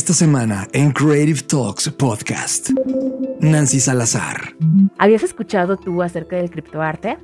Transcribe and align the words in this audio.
Esta 0.00 0.14
semana 0.14 0.66
en 0.72 0.92
Creative 0.92 1.42
Talks 1.42 1.90
Podcast, 1.90 2.70
Nancy 3.38 3.80
Salazar. 3.80 4.54
¿Habías 4.96 5.22
escuchado 5.22 5.76
tú 5.76 6.02
acerca 6.02 6.36
del 6.36 6.48
criptoarte? 6.50 7.18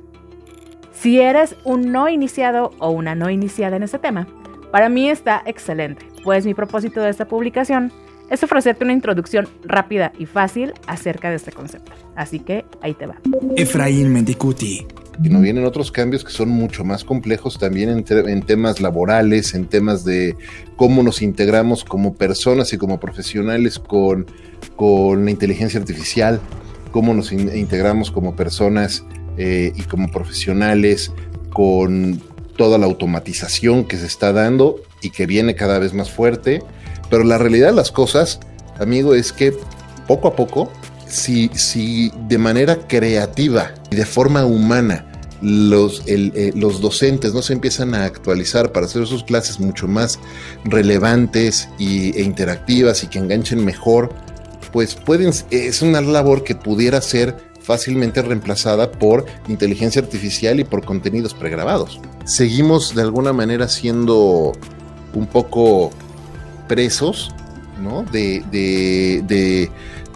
Si 0.93 1.19
eres 1.19 1.55
un 1.63 1.91
no 1.91 2.07
iniciado 2.07 2.69
o 2.77 2.91
una 2.91 3.15
no 3.15 3.31
iniciada 3.31 3.77
en 3.77 3.81
este 3.81 3.97
tema, 3.97 4.27
para 4.71 4.89
mí 4.89 5.09
está 5.09 5.41
excelente, 5.47 6.05
pues 6.23 6.45
mi 6.45 6.53
propósito 6.53 7.01
de 7.01 7.09
esta 7.09 7.27
publicación 7.27 7.91
es 8.29 8.43
ofrecerte 8.43 8.83
una 8.83 8.93
introducción 8.93 9.49
rápida 9.63 10.13
y 10.19 10.27
fácil 10.27 10.75
acerca 10.85 11.31
de 11.31 11.37
este 11.37 11.51
concepto. 11.51 11.93
Así 12.15 12.37
que 12.37 12.63
ahí 12.81 12.93
te 12.93 13.07
va. 13.07 13.15
Efraín 13.55 14.13
Mendicuti, 14.13 14.85
nos 15.19 15.41
vienen 15.41 15.65
otros 15.65 15.91
cambios 15.91 16.23
que 16.23 16.31
son 16.31 16.49
mucho 16.49 16.83
más 16.83 17.03
complejos 17.03 17.57
también 17.57 17.89
en, 17.89 18.41
temas 18.43 18.81
laborales, 18.81 19.53
en 19.53 19.65
temas 19.65 20.03
de 20.05 20.35
cómo 20.75 21.03
nos 21.03 21.21
integramos 21.21 21.83
como 21.83 22.13
personas 22.15 22.73
y 22.73 22.77
como 22.77 22.99
profesionales 22.99 23.79
con, 23.79 24.27
con 24.75 25.25
la 25.25 25.31
inteligencia 25.31 25.79
artificial, 25.79 26.39
cómo 26.91 27.13
nos 27.13 27.31
integramos 27.31 28.11
como 28.11 28.35
personas 28.35 29.03
eh, 29.37 29.73
y 29.75 29.81
como 29.83 30.09
profesionales 30.09 31.11
con 31.51 32.21
toda 32.55 32.77
la 32.77 32.85
automatización 32.85 33.85
que 33.85 33.97
se 33.97 34.05
está 34.05 34.33
dando 34.33 34.77
y 35.01 35.11
que 35.11 35.25
viene 35.25 35.55
cada 35.55 35.79
vez 35.79 35.93
más 35.93 36.11
fuerte. 36.11 36.61
Pero 37.09 37.23
la 37.23 37.37
realidad 37.37 37.69
de 37.69 37.75
las 37.75 37.91
cosas, 37.91 38.39
amigo, 38.79 39.15
es 39.15 39.31
que 39.31 39.53
poco 40.07 40.27
a 40.27 40.35
poco 40.35 40.71
si, 41.07 41.49
si, 41.53 42.11
de 42.27 42.37
manera 42.37 42.87
creativa 42.87 43.73
y 43.89 43.95
de 43.95 44.05
forma 44.05 44.45
humana 44.45 45.06
los, 45.41 46.03
eh, 46.07 46.51
los 46.55 46.81
docentes 46.81 47.33
no 47.33 47.41
se 47.41 47.53
empiezan 47.53 47.93
a 47.93 48.05
actualizar 48.05 48.71
para 48.71 48.85
hacer 48.85 49.05
sus 49.05 49.23
clases 49.23 49.59
mucho 49.59 49.87
más 49.87 50.19
relevantes 50.63 51.69
y, 51.77 52.17
e 52.17 52.23
interactivas 52.23 53.03
y 53.03 53.07
que 53.07 53.19
enganchen 53.19 53.63
mejor, 53.63 54.13
pues 54.71 54.95
pueden, 54.95 55.31
es 55.51 55.81
una 55.81 56.01
labor 56.01 56.43
que 56.43 56.55
pudiera 56.55 57.01
ser 57.01 57.37
fácilmente 57.61 58.21
reemplazada 58.21 58.91
por 58.91 59.25
inteligencia 59.47 60.01
artificial 60.01 60.59
y 60.59 60.63
por 60.63 60.85
contenidos 60.85 61.33
pregrabados. 61.33 61.99
Seguimos 62.25 62.95
de 62.95 63.01
alguna 63.01 63.33
manera 63.33 63.67
siendo 63.67 64.53
un 65.13 65.27
poco 65.27 65.91
presos 66.67 67.31
¿no? 67.81 68.03
de, 68.03 68.43
de 68.51 69.21
de 69.27 69.71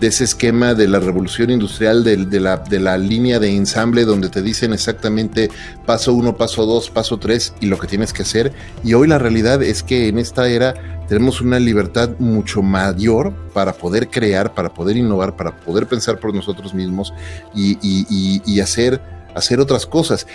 ese 0.07 0.23
esquema 0.23 0.73
de 0.73 0.87
la 0.87 0.99
revolución 0.99 1.49
industrial, 1.49 2.03
de, 2.03 2.39
la, 2.39 2.57
de, 2.57 2.79
la, 2.79 2.97
línea 2.97 3.39
de 3.39 3.55
ensamble 3.55 4.05
donde 4.05 4.29
te 4.29 4.41
dicen 4.41 4.73
exactamente 4.73 5.49
paso 5.85 6.13
uno, 6.13 6.35
paso 6.37 6.65
dos, 6.65 6.89
paso 6.89 7.17
tres 7.17 7.53
y 7.59 7.67
lo 7.67 7.77
que 7.77 7.87
tienes 7.87 8.13
que 8.13 8.23
hacer. 8.23 8.51
Y 8.83 8.93
hoy 8.93 9.07
la 9.07 9.19
realidad 9.19 9.61
es 9.61 9.83
que 9.83 10.07
en 10.07 10.17
esta 10.17 10.49
era 10.49 10.73
tenemos 11.07 11.41
una 11.41 11.59
libertad 11.59 12.11
mucho 12.19 12.61
mayor 12.61 13.33
para 13.53 13.73
poder 13.73 14.09
crear, 14.09 14.53
para 14.53 14.73
poder 14.73 14.97
innovar, 14.97 15.35
para 15.35 15.59
poder 15.59 15.87
pensar 15.87 16.19
por 16.19 16.33
nosotros 16.33 16.73
mismos 16.73 17.13
y, 17.53 17.77
y 17.81 18.59
hacer 18.59 19.01
hacer 19.35 19.59
otras 19.59 19.85
cosas. 19.85 20.27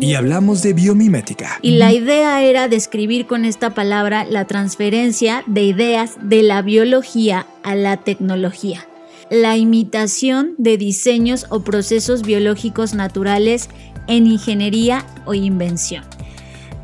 Y 0.00 0.14
hablamos 0.14 0.62
de 0.62 0.72
biomimética. 0.72 1.58
Y 1.62 1.78
la 1.78 1.92
idea 1.92 2.42
era 2.42 2.68
describir 2.68 3.26
con 3.26 3.44
esta 3.44 3.70
palabra 3.74 4.24
la 4.24 4.44
transferencia 4.44 5.42
de 5.46 5.62
ideas 5.62 6.14
de 6.22 6.42
la 6.42 6.62
biología 6.62 7.46
a 7.62 7.74
la 7.74 7.96
tecnología 7.96 8.86
la 9.30 9.56
imitación 9.56 10.54
de 10.58 10.76
diseños 10.76 11.46
o 11.50 11.62
procesos 11.62 12.22
biológicos 12.22 12.94
naturales 12.94 13.68
en 14.06 14.26
ingeniería 14.26 15.04
o 15.24 15.34
invención. 15.34 16.04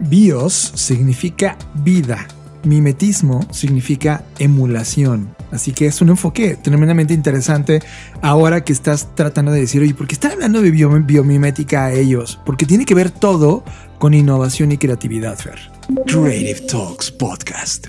Bios 0.01 0.73
significa 0.75 1.57
vida, 1.75 2.27
mimetismo 2.65 3.47
significa 3.53 4.25
emulación. 4.39 5.35
Así 5.53 5.73
que 5.73 5.87
es 5.87 6.01
un 6.01 6.09
enfoque 6.09 6.57
tremendamente 6.57 7.13
interesante 7.13 7.81
ahora 8.23 8.65
que 8.65 8.73
estás 8.73 9.15
tratando 9.15 9.53
de 9.53 9.61
decir, 9.61 9.83
oye, 9.83 9.95
¿por 9.95 10.09
qué 10.09 10.15
están 10.15 10.33
hablando 10.33 10.63
de 10.63 10.71
biomimética 10.71 11.85
a 11.85 11.93
ellos? 11.93 12.41
Porque 12.47 12.65
tiene 12.65 12.87
que 12.87 12.95
ver 12.95 13.11
todo 13.11 13.63
con 13.99 14.15
innovación 14.15 14.73
y 14.73 14.79
creatividad, 14.79 15.39
Fer. 15.39 15.59
Creative 16.07 16.61
Talks 16.63 17.11
Podcast. 17.11 17.89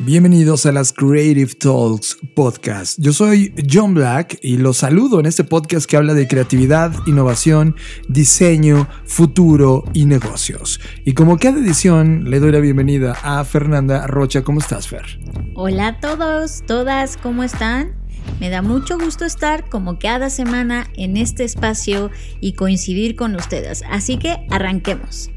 Bienvenidos 0.00 0.64
a 0.64 0.72
las 0.72 0.92
Creative 0.92 1.54
Talks 1.54 2.18
Podcast. 2.34 2.98
Yo 3.00 3.12
soy 3.12 3.52
John 3.70 3.94
Black 3.94 4.38
y 4.42 4.56
los 4.56 4.78
saludo 4.78 5.20
en 5.20 5.26
este 5.26 5.44
podcast 5.44 5.86
que 5.86 5.96
habla 5.96 6.14
de 6.14 6.28
creatividad, 6.28 6.92
innovación, 7.06 7.76
diseño, 8.08 8.88
futuro 9.04 9.84
y 9.92 10.06
negocios. 10.06 10.80
Y 11.04 11.14
como 11.14 11.36
cada 11.36 11.58
edición, 11.58 12.30
le 12.30 12.40
doy 12.40 12.52
la 12.52 12.60
bienvenida 12.60 13.18
a 13.22 13.44
Fernanda 13.44 14.06
Rocha. 14.06 14.42
¿Cómo 14.42 14.60
estás, 14.60 14.88
Fer? 14.88 15.18
Hola 15.54 15.88
a 15.88 16.00
todos, 16.00 16.62
todas, 16.66 17.16
¿cómo 17.16 17.42
están? 17.42 17.92
Me 18.40 18.50
da 18.50 18.62
mucho 18.62 18.98
gusto 18.98 19.24
estar 19.24 19.68
como 19.68 19.98
cada 19.98 20.30
semana 20.30 20.86
en 20.94 21.16
este 21.16 21.44
espacio 21.44 22.10
y 22.40 22.52
coincidir 22.52 23.16
con 23.16 23.34
ustedes. 23.34 23.82
Así 23.90 24.18
que 24.18 24.36
arranquemos. 24.50 25.30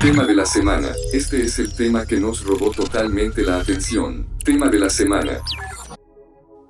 Tema 0.00 0.24
de 0.24 0.34
la 0.36 0.46
semana. 0.46 0.90
Este 1.12 1.42
es 1.42 1.58
el 1.58 1.74
tema 1.74 2.06
que 2.06 2.20
nos 2.20 2.44
robó 2.44 2.70
totalmente 2.70 3.42
la 3.42 3.58
atención. 3.58 4.28
Tema 4.44 4.68
de 4.68 4.78
la 4.78 4.90
semana. 4.90 5.40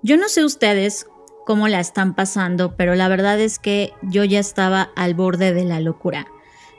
Yo 0.02 0.16
no 0.16 0.30
sé 0.30 0.46
ustedes 0.46 1.04
cómo 1.44 1.68
la 1.68 1.78
están 1.78 2.14
pasando, 2.14 2.74
pero 2.74 2.94
la 2.94 3.06
verdad 3.08 3.38
es 3.38 3.58
que 3.58 3.92
yo 4.00 4.24
ya 4.24 4.40
estaba 4.40 4.90
al 4.96 5.12
borde 5.12 5.52
de 5.52 5.66
la 5.66 5.78
locura. 5.78 6.26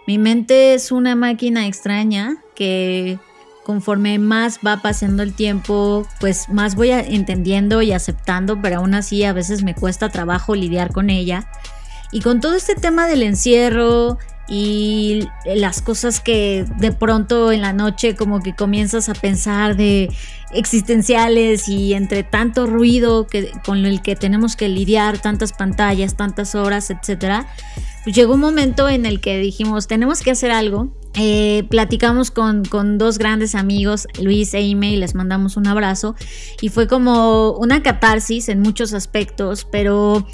Mi 0.08 0.18
mente 0.18 0.74
es 0.74 0.92
una 0.92 1.16
máquina 1.16 1.68
extraña 1.68 2.44
que 2.56 3.20
conforme 3.64 4.18
más 4.18 4.60
va 4.66 4.82
pasando 4.82 5.22
el 5.22 5.36
tiempo, 5.36 6.08
pues 6.20 6.50
más 6.50 6.74
voy 6.74 6.90
entendiendo 6.90 7.84
y 7.84 7.92
aceptando, 7.92 8.60
pero 8.60 8.78
aún 8.78 8.96
así 8.96 9.24
a 9.24 9.34
veces 9.34 9.62
me 9.62 9.76
cuesta 9.76 10.10
trabajo 10.10 10.56
lidiar 10.56 10.94
con 10.94 11.12
ella. 11.12 11.48
Y 12.12 12.22
con 12.22 12.42
todo 12.42 12.56
este 12.56 12.74
tema 12.74 13.06
del 13.06 13.22
encierro 13.22 14.18
y 14.50 15.28
las 15.46 15.82
cosas 15.82 16.20
que 16.20 16.66
de 16.78 16.92
pronto 16.92 17.52
en 17.52 17.62
la 17.62 17.72
noche 17.72 18.16
como 18.16 18.42
que 18.42 18.56
comienzas 18.56 19.08
a 19.08 19.14
pensar 19.14 19.78
de 19.78 20.10
existenciales 20.52 21.70
y 21.70 21.94
entre 21.94 22.24
tanto 22.24 22.66
ruido 22.66 23.28
que, 23.28 23.52
con 23.64 23.86
el 23.86 24.02
que 24.02 24.16
tenemos 24.16 24.56
que 24.56 24.68
lidiar, 24.68 25.20
tantas 25.20 25.54
pantallas, 25.54 26.16
tantas 26.16 26.56
horas, 26.56 26.90
etcétera, 26.90 27.48
llegó 28.06 28.34
un 28.34 28.40
momento 28.40 28.90
en 28.90 29.06
el 29.06 29.22
que 29.22 29.38
dijimos, 29.38 29.88
tenemos 29.88 30.22
que 30.22 30.32
hacer 30.32 30.50
algo 30.52 30.90
eh, 31.16 31.66
platicamos 31.70 32.32
con, 32.32 32.64
dos 32.98 33.18
grandes 33.18 33.56
amigos, 33.56 34.08
Luis 34.22 34.54
e 34.54 34.62
Ime, 34.62 34.92
y 34.92 34.98
les 34.98 35.16
mandamos 35.16 35.58
un 35.58 35.68
abrazo. 35.68 36.16
Y 36.62 36.70
fue 36.70 36.88
como 36.88 37.52
una 37.54 37.82
catarsis 37.82 38.50
en 38.50 38.62
muchos 38.62 38.94
aspectos, 38.94 39.68
pero 39.70 40.28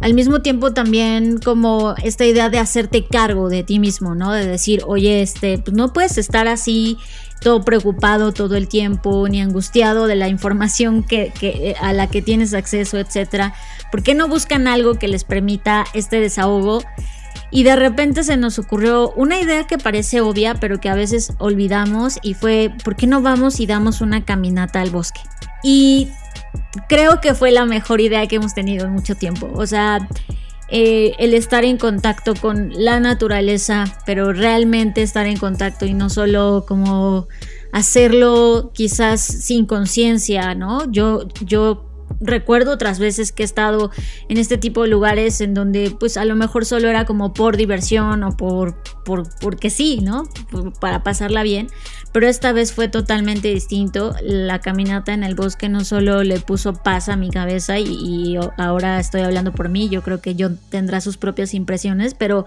al 0.00 0.14
mismo 0.14 0.40
tiempo 0.40 0.72
también 0.72 1.38
como 1.38 1.94
esta 2.02 2.24
idea 2.24 2.48
de 2.48 2.58
hacerte 2.58 3.06
cargo 3.06 3.48
de 3.48 3.64
ti 3.64 3.78
mismo, 3.78 4.14
¿no? 4.14 4.32
De 4.32 4.46
decir, 4.46 4.82
oye, 4.86 5.22
este, 5.22 5.58
pues 5.58 5.76
no 5.76 5.92
puedes 5.92 6.16
estar 6.16 6.46
así 6.48 6.96
todo 7.40 7.62
preocupado 7.62 8.32
todo 8.32 8.56
el 8.56 8.68
tiempo, 8.68 9.26
ni 9.28 9.40
angustiado 9.40 10.06
de 10.06 10.14
la 10.14 10.28
información 10.28 11.02
que, 11.02 11.74
a 11.80 11.92
la 11.92 12.06
que 12.08 12.22
tienes 12.22 12.54
acceso, 12.54 12.98
etcétera. 12.98 13.54
¿Por 13.90 14.02
qué 14.02 14.14
no 14.14 14.28
buscan 14.28 14.68
algo 14.68 14.94
que 14.94 15.08
les 15.08 15.24
permita 15.24 15.84
este 15.94 16.20
desahogo? 16.20 16.82
Y 17.50 17.64
de 17.64 17.76
repente 17.76 18.22
se 18.22 18.36
nos 18.36 18.58
ocurrió 18.58 19.10
una 19.12 19.40
idea 19.40 19.66
que 19.66 19.78
parece 19.78 20.20
obvia, 20.20 20.54
pero 20.54 20.80
que 20.80 20.88
a 20.88 20.94
veces 20.94 21.32
olvidamos 21.38 22.18
y 22.22 22.34
fue, 22.34 22.72
¿por 22.84 22.96
qué 22.96 23.06
no 23.06 23.22
vamos 23.22 23.58
y 23.60 23.66
damos 23.66 24.00
una 24.00 24.24
caminata 24.24 24.80
al 24.80 24.90
bosque? 24.90 25.20
Y 25.62 26.08
creo 26.88 27.20
que 27.20 27.34
fue 27.34 27.50
la 27.50 27.66
mejor 27.66 28.00
idea 28.00 28.26
que 28.26 28.36
hemos 28.36 28.54
tenido 28.54 28.86
en 28.86 28.92
mucho 28.92 29.14
tiempo. 29.14 29.50
O 29.54 29.66
sea, 29.66 30.06
eh, 30.68 31.14
el 31.18 31.34
estar 31.34 31.64
en 31.64 31.78
contacto 31.78 32.34
con 32.36 32.70
la 32.72 33.00
naturaleza, 33.00 33.84
pero 34.06 34.32
realmente 34.32 35.02
estar 35.02 35.26
en 35.26 35.36
contacto 35.36 35.84
y 35.84 35.94
no 35.94 36.08
solo 36.08 36.64
como 36.68 37.26
hacerlo 37.72 38.70
quizás 38.72 39.20
sin 39.20 39.66
conciencia, 39.66 40.54
¿no? 40.54 40.90
Yo, 40.90 41.26
yo 41.40 41.89
recuerdo 42.20 42.72
otras 42.72 42.98
veces 42.98 43.32
que 43.32 43.42
he 43.42 43.46
estado 43.46 43.90
en 44.28 44.38
este 44.38 44.58
tipo 44.58 44.82
de 44.82 44.88
lugares 44.88 45.40
en 45.40 45.54
donde 45.54 45.94
pues 45.98 46.16
a 46.16 46.24
lo 46.24 46.36
mejor 46.36 46.66
solo 46.66 46.88
era 46.88 47.04
como 47.06 47.32
por 47.32 47.56
diversión 47.56 48.22
o 48.22 48.36
por, 48.36 48.82
por 49.04 49.28
porque 49.40 49.70
sí, 49.70 50.00
¿no? 50.02 50.28
para 50.80 51.02
pasarla 51.02 51.42
bien. 51.42 51.68
Pero 52.12 52.26
esta 52.26 52.52
vez 52.52 52.72
fue 52.72 52.88
totalmente 52.88 53.48
distinto. 53.48 54.14
La 54.22 54.60
caminata 54.60 55.14
en 55.14 55.22
el 55.22 55.34
bosque 55.34 55.68
no 55.68 55.84
solo 55.84 56.24
le 56.24 56.40
puso 56.40 56.74
paz 56.74 57.08
a 57.08 57.16
mi 57.16 57.30
cabeza 57.30 57.78
y, 57.78 57.84
y 57.84 58.38
ahora 58.58 58.98
estoy 58.98 59.20
hablando 59.20 59.52
por 59.52 59.68
mí, 59.68 59.88
yo 59.88 60.02
creo 60.02 60.20
que 60.20 60.34
yo 60.34 60.50
tendrá 60.70 61.00
sus 61.00 61.16
propias 61.16 61.54
impresiones, 61.54 62.14
pero 62.14 62.44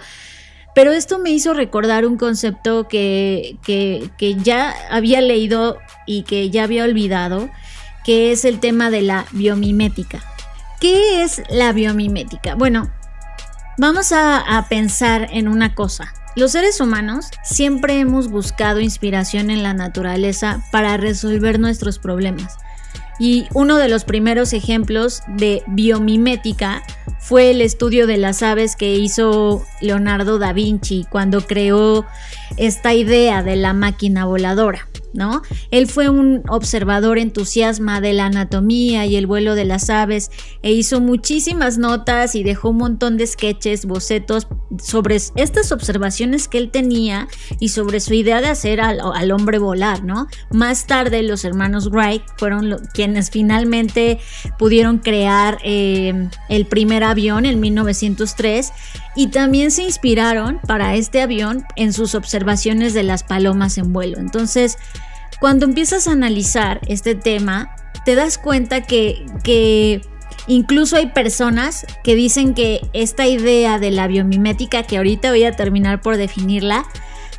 pero 0.74 0.92
esto 0.92 1.20
me 1.20 1.30
hizo 1.30 1.54
recordar 1.54 2.06
un 2.06 2.18
concepto 2.18 2.88
que, 2.88 3.58
que, 3.64 4.36
ya 4.42 4.74
había 4.90 5.22
leído 5.22 5.78
y 6.08 6.24
que 6.24 6.50
ya 6.50 6.64
había 6.64 6.84
olvidado, 6.84 7.50
que 8.04 8.32
es 8.32 8.46
el 8.46 8.60
tema 8.60 8.90
de 8.90 9.02
la 9.02 9.26
biomimética. 9.32 10.22
¿Qué 10.80 11.24
es 11.24 11.42
la 11.50 11.72
biomimética? 11.72 12.56
Bueno, 12.56 12.92
vamos 13.78 14.12
a, 14.12 14.40
a 14.40 14.68
pensar 14.68 15.28
en 15.32 15.48
una 15.48 15.76
cosa. 15.76 16.14
Los 16.36 16.52
seres 16.54 16.82
humanos 16.82 17.28
siempre 17.44 18.00
hemos 18.00 18.28
buscado 18.28 18.80
inspiración 18.80 19.50
en 19.50 19.62
la 19.64 19.74
naturaleza 19.74 20.64
para 20.72 20.98
resolver 20.98 21.60
nuestros 21.60 22.00
problemas. 22.00 22.58
Y 23.20 23.46
uno 23.54 23.78
de 23.78 23.88
los 23.88 24.04
primeros 24.04 24.54
ejemplos 24.54 25.22
de 25.28 25.64
biomimética 25.68 26.82
fue 27.20 27.52
el 27.52 27.62
estudio 27.62 28.08
de 28.08 28.18
las 28.18 28.42
aves 28.42 28.76
que 28.76 28.96
hizo 28.96 29.64
Leonardo 29.82 30.40
da 30.40 30.52
Vinci 30.54 31.06
cuando 31.10 31.46
creó 31.46 32.06
esta 32.58 32.94
idea 32.94 33.44
de 33.44 33.56
la 33.56 33.74
máquina 33.74 34.26
voladora. 34.26 34.88
¿No? 35.14 35.42
Él 35.72 35.88
fue 35.88 36.10
un 36.10 36.44
observador 36.50 37.18
entusiasma 37.18 38.02
de 38.02 38.14
la 38.14 38.26
anatomía 38.26 39.06
y 39.06 39.16
el 39.16 39.28
vuelo 39.28 39.56
de 39.56 39.66
las 39.66 39.90
aves 39.90 40.32
e 40.62 40.72
hizo 40.72 41.02
muchísimas 41.02 41.78
notas 41.78 42.36
y 42.36 42.44
dejó 42.44 42.70
un 42.70 42.78
montón 42.78 43.18
de 43.18 43.28
sketches, 43.28 43.86
bocetos 43.86 44.48
sobre 44.82 45.16
estas 45.16 45.72
observaciones 45.72 46.48
que 46.48 46.58
él 46.58 46.72
tenía 46.72 47.28
y 47.60 47.70
sobre 47.70 48.00
su 48.00 48.14
idea 48.14 48.42
de 48.42 48.48
hacer 48.48 48.82
al, 48.82 49.32
hombre 49.32 49.58
volar, 49.58 50.04
¿no? 50.04 50.28
Más 50.52 50.86
tarde 50.86 51.24
los 51.24 51.46
hermanos 51.46 51.90
Wright 51.90 52.24
fueron 52.38 52.80
quienes 52.94 53.30
finalmente 53.30 54.20
pudieron 54.60 54.98
crear 54.98 55.60
eh, 55.64 56.30
el 56.50 56.66
primer 56.66 57.04
avión 57.04 57.46
en 57.46 57.60
1903 57.60 58.72
y 59.16 59.28
también 59.28 59.72
se 59.72 59.84
inspiraron 59.84 60.60
para 60.68 60.96
este 60.96 61.22
avión 61.22 61.66
en 61.76 61.94
sus 61.94 62.16
observaciones 62.16 62.94
de 62.94 63.04
las 63.04 63.24
palomas 63.24 63.78
en 63.78 63.94
vuelo. 63.94 64.20
Entonces, 64.20 64.78
cuando 65.40 65.66
empiezas 65.66 66.08
a 66.08 66.14
analizar 66.14 66.82
este 66.88 67.16
tema, 67.16 67.76
te 68.06 68.16
das 68.16 68.38
cuenta 68.38 68.82
que, 68.82 70.02
incluso 70.48 70.96
hay 70.96 71.08
personas 71.08 71.86
que 72.04 72.16
dicen 72.16 72.54
que 72.54 72.82
esta 72.94 73.28
idea 73.28 73.80
de 73.80 73.92
la 73.92 74.08
biomimética, 74.08 74.84
que 74.84 74.98
ahorita 74.98 75.30
voy 75.30 75.44
a 75.44 75.56
terminar 75.56 76.02
por 76.02 76.18
definirla, 76.18 76.86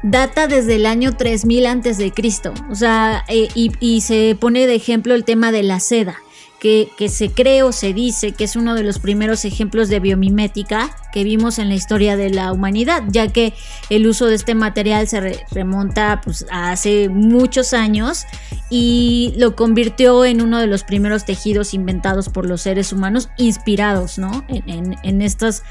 data 0.02 0.46
desde 0.46 0.76
el 0.76 0.86
año 0.86 1.16
3000 1.16 1.66
antes 1.66 1.98
de 1.98 2.12
Cristo. 2.12 2.54
O 2.70 2.74
sea, 2.74 3.24
eh, 3.28 3.48
y 3.54 4.00
se 4.02 4.36
pone 4.38 4.66
de 4.66 4.74
ejemplo 4.74 5.14
el 5.14 5.24
tema 5.24 5.50
de 5.50 5.62
la 5.62 5.80
seda 5.80 6.16
que, 6.64 7.10
se 7.10 7.30
cree 7.30 7.62
o 7.62 7.72
se 7.72 7.92
dice 7.92 8.32
que 8.32 8.44
es 8.44 8.56
uno 8.56 8.74
de 8.74 8.82
los 8.82 8.98
primeros 8.98 9.44
ejemplos 9.44 9.90
de 9.90 10.00
biomimética 10.00 10.96
que 11.12 11.22
vimos 11.22 11.58
en 11.58 11.68
la 11.68 11.74
historia 11.74 12.16
de 12.16 12.30
la 12.30 12.52
humanidad, 12.52 13.02
ya 13.08 13.28
que 13.28 13.52
el 13.90 14.06
uso 14.06 14.26
de 14.28 14.34
este 14.34 14.54
material 14.54 15.06
se 15.06 15.44
remonta 15.50 16.22
pues, 16.24 16.46
a 16.50 16.70
hace 16.70 17.10
muchos 17.10 17.74
años 17.74 18.24
y 18.70 19.34
lo 19.36 19.56
convirtió 19.56 20.24
en 20.24 20.40
uno 20.40 20.58
de 20.58 20.66
los 20.66 20.84
primeros 20.84 21.26
tejidos 21.26 21.74
inventados 21.74 22.30
por 22.30 22.46
los 22.46 22.62
seres 22.62 22.94
humanos, 22.94 23.28
inspirados 23.36 24.16
¿no? 24.16 24.42
en, 24.48 25.20
estos, 25.20 25.62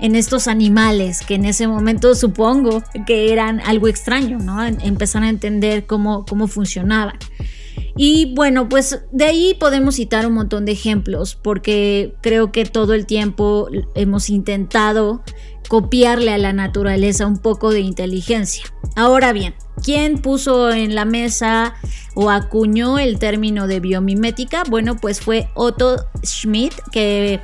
en 0.00 0.16
estos 0.16 0.48
animales 0.48 1.22
que 1.22 1.36
en 1.36 1.46
ese 1.46 1.66
momento 1.66 2.14
supongo 2.14 2.84
que 3.06 3.32
eran 3.32 3.60
algo 3.60 3.88
extraño, 3.88 4.38
¿no? 4.38 4.62
Empezar 4.62 5.22
a 5.22 5.30
entender 5.30 5.86
cómo, 5.86 6.26
cómo 6.26 6.46
funcionaban. 6.46 7.16
Y 7.96 8.34
bueno, 8.34 8.68
pues 8.68 9.04
de 9.12 9.24
ahí 9.24 9.54
podemos 9.54 9.96
citar 9.96 10.26
un 10.26 10.34
montón 10.34 10.64
de 10.64 10.72
ejemplos, 10.72 11.38
porque 11.40 12.14
creo 12.22 12.52
que 12.52 12.64
todo 12.64 12.94
el 12.94 13.06
tiempo 13.06 13.68
hemos 13.94 14.30
intentado 14.30 15.22
copiarle 15.68 16.32
a 16.32 16.38
la 16.38 16.52
naturaleza 16.52 17.26
un 17.26 17.38
poco 17.38 17.70
de 17.70 17.80
inteligencia. 17.80 18.64
Ahora 18.96 19.32
bien, 19.32 19.54
¿quién 19.82 20.18
puso 20.18 20.70
en 20.70 20.94
la 20.94 21.04
mesa 21.04 21.74
o 22.14 22.30
acuñó 22.30 22.98
el 22.98 23.18
término 23.18 23.66
de 23.66 23.80
biomimética? 23.80 24.64
Bueno, 24.68 24.96
pues 24.96 25.20
fue 25.20 25.48
Otto 25.54 25.96
Schmidt, 26.24 26.74
que 26.90 27.40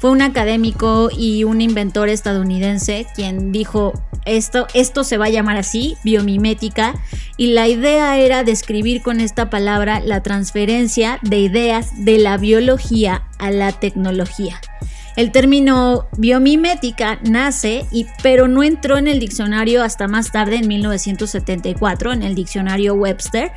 fue 0.00 0.10
un 0.10 0.22
académico 0.22 1.10
y 1.14 1.44
un 1.44 1.60
inventor 1.60 2.08
estadounidense 2.08 3.06
quien 3.14 3.52
dijo 3.52 3.92
esto, 4.24 4.66
esto 4.72 5.04
se 5.04 5.18
va 5.18 5.26
a 5.26 5.30
llamar 5.30 5.58
así, 5.58 5.96
biomimética, 6.04 6.94
y 7.36 7.48
la 7.48 7.68
idea 7.68 8.18
era 8.18 8.42
describir 8.42 9.02
con 9.02 9.20
esta 9.20 9.50
palabra 9.50 10.00
la 10.00 10.22
transferencia 10.22 11.18
de 11.22 11.40
ideas 11.40 12.04
de 12.04 12.18
la 12.18 12.38
biología 12.38 13.24
a 13.38 13.50
la 13.50 13.72
tecnología. 13.72 14.58
El 15.16 15.32
término 15.32 16.08
biomimética 16.16 17.18
nace, 17.22 17.84
y, 17.90 18.06
pero 18.22 18.48
no 18.48 18.62
entró 18.62 18.96
en 18.96 19.06
el 19.06 19.20
diccionario 19.20 19.82
hasta 19.82 20.08
más 20.08 20.32
tarde, 20.32 20.56
en 20.56 20.68
1974, 20.68 22.12
en 22.12 22.22
el 22.22 22.34
diccionario 22.34 22.94
Webster, 22.94 23.52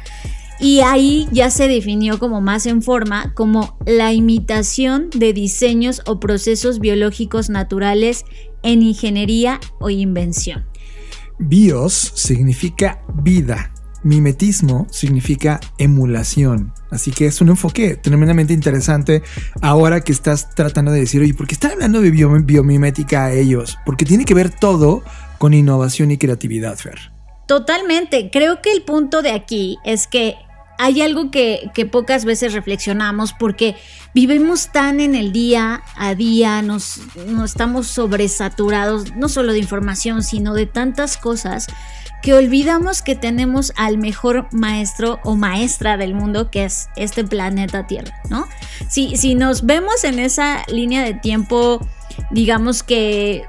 y 0.60 0.80
ahí 0.82 1.28
ya 1.32 1.50
se 1.50 1.68
definió 1.68 2.20
como 2.20 2.42
más 2.42 2.66
en 2.66 2.82
forma 2.82 3.34
como 3.34 3.78
la 3.86 4.14
imitación 4.14 5.10
de 5.10 5.34
diseños 5.34 6.02
o 6.06 6.20
procesos 6.20 6.80
biológicos 6.80 7.50
naturales 7.50 8.26
en 8.62 8.82
ingeniería 8.82 9.60
o 9.80 9.90
invención. 9.90 10.66
Bios 11.40 12.14
significa 12.16 13.04
vida. 13.24 13.72
Mimetismo 14.04 14.86
significa 14.92 15.62
emulación. 15.78 16.74
Así 16.92 17.12
que 17.12 17.26
es 17.26 17.40
un 17.40 17.50
enfoque 17.50 17.96
tremendamente 17.96 18.54
interesante 18.54 19.24
ahora 19.62 20.02
que 20.02 20.12
estás 20.12 20.54
tratando 20.54 20.92
de 20.92 21.00
decir, 21.00 21.22
oye, 21.22 21.34
¿por 21.34 21.48
qué 21.48 21.54
están 21.54 21.72
hablando 21.72 22.02
de 22.02 22.12
biomimética 22.12 23.26
a 23.26 23.34
ellos? 23.34 23.78
Porque 23.86 24.04
tiene 24.04 24.26
que 24.26 24.34
ver 24.34 24.50
todo 24.50 25.04
con 25.38 25.54
innovación 25.54 26.12
y 26.12 26.18
creatividad, 26.18 26.78
Fer. 26.78 27.13
Totalmente. 27.48 28.30
Creo 28.32 28.62
que 28.62 28.72
el 28.72 28.84
punto 28.84 29.22
de 29.22 29.32
aquí 29.32 29.78
es 29.84 30.08
que 30.08 30.38
hay 30.78 31.02
algo 31.02 31.30
que, 31.30 31.70
pocas 31.92 32.26
veces 32.26 32.54
reflexionamos 32.54 33.34
porque 33.34 33.76
vivimos 34.14 34.72
tan 34.72 35.00
en 35.00 35.16
el 35.16 35.32
día 35.32 35.84
a 35.96 36.16
día, 36.16 36.62
nos, 36.62 37.00
nos 37.28 37.52
estamos 37.52 37.88
sobresaturados 37.88 39.16
no 39.16 39.30
solo 39.30 39.54
de 39.54 39.60
información, 39.60 40.24
sino 40.24 40.54
de 40.54 40.66
tantas 40.66 41.18
cosas 41.18 41.68
que 42.24 42.34
olvidamos 42.34 43.02
que 43.02 43.16
tenemos 43.16 43.74
al 43.76 43.98
mejor 43.98 44.48
maestro 44.52 45.20
o 45.24 45.36
maestra 45.36 45.98
del 45.98 46.16
mundo 46.16 46.50
que 46.50 46.64
es 46.64 46.88
este 46.96 47.26
planeta 47.26 47.86
Tierra, 47.86 48.14
¿no? 48.30 48.48
Si, 48.90 49.18
si 49.18 49.36
nos 49.36 49.66
vemos 49.66 50.06
en 50.06 50.20
esa 50.20 50.64
línea 50.68 51.04
de 51.04 51.14
tiempo 51.14 51.86
digamos 52.32 52.84
que 52.84 53.44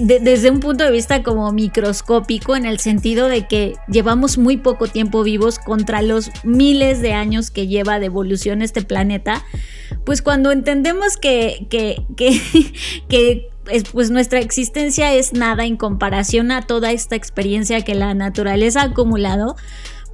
desde 0.00 0.50
un 0.50 0.60
punto 0.60 0.84
de 0.84 0.90
vista 0.90 1.22
como 1.22 1.50
microscópico, 1.52 2.56
en 2.56 2.66
el 2.66 2.80
sentido 2.80 3.28
de 3.28 3.46
que 3.46 3.74
llevamos 3.88 4.38
muy 4.38 4.56
poco 4.56 4.88
tiempo 4.88 5.22
vivos 5.22 5.58
contra 5.58 6.02
los 6.02 6.30
miles 6.44 7.00
de 7.00 7.12
años 7.14 7.50
que 7.50 7.66
lleva 7.66 7.98
de 7.98 8.06
evolución 8.06 8.60
este 8.60 8.82
planeta, 8.82 9.44
pues 10.04 10.20
cuando 10.20 10.52
entendemos 10.52 11.16
que, 11.16 11.66
que, 11.70 12.04
que, 12.16 12.40
que 13.08 13.50
pues 13.92 14.10
nuestra 14.10 14.40
existencia 14.40 15.12
es 15.12 15.32
nada 15.32 15.64
en 15.64 15.76
comparación 15.76 16.50
a 16.50 16.62
toda 16.62 16.92
esta 16.92 17.16
experiencia 17.16 17.82
que 17.82 17.94
la 17.94 18.14
naturaleza 18.14 18.82
ha 18.82 18.84
acumulado, 18.84 19.56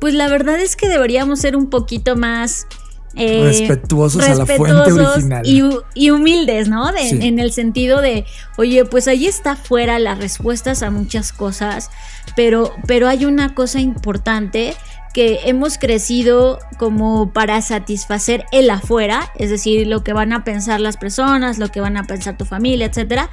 pues 0.00 0.14
la 0.14 0.28
verdad 0.28 0.58
es 0.60 0.76
que 0.76 0.88
deberíamos 0.88 1.40
ser 1.40 1.56
un 1.56 1.70
poquito 1.70 2.16
más 2.16 2.66
eh, 3.14 3.42
respetuosos, 3.44 4.22
a 4.22 4.34
la 4.34 4.46
fuente 4.46 4.92
original. 4.92 5.42
Y, 5.94 6.10
humildes, 6.10 6.68
¿no? 6.68 6.90
En 6.96 7.38
el 7.38 7.52
sentido 7.52 8.00
de, 8.00 8.24
oye, 8.56 8.84
pues 8.84 9.06
ahí 9.06 9.26
está 9.26 9.54
fuera 9.56 9.98
las 9.98 10.18
respuestas 10.18 10.82
a 10.82 10.90
muchas 10.90 11.32
cosas, 11.32 11.90
pero, 12.36 12.72
pero 12.86 13.08
hay 13.08 13.24
una 13.24 13.54
cosa 13.54 13.80
importante 13.80 14.74
que 15.12 15.40
hemos 15.44 15.78
crecido 15.78 16.58
como 16.78 17.32
para 17.32 17.60
satisfacer 17.62 18.44
el 18.52 18.70
afuera, 18.70 19.30
es 19.36 19.50
decir, 19.50 19.86
lo 19.86 20.02
que 20.02 20.12
van 20.12 20.32
a 20.32 20.44
pensar 20.44 20.80
las 20.80 20.96
personas, 20.96 21.58
lo 21.58 21.68
que 21.68 21.80
van 21.80 21.96
a 21.96 22.04
pensar 22.04 22.36
tu 22.36 22.44
familia, 22.44 22.86
etcétera 22.86 23.30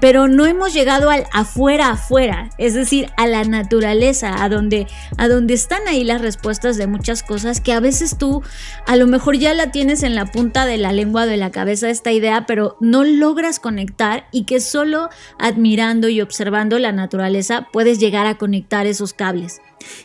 pero 0.00 0.28
no 0.28 0.46
hemos 0.46 0.72
llegado 0.72 1.10
al 1.10 1.26
afuera 1.32 1.90
afuera, 1.90 2.50
es 2.58 2.74
decir, 2.74 3.10
a 3.16 3.26
la 3.26 3.44
naturaleza, 3.44 4.42
a 4.42 4.48
donde, 4.48 4.86
a 5.16 5.28
donde 5.28 5.54
están 5.54 5.86
ahí 5.88 6.04
las 6.04 6.20
respuestas 6.20 6.76
de 6.76 6.86
muchas 6.86 7.22
cosas 7.22 7.60
que 7.60 7.72
a 7.72 7.80
veces 7.80 8.16
tú 8.18 8.42
a 8.86 8.96
lo 8.96 9.06
mejor 9.06 9.36
ya 9.36 9.54
la 9.54 9.70
tienes 9.70 10.02
en 10.02 10.14
la 10.14 10.26
punta 10.26 10.66
de 10.66 10.78
la 10.78 10.92
lengua 10.92 11.26
de 11.26 11.36
la 11.36 11.50
cabeza 11.50 11.90
esta 11.90 12.12
idea, 12.12 12.46
pero 12.46 12.76
no 12.80 13.04
logras 13.04 13.58
conectar 13.58 14.26
y 14.30 14.44
que 14.44 14.60
solo 14.60 15.08
admirando 15.38 16.08
y 16.08 16.20
observando 16.20 16.78
la 16.78 16.92
naturaleza 16.92 17.68
puedes 17.72 17.98
llegar 17.98 18.26
a 18.26 18.36
conectar 18.36 18.86
esos 18.86 19.12
cables. 19.12 19.60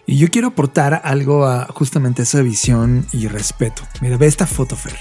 Y 0.06 0.18
yo 0.18 0.30
quiero 0.30 0.50
aportar 0.50 1.02
algo 1.04 1.46
a 1.46 1.68
justamente 1.68 2.24
esa 2.24 2.42
visión 2.42 3.06
y 3.12 3.28
respeto. 3.28 3.84
Mira, 4.02 4.18
ve 4.18 4.28
esta 4.28 4.46
foto, 4.46 4.76
Fer. 4.76 4.96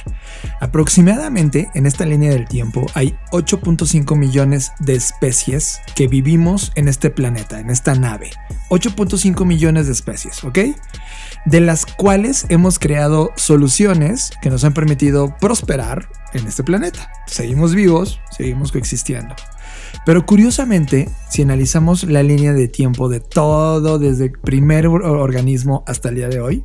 Aproximadamente 0.60 1.70
en 1.74 1.86
esta 1.86 2.06
línea 2.06 2.30
del 2.30 2.46
tiempo 2.46 2.86
hay 2.94 3.16
8.5 3.32 4.16
millones 4.16 4.72
de 4.78 4.94
especies 4.94 5.80
que 5.94 6.08
vivimos 6.08 6.72
en 6.74 6.88
este 6.88 7.10
planeta, 7.10 7.60
en 7.60 7.70
esta 7.70 7.94
nave. 7.94 8.30
8.5 8.70 9.44
millones 9.44 9.86
de 9.86 9.92
especies, 9.92 10.42
¿ok? 10.44 10.58
De 11.44 11.60
las 11.60 11.84
cuales 11.86 12.46
hemos 12.48 12.78
creado 12.78 13.32
soluciones 13.36 14.30
que 14.40 14.50
nos 14.50 14.64
han 14.64 14.74
permitido 14.74 15.36
prosperar 15.38 16.08
en 16.32 16.46
este 16.46 16.62
planeta. 16.62 17.10
Seguimos 17.26 17.74
vivos, 17.74 18.20
seguimos 18.30 18.72
coexistiendo. 18.72 19.34
Pero 20.04 20.26
curiosamente, 20.26 21.08
si 21.30 21.42
analizamos 21.42 22.04
la 22.04 22.22
línea 22.22 22.52
de 22.52 22.66
tiempo 22.68 23.08
de 23.08 23.20
todo 23.20 23.98
desde 23.98 24.24
el 24.24 24.32
primer 24.32 24.88
organismo 24.88 25.84
hasta 25.86 26.08
el 26.08 26.16
día 26.16 26.28
de 26.28 26.40
hoy, 26.40 26.64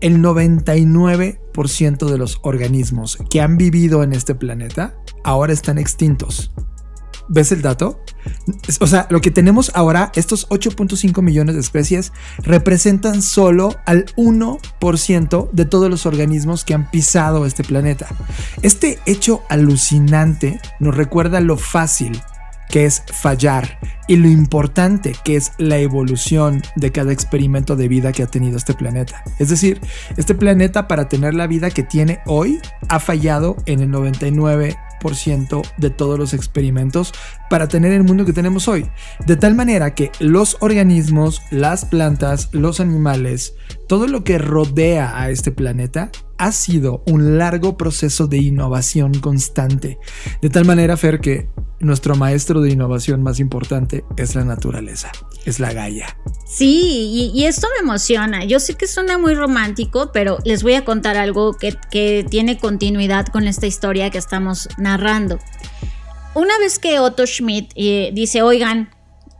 el 0.00 0.22
99% 0.22 2.06
de 2.06 2.18
los 2.18 2.38
organismos 2.42 3.18
que 3.30 3.40
han 3.40 3.56
vivido 3.56 4.04
en 4.04 4.12
este 4.12 4.36
planeta 4.36 4.94
ahora 5.24 5.52
están 5.52 5.78
extintos. 5.78 6.52
¿Ves 7.28 7.52
el 7.52 7.60
dato? 7.60 8.00
O 8.80 8.86
sea, 8.86 9.06
lo 9.10 9.20
que 9.20 9.30
tenemos 9.30 9.70
ahora, 9.74 10.10
estos 10.14 10.48
8.5 10.48 11.20
millones 11.20 11.56
de 11.56 11.60
especies, 11.60 12.12
representan 12.38 13.20
solo 13.22 13.74
al 13.84 14.06
1% 14.16 15.50
de 15.50 15.64
todos 15.66 15.90
los 15.90 16.06
organismos 16.06 16.64
que 16.64 16.72
han 16.74 16.90
pisado 16.90 17.44
este 17.44 17.64
planeta. 17.64 18.06
Este 18.62 18.98
hecho 19.04 19.42
alucinante 19.50 20.60
nos 20.80 20.96
recuerda 20.96 21.40
lo 21.40 21.58
fácil 21.58 22.18
que 22.68 22.84
es 22.84 23.02
fallar, 23.12 23.78
y 24.08 24.16
lo 24.16 24.28
importante 24.28 25.14
que 25.24 25.36
es 25.36 25.52
la 25.58 25.78
evolución 25.78 26.62
de 26.76 26.92
cada 26.92 27.12
experimento 27.12 27.76
de 27.76 27.88
vida 27.88 28.12
que 28.12 28.22
ha 28.22 28.26
tenido 28.26 28.56
este 28.56 28.74
planeta. 28.74 29.22
Es 29.38 29.48
decir, 29.48 29.80
este 30.16 30.34
planeta 30.34 30.88
para 30.88 31.08
tener 31.08 31.34
la 31.34 31.46
vida 31.46 31.70
que 31.70 31.82
tiene 31.82 32.20
hoy 32.26 32.58
ha 32.88 33.00
fallado 33.00 33.56
en 33.66 33.80
el 33.80 33.90
99 33.90 34.76
de 35.76 35.90
todos 35.90 36.18
los 36.18 36.34
experimentos 36.34 37.12
para 37.48 37.68
tener 37.68 37.92
el 37.92 38.04
mundo 38.04 38.24
que 38.24 38.32
tenemos 38.32 38.68
hoy. 38.68 38.90
De 39.26 39.36
tal 39.36 39.54
manera 39.54 39.94
que 39.94 40.10
los 40.18 40.56
organismos, 40.60 41.42
las 41.50 41.84
plantas, 41.84 42.48
los 42.52 42.80
animales, 42.80 43.54
todo 43.86 44.06
lo 44.06 44.24
que 44.24 44.38
rodea 44.38 45.20
a 45.20 45.30
este 45.30 45.52
planeta 45.52 46.10
ha 46.38 46.52
sido 46.52 47.02
un 47.06 47.36
largo 47.36 47.76
proceso 47.76 48.26
de 48.26 48.38
innovación 48.38 49.14
constante. 49.20 49.98
De 50.40 50.48
tal 50.48 50.64
manera, 50.64 50.96
Fer, 50.96 51.20
que 51.20 51.48
nuestro 51.80 52.16
maestro 52.16 52.60
de 52.60 52.70
innovación 52.70 53.22
más 53.22 53.40
importante 53.40 54.04
es 54.16 54.34
la 54.34 54.44
naturaleza, 54.44 55.10
es 55.44 55.60
la 55.60 55.72
Gaia. 55.72 56.16
Sí, 56.46 57.30
y, 57.34 57.44
esto 57.44 57.66
me 57.76 57.82
emociona. 57.82 58.44
Yo 58.44 58.60
sé 58.60 58.74
que 58.74 58.86
suena 58.86 59.18
muy 59.18 59.34
romántico, 59.34 60.10
pero 60.12 60.38
les 60.44 60.62
voy 60.62 60.74
a 60.74 60.84
contar 60.84 61.16
algo 61.16 61.56
que, 61.56 61.76
tiene 62.30 62.58
continuidad 62.58 63.26
con 63.26 63.46
esta 63.46 63.66
historia 63.66 64.10
que 64.10 64.18
estamos 64.18 64.68
narrando. 64.78 65.38
Una 66.34 66.56
vez 66.58 66.78
que 66.78 67.00
Otto 67.00 67.26
Schmidt 67.26 67.72
eh, 67.74 68.10
dice, 68.14 68.42
oigan, 68.42 68.90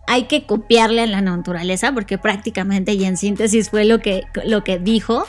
hay 0.06 0.24
que 0.24 0.46
copiarle 0.46 1.02
a 1.02 1.06
la 1.06 1.20
naturaleza, 1.20 1.92
porque 1.92 2.18
prácticamente 2.18 2.94
y 2.94 3.04
en 3.04 3.16
síntesis 3.16 3.70
fue 3.70 3.84
lo 3.84 4.00
que, 4.00 4.24
lo 4.44 4.64
que 4.64 4.78
dijo, 4.78 5.26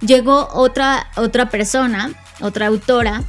llegó 0.00 0.48
otra, 0.52 1.08
otra 1.16 1.50
persona, 1.50 2.10
otra 2.40 2.66
autora, 2.66 3.24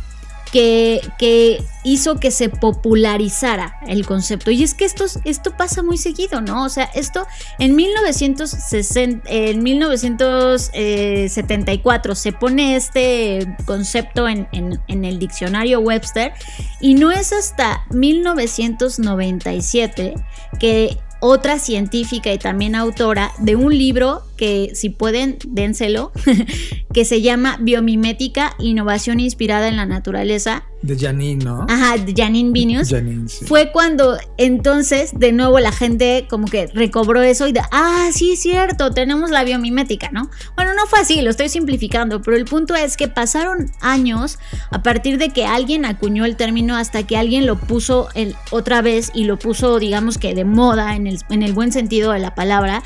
que, 0.51 1.63
hizo 1.83 2.19
que 2.19 2.29
se 2.29 2.49
popularizara 2.49 3.79
el 3.87 4.05
concepto. 4.05 4.51
Y 4.51 4.61
es 4.63 4.75
que 4.75 4.85
esto, 4.85 5.05
esto 5.23 5.57
pasa 5.57 5.81
muy 5.81 5.97
seguido, 5.97 6.41
¿no? 6.41 6.65
O 6.65 6.69
sea, 6.69 6.83
esto 6.93 7.25
en, 7.57 7.75
1960, 7.75 9.27
en 9.27 9.63
1974 9.63 12.13
se 12.15 12.33
pone 12.33 12.75
este 12.75 13.47
concepto 13.65 14.27
en, 14.27 14.47
en 14.51 15.05
el 15.05 15.17
diccionario 15.17 15.79
Webster 15.79 16.33
y 16.79 16.93
no 16.95 17.11
es 17.11 17.33
hasta 17.33 17.83
1997 17.89 20.13
que 20.59 20.99
otra 21.21 21.57
científica 21.59 22.33
y 22.33 22.37
también 22.37 22.75
autora 22.75 23.31
de 23.37 23.55
un 23.55 23.77
libro 23.77 24.23
que 24.41 24.71
si 24.73 24.89
pueden, 24.89 25.37
dénselo, 25.47 26.11
que 26.95 27.05
se 27.05 27.21
llama 27.21 27.59
Biomimética, 27.61 28.55
Innovación 28.57 29.19
Inspirada 29.19 29.67
en 29.67 29.75
la 29.75 29.85
Naturaleza. 29.85 30.63
De 30.81 30.97
Janine, 30.97 31.45
¿no? 31.45 31.67
Ajá, 31.69 31.97
de 31.97 32.11
Janine 32.11 32.49
Vinius. 32.51 32.89
Janine, 32.89 33.29
sí. 33.29 33.45
Fue 33.45 33.71
cuando 33.71 34.17
entonces 34.39 35.11
de 35.15 35.31
nuevo 35.31 35.59
la 35.59 35.71
gente 35.71 36.25
como 36.27 36.47
que 36.47 36.65
recobró 36.73 37.21
eso 37.21 37.47
y 37.47 37.51
de, 37.51 37.61
ah, 37.71 38.09
sí, 38.11 38.31
es 38.31 38.41
cierto, 38.41 38.89
tenemos 38.89 39.29
la 39.29 39.43
biomimética, 39.43 40.09
¿no? 40.11 40.31
Bueno, 40.55 40.73
no 40.73 40.87
fue 40.87 41.01
así, 41.01 41.21
lo 41.21 41.29
estoy 41.29 41.49
simplificando, 41.49 42.23
pero 42.23 42.35
el 42.35 42.45
punto 42.45 42.73
es 42.73 42.97
que 42.97 43.07
pasaron 43.07 43.69
años 43.79 44.39
a 44.71 44.81
partir 44.81 45.19
de 45.19 45.29
que 45.29 45.45
alguien 45.45 45.85
acuñó 45.85 46.25
el 46.25 46.35
término 46.35 46.75
hasta 46.75 47.03
que 47.03 47.15
alguien 47.15 47.45
lo 47.45 47.59
puso 47.59 48.07
otra 48.49 48.81
vez 48.81 49.11
y 49.13 49.25
lo 49.25 49.37
puso, 49.37 49.77
digamos 49.77 50.17
que 50.17 50.33
de 50.33 50.45
moda 50.45 50.95
en 50.95 51.05
el, 51.05 51.19
en 51.29 51.43
el 51.43 51.53
buen 51.53 51.71
sentido 51.71 52.11
de 52.11 52.17
la 52.17 52.33
palabra. 52.33 52.81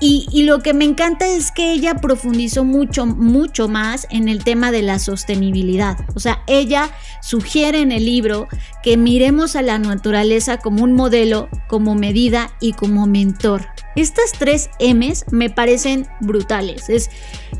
Y, 0.00 0.44
lo 0.44 0.60
que 0.60 0.74
me 0.74 0.84
encanta 0.84 1.26
es 1.26 1.50
que 1.50 1.72
ella 1.72 1.96
profundizó 1.96 2.64
mucho, 2.64 3.04
mucho 3.04 3.68
más 3.68 4.06
en 4.10 4.28
el 4.28 4.44
tema 4.44 4.70
de 4.70 4.82
la 4.82 4.98
sostenibilidad. 4.98 5.98
O 6.14 6.20
sea, 6.20 6.42
ella 6.46 6.90
sugiere 7.20 7.80
en 7.80 7.90
el 7.90 8.04
libro 8.04 8.46
que 8.82 8.96
miremos 8.96 9.56
a 9.56 9.62
la 9.62 9.78
naturaleza 9.78 10.58
como 10.58 10.84
un 10.84 10.92
modelo, 10.92 11.48
como 11.68 11.96
medida 11.96 12.52
y 12.60 12.74
como 12.74 13.06
mentor. 13.06 13.66
Estas 13.96 14.30
tres 14.38 14.70
M's 14.78 15.24
me 15.32 15.50
parecen 15.50 16.06
brutales. 16.20 16.88
Es, 16.88 17.10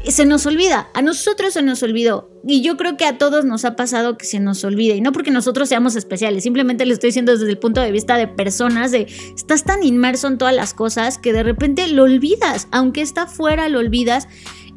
se 0.07 0.25
nos 0.25 0.47
olvida, 0.47 0.88
a 0.95 1.02
nosotros 1.02 1.54
se 1.54 1.62
nos 1.62 1.83
olvidó. 1.83 2.30
Y 2.50 2.62
yo 2.62 2.78
creo 2.78 2.97
que 2.97 3.05
a 3.05 3.19
todos 3.19 3.45
nos 3.45 3.67
ha 3.67 3.76
pasado 3.76 4.17
que 4.17 4.25
se 4.25 4.40
nos 4.40 4.64
olvide. 4.64 4.97
Y 4.97 5.02
no 5.02 5.12
porque 5.12 5.31
nosotros 5.31 5.69
seamos 5.69 5.97
especiales, 5.97 6.45
simplemente 6.45 6.87
le 6.87 6.95
estoy 6.95 7.09
diciendo 7.09 7.33
desde 7.33 7.50
el 7.50 7.59
punto 7.59 7.83
de 7.83 7.93
vista 7.93 8.17
de 8.17 8.26
personas, 8.26 8.90
de 8.90 9.07
estás 9.37 9.64
tan 9.64 9.85
inmerso 9.85 10.28
en 10.28 10.38
todas 10.38 10.55
las 10.55 10.73
cosas 10.73 11.19
que 11.19 11.35
de 11.35 11.43
repente 11.43 11.87
lo 11.88 12.05
olvidas. 12.05 12.67
Aunque 12.71 13.02
está 13.02 13.26
fuera, 13.26 13.69
lo 13.69 13.81
olvidas. 13.81 14.28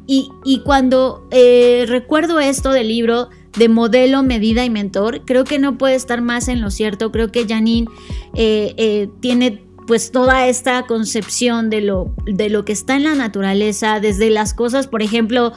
Y, 0.06 0.28
cuando 0.66 1.26
eh, 1.30 1.86
recuerdo 1.88 2.40
esto 2.40 2.72
del 2.72 2.88
libro 2.88 3.30
de 3.56 3.70
modelo, 3.70 4.22
medida 4.22 4.66
y 4.66 4.68
mentor, 4.68 5.24
creo 5.24 5.44
que 5.44 5.58
no 5.58 5.78
puede 5.78 5.94
estar 5.94 6.20
más 6.20 6.48
en 6.48 6.60
lo 6.60 6.70
cierto. 6.70 7.10
Creo 7.10 7.32
que 7.32 7.46
Janine 7.46 7.86
eh, 8.34 8.74
eh, 8.76 9.08
tiene 9.20 9.62
pues 9.86 10.10
toda 10.10 10.46
esta 10.46 10.86
concepción 10.86 11.70
de 11.70 11.80
lo, 11.80 12.14
de 12.24 12.50
lo 12.50 12.64
que 12.64 12.72
está 12.72 12.96
en 12.96 13.04
la 13.04 13.14
naturaleza, 13.14 14.00
desde 14.00 14.30
las 14.30 14.54
cosas, 14.54 14.86
por 14.86 15.02
ejemplo, 15.02 15.52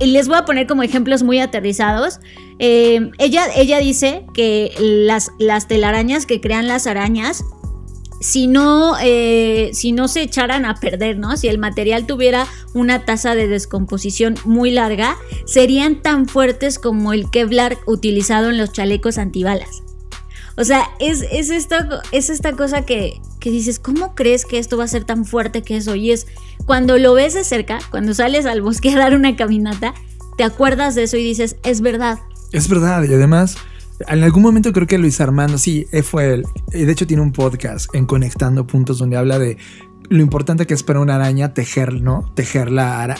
les 0.00 0.28
voy 0.28 0.36
a 0.38 0.44
poner 0.44 0.66
como 0.66 0.82
ejemplos 0.82 1.22
muy 1.22 1.38
aterrizados. 1.38 2.20
Eh, 2.58 3.10
ella, 3.18 3.46
ella 3.54 3.78
dice 3.78 4.24
que 4.34 4.72
las, 4.78 5.30
las 5.38 5.68
telarañas 5.68 6.26
que 6.26 6.40
crean 6.40 6.68
las 6.68 6.86
arañas 6.86 7.44
si 8.20 8.46
no, 8.46 8.94
eh, 9.02 9.70
si 9.72 9.92
no 9.92 10.08
se 10.08 10.22
echaran 10.22 10.64
a 10.64 10.76
perder, 10.76 11.18
¿no? 11.18 11.36
Si 11.36 11.48
el 11.48 11.58
material 11.58 12.06
tuviera 12.06 12.46
una 12.74 13.04
tasa 13.04 13.34
de 13.34 13.46
descomposición 13.46 14.36
muy 14.44 14.70
larga, 14.70 15.16
serían 15.44 16.02
tan 16.02 16.26
fuertes 16.26 16.78
como 16.78 17.12
el 17.12 17.30
Kevlar 17.30 17.76
utilizado 17.86 18.50
en 18.50 18.58
los 18.58 18.72
chalecos 18.72 19.18
antibalas. 19.18 19.82
O 20.56 20.64
sea, 20.64 20.88
es, 21.00 21.24
es, 21.30 21.50
esta, 21.50 22.00
es 22.12 22.30
esta 22.30 22.52
cosa 22.52 22.82
que, 22.82 23.20
que 23.40 23.50
dices, 23.50 23.78
¿cómo 23.78 24.14
crees 24.14 24.46
que 24.46 24.58
esto 24.58 24.76
va 24.76 24.84
a 24.84 24.88
ser 24.88 25.04
tan 25.04 25.24
fuerte 25.24 25.62
que 25.62 25.76
eso? 25.76 25.94
Y 25.94 26.12
es 26.12 26.26
cuando 26.64 26.98
lo 26.98 27.14
ves 27.14 27.34
de 27.34 27.44
cerca, 27.44 27.78
cuando 27.90 28.14
sales 28.14 28.46
al 28.46 28.62
bosque 28.62 28.90
a 28.90 28.98
dar 28.98 29.14
una 29.14 29.36
caminata, 29.36 29.92
te 30.36 30.44
acuerdas 30.44 30.94
de 30.94 31.04
eso 31.04 31.16
y 31.16 31.24
dices, 31.24 31.56
es 31.62 31.80
verdad. 31.82 32.18
Es 32.52 32.68
verdad, 32.68 33.02
y 33.04 33.12
además, 33.12 33.56
en 34.08 34.22
algún 34.22 34.42
momento 34.42 34.72
creo 34.72 34.86
que 34.86 34.98
Luis 34.98 35.20
Armando, 35.20 35.58
sí, 35.58 35.86
fue 36.02 36.34
él, 36.34 36.46
de 36.72 36.90
hecho 36.90 37.06
tiene 37.06 37.22
un 37.22 37.32
podcast 37.32 37.94
en 37.94 38.06
Conectando 38.06 38.66
Puntos 38.66 38.98
donde 38.98 39.16
habla 39.16 39.38
de 39.38 39.58
lo 40.08 40.22
importante 40.22 40.66
que 40.66 40.74
es 40.74 40.82
para 40.82 41.00
una 41.00 41.16
araña 41.16 41.54
tejer, 41.54 42.00
¿no? 42.00 42.30
Tejer 42.34 42.70
la, 42.70 43.16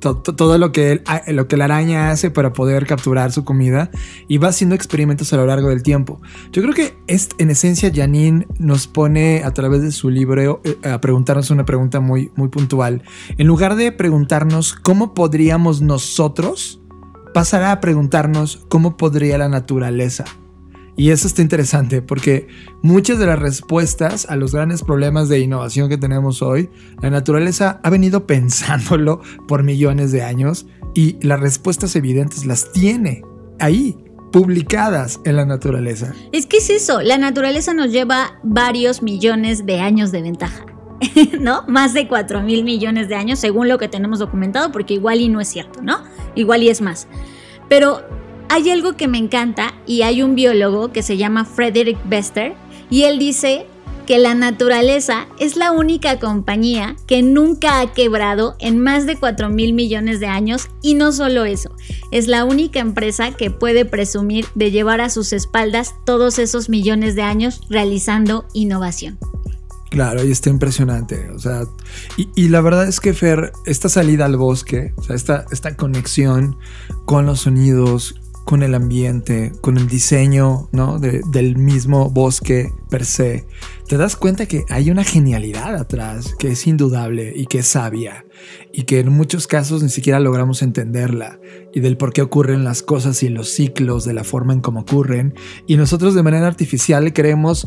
todo 0.00 0.58
lo 0.58 0.72
que, 0.72 1.02
lo 1.28 1.48
que 1.48 1.56
la 1.56 1.64
araña 1.64 2.10
hace 2.10 2.30
para 2.30 2.52
poder 2.52 2.86
capturar 2.86 3.32
su 3.32 3.44
comida 3.44 3.90
y 4.28 4.38
va 4.38 4.48
haciendo 4.48 4.74
experimentos 4.74 5.32
a 5.32 5.36
lo 5.36 5.46
largo 5.46 5.68
del 5.68 5.82
tiempo. 5.82 6.20
Yo 6.52 6.62
creo 6.62 6.74
que 6.74 6.96
es, 7.06 7.30
en 7.38 7.50
esencia 7.50 7.90
Janine 7.94 8.46
nos 8.58 8.86
pone 8.86 9.42
a 9.44 9.52
través 9.52 9.82
de 9.82 9.92
su 9.92 10.10
libro 10.10 10.60
eh, 10.64 10.88
a 10.88 11.00
preguntarnos 11.00 11.50
una 11.50 11.64
pregunta 11.64 12.00
muy, 12.00 12.30
muy 12.36 12.48
puntual. 12.48 13.02
En 13.38 13.46
lugar 13.46 13.76
de 13.76 13.92
preguntarnos 13.92 14.74
cómo 14.74 15.14
podríamos 15.14 15.80
nosotros, 15.80 16.80
pasar 17.32 17.64
a 17.64 17.80
preguntarnos 17.80 18.64
cómo 18.68 18.96
podría 18.96 19.38
la 19.38 19.48
naturaleza. 19.48 20.24
Y 20.96 21.10
eso 21.10 21.26
está 21.26 21.42
interesante 21.42 22.02
porque 22.02 22.46
muchas 22.82 23.18
de 23.18 23.26
las 23.26 23.38
respuestas 23.38 24.26
a 24.28 24.36
los 24.36 24.52
grandes 24.52 24.82
problemas 24.82 25.28
de 25.28 25.40
innovación 25.40 25.88
que 25.88 25.98
tenemos 25.98 26.40
hoy, 26.40 26.70
la 27.02 27.10
naturaleza 27.10 27.80
ha 27.82 27.90
venido 27.90 28.26
pensándolo 28.26 29.20
por 29.48 29.62
millones 29.62 30.12
de 30.12 30.22
años 30.22 30.66
y 30.94 31.16
las 31.26 31.40
respuestas 31.40 31.96
evidentes 31.96 32.46
las 32.46 32.70
tiene 32.72 33.22
ahí 33.58 33.96
publicadas 34.32 35.20
en 35.24 35.36
la 35.36 35.44
naturaleza. 35.44 36.12
Es 36.32 36.46
que 36.46 36.58
es 36.58 36.70
eso, 36.70 37.02
la 37.02 37.18
naturaleza 37.18 37.72
nos 37.72 37.92
lleva 37.92 38.40
varios 38.42 39.02
millones 39.02 39.66
de 39.66 39.80
años 39.80 40.12
de 40.12 40.22
ventaja. 40.22 40.66
¿no? 41.40 41.64
Más 41.66 41.94
de 41.94 42.08
4 42.08 42.42
mil 42.42 42.64
millones 42.64 43.08
de 43.08 43.14
años, 43.14 43.38
según 43.38 43.68
lo 43.68 43.78
que 43.78 43.88
tenemos 43.88 44.18
documentado, 44.18 44.72
porque 44.72 44.94
igual 44.94 45.20
y 45.20 45.28
no 45.28 45.40
es 45.40 45.48
cierto, 45.48 45.82
¿no? 45.82 45.98
Igual 46.34 46.62
y 46.62 46.68
es 46.68 46.80
más. 46.80 47.08
Pero 47.68 48.02
hay 48.54 48.70
algo 48.70 48.92
que 48.92 49.08
me 49.08 49.18
encanta 49.18 49.74
y 49.84 50.02
hay 50.02 50.22
un 50.22 50.36
biólogo 50.36 50.92
que 50.92 51.02
se 51.02 51.16
llama 51.16 51.44
Frederick 51.44 51.98
Bester 52.08 52.54
y 52.88 53.02
él 53.02 53.18
dice 53.18 53.66
que 54.06 54.18
la 54.18 54.36
naturaleza 54.36 55.26
es 55.40 55.56
la 55.56 55.72
única 55.72 56.20
compañía 56.20 56.94
que 57.08 57.20
nunca 57.20 57.80
ha 57.80 57.92
quebrado 57.92 58.54
en 58.60 58.78
más 58.78 59.06
de 59.06 59.16
4 59.16 59.50
mil 59.50 59.72
millones 59.72 60.20
de 60.20 60.28
años 60.28 60.68
y 60.82 60.94
no 60.94 61.10
solo 61.10 61.44
eso, 61.44 61.74
es 62.12 62.28
la 62.28 62.44
única 62.44 62.78
empresa 62.78 63.32
que 63.32 63.50
puede 63.50 63.84
presumir 63.84 64.46
de 64.54 64.70
llevar 64.70 65.00
a 65.00 65.10
sus 65.10 65.32
espaldas 65.32 65.96
todos 66.06 66.38
esos 66.38 66.68
millones 66.68 67.16
de 67.16 67.22
años 67.22 67.60
realizando 67.68 68.46
innovación. 68.52 69.18
Claro, 69.90 70.24
y 70.24 70.30
está 70.30 70.50
impresionante. 70.50 71.30
O 71.30 71.38
sea, 71.38 71.62
y, 72.16 72.48
la 72.48 72.60
verdad 72.60 72.88
es 72.88 72.98
que 72.98 73.14
Fer, 73.14 73.52
esta 73.64 73.88
salida 73.88 74.24
al 74.24 74.36
bosque, 74.36 74.92
o 74.96 75.02
sea, 75.04 75.14
esta, 75.14 75.44
esta 75.52 75.76
conexión 75.76 76.56
con 77.04 77.26
los 77.26 77.42
sonidos, 77.42 78.16
con 78.44 78.62
el 78.62 78.74
ambiente, 78.74 79.52
con 79.60 79.78
el 79.78 79.88
diseño 79.88 80.68
¿no? 80.72 80.98
del 80.98 81.56
mismo 81.56 82.10
bosque 82.10 82.72
per 82.90 83.04
se, 83.04 83.46
te 83.88 83.96
das 83.96 84.16
cuenta 84.16 84.46
que 84.46 84.64
hay 84.70 84.90
una 84.90 85.04
genialidad 85.04 85.76
atrás 85.76 86.34
que 86.38 86.52
es 86.52 86.66
indudable 86.66 87.32
y 87.36 87.46
que 87.46 87.58
es 87.58 87.66
sabia 87.66 88.24
y 88.72 88.84
que 88.84 89.00
en 89.00 89.12
muchos 89.12 89.46
casos 89.46 89.82
ni 89.82 89.90
siquiera 89.90 90.20
logramos 90.20 90.62
entenderla 90.62 91.38
y 91.72 91.80
del 91.80 91.96
por 91.96 92.12
qué 92.12 92.22
ocurren 92.22 92.64
las 92.64 92.82
cosas 92.82 93.22
y 93.22 93.28
los 93.28 93.50
ciclos 93.50 94.04
de 94.04 94.14
la 94.14 94.24
forma 94.24 94.52
en 94.52 94.60
cómo 94.60 94.80
ocurren 94.80 95.34
y 95.66 95.76
nosotros 95.76 96.14
de 96.14 96.22
manera 96.22 96.46
artificial 96.46 97.12
queremos 97.12 97.66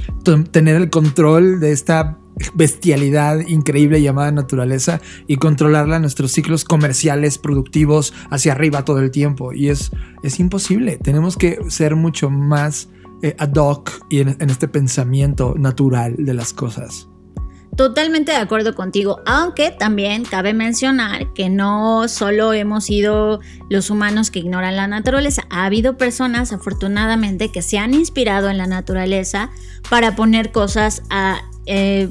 tener 0.52 0.76
el 0.76 0.90
control 0.90 1.60
de 1.60 1.72
esta 1.72 2.18
bestialidad 2.54 3.40
increíble 3.48 4.02
llamada 4.02 4.32
naturaleza 4.32 5.02
y 5.28 5.38
controlarla 5.38 5.96
en 5.96 6.04
nuestros 6.04 6.32
ciclos 6.32 6.66
comerciales, 6.66 7.38
productivos, 7.38 8.14
hacia 8.30 8.52
arriba 8.52 8.86
todo 8.86 9.00
el 9.00 9.12
tiempo. 9.12 9.54
Y 9.54 9.70
es, 9.70 9.92
es 10.24 10.40
imposible. 10.40 10.98
Tenemos 10.98 11.36
que 11.36 11.58
ser 11.70 11.96
mucho 11.96 12.30
más 12.30 12.90
eh, 13.22 13.36
ad 13.40 13.56
hoc 13.56 13.92
y 14.10 14.20
en, 14.20 14.38
este 14.50 14.68
pensamiento 14.68 15.56
natural 15.58 16.16
de 16.18 16.34
las 16.34 16.54
cosas. 16.54 17.08
Totalmente 17.76 18.32
de 18.32 18.38
acuerdo 18.38 18.74
contigo, 18.74 19.22
aunque 19.26 19.72
también 19.72 20.24
cabe 20.24 20.54
mencionar 20.54 21.32
que 21.34 21.50
no 21.50 22.08
solo 22.08 22.54
hemos 22.54 22.86
sido 22.86 23.40
los 23.70 23.92
humanos 23.92 24.32
que 24.32 24.40
ignoran 24.40 24.76
la 24.76 24.88
naturaleza, 24.88 25.44
ha 25.50 25.66
habido 25.66 25.96
personas 25.96 26.54
afortunadamente 26.54 27.50
que 27.50 27.62
se 27.62 27.78
han 27.78 27.94
inspirado 27.94 28.50
en 28.50 28.58
la 28.58 28.66
naturaleza 28.66 29.52
para 29.90 30.16
poner 30.16 30.52
cosas 30.52 31.04
eh, 31.68 32.10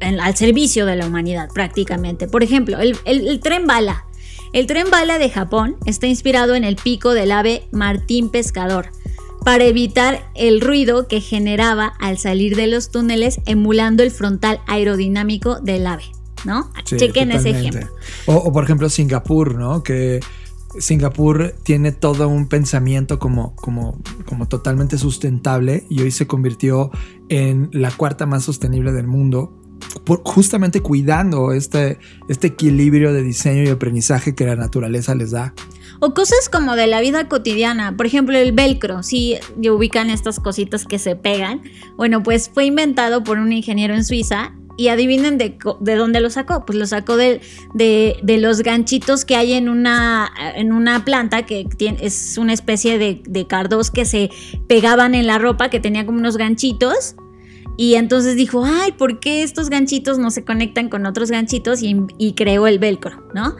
al 0.00 0.36
servicio 0.36 0.86
de 0.86 0.96
la 0.96 1.06
humanidad 1.06 1.48
prácticamente. 1.52 2.28
Por 2.28 2.42
ejemplo, 2.42 2.78
el, 2.78 3.40
tren 3.40 3.66
bala. 3.66 4.04
El 4.52 4.66
tren 4.66 4.90
bala 4.90 5.18
de 5.18 5.30
Japón 5.30 5.76
está 5.86 6.06
inspirado 6.06 6.54
en 6.54 6.64
el 6.64 6.76
pico 6.76 7.14
del 7.14 7.32
ave 7.32 7.68
martín 7.70 8.30
pescador 8.30 8.90
para 9.44 9.64
evitar 9.64 10.30
el 10.34 10.60
ruido 10.60 11.08
que 11.08 11.20
generaba 11.20 11.92
al 11.98 12.18
salir 12.18 12.56
de 12.56 12.66
los 12.66 12.90
túneles 12.90 13.40
emulando 13.46 14.02
el 14.02 14.10
frontal 14.10 14.60
aerodinámico 14.66 15.60
del 15.60 15.86
ave, 15.86 16.04
¿no? 16.44 16.70
Chequen 16.84 17.32
ese 17.32 17.50
ejemplo. 17.50 17.88
O, 18.26 18.52
por 18.52 18.64
ejemplo 18.64 18.88
Singapur, 18.88 19.54
¿no? 19.54 19.82
Que 19.82 20.20
Singapur 20.78 21.54
tiene 21.62 21.92
todo 21.92 22.28
un 22.28 22.48
pensamiento 22.48 23.18
como, 23.18 23.56
como, 23.56 23.98
como 24.26 24.46
totalmente 24.46 24.98
sustentable 24.98 25.84
y 25.88 26.02
hoy 26.02 26.10
se 26.10 26.26
convirtió 26.26 26.90
en 27.28 27.70
la 27.72 27.90
cuarta 27.90 28.26
más 28.26 28.44
sostenible 28.44 28.92
del 28.92 29.06
mundo 29.06 29.56
justamente 30.24 30.80
cuidando 30.80 31.52
este, 31.52 31.98
este 32.28 32.48
equilibrio 32.48 33.12
de 33.12 33.22
diseño 33.22 33.62
y 33.62 33.68
aprendizaje 33.68 34.34
que 34.34 34.46
la 34.46 34.56
naturaleza 34.56 35.14
les 35.14 35.30
da. 35.32 35.54
O 36.00 36.14
cosas 36.14 36.48
como 36.48 36.76
de 36.76 36.86
la 36.86 37.00
vida 37.00 37.28
cotidiana, 37.28 37.96
por 37.96 38.06
ejemplo 38.06 38.36
el 38.36 38.52
velcro, 38.52 39.02
si 39.02 39.38
ubican 39.56 40.08
estas 40.08 40.40
cositas 40.40 40.86
que 40.86 40.98
se 40.98 41.14
pegan. 41.14 41.62
Bueno, 41.96 42.22
pues 42.22 42.50
fue 42.52 42.64
inventado 42.64 43.22
por 43.22 43.38
un 43.38 43.52
ingeniero 43.52 43.94
en 43.94 44.04
Suiza 44.04 44.54
y 44.78 44.88
adivinen 44.88 45.36
de, 45.36 45.58
de, 45.80 45.94
dónde 45.96 46.20
lo 46.20 46.30
sacó. 46.30 46.64
Pues 46.64 46.78
lo 46.78 46.86
sacó 46.86 47.18
de, 47.18 47.42
de, 47.74 48.38
los 48.38 48.62
ganchitos 48.62 49.26
que 49.26 49.36
hay 49.36 49.52
en 49.52 49.68
una, 49.68 50.30
en 50.56 50.72
una 50.72 51.04
planta 51.04 51.44
que 51.44 51.66
es 52.00 52.38
una 52.38 52.54
especie 52.54 52.96
de, 52.96 53.22
de 53.28 53.46
cardos 53.46 53.90
que 53.90 54.06
se 54.06 54.30
pegaban 54.68 55.14
en 55.14 55.26
la 55.26 55.36
ropa, 55.36 55.68
que 55.68 55.80
tenía 55.80 56.06
como 56.06 56.18
unos 56.18 56.38
ganchitos. 56.38 57.14
Y 57.80 57.94
entonces 57.94 58.36
dijo, 58.36 58.62
ay, 58.64 58.92
¿por 58.92 59.20
qué 59.20 59.42
estos 59.42 59.70
ganchitos 59.70 60.18
no 60.18 60.30
se 60.30 60.44
conectan 60.44 60.90
con 60.90 61.06
otros 61.06 61.30
ganchitos? 61.30 61.80
Y, 61.82 62.34
creó 62.34 62.66
el 62.66 62.78
velcro, 62.78 63.26
¿no? 63.34 63.56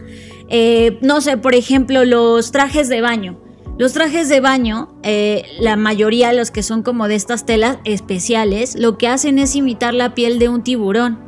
Eh, 0.51 0.99
no 1.01 1.21
sé, 1.21 1.37
por 1.37 1.55
ejemplo, 1.55 2.05
los 2.05 2.51
trajes 2.51 2.89
de 2.89 3.01
baño. 3.01 3.39
Los 3.79 3.95
trajes 3.95 4.29
de 4.29 4.41
baño, 4.41 4.95
eh, 5.03 5.45
la 5.59 5.77
mayoría, 5.77 6.35
los 6.35 6.51
que 6.51 6.63
son 6.63 6.83
como 6.83 7.09
de 7.09 7.15
estas 7.15 7.47
telas 7.47 7.79
especiales, 7.85 8.77
lo 8.77 8.99
que 8.99 9.09
hacen 9.09 9.39
es 9.39 9.57
imitar 9.57 9.95
la 9.95 10.15
piel 10.15 10.39
de 10.39 10.51
un 10.51 10.63
tiburón. 10.63 11.19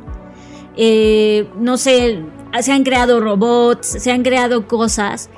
Eh, 0.77 1.47
no 1.57 1.77
sé, 1.77 2.21
se 2.61 2.71
han 2.71 2.83
creado 2.83 3.19
robots, 3.19 3.87
se 3.87 4.11
han 4.11 4.21
creado 4.21 4.67
cosas 4.67 5.31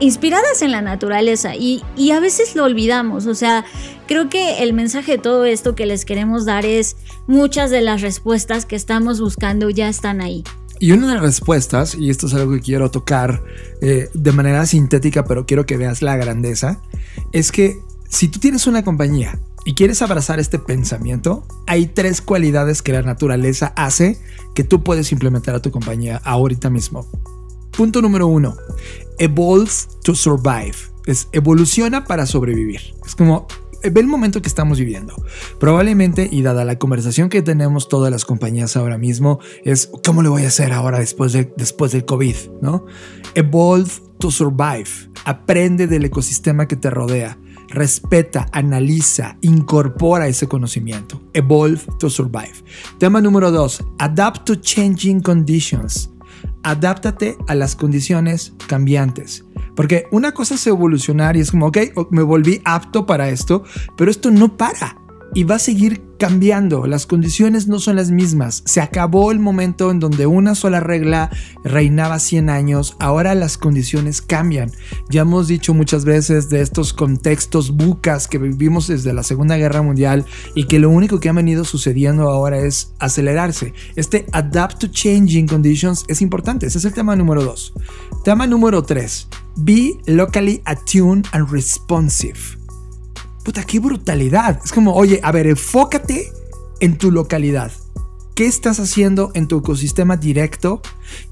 inspiradas 0.00 0.62
en 0.62 0.72
la 0.72 0.82
naturaleza 0.82 1.54
y, 1.54 1.82
y, 1.96 2.10
a 2.10 2.20
veces 2.20 2.56
lo 2.56 2.64
olvidamos. 2.64 3.26
O 3.26 3.34
sea, 3.34 3.64
creo 4.06 4.28
que 4.28 4.62
el 4.62 4.72
mensaje 4.72 5.12
de 5.12 5.18
todo 5.18 5.44
esto 5.44 5.74
que 5.74 5.86
les 5.86 6.04
queremos 6.04 6.44
dar 6.44 6.66
es 6.66 6.96
muchas 7.26 7.70
de 7.70 7.80
las 7.80 8.02
respuestas 8.02 8.66
que 8.66 8.76
estamos 8.76 9.20
buscando 9.20 9.70
ya 9.70 9.88
están 9.88 10.20
ahí. 10.20 10.42
Y 10.80 10.92
una 10.92 11.08
de 11.08 11.14
las 11.14 11.22
respuestas, 11.22 11.94
y 11.94 12.08
esto 12.08 12.26
es 12.26 12.32
algo 12.32 12.54
que 12.54 12.60
quiero 12.60 12.90
tocar 12.90 13.44
eh, 13.82 14.08
de 14.14 14.32
manera 14.32 14.64
sintética, 14.64 15.26
pero 15.26 15.44
quiero 15.44 15.66
que 15.66 15.76
veas 15.76 16.00
la 16.00 16.16
grandeza, 16.16 16.80
es 17.32 17.52
que 17.52 17.78
si 18.08 18.28
tú 18.28 18.40
tienes 18.40 18.66
una 18.66 18.82
compañía 18.82 19.38
y 19.66 19.74
quieres 19.74 20.00
abrazar 20.00 20.40
este 20.40 20.58
pensamiento, 20.58 21.46
hay 21.66 21.86
tres 21.86 22.22
cualidades 22.22 22.80
que 22.80 22.94
la 22.94 23.02
naturaleza 23.02 23.74
hace 23.76 24.18
que 24.54 24.64
tú 24.64 24.82
puedes 24.82 25.12
implementar 25.12 25.54
a 25.54 25.60
tu 25.60 25.70
compañía 25.70 26.16
ahorita 26.24 26.70
mismo. 26.70 27.06
Punto 27.72 28.00
número 28.00 28.26
uno, 28.26 28.56
evolve 29.18 29.70
to 30.02 30.14
survive. 30.14 30.76
Es 31.04 31.28
evoluciona 31.32 32.06
para 32.06 32.24
sobrevivir. 32.24 32.80
Es 33.04 33.14
como, 33.14 33.46
ve 33.82 34.00
el 34.00 34.06
momento 34.06 34.42
que 34.42 34.48
estamos 34.48 34.78
viviendo. 34.78 35.14
Probablemente, 35.58 36.28
y 36.30 36.42
dada 36.42 36.64
la 36.64 36.78
conversación 36.78 37.28
que 37.28 37.42
tenemos 37.42 37.88
todas 37.88 38.10
las 38.10 38.24
compañías 38.24 38.76
ahora 38.76 38.98
mismo, 38.98 39.40
es 39.64 39.90
cómo 40.04 40.22
le 40.22 40.28
voy 40.28 40.44
a 40.44 40.48
hacer 40.48 40.72
ahora 40.72 40.98
después, 40.98 41.32
de, 41.32 41.52
después 41.56 41.92
del 41.92 42.04
COVID, 42.04 42.36
¿no? 42.60 42.86
Evolve 43.34 43.90
to 44.18 44.30
survive. 44.30 44.90
Aprende 45.24 45.86
del 45.86 46.04
ecosistema 46.04 46.66
que 46.66 46.76
te 46.76 46.90
rodea. 46.90 47.38
Respeta, 47.68 48.48
analiza, 48.52 49.38
incorpora 49.42 50.26
ese 50.26 50.48
conocimiento. 50.48 51.22
Evolve 51.34 51.80
to 51.98 52.10
survive. 52.10 52.54
Tema 52.98 53.20
número 53.20 53.50
dos, 53.50 53.84
adapt 53.98 54.44
to 54.44 54.56
changing 54.56 55.20
conditions 55.20 56.10
adáptate 56.62 57.36
a 57.46 57.54
las 57.54 57.76
condiciones 57.76 58.54
cambiantes. 58.66 59.44
Porque 59.74 60.06
una 60.10 60.32
cosa 60.32 60.54
es 60.54 60.66
evolucionar 60.66 61.36
y 61.36 61.40
es 61.40 61.50
como, 61.50 61.66
ok, 61.66 61.78
me 62.10 62.22
volví 62.22 62.60
apto 62.64 63.06
para 63.06 63.28
esto, 63.30 63.64
pero 63.96 64.10
esto 64.10 64.30
no 64.30 64.56
para 64.56 64.96
y 65.34 65.44
va 65.44 65.56
a 65.56 65.60
seguir 65.60 66.02
cambiando. 66.18 66.86
Las 66.86 67.06
condiciones 67.06 67.66
no 67.66 67.78
son 67.78 67.96
las 67.96 68.10
mismas. 68.10 68.62
Se 68.66 68.80
acabó 68.80 69.32
el 69.32 69.38
momento 69.38 69.90
en 69.90 70.00
donde 70.00 70.26
una 70.26 70.54
sola 70.54 70.80
regla 70.80 71.30
reinaba 71.64 72.18
100 72.18 72.50
años. 72.50 72.96
Ahora 72.98 73.34
las 73.34 73.56
condiciones 73.56 74.20
cambian. 74.20 74.70
Ya 75.08 75.22
hemos 75.22 75.48
dicho 75.48 75.72
muchas 75.72 76.04
veces 76.04 76.50
de 76.50 76.60
estos 76.60 76.92
contextos 76.92 77.70
bucas 77.70 78.28
que 78.28 78.38
vivimos 78.38 78.88
desde 78.88 79.12
la 79.12 79.22
Segunda 79.22 79.56
Guerra 79.56 79.82
Mundial 79.82 80.26
y 80.54 80.64
que 80.64 80.78
lo 80.78 80.90
único 80.90 81.20
que 81.20 81.28
ha 81.28 81.32
venido 81.32 81.64
sucediendo 81.64 82.28
ahora 82.28 82.58
es 82.58 82.92
acelerarse. 82.98 83.72
Este 83.96 84.26
adapt 84.32 84.78
to 84.80 84.88
changing 84.88 85.46
conditions 85.46 86.04
es 86.08 86.20
importante. 86.20 86.66
Ese 86.66 86.78
es 86.78 86.84
el 86.84 86.92
tema 86.92 87.16
número 87.16 87.42
2. 87.44 87.72
Tema 88.24 88.46
número 88.46 88.82
3. 88.82 89.28
Be 89.56 90.00
locally 90.06 90.62
attuned 90.64 91.26
and 91.32 91.50
responsive 91.50 92.60
puta, 93.44 93.64
qué 93.64 93.80
brutalidad. 93.80 94.60
Es 94.64 94.72
como, 94.72 94.94
oye, 94.94 95.20
a 95.22 95.32
ver, 95.32 95.46
enfócate 95.46 96.32
en 96.80 96.98
tu 96.98 97.10
localidad. 97.10 97.72
¿Qué 98.34 98.46
estás 98.46 98.80
haciendo 98.80 99.32
en 99.34 99.48
tu 99.48 99.58
ecosistema 99.58 100.16
directo? 100.16 100.80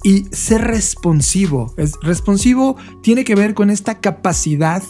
Y 0.03 0.27
ser 0.33 0.63
responsivo. 0.63 1.73
Es, 1.77 1.93
responsivo 2.03 2.77
tiene 3.03 3.25
que 3.25 3.35
ver 3.35 3.55
con 3.55 3.71
esta 3.71 4.01
capacidad 4.01 4.83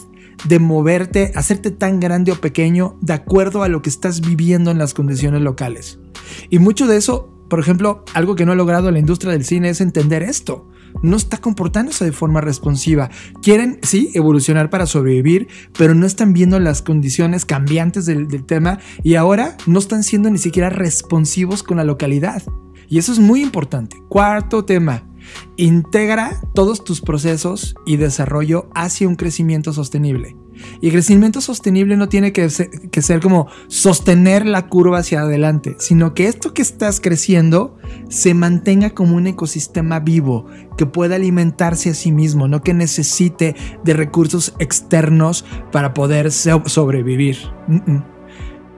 de 0.45 0.59
moverte, 0.59 1.31
hacerte 1.35 1.71
tan 1.71 1.99
grande 1.99 2.31
o 2.31 2.35
pequeño 2.41 2.97
de 3.01 3.13
acuerdo 3.13 3.63
a 3.63 3.67
lo 3.67 3.81
que 3.81 3.89
estás 3.89 4.21
viviendo 4.21 4.71
en 4.71 4.77
las 4.77 4.93
condiciones 4.93 5.41
locales. 5.41 5.99
Y 6.49 6.59
mucho 6.59 6.87
de 6.87 6.97
eso, 6.97 7.38
por 7.49 7.59
ejemplo, 7.59 8.03
algo 8.13 8.35
que 8.35 8.45
no 8.45 8.51
ha 8.51 8.55
logrado 8.55 8.91
la 8.91 8.99
industria 8.99 9.31
del 9.31 9.43
cine 9.43 9.69
es 9.69 9.81
entender 9.81 10.23
esto 10.23 10.67
no 11.01 11.17
está 11.17 11.37
comportándose 11.37 12.05
de 12.05 12.11
forma 12.11 12.41
responsiva. 12.41 13.09
Quieren, 13.41 13.79
sí, 13.83 14.11
evolucionar 14.13 14.69
para 14.69 14.85
sobrevivir, 14.85 15.47
pero 15.77 15.95
no 15.95 16.05
están 16.05 16.33
viendo 16.33 16.59
las 16.59 16.81
condiciones 16.81 17.45
cambiantes 17.45 18.05
del, 18.05 18.27
tema 18.45 18.79
y 19.03 19.15
ahora 19.15 19.57
no 19.65 19.79
están 19.79 20.03
siendo 20.03 20.29
ni 20.29 20.37
siquiera 20.37 20.69
responsivos 20.69 21.63
con 21.63 21.77
la 21.77 21.83
localidad. 21.83 22.43
Y 22.87 22.97
eso 22.97 23.11
es 23.11 23.19
muy 23.19 23.41
importante. 23.41 23.97
Cuarto 24.07 24.65
tema, 24.65 25.03
integra 25.57 26.41
todos 26.53 26.83
tus 26.83 27.01
procesos 27.01 27.75
y 27.85 27.97
desarrollo 27.97 28.69
hacia 28.73 29.07
un 29.07 29.15
crecimiento 29.15 29.73
sostenible. 29.73 30.35
Y 30.81 30.87
el 30.87 30.93
crecimiento 30.93 31.41
sostenible 31.41 31.97
no 31.97 32.09
tiene 32.09 32.33
que 32.33 32.49
ser, 32.49 33.19
como 33.21 33.47
sostener 33.67 34.45
la 34.45 34.67
curva 34.67 34.99
hacia 34.99 35.21
adelante, 35.21 35.75
sino 35.79 36.13
que 36.13 36.27
esto 36.27 36.53
que 36.53 36.61
estás 36.61 36.99
creciendo 36.99 37.77
se 38.09 38.33
mantenga 38.33 38.91
como 38.91 39.15
un 39.15 39.27
ecosistema 39.27 39.99
vivo, 39.99 40.45
que 40.77 40.85
pueda 40.85 41.15
alimentarse 41.15 41.89
a 41.89 41.93
sí 41.93 42.11
mismo, 42.11 42.47
no 42.47 42.61
que 42.61 42.73
necesite 42.73 43.55
de 43.83 43.93
recursos 43.93 44.53
externos 44.59 45.45
para 45.71 45.93
poder 45.93 46.31
sobrevivir. 46.31 47.37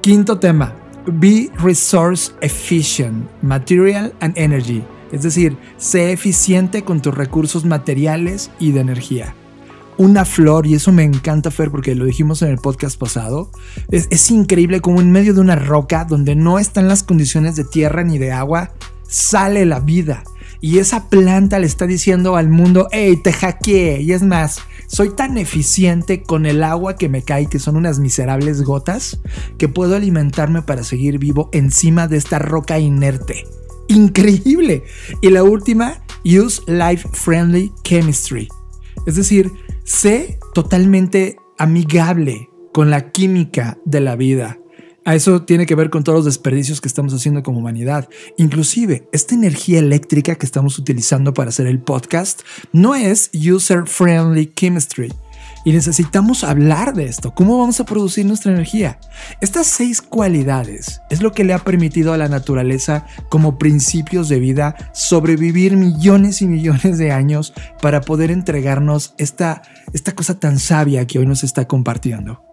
Quinto 0.02 0.39
tema, 0.39 0.76
be 1.06 1.52
resource 1.60 2.32
efficient, 2.41 3.30
material 3.41 4.13
and 4.20 4.38
energy. 4.38 4.84
Es 5.12 5.24
decir, 5.24 5.58
sé 5.78 6.13
eficiente 6.13 6.84
con 6.84 7.02
tus 7.02 7.13
recursos 7.13 7.65
materiales 7.65 8.50
y 8.60 8.72
de 8.72 8.80
energía. 8.80 9.36
Una 10.02 10.26
flor, 10.26 10.66
y 10.66 10.74
eso 10.74 10.92
me 10.92 11.04
encanta, 11.04 11.52
Fer, 11.52 11.70
porque 11.70 11.94
lo 11.94 12.06
dijimos 12.06 12.42
en 12.42 12.50
el 12.50 12.58
podcast 12.58 12.98
pasado, 12.98 13.52
es, 13.92 14.08
es 14.10 14.32
increíble 14.32 14.82
como 14.82 15.00
en 15.00 15.12
medio 15.12 15.36
de 15.36 15.42
una 15.42 15.56
roca 15.56 16.06
donde 16.06 16.34
no 16.34 16.58
están 16.58 16.88
las 16.88 17.04
condiciones 17.04 17.56
de 17.56 17.66
tierra 17.66 18.04
ni 18.04 18.18
de 18.18 18.32
agua, 18.32 18.74
sale 19.08 19.64
la 19.68 19.80
vida. 19.80 20.24
Y 20.60 20.80
esa 20.80 21.08
planta 21.08 21.60
le 21.60 21.68
está 21.68 21.86
diciendo 21.86 22.36
al 22.36 22.50
mundo, 22.50 22.88
hey, 22.92 23.16
te 23.24 23.32
hackeé. 23.32 24.02
Y 24.02 24.14
es 24.14 24.24
más, 24.24 24.58
soy 24.88 25.12
tan 25.12 25.38
eficiente 25.38 26.24
con 26.24 26.48
el 26.48 26.64
agua 26.64 26.96
que 26.96 27.08
me 27.08 27.22
cae, 27.22 27.46
que 27.46 27.60
son 27.60 27.76
unas 27.76 28.00
miserables 28.00 28.64
gotas, 28.64 29.20
que 29.60 29.70
puedo 29.70 29.96
alimentarme 29.96 30.64
para 30.64 30.84
seguir 30.84 31.20
vivo 31.20 31.50
encima 31.52 32.08
de 32.08 32.18
esta 32.18 32.40
roca 32.40 32.80
inerte 32.80 33.46
increíble. 33.88 34.84
Y 35.22 35.30
la 35.30 35.44
última, 35.44 36.02
use 36.24 36.62
life 36.66 37.08
friendly 37.14 37.72
chemistry. 37.84 38.48
Es 39.06 39.16
decir, 39.16 39.52
sé 39.92 40.40
totalmente 40.54 41.36
amigable 41.58 42.50
con 42.72 42.90
la 42.90 43.12
química 43.12 43.78
de 43.84 44.00
la 44.00 44.16
vida. 44.16 44.58
A 45.04 45.16
eso 45.16 45.44
tiene 45.44 45.66
que 45.66 45.76
ver 45.76 45.90
con 45.90 46.04
todos 46.04 46.20
los 46.20 46.26
desperdicios 46.26 46.80
que 46.80 46.88
estamos 46.88 47.14
haciendo 47.14 47.44
como 47.44 47.60
humanidad. 47.60 48.08
Inclusive, 48.38 49.10
esta 49.12 49.36
energía 49.36 49.80
eléctrica 49.80 50.36
que 50.36 50.46
estamos 50.46 50.80
utilizando 50.80 51.34
para 51.34 51.50
hacer 51.50 51.68
el 51.68 51.82
podcast 51.82 52.42
no 52.72 52.96
es 52.96 53.32
user-friendly 53.34 54.54
chemistry. 54.56 55.12
Y 55.63 55.71
necesitamos 55.71 56.43
hablar 56.43 56.93
de 56.93 57.06
esto. 57.06 57.34
¿Cómo 57.34 57.60
vamos 57.60 57.80
a 57.80 57.86
producir 57.86 58.26
nuestra 58.26 58.52
energía? 58.52 59.00
Estas 59.41 59.67
seis 59.67 60.02
cualidades 60.02 61.02
es 61.10 61.21
lo 61.21 61.32
que 61.32 61.43
le 61.43 61.54
ha 61.54 61.60
permitido 61.60 62.13
a 62.13 62.17
la 62.17 62.28
naturaleza 62.28 63.06
como 63.30 63.58
principios 63.58 64.28
de 64.30 64.39
vida 64.39 64.76
sobrevivir 64.93 65.78
millones 65.78 66.41
y 66.41 66.47
millones 66.47 66.97
de 66.97 67.12
años 67.12 67.54
para 67.82 68.02
poder 68.02 68.32
entregarnos 68.32 69.13
esta, 69.17 69.62
esta 69.93 70.13
cosa 70.13 70.39
tan 70.39 70.60
sabia 70.60 71.06
que 71.06 71.19
hoy 71.19 71.26
nos 71.26 71.43
está 71.43 71.67
compartiendo. 71.67 72.51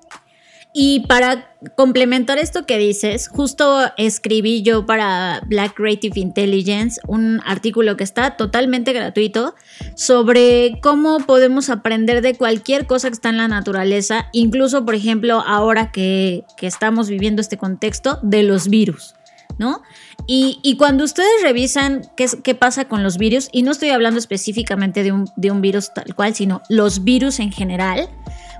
Y 0.80 1.00
para 1.08 1.56
complementar 1.74 2.38
esto 2.38 2.64
que 2.64 2.78
dices, 2.78 3.26
justo 3.26 3.80
escribí 3.96 4.62
yo 4.62 4.86
para 4.86 5.42
Black 5.48 5.74
Creative 5.74 6.20
Intelligence 6.20 7.00
un 7.08 7.40
artículo 7.44 7.96
que 7.96 8.04
está 8.04 8.36
totalmente 8.36 8.92
gratuito 8.92 9.56
sobre 9.96 10.78
cómo 10.80 11.18
podemos 11.18 11.68
aprender 11.68 12.22
de 12.22 12.36
cualquier 12.36 12.86
cosa 12.86 13.08
que 13.08 13.14
está 13.14 13.30
en 13.30 13.38
la 13.38 13.48
naturaleza, 13.48 14.28
incluso 14.30 14.84
por 14.84 14.94
ejemplo 14.94 15.42
ahora 15.44 15.90
que, 15.90 16.44
estamos 16.62 17.08
viviendo 17.08 17.42
este 17.42 17.56
contexto 17.58 18.20
de 18.22 18.44
los 18.44 18.68
virus. 18.68 19.16
¿No? 19.58 19.82
Y, 20.28 20.76
cuando 20.78 21.02
ustedes 21.02 21.42
revisan 21.42 22.02
qué, 22.16 22.26
qué, 22.44 22.54
pasa 22.54 22.84
con 22.84 23.02
los 23.02 23.18
virus, 23.18 23.48
y 23.50 23.62
no 23.62 23.72
estoy 23.72 23.90
hablando 23.90 24.20
específicamente 24.20 25.02
de 25.02 25.10
un, 25.10 25.28
de 25.34 25.50
un 25.50 25.60
virus 25.60 25.92
tal 25.92 26.14
cual, 26.14 26.36
sino 26.36 26.62
los 26.68 27.02
virus 27.02 27.40
en 27.40 27.50
general, 27.50 28.08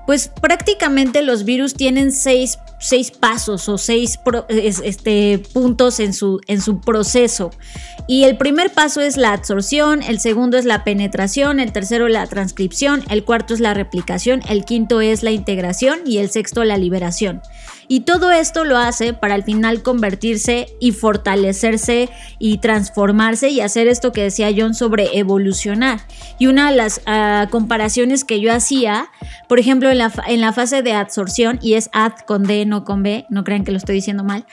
pues 0.09 0.27
prácticamente 0.27 1.21
los 1.21 1.45
virus 1.45 1.75
tienen 1.75 2.11
seis, 2.11 2.57
seis 2.79 3.11
pasos 3.11 3.69
o 3.69 3.77
seis 3.77 4.19
este, 4.57 5.37
puntos 5.53 5.99
en 5.99 6.15
su, 6.15 6.41
en 6.47 6.61
su 6.61 6.81
proceso. 6.81 7.51
Y 8.07 8.23
el 8.23 8.35
primer 8.35 8.71
paso 8.71 9.01
es 9.01 9.17
la 9.17 9.33
absorción, 9.33 10.01
el 10.01 10.19
segundo 10.19 10.57
es 10.57 10.65
la 10.65 10.83
penetración, 10.83 11.59
el 11.59 11.71
tercero 11.71 12.07
la 12.07 12.25
transcripción, 12.25 13.03
el 13.11 13.23
cuarto 13.23 13.53
es 13.53 13.59
la 13.59 13.75
replicación, 13.75 14.41
el 14.49 14.65
quinto 14.65 14.99
es 14.99 15.21
la 15.21 15.29
integración 15.29 15.99
y 16.07 16.17
el 16.17 16.31
sexto 16.31 16.63
la 16.63 16.77
liberación. 16.77 17.43
Y 17.91 18.01
todo 18.01 18.31
esto 18.31 18.65
lo 18.65 18.77
hace 18.77 19.13
para 19.13 19.33
al 19.33 19.43
final 19.43 19.81
convertirse 19.81 20.67
y 20.79 20.91
fortalecerse 20.91 22.09
y 22.37 22.59
transformarse 22.59 23.49
y 23.49 23.61
hacer 23.61 23.87
esto 23.87 24.11
que 24.11 24.21
decía 24.21 24.53
John 24.55 24.75
sobre 24.75 25.17
evolucionar. 25.17 25.99
Y 26.37 26.45
una 26.45 26.69
de 26.69 26.77
las 26.77 26.99
uh, 26.99 27.49
comparaciones 27.49 28.23
que 28.23 28.39
yo 28.39 28.53
hacía, 28.53 29.09
por 29.47 29.59
ejemplo, 29.59 29.89
en 29.89 29.97
la, 29.97 30.13
en 30.27 30.39
la 30.39 30.53
fase 30.53 30.83
de 30.83 30.93
absorción, 30.93 31.57
y 31.63 31.73
es 31.73 31.89
ad 31.91 32.13
con 32.27 32.43
D, 32.43 32.67
no 32.67 32.85
con 32.85 33.01
B, 33.01 33.25
no 33.29 33.43
crean 33.43 33.63
que 33.63 33.71
lo 33.71 33.77
estoy 33.79 33.95
diciendo 33.95 34.23
mal, 34.23 34.45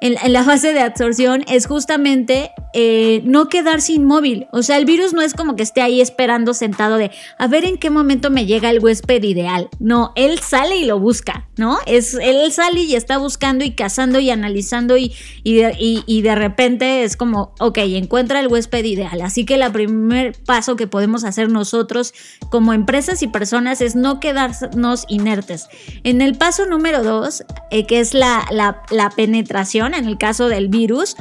en, 0.00 0.14
en 0.22 0.32
la 0.32 0.44
fase 0.44 0.72
de 0.72 0.80
absorción 0.80 1.44
es 1.48 1.66
justamente 1.66 2.52
eh, 2.74 3.22
no 3.24 3.48
quedarse 3.48 3.94
inmóvil. 3.94 4.46
O 4.52 4.62
sea, 4.62 4.76
el 4.76 4.84
virus 4.84 5.12
no 5.12 5.22
es 5.22 5.34
como 5.34 5.56
que 5.56 5.64
esté 5.64 5.82
ahí 5.82 6.00
esperando 6.00 6.54
sentado 6.54 6.96
de 6.96 7.10
a 7.38 7.48
ver 7.48 7.64
en 7.64 7.76
qué 7.76 7.90
momento 7.90 8.30
me 8.30 8.46
llega 8.46 8.70
el 8.70 8.78
huésped 8.78 9.22
ideal. 9.24 9.68
No, 9.80 10.12
él 10.14 10.38
sale 10.38 10.76
y 10.76 10.84
lo 10.84 11.00
busca, 11.00 11.48
¿no? 11.56 11.78
Es, 11.86 12.14
él 12.14 12.52
sale 12.52 12.82
y 12.82 12.83
está 12.92 13.18
buscando 13.18 13.64
y 13.64 13.70
cazando 13.70 14.20
y 14.20 14.30
analizando 14.30 14.96
y, 14.96 15.12
y, 15.42 15.56
de, 15.56 15.74
y, 15.78 16.04
y 16.06 16.22
de 16.22 16.34
repente 16.34 17.04
es 17.04 17.16
como, 17.16 17.54
ok, 17.58 17.78
encuentra 17.78 18.40
el 18.40 18.48
huésped 18.48 18.84
ideal. 18.84 19.22
Así 19.22 19.46
que 19.46 19.54
el 19.54 19.72
primer 19.72 20.36
paso 20.44 20.76
que 20.76 20.86
podemos 20.86 21.24
hacer 21.24 21.48
nosotros 21.48 22.12
como 22.50 22.72
empresas 22.72 23.22
y 23.22 23.28
personas 23.28 23.80
es 23.80 23.96
no 23.96 24.20
quedarnos 24.20 25.06
inertes. 25.08 25.68
En 26.02 26.20
el 26.20 26.36
paso 26.36 26.66
número 26.66 27.02
dos, 27.02 27.44
eh, 27.70 27.86
que 27.86 28.00
es 28.00 28.12
la, 28.12 28.46
la 28.50 29.10
penetración, 29.10 29.94
en 29.94 30.06
el 30.06 30.18
caso 30.18 30.48
del 30.48 30.68
virus, 30.68 31.16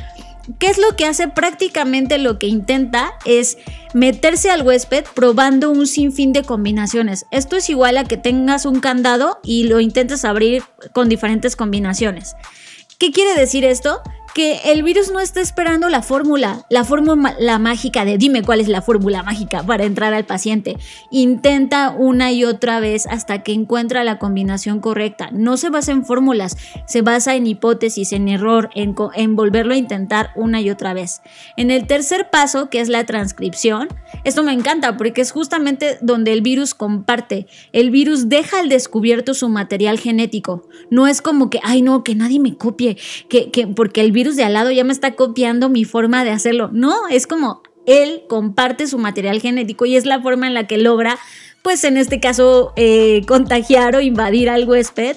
¿Qué 0.59 0.67
es 0.67 0.77
lo 0.77 0.95
que 0.97 1.05
hace? 1.05 1.29
Prácticamente 1.29 2.17
lo 2.17 2.37
que 2.37 2.47
intenta 2.47 3.13
es 3.25 3.57
meterse 3.93 4.51
al 4.51 4.63
huésped 4.63 5.05
probando 5.13 5.69
un 5.69 5.87
sinfín 5.87 6.33
de 6.33 6.43
combinaciones. 6.43 7.25
Esto 7.31 7.55
es 7.55 7.69
igual 7.69 7.97
a 7.97 8.03
que 8.03 8.17
tengas 8.17 8.65
un 8.65 8.81
candado 8.81 9.39
y 9.43 9.65
lo 9.65 9.79
intentes 9.79 10.25
abrir 10.25 10.63
con 10.91 11.07
diferentes 11.07 11.55
combinaciones. 11.55 12.35
¿Qué 12.97 13.11
quiere 13.11 13.39
decir 13.39 13.63
esto? 13.63 14.01
Que 14.33 14.59
el 14.65 14.83
virus 14.83 15.11
no 15.11 15.19
está 15.19 15.41
esperando 15.41 15.89
la 15.89 16.01
fórmula, 16.01 16.65
la 16.69 16.83
fórmula 16.83 17.35
la 17.39 17.59
mágica 17.59 18.05
de 18.05 18.17
dime 18.17 18.41
cuál 18.41 18.61
es 18.61 18.67
la 18.67 18.81
fórmula 18.81 19.23
mágica 19.23 19.63
para 19.63 19.85
entrar 19.85 20.13
al 20.13 20.25
paciente. 20.25 20.77
Intenta 21.11 21.91
una 21.91 22.31
y 22.31 22.43
otra 22.43 22.79
vez 22.79 23.05
hasta 23.05 23.43
que 23.43 23.53
encuentra 23.53 24.03
la 24.03 24.17
combinación 24.17 24.79
correcta. 24.79 25.29
No 25.31 25.57
se 25.57 25.69
basa 25.69 25.91
en 25.91 26.05
fórmulas, 26.05 26.57
se 26.87 27.01
basa 27.01 27.35
en 27.35 27.47
hipótesis, 27.47 28.11
en 28.11 28.27
error, 28.27 28.69
en, 28.75 28.95
en 29.15 29.35
volverlo 29.35 29.73
a 29.73 29.77
intentar 29.77 30.31
una 30.35 30.61
y 30.61 30.69
otra 30.69 30.93
vez. 30.93 31.21
En 31.57 31.69
el 31.69 31.85
tercer 31.85 32.29
paso, 32.31 32.69
que 32.69 32.79
es 32.79 32.89
la 32.89 33.05
transcripción, 33.05 33.89
esto 34.23 34.43
me 34.43 34.53
encanta 34.53 34.97
porque 34.97 35.21
es 35.21 35.31
justamente 35.31 35.97
donde 36.01 36.33
el 36.33 36.41
virus 36.41 36.73
comparte. 36.73 37.47
El 37.71 37.91
virus 37.91 38.29
deja 38.29 38.59
al 38.59 38.69
descubierto 38.69 39.33
su 39.33 39.49
material 39.49 39.99
genético. 39.99 40.67
No 40.89 41.07
es 41.07 41.21
como 41.21 41.49
que, 41.49 41.59
ay 41.63 41.81
no, 41.81 42.03
que 42.03 42.15
nadie 42.15 42.39
me 42.39 42.57
copie, 42.57 42.97
que, 43.29 43.51
que 43.51 43.67
porque 43.67 44.01
el 44.01 44.11
virus 44.11 44.22
de 44.31 44.43
al 44.43 44.53
lado 44.53 44.71
ya 44.71 44.83
me 44.83 44.93
está 44.93 45.15
copiando 45.15 45.69
mi 45.69 45.85
forma 45.85 46.23
de 46.23 46.31
hacerlo. 46.31 46.69
No, 46.71 47.07
es 47.09 47.27
como 47.27 47.61
él 47.85 48.23
comparte 48.27 48.87
su 48.87 48.97
material 48.97 49.41
genético 49.41 49.85
y 49.85 49.95
es 49.95 50.05
la 50.05 50.21
forma 50.21 50.47
en 50.47 50.53
la 50.53 50.67
que 50.67 50.77
logra, 50.77 51.17
pues 51.61 51.83
en 51.83 51.97
este 51.97 52.19
caso, 52.19 52.73
eh, 52.75 53.21
contagiar 53.27 53.95
o 53.95 54.01
invadir 54.01 54.49
al 54.49 54.67
huésped. 54.67 55.15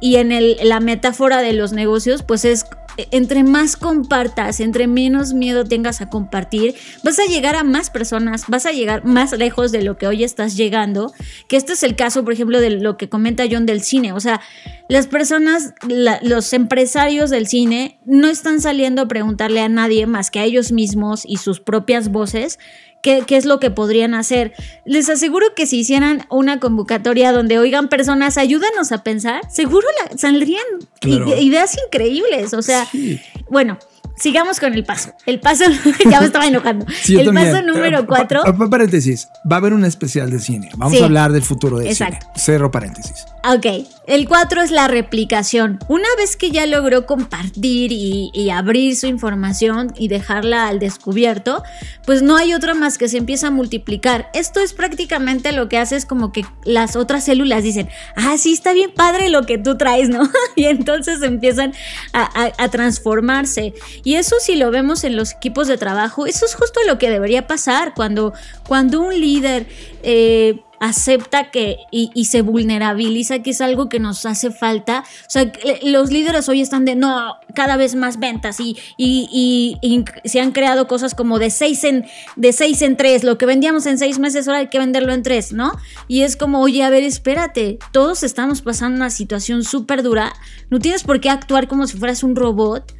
Y 0.00 0.16
en 0.16 0.30
el, 0.32 0.56
la 0.62 0.80
metáfora 0.80 1.42
de 1.42 1.52
los 1.52 1.72
negocios, 1.72 2.22
pues 2.22 2.44
es 2.44 2.66
entre 3.10 3.44
más 3.44 3.76
compartas, 3.76 4.60
entre 4.60 4.86
menos 4.86 5.32
miedo 5.32 5.64
tengas 5.64 6.00
a 6.00 6.10
compartir, 6.10 6.74
vas 7.04 7.18
a 7.18 7.26
llegar 7.26 7.56
a 7.56 7.64
más 7.64 7.90
personas, 7.90 8.44
vas 8.48 8.66
a 8.66 8.72
llegar 8.72 9.04
más 9.04 9.32
lejos 9.32 9.72
de 9.72 9.82
lo 9.82 9.96
que 9.96 10.06
hoy 10.06 10.24
estás 10.24 10.56
llegando. 10.56 11.12
Que 11.48 11.56
este 11.56 11.74
es 11.74 11.82
el 11.82 11.96
caso, 11.96 12.24
por 12.24 12.32
ejemplo, 12.32 12.60
de 12.60 12.70
lo 12.70 12.96
que 12.96 13.08
comenta 13.08 13.44
John 13.50 13.66
del 13.66 13.82
cine. 13.82 14.12
O 14.12 14.20
sea, 14.20 14.40
las 14.88 15.06
personas, 15.06 15.74
los 16.22 16.52
empresarios 16.52 17.30
del 17.30 17.46
cine 17.46 17.98
no 18.04 18.28
están 18.28 18.60
saliendo 18.60 19.02
a 19.02 19.08
preguntarle 19.08 19.60
a 19.60 19.68
nadie 19.68 20.06
más 20.06 20.30
que 20.30 20.40
a 20.40 20.44
ellos 20.44 20.72
mismos 20.72 21.24
y 21.26 21.36
sus 21.36 21.60
propias 21.60 22.08
voces 22.08 22.58
qué, 23.02 23.22
qué, 23.26 23.36
es 23.36 23.44
lo 23.44 23.60
que 23.60 23.70
podrían 23.70 24.14
hacer. 24.14 24.52
Les 24.84 25.08
aseguro 25.08 25.46
que 25.54 25.66
si 25.66 25.80
hicieran 25.80 26.26
una 26.30 26.60
convocatoria 26.60 27.32
donde 27.32 27.58
oigan 27.58 27.88
personas, 27.88 28.38
ayúdanos 28.38 28.92
a 28.92 29.02
pensar, 29.02 29.42
seguro 29.50 29.86
la, 30.00 30.16
saldrían 30.16 30.64
claro. 31.00 31.36
ideas 31.38 31.76
increíbles. 31.86 32.54
O 32.54 32.62
sea, 32.62 32.86
sí. 32.86 33.20
bueno. 33.50 33.78
Sigamos 34.20 34.58
con 34.58 34.74
el 34.74 34.82
paso. 34.84 35.12
El 35.26 35.38
paso, 35.38 35.62
ya 36.10 36.18
me 36.18 36.26
estaba 36.26 36.44
enojando. 36.44 36.84
Sí, 37.02 37.16
el 37.16 37.26
también. 37.26 37.52
paso 37.52 37.64
número 37.64 38.04
cuatro. 38.04 38.42
Pa, 38.42 38.56
pa, 38.56 38.68
paréntesis, 38.68 39.28
va 39.48 39.56
a 39.56 39.58
haber 39.60 39.72
un 39.72 39.84
especial 39.84 40.28
de 40.28 40.40
cine. 40.40 40.70
Vamos 40.76 40.96
sí. 40.96 41.02
a 41.02 41.06
hablar 41.06 41.30
del 41.30 41.42
futuro 41.42 41.80
Exacto. 41.80 42.26
cine. 42.26 42.32
Cerro 42.34 42.68
paréntesis. 42.68 43.26
Ok, 43.44 43.66
el 44.08 44.26
4 44.26 44.62
es 44.62 44.72
la 44.72 44.88
replicación. 44.88 45.78
Una 45.88 46.08
vez 46.16 46.36
que 46.36 46.50
ya 46.50 46.66
logró 46.66 47.06
compartir 47.06 47.92
y, 47.92 48.50
abrir 48.50 48.96
su 48.96 49.06
información 49.06 49.92
y 49.96 50.08
dejarla 50.08 50.66
al 50.66 50.80
descubierto, 50.80 51.62
pues 52.04 52.22
no 52.22 52.36
hay 52.36 52.52
otra 52.52 52.74
más 52.74 52.98
que 52.98 53.06
se 53.08 53.16
empieza 53.16 53.46
a 53.46 53.50
multiplicar. 53.50 54.28
Esto 54.34 54.58
es 54.58 54.72
prácticamente 54.72 55.52
lo 55.52 55.68
que 55.68 55.78
hace 55.78 55.94
es 55.94 56.04
como 56.04 56.32
que 56.32 56.44
las 56.64 56.96
otras 56.96 57.24
células 57.24 57.62
dicen, 57.62 57.88
ah, 58.16 58.36
sí, 58.38 58.52
está 58.52 58.72
bien 58.72 58.90
padre 58.92 59.28
lo 59.28 59.46
que 59.46 59.56
tú 59.56 59.76
traes, 59.76 60.08
¿no? 60.08 60.28
y 60.56 60.64
entonces 60.64 61.22
empiezan 61.22 61.72
a 62.12 62.68
transformarse. 62.70 63.72
Y 64.02 64.14
eso 64.14 64.36
si 64.40 64.56
lo 64.56 64.70
vemos 64.72 65.04
en 65.04 65.16
los 65.16 65.34
equipos 65.34 65.68
de 65.68 65.78
trabajo, 65.78 66.26
eso 66.26 66.44
es 66.44 66.54
justo 66.56 66.80
lo 66.86 66.98
que 66.98 67.08
debería 67.08 67.46
pasar 67.46 67.94
cuando, 67.94 68.32
cuando 68.66 69.00
un 69.00 69.18
líder... 69.18 69.66
Eh, 70.02 70.60
acepta 70.80 71.50
que 71.50 71.78
y, 71.90 72.24
se 72.26 72.42
vulnerabiliza, 72.42 73.40
que 73.40 73.50
es 73.50 73.60
algo 73.60 73.88
que 73.88 73.98
nos 73.98 74.26
hace 74.26 74.50
falta. 74.50 75.04
O 75.26 75.30
sea, 75.30 75.50
los 75.82 76.10
líderes 76.10 76.48
hoy 76.48 76.60
están 76.60 76.84
de, 76.84 76.94
no, 76.94 77.36
cada 77.54 77.76
vez 77.76 77.94
más 77.94 78.18
ventas 78.18 78.60
y, 78.60 78.76
y, 78.96 79.76
y 79.82 80.04
se 80.28 80.40
han 80.40 80.52
creado 80.52 80.86
cosas 80.86 81.14
como 81.14 81.38
de 81.38 81.50
seis 81.50 81.84
en, 81.84 82.06
de 82.36 82.52
seis 82.52 82.82
en 82.82 82.96
tres, 82.96 83.24
lo 83.24 83.38
que 83.38 83.46
vendíamos 83.46 83.86
en 83.86 83.98
seis 83.98 84.18
meses, 84.18 84.46
ahora 84.46 84.60
hay 84.60 84.68
que 84.68 84.78
venderlo 84.78 85.12
en 85.12 85.22
tres, 85.22 85.52
¿no? 85.52 85.72
Y 86.06 86.22
es 86.22 86.36
como, 86.36 86.60
oye, 86.60 86.82
a 86.82 86.90
ver, 86.90 87.02
espérate, 87.02 87.78
todos 87.92 88.22
estamos 88.22 88.62
pasando 88.62 88.96
una 88.96 89.10
situación 89.10 89.64
súper 89.64 90.02
dura, 90.02 90.32
no 90.70 90.78
tienes 90.78 91.02
por 91.02 91.20
qué 91.20 91.30
actuar 91.30 91.68
como 91.68 91.86
si 91.86 91.96
fueras 91.96 92.22
un 92.22 92.36
robot. 92.36 92.94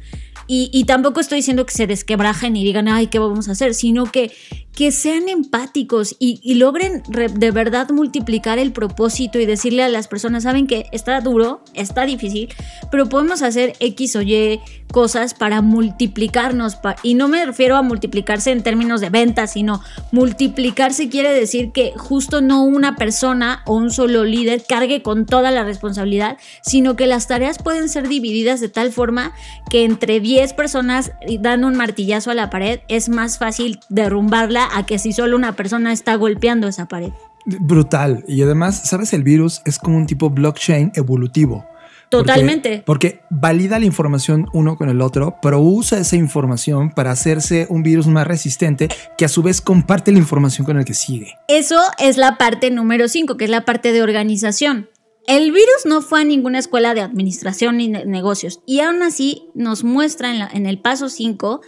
Y, 0.51 0.71
y, 0.73 0.85
tampoco 0.85 1.19
estoy 1.19 1.37
diciendo 1.37 1.63
que 1.67 1.75
se 1.75 1.85
desquebrajen 1.85 2.55
y 2.55 2.63
digan, 2.63 2.87
ay, 2.87 3.05
¿qué 3.05 3.19
vamos 3.19 3.47
a 3.47 3.51
hacer? 3.51 3.75
Sino 3.75 4.05
que, 4.05 4.31
que 4.79 4.93
sean 4.93 5.27
empáticos 5.27 6.15
y, 6.19 6.53
logren 6.53 7.03
de 7.09 7.51
verdad 7.51 7.89
multiplicar 7.89 8.59
el 8.59 8.71
propósito 8.71 9.37
y 9.37 9.45
decirle 9.45 9.83
a 9.83 9.89
las 9.89 10.07
personas, 10.07 10.43
saben 10.43 10.67
que 10.67 10.85
está 10.93 11.19
duro, 11.19 11.65
está 11.73 12.05
difícil, 12.05 12.47
pero 12.89 13.09
podemos 13.09 13.41
hacer 13.41 13.73
X 13.81 14.15
o 14.15 14.21
Y 14.21 14.61
cosas 14.89 15.33
para 15.33 15.61
multiplicarnos. 15.61 16.77
Y 17.03 17.15
no 17.15 17.27
me 17.27 17.45
refiero 17.45 17.75
a 17.75 17.81
multiplicarse 17.81 18.51
en 18.51 18.63
términos 18.63 19.01
de 19.01 19.09
ventas, 19.09 19.51
sino 19.51 19.81
multiplicarse 20.13 21.09
quiere 21.09 21.33
decir 21.33 21.73
que 21.73 21.91
justo 21.97 22.39
no 22.39 22.63
una 22.63 22.95
persona 22.95 23.63
o 23.65 23.75
un 23.75 23.91
solo 23.91 24.23
líder 24.23 24.63
cargue 24.67 25.01
con 25.01 25.25
toda 25.25 25.51
la 25.51 25.65
responsabilidad, 25.65 26.37
sino 26.63 26.95
que 26.95 27.05
las 27.05 27.27
tareas 27.27 27.57
pueden 27.61 27.89
ser 27.89 28.07
divididas 28.07 28.61
de 28.61 28.69
tal 28.69 28.93
forma 28.93 29.33
que 29.69 29.83
entre 29.83 30.21
10 30.21 30.53
personas 30.53 31.11
dando 31.41 31.67
un 31.67 31.75
martillazo 31.75 32.31
a 32.31 32.33
la 32.33 32.49
pared 32.49 32.79
es 32.87 33.09
más 33.09 33.37
fácil 33.37 33.79
derrumbarla 33.89 34.68
a 34.73 34.85
que 34.85 34.99
si 34.99 35.13
solo 35.13 35.35
una 35.35 35.55
persona 35.55 35.91
está 35.91 36.15
golpeando 36.15 36.67
esa 36.67 36.87
pared. 36.87 37.11
Brutal. 37.45 38.23
Y 38.27 38.41
además, 38.41 38.81
¿sabes? 38.85 39.13
El 39.13 39.23
virus 39.23 39.61
es 39.65 39.79
como 39.79 39.97
un 39.97 40.05
tipo 40.05 40.29
blockchain 40.29 40.91
evolutivo. 40.95 41.65
Totalmente. 42.09 42.81
Porque, 42.85 43.09
porque, 43.09 43.25
valida 43.29 43.77
la 43.79 43.85
información 43.85 44.47
uno 44.51 44.75
con 44.77 44.89
el 44.89 45.01
otro, 45.01 45.37
pero 45.41 45.59
usa 45.59 45.99
esa 45.99 46.15
información 46.15 46.89
para 46.89 47.11
hacerse 47.11 47.67
un 47.69 47.83
virus 47.83 48.07
más 48.07 48.25
resistente 48.25 48.89
que 49.17 49.25
a 49.25 49.29
su 49.29 49.43
vez 49.43 49.61
comparte 49.61 50.11
la 50.11 50.17
información 50.17 50.65
con 50.65 50.77
el 50.77 50.85
que 50.85 50.95
sigue. 50.95 51.35
Eso 51.47 51.79
es 51.99 52.17
la 52.17 52.37
parte 52.37 52.71
número 52.71 53.07
5, 53.07 53.37
que 53.37 53.45
es 53.45 53.51
la 53.51 53.63
parte 53.63 53.91
de 53.91 54.01
organización. 54.01 54.89
El 55.27 55.51
virus 55.51 55.85
no 55.85 56.01
fue 56.01 56.21
a 56.21 56.23
ninguna 56.23 56.57
escuela 56.57 56.95
de 56.95 57.01
administración 57.01 57.77
ni 57.77 57.91
de 57.91 58.05
negocios 58.05 58.61
y 58.65 58.79
aún 58.79 59.03
así 59.03 59.43
nos 59.53 59.83
muestra 59.83 60.31
en, 60.31 60.39
la, 60.39 60.49
en 60.51 60.65
el 60.65 60.79
paso 60.79 61.07
5 61.07 61.61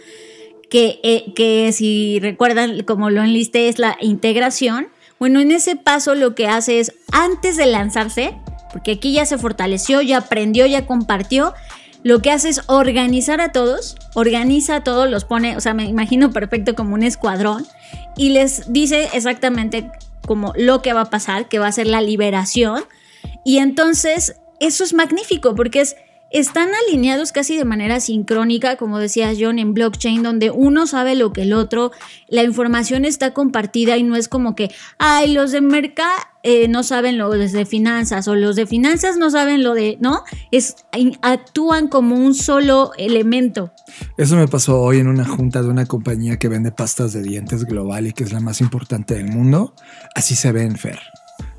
que, 0.72 1.00
eh, 1.02 1.34
que 1.36 1.70
si 1.72 2.18
recuerdan, 2.18 2.82
como 2.84 3.10
lo 3.10 3.22
enlisté, 3.22 3.68
es 3.68 3.78
la 3.78 3.98
integración. 4.00 4.88
Bueno, 5.18 5.38
en 5.38 5.52
ese 5.52 5.76
paso 5.76 6.14
lo 6.14 6.34
que 6.34 6.48
hace 6.48 6.80
es, 6.80 6.94
antes 7.12 7.58
de 7.58 7.66
lanzarse, 7.66 8.38
porque 8.72 8.92
aquí 8.92 9.12
ya 9.12 9.26
se 9.26 9.36
fortaleció, 9.36 10.00
ya 10.00 10.16
aprendió, 10.16 10.64
ya 10.64 10.86
compartió, 10.86 11.52
lo 12.04 12.22
que 12.22 12.30
hace 12.30 12.48
es 12.48 12.62
organizar 12.68 13.42
a 13.42 13.52
todos, 13.52 13.96
organiza 14.14 14.76
a 14.76 14.82
todos, 14.82 15.10
los 15.10 15.26
pone, 15.26 15.58
o 15.58 15.60
sea, 15.60 15.74
me 15.74 15.84
imagino 15.84 16.32
perfecto 16.32 16.74
como 16.74 16.94
un 16.94 17.02
escuadrón, 17.02 17.66
y 18.16 18.30
les 18.30 18.72
dice 18.72 19.10
exactamente 19.12 19.90
como 20.26 20.54
lo 20.56 20.80
que 20.80 20.94
va 20.94 21.02
a 21.02 21.10
pasar, 21.10 21.50
que 21.50 21.58
va 21.58 21.66
a 21.66 21.72
ser 21.72 21.86
la 21.86 22.00
liberación. 22.00 22.82
Y 23.44 23.58
entonces, 23.58 24.36
eso 24.58 24.84
es 24.84 24.94
magnífico, 24.94 25.54
porque 25.54 25.82
es 25.82 25.96
están 26.32 26.70
alineados 26.86 27.32
casi 27.32 27.56
de 27.56 27.64
manera 27.64 28.00
sincrónica, 28.00 28.76
como 28.76 28.98
decía 28.98 29.32
John, 29.38 29.58
en 29.58 29.74
blockchain, 29.74 30.22
donde 30.22 30.50
uno 30.50 30.86
sabe 30.86 31.14
lo 31.14 31.32
que 31.32 31.42
el 31.42 31.52
otro, 31.52 31.92
la 32.28 32.42
información 32.42 33.04
está 33.04 33.32
compartida 33.32 33.96
y 33.96 34.02
no 34.02 34.16
es 34.16 34.28
como 34.28 34.54
que, 34.54 34.70
ay, 34.98 35.32
los 35.32 35.52
de 35.52 35.60
merca 35.60 36.08
eh, 36.42 36.66
no 36.68 36.82
saben 36.82 37.18
lo 37.18 37.30
de 37.30 37.66
finanzas 37.66 38.26
o 38.26 38.34
los 38.34 38.56
de 38.56 38.66
finanzas 38.66 39.16
no 39.16 39.30
saben 39.30 39.62
lo 39.62 39.74
de, 39.74 39.96
¿no? 40.00 40.24
Es, 40.50 40.76
actúan 41.22 41.88
como 41.88 42.16
un 42.16 42.34
solo 42.34 42.92
elemento. 42.98 43.72
Eso 44.16 44.36
me 44.36 44.48
pasó 44.48 44.80
hoy 44.80 44.98
en 44.98 45.06
una 45.06 45.24
junta 45.24 45.62
de 45.62 45.68
una 45.68 45.86
compañía 45.86 46.38
que 46.38 46.48
vende 46.48 46.72
pastas 46.72 47.12
de 47.12 47.22
dientes 47.22 47.64
global 47.64 48.06
y 48.08 48.12
que 48.12 48.24
es 48.24 48.32
la 48.32 48.40
más 48.40 48.60
importante 48.60 49.14
del 49.14 49.28
mundo. 49.28 49.74
Así 50.14 50.34
se 50.34 50.50
ve 50.50 50.64
en 50.64 50.76
Fer 50.76 50.98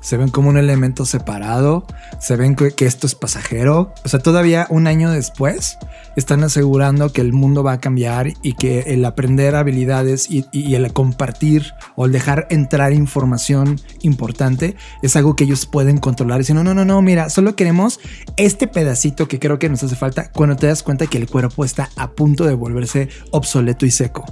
se 0.04 0.18
ven 0.18 0.28
como 0.28 0.50
un 0.50 0.58
elemento 0.58 1.06
separado, 1.06 1.86
se 2.20 2.36
ven 2.36 2.56
que, 2.56 2.72
que, 2.72 2.84
esto 2.84 3.06
es 3.06 3.14
pasajero. 3.14 3.94
O 4.04 4.08
sea, 4.08 4.20
todavía 4.20 4.66
un 4.68 4.86
año 4.86 5.10
después 5.10 5.78
están 6.14 6.44
asegurando 6.44 7.10
que 7.10 7.22
el 7.22 7.32
mundo 7.32 7.62
va 7.62 7.72
a 7.72 7.80
cambiar 7.80 8.28
y 8.42 8.52
que 8.52 8.80
el 8.80 9.02
aprender 9.06 9.54
habilidades 9.54 10.28
y, 10.30 10.44
el 10.74 10.92
compartir 10.92 11.72
o 11.96 12.04
el 12.04 12.12
dejar 12.12 12.46
entrar 12.50 12.92
información 12.92 13.80
importante 14.02 14.76
es 15.02 15.16
algo 15.16 15.36
que 15.36 15.44
ellos 15.44 15.64
pueden 15.64 15.96
controlar. 15.96 16.38
Dicen, 16.38 16.56
no, 16.56 16.64
no, 16.64 16.74
no, 16.74 16.84
no, 16.84 17.00
mira, 17.00 17.30
solo 17.30 17.56
queremos 17.56 17.98
este 18.36 18.68
pedacito 18.68 19.26
que 19.26 19.38
creo 19.38 19.58
que 19.58 19.70
nos 19.70 19.82
hace 19.82 19.96
falta 19.96 20.30
cuando 20.32 20.56
te 20.56 20.66
das 20.66 20.82
cuenta 20.82 21.06
que 21.06 21.16
el 21.16 21.30
cuerpo 21.30 21.64
está 21.64 21.88
a 21.96 22.10
punto 22.10 22.44
de 22.44 22.52
volverse 22.52 23.08
obsoleto 23.30 23.86
y 23.86 23.90
seco. 23.90 24.26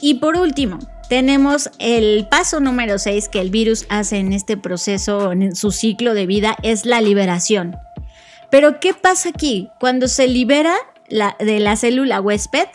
Y 0.00 0.14
por 0.14 0.36
último, 0.36 0.78
tenemos 1.08 1.70
el 1.78 2.26
paso 2.28 2.60
número 2.60 2.98
6 2.98 3.28
que 3.28 3.40
el 3.40 3.50
virus 3.50 3.86
hace 3.88 4.18
en 4.18 4.32
este 4.32 4.56
proceso, 4.56 5.32
en 5.32 5.54
su 5.54 5.70
ciclo 5.70 6.14
de 6.14 6.26
vida, 6.26 6.56
es 6.62 6.86
la 6.86 7.00
liberación. 7.00 7.76
Pero 8.50 8.80
¿qué 8.80 8.94
pasa 8.94 9.30
aquí? 9.30 9.70
Cuando 9.80 10.08
se 10.08 10.28
libera 10.28 10.74
de 11.08 11.60
la 11.60 11.76
célula 11.76 12.20
huésped, 12.20 12.68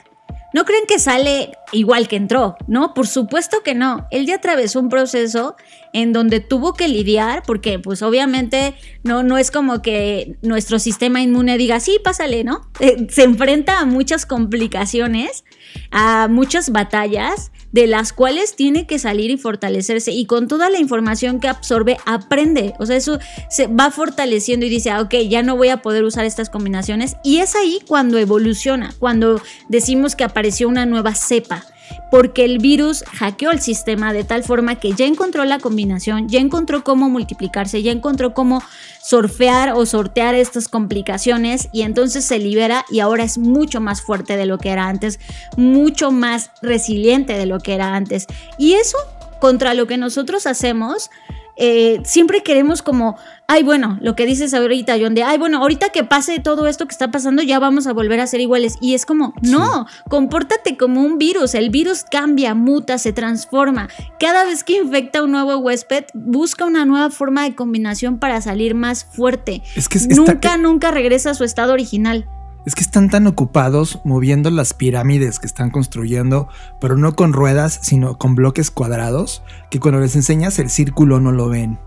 no 0.54 0.66
creen 0.66 0.84
que 0.86 1.00
sale 1.00 1.54
igual 1.72 2.10
que 2.10 2.18
entró, 2.18 2.58
¿no? 2.68 2.94
Por 2.94 3.08
supuesto 3.08 3.64
que 3.64 3.74
no. 3.74 4.08
Él 4.12 4.26
ya 4.26 4.36
atravesó 4.36 4.82
un 4.82 4.90
proceso 4.90 5.56
en 5.94 6.12
donde 6.12 6.42
tuvo 6.42 6.74
que 6.74 6.90
lidiar, 6.90 7.44
porque 7.46 7.80
pues 7.80 8.02
obviamente 8.02 8.76
no, 9.04 9.24
no 9.24 9.38
es 9.38 9.50
como 9.50 9.82
que 9.82 10.38
nuestro 10.42 10.78
sistema 10.78 11.22
inmune 11.22 11.58
diga, 11.58 11.80
sí, 11.80 12.00
pásale, 12.04 12.44
¿no? 12.44 12.70
Se 13.10 13.24
enfrenta 13.24 13.80
a 13.80 13.86
muchas 13.86 14.26
complicaciones, 14.26 15.46
a 15.90 16.28
muchas 16.28 16.72
batallas, 16.72 17.52
de 17.72 17.88
las 17.88 18.14
cuales 18.14 18.56
tiene 18.56 18.86
que 18.86 19.00
salir 19.00 19.32
y 19.32 19.38
fortalecerse. 19.38 20.12
Y 20.12 20.26
con 20.26 20.48
toda 20.48 20.70
la 20.70 20.80
información 20.80 21.40
que 21.40 21.48
absorbe, 21.48 21.98
aprende. 22.06 22.74
O 22.80 22.86
sea, 22.86 22.96
eso 22.96 23.20
se 23.50 23.68
va 23.68 23.92
fortaleciendo 23.92 24.66
y 24.66 24.70
dice, 24.70 24.92
ah, 24.92 25.02
ok, 25.02 25.16
ya 25.30 25.44
no 25.44 25.56
voy 25.56 25.70
a 25.70 25.82
poder 25.82 26.04
usar 26.04 26.26
estas 26.26 26.50
combinaciones. 26.50 27.18
Y 27.24 27.38
es 27.38 27.56
ahí 27.56 27.80
cuando 27.88 28.18
evoluciona, 28.18 28.94
cuando 29.00 29.42
decimos 29.70 30.16
que 30.16 30.24
apareció 30.24 30.68
una 30.68 30.86
nueva 30.86 31.16
cepa 31.16 31.66
porque 32.10 32.46
el 32.46 32.58
virus 32.60 33.04
hackeó 33.04 33.52
el 33.52 33.62
sistema 33.62 34.14
de 34.14 34.24
tal 34.24 34.44
forma 34.44 34.76
que 34.76 34.94
ya 34.94 35.06
encontró 35.06 35.46
la 35.46 35.60
combinación, 35.60 36.28
ya 36.28 36.40
encontró 36.40 36.84
cómo 36.84 37.10
multiplicarse, 37.10 37.82
ya 37.82 37.92
encontró 37.92 38.34
cómo 38.34 38.62
surfear 39.02 39.74
o 39.74 39.86
sortear 39.86 40.36
estas 40.36 40.68
complicaciones 40.68 41.70
y 41.72 41.82
entonces 41.84 42.26
se 42.26 42.40
libera 42.40 42.86
y 42.90 43.00
ahora 43.00 43.24
es 43.24 43.38
mucho 43.38 43.82
más 43.82 44.02
fuerte 44.02 44.38
de 44.38 44.46
lo 44.46 44.58
que 44.58 44.70
era 44.70 44.88
antes, 44.88 45.20
mucho 45.58 46.12
más 46.12 46.52
resiliente 46.62 47.34
de 47.34 47.46
lo 47.46 47.60
que 47.60 47.74
era 47.74 47.96
antes. 47.96 48.28
Y 48.58 48.74
eso 48.74 48.98
contra 49.40 49.74
lo 49.74 49.88
que 49.88 49.98
nosotros 49.98 50.46
hacemos 50.46 51.10
eh, 51.58 52.02
siempre 52.04 52.42
queremos 52.42 52.82
como, 52.82 53.18
ay, 53.52 53.64
bueno, 53.64 53.98
lo 54.02 54.16
que 54.16 54.26
dices 54.26 54.54
ahorita, 54.54 54.96
John, 54.98 55.14
de, 55.14 55.24
ay, 55.24 55.38
bueno, 55.38 55.58
ahorita 55.58 55.90
que 55.90 56.06
pase 56.06 56.40
todo 56.40 56.68
esto 56.68 56.88
que 56.88 56.94
está 56.94 57.12
pasando, 57.12 57.44
ya 57.44 57.60
vamos 57.60 57.86
a 57.86 57.92
volver 57.92 58.22
a 58.22 58.28
ser 58.28 58.40
iguales. 58.40 58.78
Y 58.80 58.94
es 58.94 59.06
como, 59.06 59.34
sí. 59.44 59.52
no, 59.52 59.88
compórtate 60.10 60.78
como 60.78 61.02
un 61.02 61.18
virus. 61.18 61.54
El 61.54 61.70
virus 61.70 62.06
cambia, 62.10 62.56
muta, 62.56 62.98
se 62.98 63.12
transforma. 63.12 63.90
Cada 64.22 64.46
vez 64.46 64.64
que 64.64 64.78
infecta 64.78 65.22
un 65.22 65.32
nuevo 65.32 65.58
huésped, 65.58 66.06
busca 66.14 66.64
una 66.64 66.86
nueva 66.86 67.10
forma 67.10 67.44
de 67.44 67.54
combinación 67.54 68.20
para 68.20 68.40
salir 68.40 68.74
más 68.74 69.04
fuerte. 69.04 69.62
Es 69.76 69.90
que 69.90 69.98
es, 69.98 70.08
nunca, 70.08 70.56
nunca 70.56 70.92
regresa 70.92 71.32
a 71.32 71.34
su 71.34 71.44
estado 71.44 71.74
original. 71.74 72.30
Es 72.66 72.76
que 72.76 72.82
están 72.82 73.10
tan 73.10 73.28
ocupados 73.28 74.00
moviendo 74.06 74.50
las 74.50 74.74
pirámides 74.74 75.40
que 75.40 75.48
están 75.48 75.72
construyendo, 75.72 76.48
pero 76.80 76.96
no 76.96 77.16
con 77.16 77.34
ruedas, 77.34 77.80
sino 77.82 78.18
con 78.18 78.36
bloques 78.36 78.72
cuadrados, 78.72 79.44
que 79.70 79.80
cuando 79.80 80.00
les 80.00 80.16
enseñas 80.16 80.60
el 80.60 80.70
círculo 80.70 81.20
no 81.20 81.32
lo 81.32 81.50
ven. 81.50 81.80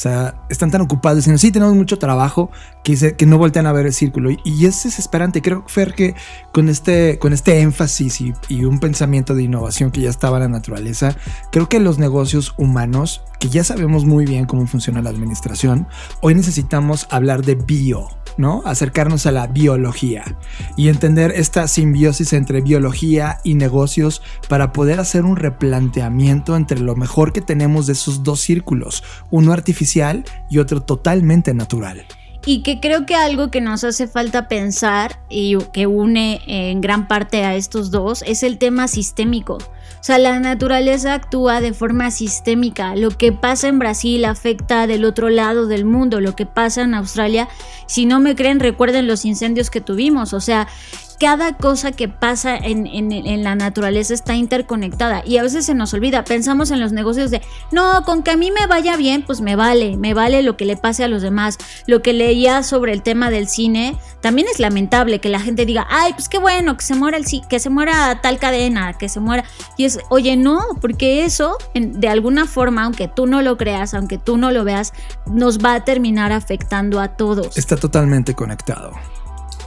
Sea, 0.00 0.34
están 0.48 0.70
tan 0.70 0.80
ocupados 0.80 1.18
diciendo, 1.18 1.36
sí, 1.36 1.52
tenemos 1.52 1.74
mucho 1.74 1.98
trabajo, 1.98 2.50
que, 2.82 3.26
no 3.26 3.38
voltean 3.38 3.66
a 3.66 3.72
ver 3.72 3.86
el 3.86 3.92
círculo. 3.92 4.30
Y, 4.30 4.66
es 4.66 4.84
desesperante. 4.84 5.42
Creo, 5.42 5.64
Fer, 5.66 5.94
que 5.94 6.14
con 6.52 6.68
este, 6.68 7.18
con 7.18 7.32
este 7.32 7.60
énfasis 7.60 8.20
y, 8.20 8.34
y, 8.48 8.64
un 8.64 8.78
pensamiento 8.78 9.34
de 9.34 9.42
innovación 9.42 9.90
que 9.90 10.00
ya 10.00 10.10
estaba 10.10 10.38
en 10.38 10.44
la 10.44 10.48
naturaleza, 10.48 11.16
creo 11.52 11.68
que 11.68 11.80
los 11.80 11.98
negocios 11.98 12.54
humanos, 12.56 13.22
que 13.38 13.48
ya 13.48 13.64
sabemos 13.64 14.04
muy 14.04 14.24
bien 14.24 14.46
cómo 14.46 14.66
funciona 14.66 15.02
la 15.02 15.10
administración, 15.10 15.86
hoy 16.20 16.34
necesitamos 16.34 17.06
hablar 17.10 17.44
de 17.44 17.54
bio 17.54 18.08
¿no? 18.36 18.62
Acercarnos 18.64 19.26
a 19.26 19.32
la 19.32 19.46
biología 19.46 20.36
y 20.76 20.88
entender 20.88 21.32
esta 21.34 21.68
simbiosis 21.68 22.32
entre 22.32 22.60
biología 22.60 23.40
y 23.44 23.54
negocios 23.54 24.22
para 24.48 24.72
poder 24.72 25.00
hacer 25.00 25.24
un 25.24 25.36
replanteamiento 25.36 26.56
entre 26.56 26.80
lo 26.80 26.96
mejor 26.96 27.32
que 27.32 27.40
tenemos 27.40 27.86
de 27.86 27.92
esos 27.92 28.22
dos 28.22 28.40
círculos, 28.40 29.04
uno 29.30 29.52
artificial 29.52 30.24
y 30.48 30.58
otro 30.58 30.82
totalmente 30.82 31.54
natural. 31.54 32.06
Y 32.46 32.62
que 32.62 32.80
creo 32.80 33.04
que 33.04 33.14
algo 33.14 33.50
que 33.50 33.60
nos 33.60 33.84
hace 33.84 34.06
falta 34.06 34.48
pensar 34.48 35.20
y 35.28 35.58
que 35.72 35.86
une 35.86 36.40
en 36.46 36.80
gran 36.80 37.06
parte 37.06 37.44
a 37.44 37.54
estos 37.54 37.90
dos 37.90 38.22
es 38.26 38.42
el 38.42 38.58
tema 38.58 38.88
sistémico. 38.88 39.58
O 40.00 40.02
sea, 40.02 40.16
la 40.16 40.40
naturaleza 40.40 41.12
actúa 41.12 41.60
de 41.60 41.74
forma 41.74 42.10
sistémica. 42.10 42.96
Lo 42.96 43.10
que 43.10 43.32
pasa 43.32 43.68
en 43.68 43.78
Brasil 43.78 44.24
afecta 44.24 44.86
del 44.86 45.04
otro 45.04 45.28
lado 45.28 45.66
del 45.66 45.84
mundo. 45.84 46.22
Lo 46.22 46.34
que 46.34 46.46
pasa 46.46 46.80
en 46.82 46.94
Australia, 46.94 47.48
si 47.86 48.06
no 48.06 48.18
me 48.18 48.34
creen, 48.34 48.60
recuerden 48.60 49.06
los 49.06 49.26
incendios 49.26 49.68
que 49.68 49.82
tuvimos. 49.82 50.32
O 50.32 50.40
sea, 50.40 50.68
cada 51.20 51.52
cosa 51.52 51.92
que 51.92 52.08
pasa 52.08 52.56
en, 52.56 53.44
la 53.44 53.54
naturaleza 53.54 54.14
está 54.14 54.34
interconectada 54.36 55.22
y 55.26 55.36
a 55.36 55.42
veces 55.42 55.66
se 55.66 55.74
nos 55.74 55.92
olvida. 55.92 56.24
Pensamos 56.24 56.70
en 56.70 56.80
los 56.80 56.92
negocios 56.92 57.30
de, 57.30 57.42
no, 57.70 58.02
con 58.04 58.22
que 58.22 58.30
a 58.30 58.38
mí 58.38 58.50
me 58.50 58.66
vaya 58.66 58.96
bien, 58.96 59.22
pues 59.22 59.42
me 59.42 59.54
vale, 59.54 59.98
me 59.98 60.14
vale 60.14 60.42
lo 60.42 60.56
que 60.56 60.64
le 60.64 60.78
pase 60.78 61.04
a 61.04 61.08
los 61.08 61.20
demás. 61.20 61.58
Lo 61.86 62.00
que 62.00 62.14
leía 62.14 62.62
sobre 62.62 62.94
el 62.94 63.02
tema 63.02 63.28
del 63.28 63.48
cine, 63.48 63.98
también 64.22 64.48
es 64.50 64.58
lamentable 64.60 65.20
que 65.20 65.28
la 65.28 65.40
gente 65.40 65.66
diga, 65.66 65.86
ay, 65.90 66.14
pues 66.14 66.30
qué 66.30 66.38
bueno, 66.38 66.78
que 66.78 66.84
se 66.84 66.94
muera 66.94 67.18
el 67.18 67.26
que 67.48 67.60
se 67.60 67.68
muera 67.68 68.18
tal 68.22 68.38
cadena, 68.38 68.94
que 68.94 69.10
se 69.10 69.20
muera. 69.20 69.44
Y 69.76 69.84
es, 69.84 69.98
oye, 70.08 70.38
no, 70.38 70.62
porque 70.80 71.26
eso, 71.26 71.58
de 71.74 72.08
alguna 72.08 72.46
forma, 72.46 72.84
aunque 72.84 73.08
tú 73.08 73.26
no 73.26 73.42
lo 73.42 73.58
creas, 73.58 73.92
aunque 73.92 74.16
tú 74.16 74.38
no 74.38 74.52
lo 74.52 74.64
veas, 74.64 74.94
nos 75.26 75.58
va 75.58 75.74
a 75.74 75.84
terminar 75.84 76.32
afectando 76.32 76.98
a 76.98 77.08
todos. 77.08 77.58
Está 77.58 77.76
totalmente 77.76 78.34
conectado. 78.34 78.92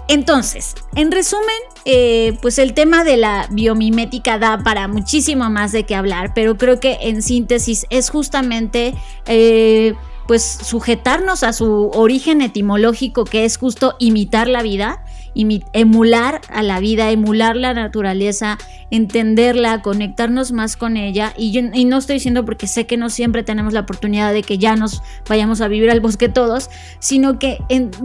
Entonces, 0.08 0.76
en 0.96 1.12
resumen, 1.12 1.48
eh, 1.86 2.38
pues 2.42 2.60
el 2.60 2.74
tema 2.74 3.04
de 3.04 3.18
la 3.18 3.48
biomimética 3.52 4.38
da 4.38 4.63
para 4.63 4.88
muchísimo 4.88 5.50
más 5.50 5.72
de 5.72 5.86
qué 5.86 5.96
hablar, 5.96 6.34
pero 6.34 6.58
creo 6.58 6.80
que 6.80 6.98
en 7.02 7.22
síntesis 7.22 7.86
es 7.89 8.10
justamente... 8.10 8.94
Eh, 9.26 9.94
pues 10.28 10.44
sujetarnos 10.44 11.44
a 11.44 11.52
su 11.52 11.92
origen 11.94 12.42
etimológico 12.42 13.26
que 13.26 13.44
es 13.44 13.58
justo 13.58 13.96
imitar 14.00 14.48
la 14.48 14.63
vida 14.63 15.04
emular 15.36 16.41
a 16.50 16.63
la 16.63 16.80
vida, 16.80 17.12
emular 17.12 17.56
la 17.56 17.74
naturaleza, 17.74 18.58
entenderla, 18.91 19.82
conectarnos 19.82 20.52
más 20.52 20.78
con 20.78 20.98
ella. 20.98 21.34
Y, 21.38 21.52
yo, 21.52 21.62
no 21.62 21.98
estoy 21.98 22.15
diciendo 22.15 22.46
porque 22.46 22.67
sé 22.67 22.86
que 22.86 22.98
no 22.98 23.10
siempre 23.10 23.43
tenemos 23.43 23.74
la 23.74 23.82
oportunidad 23.82 24.34
de 24.34 24.43
que 24.43 24.58
ya 24.58 24.76
nos 24.76 25.02
vayamos 25.28 25.62
a 25.62 25.67
vivir 25.67 25.89
al 25.89 26.00
bosque 26.00 26.30
todos, 26.30 26.69
sino 27.00 27.39
que, 27.39 27.60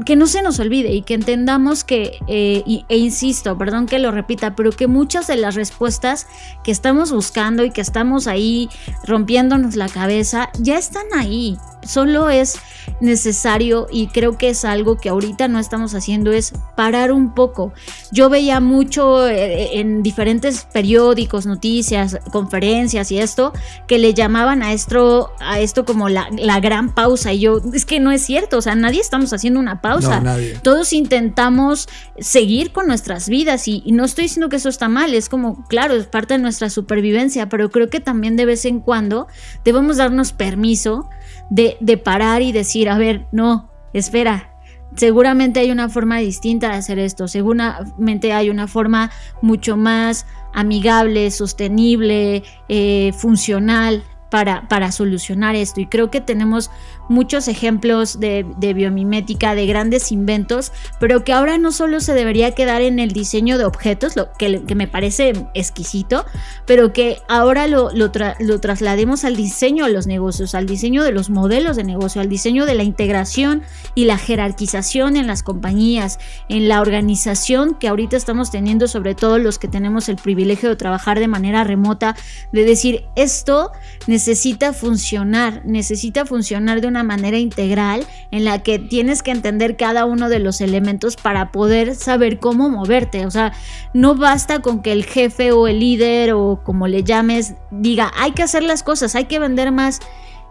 que 0.07 0.17
no 0.17 0.27
se 0.27 0.43
nos 0.43 0.59
olvide 0.61 0.93
y 0.93 1.03
que 1.03 1.15
entendamos 1.15 1.85
que, 1.85 2.19
eh, 2.27 2.63
e 2.89 2.97
insisto, 2.97 3.57
perdón 3.59 3.87
que 3.87 3.99
lo 3.99 4.11
repita, 4.11 4.55
pero 4.57 4.71
que 4.71 4.87
muchas 4.87 5.27
de 5.27 5.37
las 5.37 5.55
respuestas 5.55 6.27
que 6.65 6.71
estamos 6.71 7.13
buscando 7.13 7.65
y 7.65 7.71
que 7.71 7.81
estamos 7.81 8.27
ahí 8.27 8.69
rompiéndonos 9.05 9.77
la 9.77 9.89
cabeza 9.89 10.51
ya 10.59 10.79
están 10.79 11.07
ahí. 11.15 11.59
Solo 11.83 12.31
es 12.31 12.57
necesario 13.01 13.87
y 13.91 14.09
creo 14.09 14.37
que 14.37 14.51
es 14.51 14.65
algo 14.65 14.97
que 14.97 15.09
ahorita 15.09 15.49
no 15.49 15.59
estamos 15.59 15.95
haciendo 15.95 16.33
es 16.33 16.53
parar 16.77 17.13
un 17.13 17.35
poco. 17.35 17.73
Yo 18.11 18.29
veía 18.29 18.61
mucho 18.61 19.29
eh, 19.29 19.79
en 19.79 20.03
diferentes 20.03 20.67
periódicos, 20.73 21.47
noticias, 21.47 22.19
conferencias 22.33 23.13
y 23.13 23.19
esto 23.19 23.53
que 23.87 23.99
le 23.99 24.15
llamaban 24.15 24.63
a 24.63 24.73
esto 24.73 25.31
a 25.41 25.61
esto 25.61 25.85
como 25.85 26.09
la, 26.09 26.29
gran 26.61 26.93
pausa 26.93 27.33
y 27.33 27.41
yo 27.41 27.61
es 27.73 27.87
que 27.87 28.01
no 28.01 28.11
es 28.11 28.23
cierto, 28.23 28.59
o 28.59 28.63
sea, 28.63 28.75
nadie 28.75 29.01
estamos 29.01 29.33
haciendo 29.33 29.61
una 29.61 29.81
pausa. 29.81 30.23
Todos 30.63 30.93
intentamos 30.93 31.89
seguir 32.19 32.73
con 32.73 32.87
nuestras 32.87 33.29
vidas 33.29 33.69
y, 33.69 33.83
y 33.85 33.93
no 33.93 34.05
estoy 34.05 34.25
diciendo 34.25 34.49
que 34.49 34.57
eso 34.57 34.69
está 34.69 34.89
mal, 34.89 35.15
es 35.15 35.29
como 35.29 35.65
claro, 35.69 35.95
es 35.95 36.07
parte 36.07 36.35
de 36.35 36.39
nuestra 36.39 36.69
supervivencia, 36.69 37.49
pero 37.49 37.71
creo 37.71 37.89
que 37.89 38.01
también 38.01 38.37
de 38.37 38.45
vez 38.45 38.65
en 38.65 38.81
cuando 38.81 39.29
debemos 39.65 39.99
darnos 39.99 40.33
permiso 40.33 41.09
de, 41.51 42.01
parar 42.03 42.43
y 42.43 42.53
decir, 42.53 42.89
a 42.89 42.99
ver, 42.99 43.27
no, 43.33 43.71
espera, 43.93 44.55
seguramente 44.95 45.61
hay 45.61 45.71
una 45.71 45.89
forma 45.89 46.19
distinta 46.19 46.71
de 46.71 46.77
hacer 46.77 46.99
esto, 46.99 47.29
seguramente 47.29 48.33
hay 48.33 48.51
una 48.51 48.69
forma 48.69 49.11
mucho 49.43 49.77
más 49.77 50.27
amigable, 50.55 51.31
sostenible, 51.31 52.43
eh, 52.69 53.13
funcional 53.17 54.03
para, 54.31 54.69
para, 54.69 54.93
solucionar 54.93 55.55
esto. 55.55 55.81
Y 55.81 55.87
creo 55.87 56.11
que 56.11 56.21
tenemos 56.21 56.71
muchos 57.09 57.49
ejemplos 57.49 58.21
de, 58.21 58.45
biomimética, 58.75 59.55
de 59.55 59.67
grandes 59.67 60.13
inventos, 60.13 60.73
pero 61.01 61.25
que 61.25 61.33
ahora 61.33 61.59
no 61.59 61.73
solo 61.73 62.01
se 62.01 62.15
debería 62.15 62.55
quedar 62.55 62.83
en 62.83 62.99
el 62.99 63.13
diseño 63.13 63.59
de 63.59 63.65
objetos, 63.65 64.17
lo 64.17 64.33
que, 64.33 64.63
me 64.75 64.87
parece 64.87 65.33
exquisito, 65.55 66.25
pero 66.67 66.93
que 66.93 67.19
ahora 67.29 67.67
lo, 67.67 67.91
lo, 67.93 68.11
traslademos 68.11 69.25
al 69.25 69.37
diseño 69.37 69.87
de 69.87 69.93
los 69.93 70.07
negocios, 70.07 70.55
al 70.55 70.67
diseño 70.67 71.03
de 71.03 71.13
los 71.13 71.31
modelos 71.31 71.77
de 71.77 71.85
negocio, 71.85 72.21
al 72.21 72.29
diseño 72.29 72.67
de 72.67 72.75
la 72.75 72.83
integración 72.83 73.63
y 73.95 74.05
la 74.05 74.19
jerarquización 74.19 75.17
en 75.17 75.27
las 75.27 75.43
compañías, 75.43 76.19
en 76.49 76.69
la 76.69 76.81
organización 76.81 77.75
que 77.75 77.89
ahorita 77.89 78.17
estamos 78.17 78.51
teniendo, 78.51 78.87
sobre 78.87 79.15
todo 79.15 79.39
los 79.39 79.59
que 79.59 79.69
tenemos 79.69 80.09
el 80.09 80.17
privilegio 80.17 80.69
de 80.69 80.77
trabajar 80.77 81.19
de 81.19 81.29
manera 81.29 81.65
remota, 81.65 82.17
de 82.53 82.65
decir, 82.65 83.05
esto 83.17 83.73
necesita 84.07 84.73
funcionar, 84.73 85.63
necesita 85.65 86.25
funcionar 86.27 86.81
de 86.81 86.89
una 86.89 86.98
manera 87.03 87.39
integral 87.39 88.07
en 88.31 88.45
la 88.45 88.63
que 88.63 88.79
tienes 88.79 89.23
que 89.23 89.31
entender 89.31 89.77
cada 89.77 90.05
uno 90.05 90.29
de 90.29 90.39
los 90.39 90.61
elementos 90.61 91.17
para 91.17 91.53
poder 91.53 91.95
saber 91.95 92.39
cómo 92.39 92.69
moverte. 92.69 93.27
O 93.27 93.31
sea, 93.31 93.53
no 93.93 94.15
basta 94.15 94.61
con 94.61 94.83
que 94.83 94.93
el 94.93 95.05
jefe 95.05 95.53
o 95.53 95.69
el 95.69 95.81
líder 95.81 96.33
o 96.33 96.61
como 96.65 96.89
le 96.89 97.03
llames 97.03 97.55
diga, 97.71 98.13
hay 98.17 98.33
que 98.33 98.43
hacer 98.43 98.63
las 98.63 98.83
cosas, 98.83 99.15
hay 99.15 99.25
que 99.25 99.39
vender 99.39 99.73
más. 99.73 100.01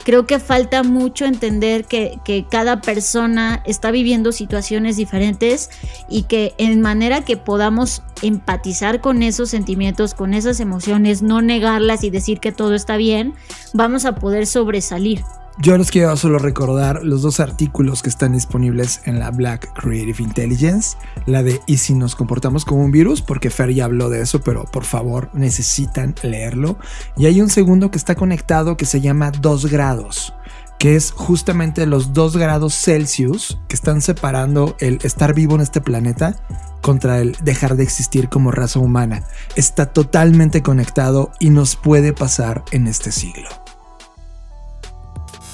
Creo 0.03 0.27
que 0.27 0.39
falta 0.39 0.83
mucho 0.83 1.25
entender 1.25 1.86
que, 1.86 2.19
que, 2.23 2.45
cada 2.45 2.81
persona 2.81 3.62
está 3.65 3.89
viviendo 3.91 4.31
situaciones 4.31 4.95
diferentes 4.95 5.69
y 6.07 6.23
que 6.23 6.53
en 6.60 6.81
manera 6.81 7.25
que 7.25 7.36
podamos 7.36 8.03
empatizar 8.21 9.01
con 9.01 9.23
esos 9.23 9.49
sentimientos, 9.49 10.13
con 10.13 10.33
esas 10.33 10.60
emociones, 10.60 11.23
no 11.23 11.41
negarlas 11.41 12.03
y 12.03 12.10
decir 12.10 12.39
que 12.39 12.51
todo 12.51 12.75
está 12.75 12.95
bien, 12.95 13.33
vamos 13.73 14.05
a 14.05 14.15
poder 14.15 14.45
sobresalir. 14.45 15.23
Yo 15.59 15.75
les 15.75 15.89
quiero 15.89 16.15
solo 16.17 16.37
recordar 16.37 17.03
los 17.03 17.23
dos 17.23 17.39
artículos 17.39 18.03
que 18.03 18.09
están 18.09 18.33
disponibles 18.33 19.01
en 19.05 19.17
la 19.17 19.31
Black 19.31 19.73
Creative 19.73 20.21
Intelligence, 20.21 20.97
la 21.25 21.41
de 21.41 21.59
¿Y 21.65 21.77
si 21.77 21.95
nos 21.95 22.15
comportamos 22.15 22.63
como 22.63 22.83
un 22.83 22.91
virus? 22.91 23.23
Porque 23.23 23.49
Fer 23.49 23.73
ya 23.73 23.85
habló 23.85 24.11
de 24.11 24.21
eso, 24.21 24.39
pero 24.41 24.65
por 24.65 24.83
favor 24.83 25.31
necesitan 25.33 26.13
leerlo. 26.21 26.77
Y 27.17 27.25
hay 27.25 27.41
un 27.41 27.49
segundo 27.49 27.89
que 27.89 27.97
está 27.97 28.13
conectado 28.13 28.77
que 28.77 28.85
se 28.85 29.01
llama 29.01 29.31
2 29.31 29.65
grados, 29.65 30.35
que 30.77 30.95
es 30.95 31.11
justamente 31.11 31.87
los 31.87 32.13
2 32.13 32.37
grados 32.37 32.75
Celsius 32.75 33.57
que 33.67 33.75
están 33.75 34.01
separando 34.01 34.75
el 34.79 34.99
estar 35.01 35.33
vivo 35.33 35.55
en 35.55 35.61
este 35.61 35.81
planeta 35.81 36.35
contra 36.83 37.19
el 37.19 37.35
dejar 37.41 37.77
de 37.77 37.83
existir 37.83 38.29
como 38.29 38.51
raza 38.51 38.77
humana. 38.77 39.23
Está 39.55 39.87
totalmente 39.87 40.61
conectado 40.61 41.31
y 41.39 41.49
nos 41.49 41.75
puede 41.75 42.13
pasar 42.13 42.63
en 42.71 42.85
este 42.85 43.11
siglo. 43.11 43.66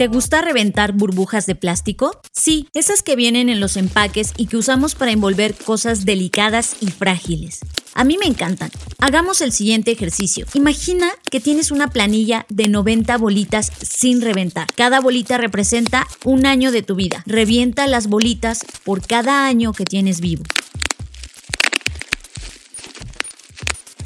¿Te 0.03 0.09
gusta 0.09 0.41
reventar 0.41 0.91
burbujas 0.91 1.45
de 1.45 1.55
plástico? 1.55 2.19
Sí, 2.33 2.67
esas 2.73 3.03
que 3.03 3.15
vienen 3.15 3.47
en 3.47 3.61
los 3.61 3.77
empaques 3.77 4.33
y 4.35 4.47
que 4.47 4.57
usamos 4.57 4.95
para 4.95 5.11
envolver 5.13 5.55
cosas 5.55 6.03
delicadas 6.03 6.75
y 6.81 6.87
frágiles. 6.87 7.61
A 7.93 8.03
mí 8.03 8.17
me 8.17 8.25
encantan. 8.25 8.69
Hagamos 8.99 9.39
el 9.39 9.53
siguiente 9.53 9.91
ejercicio. 9.91 10.45
Imagina 10.55 11.09
que 11.31 11.39
tienes 11.39 11.71
una 11.71 11.87
planilla 11.87 12.45
de 12.49 12.67
90 12.67 13.17
bolitas 13.17 13.71
sin 13.81 14.21
reventar. 14.21 14.67
Cada 14.75 14.99
bolita 14.99 15.37
representa 15.37 16.05
un 16.25 16.45
año 16.45 16.73
de 16.73 16.81
tu 16.81 16.95
vida. 16.95 17.23
Revienta 17.25 17.87
las 17.87 18.07
bolitas 18.07 18.65
por 18.83 19.07
cada 19.07 19.47
año 19.47 19.71
que 19.71 19.85
tienes 19.85 20.19
vivo. 20.19 20.43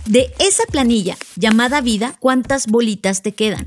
De 0.05 0.31
esa 0.37 0.63
planilla 0.67 1.17
llamada 1.37 1.81
vida, 1.81 2.15
¿cuántas 2.19 2.67
bolitas 2.67 3.23
te 3.23 3.33
quedan? 3.33 3.65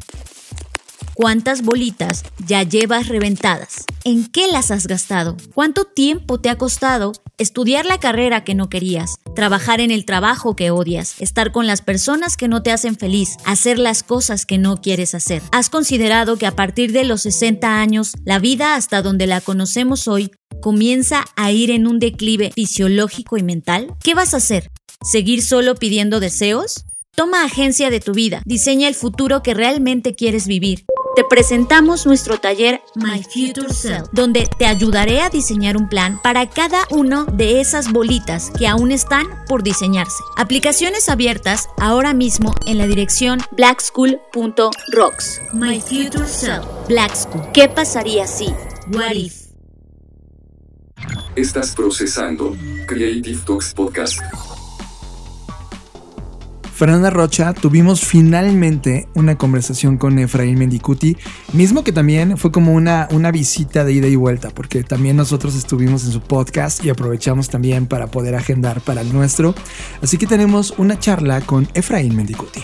¿Cuántas 1.14 1.62
bolitas 1.62 2.24
ya 2.46 2.62
llevas 2.62 3.08
reventadas? 3.08 3.84
¿En 4.04 4.26
qué 4.26 4.46
las 4.46 4.70
has 4.70 4.86
gastado? 4.86 5.36
¿Cuánto 5.54 5.84
tiempo 5.84 6.40
te 6.40 6.48
ha 6.48 6.56
costado 6.56 7.12
estudiar 7.36 7.84
la 7.84 7.98
carrera 7.98 8.44
que 8.44 8.54
no 8.54 8.68
querías, 8.68 9.16
trabajar 9.34 9.80
en 9.80 9.90
el 9.90 10.04
trabajo 10.04 10.56
que 10.56 10.70
odias, 10.70 11.20
estar 11.20 11.52
con 11.52 11.66
las 11.66 11.82
personas 11.82 12.36
que 12.36 12.48
no 12.48 12.62
te 12.62 12.72
hacen 12.72 12.96
feliz, 12.96 13.36
hacer 13.44 13.78
las 13.78 14.02
cosas 14.02 14.46
que 14.46 14.58
no 14.58 14.80
quieres 14.80 15.14
hacer? 15.14 15.42
¿Has 15.52 15.68
considerado 15.68 16.36
que 16.36 16.46
a 16.46 16.56
partir 16.56 16.92
de 16.92 17.04
los 17.04 17.22
60 17.22 17.80
años, 17.80 18.12
la 18.24 18.38
vida 18.38 18.74
hasta 18.74 19.02
donde 19.02 19.26
la 19.26 19.40
conocemos 19.40 20.08
hoy 20.08 20.30
comienza 20.62 21.24
a 21.36 21.50
ir 21.50 21.70
en 21.70 21.86
un 21.86 21.98
declive 21.98 22.52
fisiológico 22.54 23.36
y 23.36 23.42
mental, 23.42 23.94
¿qué 24.02 24.14
vas 24.14 24.34
a 24.34 24.38
hacer? 24.38 24.70
¿Seguir 25.02 25.42
solo 25.42 25.74
pidiendo 25.74 26.20
deseos? 26.20 26.84
Toma 27.16 27.44
agencia 27.44 27.90
de 27.90 28.00
tu 28.00 28.12
vida, 28.12 28.42
diseña 28.46 28.88
el 28.88 28.94
futuro 28.94 29.42
que 29.42 29.54
realmente 29.54 30.14
quieres 30.14 30.46
vivir. 30.46 30.84
Te 31.16 31.24
presentamos 31.24 32.06
nuestro 32.06 32.38
taller 32.38 32.82
My 32.94 33.22
Future 33.22 33.74
Self, 33.74 34.06
donde 34.12 34.48
te 34.58 34.66
ayudaré 34.66 35.22
a 35.22 35.28
diseñar 35.28 35.76
un 35.76 35.88
plan 35.88 36.20
para 36.22 36.48
cada 36.48 36.86
uno 36.90 37.24
de 37.24 37.60
esas 37.60 37.90
bolitas 37.90 38.52
que 38.56 38.68
aún 38.68 38.92
están 38.92 39.26
por 39.48 39.64
diseñarse. 39.64 40.22
Aplicaciones 40.36 41.08
abiertas 41.08 41.68
ahora 41.78 42.14
mismo 42.14 42.54
en 42.64 42.78
la 42.78 42.86
dirección 42.86 43.40
blackschool.rocks. 43.50 45.40
My 45.52 45.80
Future 45.80 46.28
Self, 46.28 46.64
Black 46.88 47.16
School. 47.16 47.42
¿Qué 47.52 47.68
pasaría 47.68 48.28
si? 48.28 48.46
What 48.92 49.14
if? 49.14 49.34
Estás 51.34 51.74
procesando 51.74 52.56
Creative 52.86 53.40
Talks 53.44 53.74
Podcast. 53.74 54.20
Fernanda 56.80 57.10
Rocha, 57.10 57.52
tuvimos 57.52 58.00
finalmente 58.00 59.06
una 59.14 59.36
conversación 59.36 59.98
con 59.98 60.18
Efraín 60.18 60.58
Mendicuti, 60.58 61.14
mismo 61.52 61.84
que 61.84 61.92
también 61.92 62.38
fue 62.38 62.50
como 62.50 62.72
una, 62.72 63.06
una 63.10 63.30
visita 63.30 63.84
de 63.84 63.92
ida 63.92 64.06
y 64.06 64.16
vuelta, 64.16 64.48
porque 64.48 64.82
también 64.82 65.14
nosotros 65.14 65.54
estuvimos 65.56 66.06
en 66.06 66.12
su 66.12 66.22
podcast 66.22 66.82
y 66.82 66.88
aprovechamos 66.88 67.50
también 67.50 67.86
para 67.86 68.06
poder 68.06 68.34
agendar 68.34 68.80
para 68.80 69.02
el 69.02 69.12
nuestro. 69.12 69.54
Así 70.00 70.16
que 70.16 70.26
tenemos 70.26 70.72
una 70.78 70.98
charla 70.98 71.42
con 71.42 71.68
Efraín 71.74 72.16
Mendicuti. 72.16 72.62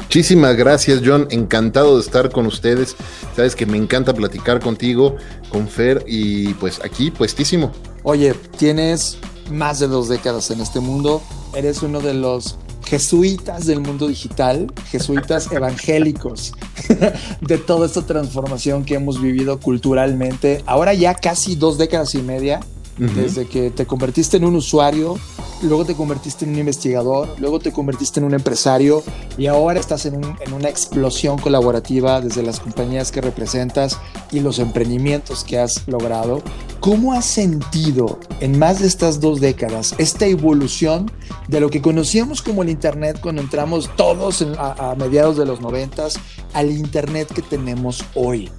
Muchísimas 0.00 0.56
gracias, 0.56 1.00
John. 1.04 1.28
Encantado 1.30 1.94
de 1.94 2.02
estar 2.02 2.30
con 2.30 2.46
ustedes. 2.46 2.96
Sabes 3.36 3.54
que 3.54 3.66
me 3.66 3.76
encanta 3.76 4.14
platicar 4.14 4.58
contigo, 4.58 5.14
con 5.48 5.68
Fer, 5.68 6.02
y 6.08 6.54
pues 6.54 6.80
aquí, 6.84 7.12
puestísimo. 7.12 7.70
Oye, 8.02 8.34
tienes 8.58 9.16
más 9.52 9.78
de 9.78 9.86
dos 9.86 10.08
décadas 10.08 10.50
en 10.50 10.60
este 10.60 10.80
mundo. 10.80 11.22
Eres 11.54 11.84
uno 11.84 12.00
de 12.00 12.14
los 12.14 12.58
jesuitas 12.86 13.66
del 13.66 13.80
mundo 13.80 14.08
digital, 14.08 14.72
jesuitas 14.90 15.50
evangélicos 15.52 16.52
de 17.40 17.58
toda 17.58 17.86
esta 17.86 18.02
transformación 18.02 18.84
que 18.84 18.94
hemos 18.94 19.20
vivido 19.20 19.58
culturalmente. 19.60 20.62
Ahora 20.66 20.94
ya 20.94 21.14
casi 21.14 21.56
dos 21.56 21.78
décadas 21.78 22.14
y 22.14 22.22
media, 22.22 22.60
desde 22.96 23.46
que 23.46 23.70
te 23.70 23.86
convertiste 23.86 24.36
en 24.36 24.44
un 24.44 24.54
usuario, 24.56 25.18
luego 25.62 25.84
te 25.84 25.94
convertiste 25.94 26.44
en 26.44 26.52
un 26.52 26.58
investigador, 26.58 27.28
luego 27.38 27.58
te 27.58 27.72
convertiste 27.72 28.20
en 28.20 28.26
un 28.26 28.34
empresario 28.34 29.02
y 29.36 29.46
ahora 29.46 29.80
estás 29.80 30.06
en, 30.06 30.16
un- 30.16 30.36
en 30.44 30.52
una 30.52 30.68
explosión 30.68 31.38
colaborativa 31.38 32.20
desde 32.20 32.42
las 32.42 32.60
compañías 32.60 33.10
que 33.10 33.20
representas 33.20 33.98
y 34.30 34.40
los 34.40 34.58
emprendimientos 34.58 35.42
que 35.44 35.58
has 35.58 35.86
logrado. 35.88 36.42
¿Cómo 36.80 37.14
has 37.14 37.24
sentido 37.24 38.20
en 38.40 38.58
más 38.58 38.80
de 38.80 38.86
estas 38.86 39.18
dos 39.20 39.40
décadas 39.40 39.94
esta 39.98 40.26
evolución 40.26 41.10
de 41.48 41.60
lo 41.60 41.70
que 41.70 41.80
conocíamos 41.82 42.42
como 42.42 42.62
el 42.62 42.68
Internet 42.70 43.18
cuando 43.20 43.40
entramos 43.42 43.90
todos 43.96 44.42
en- 44.42 44.54
a, 44.58 44.90
a 44.90 44.94
mediados 44.94 45.36
de 45.36 45.46
los 45.46 45.60
noventas 45.60 46.14
al 46.52 46.70
Internet 46.70 47.32
que 47.34 47.42
tenemos 47.42 48.04
hoy? 48.14 48.50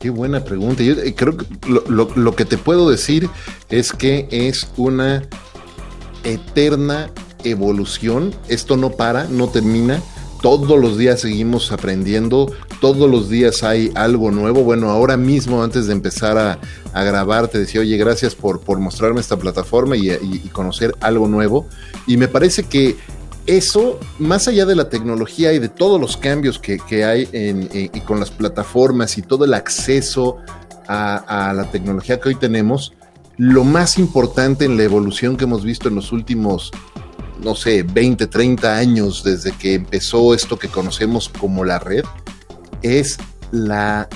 Qué 0.00 0.08
buena 0.10 0.42
pregunta. 0.44 0.82
Yo 0.82 0.94
eh, 0.94 1.14
creo 1.14 1.36
que 1.36 1.46
lo, 1.68 1.84
lo- 1.88 2.10
lo 2.16 2.34
que 2.34 2.44
te 2.46 2.56
puedo 2.56 2.88
decir 2.90 3.28
es 3.68 3.92
que 3.92 4.26
es 4.30 4.68
una 4.78 5.22
eterna 6.24 7.10
evolución. 7.44 8.34
Esto 8.48 8.76
no 8.78 8.90
para, 8.92 9.24
no 9.24 9.48
termina. 9.48 10.00
Todos 10.42 10.80
los 10.80 10.96
días 10.96 11.20
seguimos 11.20 11.70
aprendiendo, 11.70 12.50
todos 12.80 13.10
los 13.10 13.28
días 13.28 13.62
hay 13.62 13.92
algo 13.94 14.30
nuevo. 14.30 14.64
Bueno, 14.64 14.88
ahora 14.88 15.18
mismo, 15.18 15.62
antes 15.62 15.86
de 15.86 15.92
empezar 15.92 16.38
a, 16.38 16.58
a 16.94 17.04
grabar, 17.04 17.48
te 17.48 17.58
decía, 17.58 17.82
oye, 17.82 17.98
gracias 17.98 18.34
por, 18.34 18.60
por 18.60 18.78
mostrarme 18.78 19.20
esta 19.20 19.38
plataforma 19.38 19.98
y, 19.98 20.08
y- 20.10 20.16
y 20.42 20.48
conocer 20.48 20.94
algo 21.00 21.28
nuevo. 21.28 21.66
Y 22.06 22.16
me 22.16 22.26
parece 22.26 22.62
que 22.62 22.96
eso, 23.56 23.98
más 24.18 24.48
allá 24.48 24.64
de 24.66 24.74
la 24.76 24.88
tecnología 24.88 25.52
y 25.52 25.58
de 25.58 25.68
todos 25.68 26.00
los 26.00 26.16
cambios 26.16 26.58
que, 26.58 26.78
que 26.78 27.04
hay 27.04 27.28
en- 27.32 27.68
y 27.72 28.00
con 28.00 28.18
las 28.20 28.30
plataformas 28.30 29.16
y 29.18 29.22
todo 29.22 29.44
el 29.44 29.54
acceso 29.54 30.36
a 30.88 31.52
la 31.54 31.70
tecnología 31.70 32.18
que 32.18 32.30
hoy 32.30 32.34
tenemos, 32.34 32.94
lo 33.36 33.62
más 33.64 33.96
importante 33.98 34.64
en 34.64 34.76
la 34.76 34.82
evolución 34.82 35.36
que 35.36 35.44
hemos 35.44 35.64
visto 35.64 35.88
en 35.88 35.94
los 35.94 36.10
últimos, 36.12 36.72
no 37.42 37.54
sé, 37.54 37.84
20, 37.84 38.26
30 38.26 38.76
años 38.76 39.22
desde 39.24 39.52
que 39.52 39.74
empezó 39.74 40.34
esto 40.34 40.58
que 40.58 40.68
conocemos 40.68 41.28
como 41.28 41.64
la 41.64 41.78
red, 41.78 42.04
es 42.82 43.18
la 43.52 44.08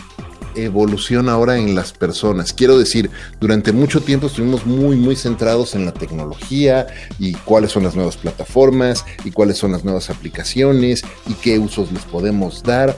evolución 0.57 1.29
ahora 1.29 1.59
en 1.59 1.75
las 1.75 1.93
personas. 1.93 2.53
Quiero 2.53 2.79
decir, 2.79 3.11
durante 3.41 3.73
mucho 3.73 4.01
tiempo 4.01 4.27
estuvimos 4.27 4.67
muy, 4.67 4.97
muy 4.97 5.17
centrados 5.17 5.75
en 5.75 5.87
la 5.87 5.93
tecnología 5.93 6.87
y 7.19 7.33
cuáles 7.33 7.73
son 7.73 7.85
las 7.85 7.95
nuevas 7.95 8.17
plataformas 8.17 9.05
y 9.25 9.31
cuáles 9.31 9.59
son 9.59 9.73
las 9.73 9.85
nuevas 9.85 10.11
aplicaciones 10.11 11.03
y 11.27 11.35
qué 11.35 11.59
usos 11.59 11.93
les 11.93 12.05
podemos 12.05 12.63
dar. 12.63 12.97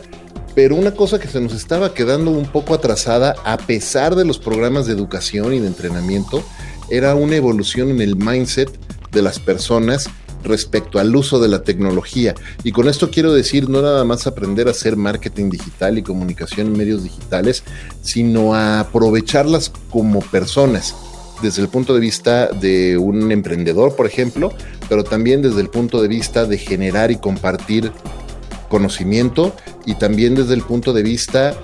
Pero 0.54 0.76
una 0.76 0.92
cosa 0.92 1.18
que 1.18 1.28
se 1.28 1.40
nos 1.40 1.52
estaba 1.52 1.92
quedando 1.92 2.30
un 2.30 2.46
poco 2.46 2.72
atrasada, 2.72 3.34
a 3.44 3.58
pesar 3.58 4.14
de 4.14 4.24
los 4.24 4.38
programas 4.38 4.86
de 4.86 4.94
educación 4.94 5.52
y 5.52 5.60
de 5.60 5.66
entrenamiento, 5.66 6.42
era 6.88 7.14
una 7.14 7.36
evolución 7.36 7.90
en 7.90 8.00
el 8.00 8.16
mindset 8.16 8.70
de 9.12 9.22
las 9.22 9.38
personas 9.38 10.08
respecto 10.42 10.98
al 10.98 11.14
uso 11.14 11.40
de 11.40 11.48
la 11.48 11.62
tecnología. 11.62 12.34
Y 12.62 12.72
con 12.72 12.88
esto 12.88 13.10
quiero 13.10 13.32
decir 13.32 13.68
no 13.68 13.82
nada 13.82 14.04
más 14.04 14.26
aprender 14.26 14.68
a 14.68 14.72
hacer 14.72 14.96
marketing 14.96 15.50
digital 15.50 15.98
y 15.98 16.02
comunicación 16.02 16.68
en 16.68 16.76
medios 16.76 17.02
digitales, 17.02 17.64
sino 18.02 18.54
aprovecharlas 18.54 19.72
como 19.90 20.20
personas, 20.20 20.94
desde 21.42 21.62
el 21.62 21.68
punto 21.68 21.94
de 21.94 22.00
vista 22.00 22.48
de 22.48 22.96
un 22.96 23.30
emprendedor, 23.30 23.94
por 23.94 24.06
ejemplo, 24.06 24.52
pero 24.88 25.04
también 25.04 25.42
desde 25.42 25.60
el 25.60 25.68
punto 25.68 26.00
de 26.00 26.08
vista 26.08 26.46
de 26.46 26.58
generar 26.58 27.10
y 27.10 27.16
compartir 27.16 27.92
conocimiento 28.68 29.54
y 29.84 29.94
también 29.94 30.34
desde 30.34 30.54
el 30.54 30.62
punto 30.62 30.92
de 30.92 31.02
vista 31.02 31.54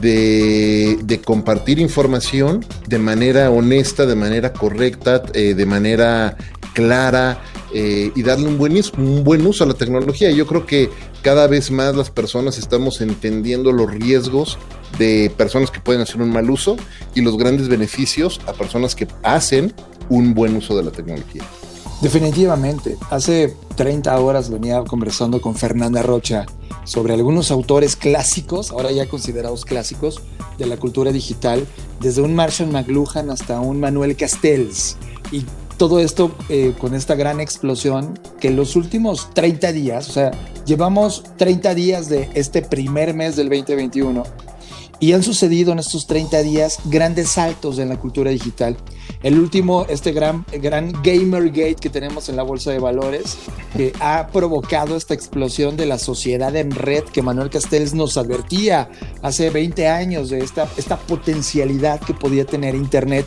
de, 0.00 0.98
de 1.02 1.20
compartir 1.20 1.78
información 1.78 2.64
de 2.86 2.98
manera 2.98 3.50
honesta, 3.50 4.06
de 4.06 4.14
manera 4.14 4.52
correcta, 4.52 5.22
eh, 5.34 5.54
de 5.54 5.66
manera 5.66 6.36
clara 6.72 7.38
eh, 7.74 8.12
y 8.14 8.22
darle 8.22 8.48
un 8.48 8.58
buen, 8.58 8.78
un 8.98 9.24
buen 9.24 9.46
uso 9.46 9.64
a 9.64 9.66
la 9.66 9.74
tecnología. 9.74 10.30
Yo 10.30 10.46
creo 10.46 10.66
que 10.66 10.90
cada 11.22 11.46
vez 11.46 11.70
más 11.70 11.96
las 11.96 12.10
personas 12.10 12.58
estamos 12.58 13.00
entendiendo 13.00 13.72
los 13.72 13.90
riesgos 13.90 14.58
de 14.98 15.32
personas 15.36 15.70
que 15.70 15.80
pueden 15.80 16.02
hacer 16.02 16.20
un 16.20 16.30
mal 16.30 16.50
uso 16.50 16.76
y 17.14 17.22
los 17.22 17.36
grandes 17.36 17.68
beneficios 17.68 18.40
a 18.46 18.52
personas 18.52 18.94
que 18.94 19.08
hacen 19.22 19.72
un 20.08 20.34
buen 20.34 20.56
uso 20.56 20.76
de 20.76 20.84
la 20.84 20.90
tecnología. 20.90 21.42
Definitivamente. 22.02 22.98
Hace 23.10 23.54
30 23.76 24.18
horas 24.20 24.50
venía 24.50 24.82
conversando 24.82 25.40
con 25.40 25.54
Fernanda 25.54 26.02
Rocha 26.02 26.46
sobre 26.84 27.14
algunos 27.14 27.52
autores 27.52 27.94
clásicos, 27.94 28.72
ahora 28.72 28.90
ya 28.90 29.08
considerados 29.08 29.64
clásicos, 29.64 30.20
de 30.58 30.66
la 30.66 30.76
cultura 30.76 31.12
digital, 31.12 31.64
desde 32.00 32.20
un 32.20 32.34
Marshall 32.34 32.70
McLuhan 32.70 33.30
hasta 33.30 33.60
un 33.60 33.78
Manuel 33.78 34.16
Castells. 34.16 34.96
Y 35.30 35.44
todo 35.82 35.98
esto 35.98 36.30
eh, 36.48 36.74
con 36.78 36.94
esta 36.94 37.16
gran 37.16 37.40
explosión 37.40 38.16
que 38.38 38.50
los 38.50 38.76
últimos 38.76 39.34
30 39.34 39.72
días, 39.72 40.08
o 40.10 40.12
sea, 40.12 40.30
llevamos 40.64 41.24
30 41.38 41.74
días 41.74 42.08
de 42.08 42.30
este 42.34 42.62
primer 42.62 43.14
mes 43.14 43.34
del 43.34 43.48
2021 43.48 44.22
y 45.02 45.14
han 45.14 45.24
sucedido 45.24 45.72
en 45.72 45.80
estos 45.80 46.06
30 46.06 46.44
días 46.44 46.78
grandes 46.84 47.30
saltos 47.30 47.80
en 47.80 47.88
la 47.88 47.98
cultura 47.98 48.30
digital. 48.30 48.76
El 49.24 49.36
último, 49.36 49.84
este 49.88 50.12
gran, 50.12 50.46
gran 50.60 50.92
Gamergate 51.02 51.74
que 51.74 51.90
tenemos 51.90 52.28
en 52.28 52.36
la 52.36 52.44
bolsa 52.44 52.70
de 52.70 52.78
valores, 52.78 53.36
que 53.76 53.92
ha 53.98 54.28
provocado 54.28 54.96
esta 54.96 55.12
explosión 55.12 55.76
de 55.76 55.86
la 55.86 55.98
sociedad 55.98 56.54
en 56.54 56.70
red 56.70 57.02
que 57.02 57.20
Manuel 57.20 57.50
Castells 57.50 57.94
nos 57.94 58.16
advertía 58.16 58.90
hace 59.22 59.50
20 59.50 59.88
años 59.88 60.30
de 60.30 60.38
esta, 60.38 60.68
esta 60.76 60.96
potencialidad 60.96 62.00
que 62.00 62.14
podía 62.14 62.44
tener 62.44 62.76
Internet. 62.76 63.26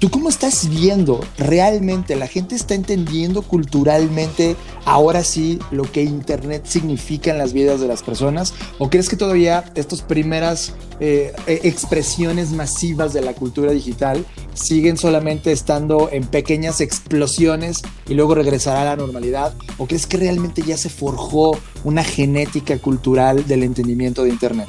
¿Tú 0.00 0.10
cómo 0.10 0.28
estás 0.28 0.68
viendo 0.68 1.20
realmente? 1.38 2.16
¿La 2.16 2.26
gente 2.26 2.56
está 2.56 2.74
entendiendo 2.74 3.42
culturalmente 3.42 4.56
ahora 4.84 5.22
sí 5.22 5.60
lo 5.70 5.84
que 5.84 6.02
Internet 6.02 6.66
significa 6.66 7.30
en 7.30 7.38
las 7.38 7.52
vidas 7.52 7.80
de 7.80 7.86
las 7.86 8.02
personas? 8.02 8.54
¿O 8.80 8.90
crees 8.90 9.08
que 9.08 9.16
todavía 9.16 9.64
estas 9.76 10.02
primeras 10.02 10.74
eh, 11.04 11.32
eh, 11.48 11.58
expresiones 11.64 12.52
masivas 12.52 13.12
de 13.12 13.22
la 13.22 13.32
cultura 13.32 13.72
digital 13.72 14.24
siguen 14.54 14.96
solamente 14.96 15.50
estando 15.50 16.08
en 16.12 16.24
pequeñas 16.24 16.80
explosiones 16.80 17.82
y 18.06 18.14
luego 18.14 18.36
regresará 18.36 18.82
a 18.82 18.84
la 18.84 18.94
normalidad? 18.94 19.52
¿O 19.78 19.88
crees 19.88 20.06
que 20.06 20.16
realmente 20.16 20.62
ya 20.62 20.76
se 20.76 20.90
forjó 20.90 21.58
una 21.82 22.04
genética 22.04 22.78
cultural 22.78 23.48
del 23.48 23.64
entendimiento 23.64 24.22
de 24.22 24.30
Internet? 24.30 24.68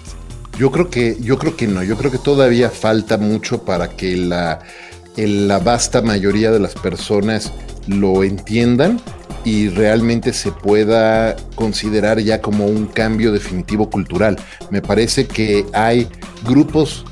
Yo 0.57 0.71
creo 0.71 0.89
que, 0.89 1.17
yo 1.21 1.37
creo 1.37 1.55
que 1.55 1.67
no, 1.67 1.83
yo 1.83 1.95
creo 1.97 2.09
que 2.09 2.17
todavía 2.17 2.71
falta 2.71 3.19
mucho 3.19 3.63
para 3.63 3.89
que 3.89 4.17
la, 4.17 4.63
la 5.15 5.59
vasta 5.59 6.01
mayoría 6.01 6.49
de 6.49 6.59
las 6.59 6.73
personas 6.73 7.53
lo 7.85 8.23
entiendan 8.23 8.99
y 9.45 9.69
realmente 9.69 10.33
se 10.33 10.51
pueda 10.51 11.35
considerar 11.55 12.19
ya 12.19 12.41
como 12.41 12.65
un 12.65 12.85
cambio 12.85 13.31
definitivo 13.31 13.89
cultural. 13.89 14.37
Me 14.69 14.81
parece 14.81 15.27
que 15.27 15.65
hay 15.73 16.07
grupos 16.45 17.05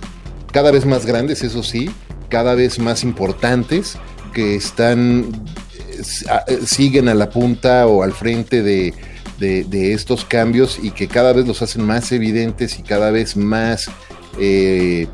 cada 0.52 0.72
vez 0.72 0.86
más 0.86 1.06
grandes, 1.06 1.44
eso 1.44 1.64
sí, 1.64 1.90
cada 2.30 2.56
vez 2.56 2.80
más 2.80 3.04
importantes 3.04 3.98
que 4.34 4.56
están, 4.56 5.30
eh, 5.98 6.60
siguen 6.66 7.10
a 7.10 7.14
la 7.14 7.30
punta 7.30 7.88
o 7.88 8.04
al 8.04 8.14
frente 8.14 8.62
de, 8.62 8.94
estos 9.42 10.24
cambios 10.24 10.78
y 10.82 10.92
que 10.92 11.08
cada 11.08 11.34
vez 11.34 11.48
los 11.48 11.64
hacen 11.64 11.84
más 11.84 12.12
evidentes 12.12 12.78
y 12.78 12.84
cada 12.84 13.10
vez 13.10 13.36
más, 13.36 13.90
eh, 14.40 15.08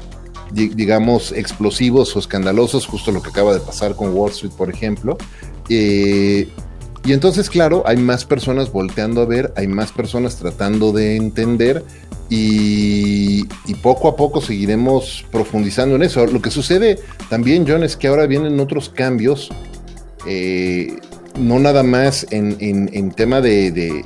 digamos, 0.51 1.31
explosivos 1.31 2.13
o 2.13 2.19
escandalosos, 2.19 2.85
justo 2.87 3.13
lo 3.13 3.21
que 3.21 3.29
acaba 3.29 3.53
de 3.53 3.61
pasar 3.61 3.95
con 3.95 4.13
Wall 4.13 4.31
Street, 4.31 4.51
por 4.51 4.69
ejemplo. 4.69 5.17
Eh, 5.69 6.49
y 7.07 7.13
entonces, 7.13 7.49
claro, 7.49 7.83
hay 7.85 7.95
más 7.95 8.25
personas 8.25 8.69
volteando 8.69 9.21
a 9.21 9.25
ver, 9.25 9.53
hay 9.55 9.65
más 9.65 9.93
personas 9.93 10.35
tratando 10.35 10.91
de 10.91 11.15
entender 11.15 11.85
y, 12.29 13.45
poco 13.81 14.09
a 14.09 14.17
poco 14.17 14.41
seguiremos 14.41 15.25
profundizando 15.31 15.95
en 15.95 16.03
eso. 16.03 16.25
Lo 16.25 16.41
que 16.41 16.51
sucede 16.51 16.99
también, 17.29 17.63
John, 17.65 17.85
es 17.85 17.95
que 17.95 18.09
ahora 18.09 18.27
vienen 18.27 18.59
otros 18.59 18.89
cambios, 18.89 19.49
eh, 20.27 20.97
no 21.39 21.59
nada 21.59 21.81
más 21.81 22.27
en, 22.29 23.11
tema 23.11 23.39
de, 23.39 24.03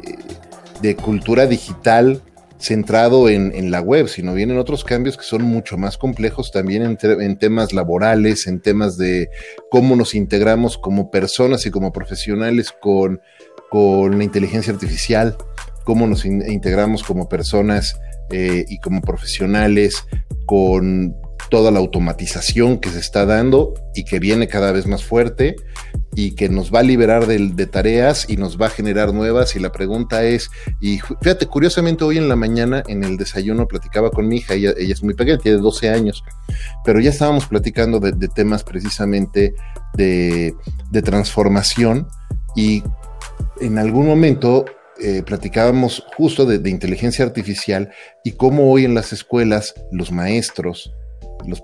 cultura 1.02 1.48
digital 1.48 2.22
centrado 2.62 3.28
en, 3.28 3.72
la 3.72 3.82
web, 3.82 4.08
sino 4.08 4.34
vienen 4.34 4.58
otros 4.58 4.84
cambios 4.84 5.18
que 5.18 5.24
son 5.24 5.42
mucho 5.42 5.78
más 5.78 5.98
complejos 5.98 6.52
también 6.52 6.98
en, 7.02 7.38
temas 7.38 7.74
laborales, 7.74 8.48
en 8.48 8.62
temas 8.62 8.98
de 8.98 9.30
cómo 9.70 9.96
nos 9.96 10.14
integramos 10.14 10.78
como 10.78 11.10
personas 11.10 11.66
y 11.66 11.72
como 11.72 11.92
profesionales 11.92 12.72
con, 12.80 13.20
con 13.70 14.18
la 14.18 14.24
inteligencia 14.24 14.72
artificial, 14.74 15.38
cómo 15.84 16.06
nos 16.08 16.24
integramos 16.26 17.04
como 17.04 17.28
personas 17.28 18.00
eh, 18.30 18.66
y 18.70 18.80
como 18.80 19.02
profesionales 19.02 20.06
con 20.46 21.16
toda 21.50 21.72
la 21.72 21.80
automatización 21.80 22.80
que 22.80 22.90
se 22.90 23.00
está 23.00 23.26
dando 23.26 23.74
y 23.96 24.06
que 24.06 24.20
viene 24.20 24.48
cada 24.48 24.72
vez 24.72 24.86
más 24.86 25.04
fuerte 25.04 25.56
y 26.16 26.32
que 26.32 26.50
nos 26.50 26.74
va 26.74 26.80
a 26.80 26.84
liberar 26.84 27.26
de, 27.28 27.38
de, 27.38 27.66
tareas 27.68 28.30
y 28.30 28.38
nos 28.38 28.60
va 28.60 28.68
a 28.68 28.70
generar 28.70 29.14
nuevas. 29.14 29.56
Y 29.56 29.60
la 29.60 29.72
pregunta 29.72 30.24
es, 30.24 30.50
y 30.80 31.00
fíjate, 31.00 31.48
curiosamente 31.48 32.04
hoy 32.04 32.18
en 32.18 32.28
la 32.28 32.36
mañana 32.36 32.84
en 32.88 33.04
el 33.04 33.18
desayuno 33.18 33.68
platicaba 33.68 34.12
con 34.12 34.28
mi 34.28 34.38
hija, 34.38 34.54
ella, 34.54 34.74
ella 34.78 34.94
es 34.94 35.04
muy 35.04 35.14
pequeña, 35.14 35.38
tiene 35.38 35.60
12 35.60 35.90
años, 35.90 36.24
pero 36.84 37.00
ya 37.00 37.10
estábamos 37.10 37.48
platicando 37.48 38.00
de, 38.00 38.12
de 38.12 38.28
temas 38.28 38.64
precisamente 38.64 39.54
de, 39.94 40.54
de 40.90 41.02
transformación 41.02 42.08
y 42.56 42.84
en 43.60 43.78
algún 43.78 44.08
momento 44.08 44.66
eh, 45.04 45.24
platicábamos 45.24 46.06
justo 46.16 46.46
de, 46.46 46.70
inteligencia 46.70 47.26
artificial 47.26 47.92
y 48.24 48.34
cómo 48.34 48.72
hoy 48.72 48.86
en 48.86 48.94
las 48.94 49.12
escuelas 49.14 49.74
los 49.92 50.12
maestros, 50.12 50.94
los 51.48 51.64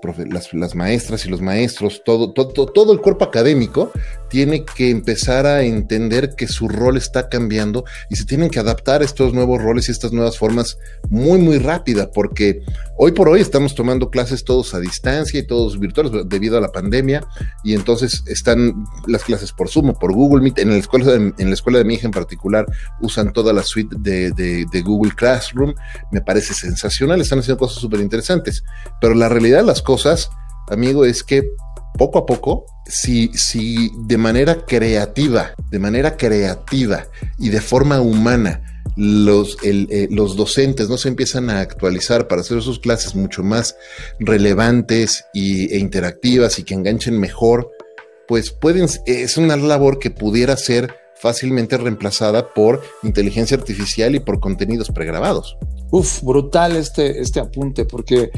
las, 0.52 0.74
maestras 0.74 1.24
y 1.24 1.28
los 1.28 1.40
maestros, 1.40 2.02
todo, 2.04 2.32
todo, 2.32 2.66
todo 2.66 2.92
el 2.92 3.00
cuerpo 3.00 3.24
académico 3.24 3.92
tiene 4.28 4.64
que 4.64 4.90
empezar 4.90 5.46
a 5.46 5.62
entender 5.62 6.34
que 6.36 6.48
su 6.48 6.68
rol 6.68 6.96
está 6.96 7.28
cambiando 7.28 7.84
y 8.10 8.16
se 8.16 8.24
tienen 8.24 8.50
que 8.50 8.58
adaptar 8.58 9.02
a 9.02 9.04
estos 9.04 9.34
nuevos 9.34 9.62
roles 9.62 9.88
y 9.88 9.92
estas 9.92 10.12
nuevas 10.12 10.38
formas 10.38 10.76
muy, 11.08 11.38
muy 11.38 11.58
rápida, 11.58 12.10
porque 12.10 12.62
hoy 12.96 13.12
por 13.12 13.28
hoy 13.28 13.40
estamos 13.40 13.74
tomando 13.74 14.10
clases 14.10 14.44
todos 14.44 14.74
a 14.74 14.80
distancia 14.80 15.40
y 15.40 15.46
todos 15.46 15.78
virtuales 15.78 16.12
debido 16.26 16.58
a 16.58 16.60
la 16.60 16.72
pandemia, 16.72 17.26
y 17.64 17.74
entonces 17.74 18.22
están 18.26 18.84
las 19.06 19.24
clases 19.24 19.52
por 19.52 19.68
Zoom, 19.68 19.94
por 19.94 20.12
Google 20.12 20.42
Meet. 20.42 20.58
En 20.58 20.70
la 20.70 20.76
escuela 20.76 21.06
de, 21.06 21.32
en 21.38 21.48
la 21.48 21.54
escuela 21.54 21.78
de 21.78 21.84
mi 21.84 21.94
hija 21.94 22.06
en 22.06 22.12
particular 22.12 22.66
usan 23.00 23.32
toda 23.32 23.52
la 23.52 23.62
suite 23.62 23.96
de, 23.98 24.32
de 24.32 24.82
Google 24.82 25.12
Classroom. 25.14 25.74
Me 26.12 26.20
parece 26.20 26.54
sensacional, 26.54 27.20
están 27.20 27.40
haciendo 27.40 27.58
cosas 27.58 27.80
súper 27.80 28.00
interesantes, 28.00 28.62
pero 29.00 29.14
la 29.14 29.28
realidad 29.28 29.58
de 29.58 29.66
las 29.66 29.82
cosas, 29.82 30.30
amigo, 30.68 31.04
es 31.04 31.22
que 31.22 31.52
poco 31.96 32.18
a 32.18 32.26
poco, 32.26 32.66
si, 32.86 33.28
si 33.34 33.90
de 34.06 34.18
manera 34.18 34.64
creativa, 34.64 35.52
de 35.70 35.78
manera 35.78 36.16
creativa 36.16 37.06
y 37.38 37.48
de 37.50 37.60
forma 37.60 38.00
humana, 38.00 38.62
los, 38.96 39.56
eh, 39.62 40.08
los 40.10 40.36
docentes 40.36 40.88
no 40.88 40.96
se 40.96 41.08
empiezan 41.08 41.50
a 41.50 41.60
actualizar 41.60 42.26
para 42.26 42.40
hacer 42.40 42.62
sus 42.62 42.80
clases 42.80 43.14
mucho 43.14 43.44
más 43.44 43.76
relevantes 44.18 45.24
y, 45.32 45.72
e 45.72 45.78
interactivas 45.78 46.58
y 46.58 46.64
que 46.64 46.74
enganchen 46.74 47.18
mejor, 47.18 47.70
pues 48.26 48.50
pueden, 48.50 48.88
es 49.06 49.36
una 49.36 49.56
labor 49.56 49.98
que 49.98 50.10
pudiera 50.10 50.56
ser 50.56 50.94
fácilmente 51.14 51.76
reemplazada 51.76 52.52
por 52.54 52.82
inteligencia 53.02 53.56
artificial 53.56 54.14
y 54.14 54.20
por 54.20 54.40
contenidos 54.40 54.90
pregrabados. 54.90 55.56
Uf, 55.90 56.22
brutal 56.22 56.76
este, 56.76 57.20
este 57.20 57.40
apunte, 57.40 57.84
porque 57.84 58.30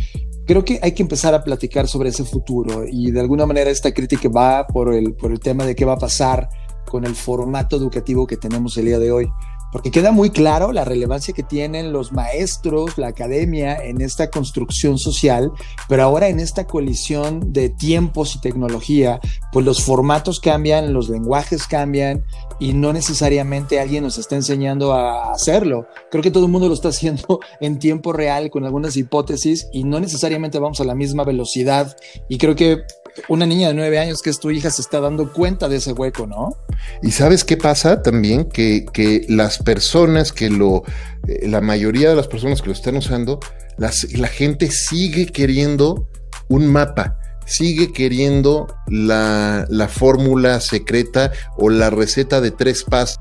creo 0.46 0.64
que 0.64 0.80
hay 0.82 0.92
que 0.92 1.02
empezar 1.02 1.34
a 1.34 1.44
platicar 1.44 1.86
sobre 1.86 2.10
ese 2.10 2.24
futuro 2.24 2.84
y 2.86 3.10
de 3.10 3.20
alguna 3.20 3.46
manera 3.46 3.70
esta 3.70 3.92
crítica 3.92 4.28
va 4.28 4.66
por 4.66 4.92
el, 4.94 5.14
por 5.14 5.32
el 5.32 5.40
tema 5.40 5.64
de 5.64 5.74
qué 5.74 5.84
va 5.84 5.94
a 5.94 5.98
pasar 5.98 6.48
con 6.86 7.04
el 7.04 7.14
formato 7.14 7.76
educativo 7.76 8.26
que 8.26 8.36
tenemos 8.36 8.76
el 8.76 8.86
día 8.86 8.98
de 8.98 9.12
hoy 9.12 9.30
porque 9.72 9.90
queda 9.90 10.12
muy 10.12 10.30
claro 10.30 10.72
la 10.72 10.84
relevancia 10.84 11.34
que 11.34 11.42
tienen 11.42 11.92
los 11.92 12.12
maestros, 12.12 12.98
la 12.98 13.08
academia 13.08 13.76
en 13.76 14.00
esta 14.00 14.30
construcción 14.30 14.98
social, 14.98 15.52
pero 15.88 16.02
ahora 16.02 16.28
en 16.28 16.40
esta 16.40 16.66
colisión 16.66 17.52
de 17.52 17.68
tiempos 17.68 18.34
y 18.34 18.40
tecnología, 18.40 19.20
pues 19.52 19.64
los 19.64 19.82
formatos 19.82 20.40
cambian, 20.40 20.92
los 20.92 21.08
lenguajes 21.08 21.66
cambian 21.66 22.24
y 22.58 22.72
no 22.72 22.92
necesariamente 22.92 23.80
alguien 23.80 24.04
nos 24.04 24.18
está 24.18 24.36
enseñando 24.36 24.92
a 24.92 25.32
hacerlo. 25.32 25.86
Creo 26.10 26.22
que 26.22 26.30
todo 26.30 26.46
el 26.46 26.52
mundo 26.52 26.68
lo 26.68 26.74
está 26.74 26.88
haciendo 26.88 27.40
en 27.60 27.78
tiempo 27.78 28.12
real 28.12 28.50
con 28.50 28.64
algunas 28.64 28.96
hipótesis 28.96 29.68
y 29.72 29.84
no 29.84 30.00
necesariamente 30.00 30.58
vamos 30.58 30.80
a 30.80 30.84
la 30.84 30.94
misma 30.94 31.24
velocidad 31.24 31.96
y 32.28 32.38
creo 32.38 32.54
que 32.54 32.82
una 33.28 33.46
niña 33.46 33.68
de 33.68 33.74
nueve 33.74 33.98
años 33.98 34.22
que 34.22 34.30
es 34.30 34.38
tu 34.38 34.50
hija 34.50 34.70
se 34.70 34.82
está 34.82 35.00
dando 35.00 35.32
cuenta 35.32 35.68
de 35.68 35.76
ese 35.76 35.92
hueco, 35.92 36.26
¿no? 36.26 36.56
Y 37.02 37.12
sabes 37.12 37.44
qué 37.44 37.56
pasa 37.56 38.02
también, 38.02 38.44
que, 38.44 38.86
que 38.92 39.24
las 39.28 39.58
personas 39.58 40.32
que 40.32 40.50
lo, 40.50 40.84
eh, 41.26 41.48
la 41.48 41.60
mayoría 41.60 42.10
de 42.10 42.16
las 42.16 42.28
personas 42.28 42.60
que 42.60 42.68
lo 42.68 42.72
están 42.72 42.96
usando, 42.96 43.40
la 43.78 44.28
gente 44.28 44.70
sigue 44.70 45.26
queriendo 45.26 46.08
un 46.48 46.66
mapa, 46.66 47.16
sigue 47.46 47.92
queriendo 47.92 48.66
la, 48.88 49.66
la 49.68 49.88
fórmula 49.88 50.60
secreta 50.60 51.32
o 51.56 51.70
la 51.70 51.90
receta 51.90 52.40
de 52.40 52.50
tres 52.50 52.84
pasos, 52.84 53.18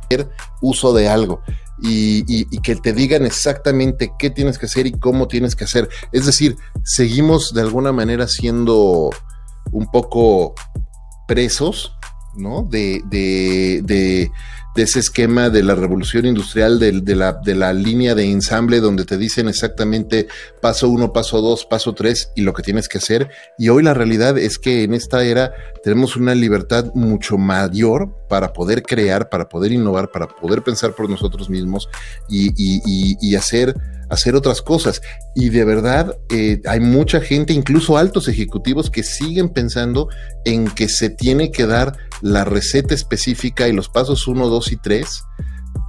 uso 0.62 0.94
de 0.94 1.10
algo. 1.10 1.42
Y, 1.82 2.26
y, 2.28 2.60
que 2.60 2.76
te 2.76 2.92
digan 2.92 3.26
exactamente 3.26 4.12
qué 4.20 4.30
tienes 4.30 4.58
que 4.58 4.66
hacer 4.66 4.86
y 4.86 4.92
cómo 4.92 5.30
tienes 5.30 5.56
que 5.56 5.64
hacer. 5.64 5.88
Es 6.12 6.26
decir, 6.26 6.58
seguimos 6.84 7.54
de 7.54 7.62
alguna 7.62 7.94
manera 7.94 8.28
siendo 8.28 9.12
un 9.72 9.90
poco 9.92 10.56
presos, 11.28 11.94
¿no? 12.36 12.64
De, 12.64 13.02
de, 13.10 13.82
de, 13.84 14.32
ese 14.76 15.00
esquema 15.00 15.50
de 15.50 15.62
la 15.62 15.76
revolución 15.76 16.26
industrial, 16.26 16.80
la, 16.80 17.34
de 17.34 17.54
la 17.54 17.74
línea 17.74 18.16
de 18.16 18.24
ensamble 18.32 18.80
donde 18.80 19.04
te 19.04 19.18
dicen 19.18 19.50
exactamente 19.50 20.30
paso 20.62 20.88
uno, 20.88 21.12
paso 21.12 21.42
dos, 21.42 21.66
paso 21.66 21.94
tres 21.94 22.32
y 22.34 22.44
lo 22.44 22.54
que 22.54 22.64
tienes 22.64 22.88
que 22.88 23.00
hacer. 23.00 23.30
Y 23.58 23.68
hoy 23.68 23.84
la 23.84 23.94
realidad 23.94 24.38
es 24.38 24.58
que 24.58 24.84
en 24.84 24.94
esta 24.94 25.26
era 25.26 25.52
tenemos 25.84 26.16
una 26.16 26.34
libertad 26.34 26.94
mucho 26.94 27.38
mayor 27.38 28.16
para 28.30 28.54
poder 28.54 28.84
crear, 28.84 29.28
para 29.28 29.50
poder 29.50 29.74
innovar, 29.74 30.12
para 30.12 30.28
poder 30.28 30.64
pensar 30.64 30.96
por 30.96 31.10
nosotros 31.10 31.50
mismos 31.50 31.90
y, 32.30 32.54
y, 32.56 33.18
y, 33.20 33.36
hacer, 33.36 33.76
hacer 34.10 34.36
otras 34.36 34.62
cosas. 34.62 35.02
Y 35.36 35.50
de 35.50 35.66
verdad 35.66 36.18
eh, 36.30 36.62
hay 36.66 36.80
mucha 36.80 37.22
gente, 37.22 37.54
incluso 37.54 37.98
altos 37.98 38.28
ejecutivos, 38.28 38.90
que 38.90 39.04
siguen 39.04 39.50
pensando 39.50 40.10
en 40.46 40.66
que 40.70 40.90
se 40.90 41.10
tiene 41.10 41.52
que 41.52 41.66
dar 41.66 41.98
la 42.22 42.44
receta 42.44 42.94
específica 42.94 43.68
y 43.68 43.74
los 43.74 43.90
pasos 43.90 44.28
uno, 44.28 44.48
dos 44.48 44.72
y 44.72 44.78
tres 44.78 45.24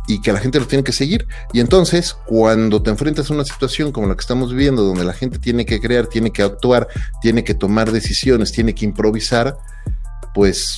y 0.06 0.20
que 0.20 0.32
la 0.32 0.40
gente 0.40 0.58
lo 0.58 0.66
tiene 0.66 0.84
que 0.84 0.92
seguir. 0.92 1.26
Y 1.52 1.60
entonces, 1.60 2.16
cuando 2.26 2.82
te 2.82 2.90
enfrentas 2.90 3.30
a 3.30 3.34
una 3.34 3.44
situación 3.44 3.92
como 3.92 4.08
la 4.08 4.14
que 4.14 4.20
estamos 4.20 4.50
viviendo, 4.50 4.82
donde 4.82 5.04
la 5.04 5.12
gente 5.12 5.38
tiene 5.38 5.64
que 5.64 5.80
crear, 5.80 6.06
tiene 6.06 6.32
que 6.32 6.42
actuar, 6.42 6.88
tiene 7.20 7.44
que 7.44 7.54
tomar 7.54 7.92
decisiones, 7.92 8.52
tiene 8.52 8.74
que 8.74 8.84
improvisar, 8.84 9.56
pues, 10.34 10.76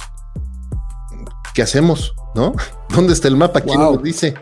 ¿qué 1.55 1.63
hacemos? 1.63 2.15
¿No? 2.35 2.55
¿Dónde 2.91 3.15
está 3.15 3.29
el 3.29 3.37
mapa? 3.37 3.61
¿Quién 3.63 3.81
nos 3.81 4.03
dice? 4.03 4.35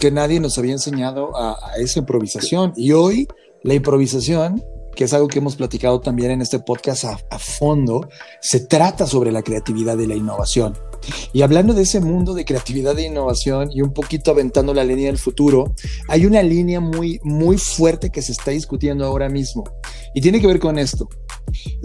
Que 0.00 0.10
nadie 0.10 0.40
nos 0.40 0.58
había 0.58 0.72
enseñado 0.72 1.36
a, 1.36 1.56
esa 1.78 2.00
improvisación. 2.00 2.72
Y 2.76 2.92
hoy 2.92 3.28
la 3.62 3.74
improvisación 3.74 4.62
que 4.94 5.04
es 5.04 5.12
algo 5.12 5.28
que 5.28 5.38
hemos 5.38 5.56
platicado 5.56 6.00
también 6.00 6.30
en 6.30 6.42
este 6.42 6.58
podcast 6.58 7.04
a, 7.04 7.38
fondo, 7.38 8.08
se 8.40 8.60
trata 8.60 9.06
sobre 9.06 9.32
la 9.32 9.42
creatividad 9.42 9.98
y 9.98 10.06
la 10.06 10.14
innovación. 10.14 10.76
Y 11.32 11.42
hablando 11.42 11.74
de 11.74 11.82
ese 11.82 12.00
mundo 12.00 12.32
de 12.32 12.44
creatividad 12.44 12.98
e 12.98 13.06
innovación 13.06 13.70
y 13.70 13.82
un 13.82 13.92
poquito 13.92 14.30
aventando 14.30 14.72
la 14.72 14.84
línea 14.84 15.06
del 15.06 15.18
futuro, 15.18 15.74
hay 16.08 16.24
una 16.24 16.42
línea 16.42 16.80
muy, 16.80 17.20
muy 17.22 17.58
fuerte 17.58 18.10
que 18.10 18.22
se 18.22 18.32
está 18.32 18.52
discutiendo 18.52 19.04
ahora 19.04 19.28
mismo 19.28 19.64
y 20.14 20.20
tiene 20.20 20.40
que 20.40 20.46
ver 20.46 20.58
con 20.58 20.78
esto. 20.78 21.08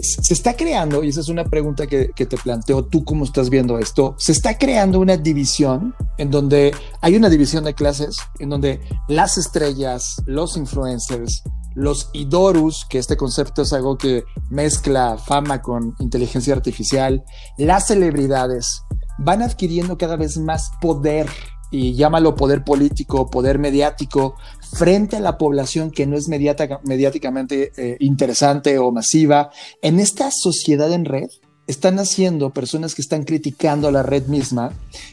Se 0.00 0.32
está 0.32 0.54
creando, 0.54 1.04
y 1.04 1.08
esa 1.08 1.20
es 1.20 1.28
una 1.28 1.44
pregunta 1.44 1.86
que, 1.86 2.10
que 2.16 2.26
te 2.26 2.38
planteo 2.38 2.86
tú 2.86 3.04
cómo 3.04 3.24
estás 3.24 3.50
viendo 3.50 3.78
esto, 3.78 4.14
se 4.18 4.32
está 4.32 4.56
creando 4.56 4.98
una 5.00 5.16
división 5.16 5.94
en 6.18 6.30
donde 6.30 6.72
hay 7.02 7.16
una 7.16 7.28
división 7.28 7.64
de 7.64 7.74
clases 7.74 8.16
en 8.38 8.48
donde 8.48 8.80
las 9.08 9.36
estrellas, 9.36 10.16
los 10.26 10.56
influencers, 10.56 11.42
los 11.80 12.10
idorus, 12.12 12.86
que 12.88 12.98
este 12.98 13.16
concepto 13.16 13.62
es 13.62 13.72
algo 13.72 13.96
que 13.96 14.24
mezcla 14.50 15.16
fama 15.16 15.62
con 15.62 15.94
inteligencia 15.98 16.54
artificial, 16.54 17.24
las 17.56 17.86
celebridades, 17.86 18.82
van 19.18 19.42
adquiriendo 19.42 19.96
cada 19.96 20.16
vez 20.16 20.36
más 20.36 20.70
poder 20.80 21.26
y 21.70 21.94
llámalo 21.94 22.34
poder 22.34 22.64
político, 22.64 23.30
poder 23.30 23.58
mediático, 23.58 24.36
frente 24.72 25.16
a 25.16 25.20
la 25.20 25.38
población 25.38 25.90
que 25.90 26.06
no 26.06 26.16
es 26.16 26.28
mediáticamente 26.28 27.72
eh, 27.76 27.96
interesante 28.00 28.78
o 28.78 28.90
masiva. 28.92 29.50
En 29.80 30.00
esta 30.00 30.30
sociedad 30.30 30.92
en 30.92 31.04
red, 31.04 31.28
están 31.66 32.00
haciendo 32.00 32.50
personas 32.50 32.96
que 32.96 33.02
están 33.02 33.22
criticando 33.22 33.88
a 33.88 33.92
la 33.92 34.02
red 34.02 34.26
misma 34.26 34.72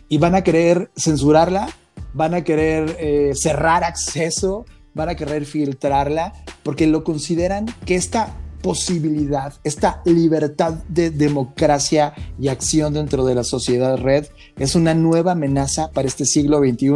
y 0.09 0.17
van 0.17 0.33
a 0.33 0.43
querer 0.43 0.89
censurarla, 0.97 1.69
van 2.13 2.33
a 2.33 2.43
querer 2.43 2.97
eh, 2.99 3.33
cerrar 3.35 3.83
acceso, 3.83 4.65
van 4.97 5.09
a 5.09 5.15
querer 5.15 5.45
filtrarla, 5.45 6.33
porque 6.63 6.87
lo 6.87 7.03
consideran 7.05 7.65
que 7.85 7.95
esta 7.95 8.35
posibilidad, 8.61 9.53
esta 9.63 10.01
libertad 10.05 10.73
de 10.89 11.09
democracia 11.11 12.13
y 12.39 12.47
acción 12.49 12.93
dentro 12.93 13.25
de 13.25 13.35
la 13.35 13.43
sociedad 13.43 13.97
red 13.97 14.25
es 14.57 14.75
una 14.75 14.93
nueva 14.93 15.33
amenaza 15.33 15.91
para 15.91 16.07
este 16.07 16.25
siglo 16.25 16.59
XXI 16.59 16.87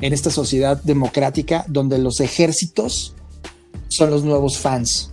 en 0.00 0.12
esta 0.12 0.30
sociedad 0.30 0.82
democrática 0.82 1.64
donde 1.68 1.98
los 1.98 2.20
ejércitos 2.20 3.14
son 3.88 4.10
los 4.10 4.24
nuevos 4.24 4.58
fans. 4.58 5.12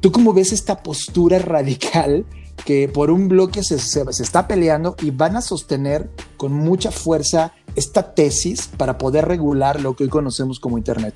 ¿Tú 0.00 0.12
cómo 0.12 0.32
ves 0.32 0.52
esta 0.52 0.82
postura 0.82 1.38
radical 1.38 2.24
que 2.64 2.88
por 2.88 3.10
un 3.10 3.28
bloque 3.28 3.64
se, 3.64 3.78
se, 3.78 4.02
está 4.22 4.46
peleando 4.46 4.94
y 5.02 5.10
van 5.10 5.36
a 5.36 5.40
sostener 5.40 6.10
con 6.36 6.52
mucha 6.52 6.90
fuerza 6.90 7.52
esta 7.74 8.14
tesis 8.14 8.68
para 8.76 8.98
poder 8.98 9.26
regular 9.26 9.80
lo 9.80 9.96
que 9.96 10.04
hoy 10.04 10.10
conocemos 10.10 10.60
como 10.60 10.78
Internet? 10.78 11.14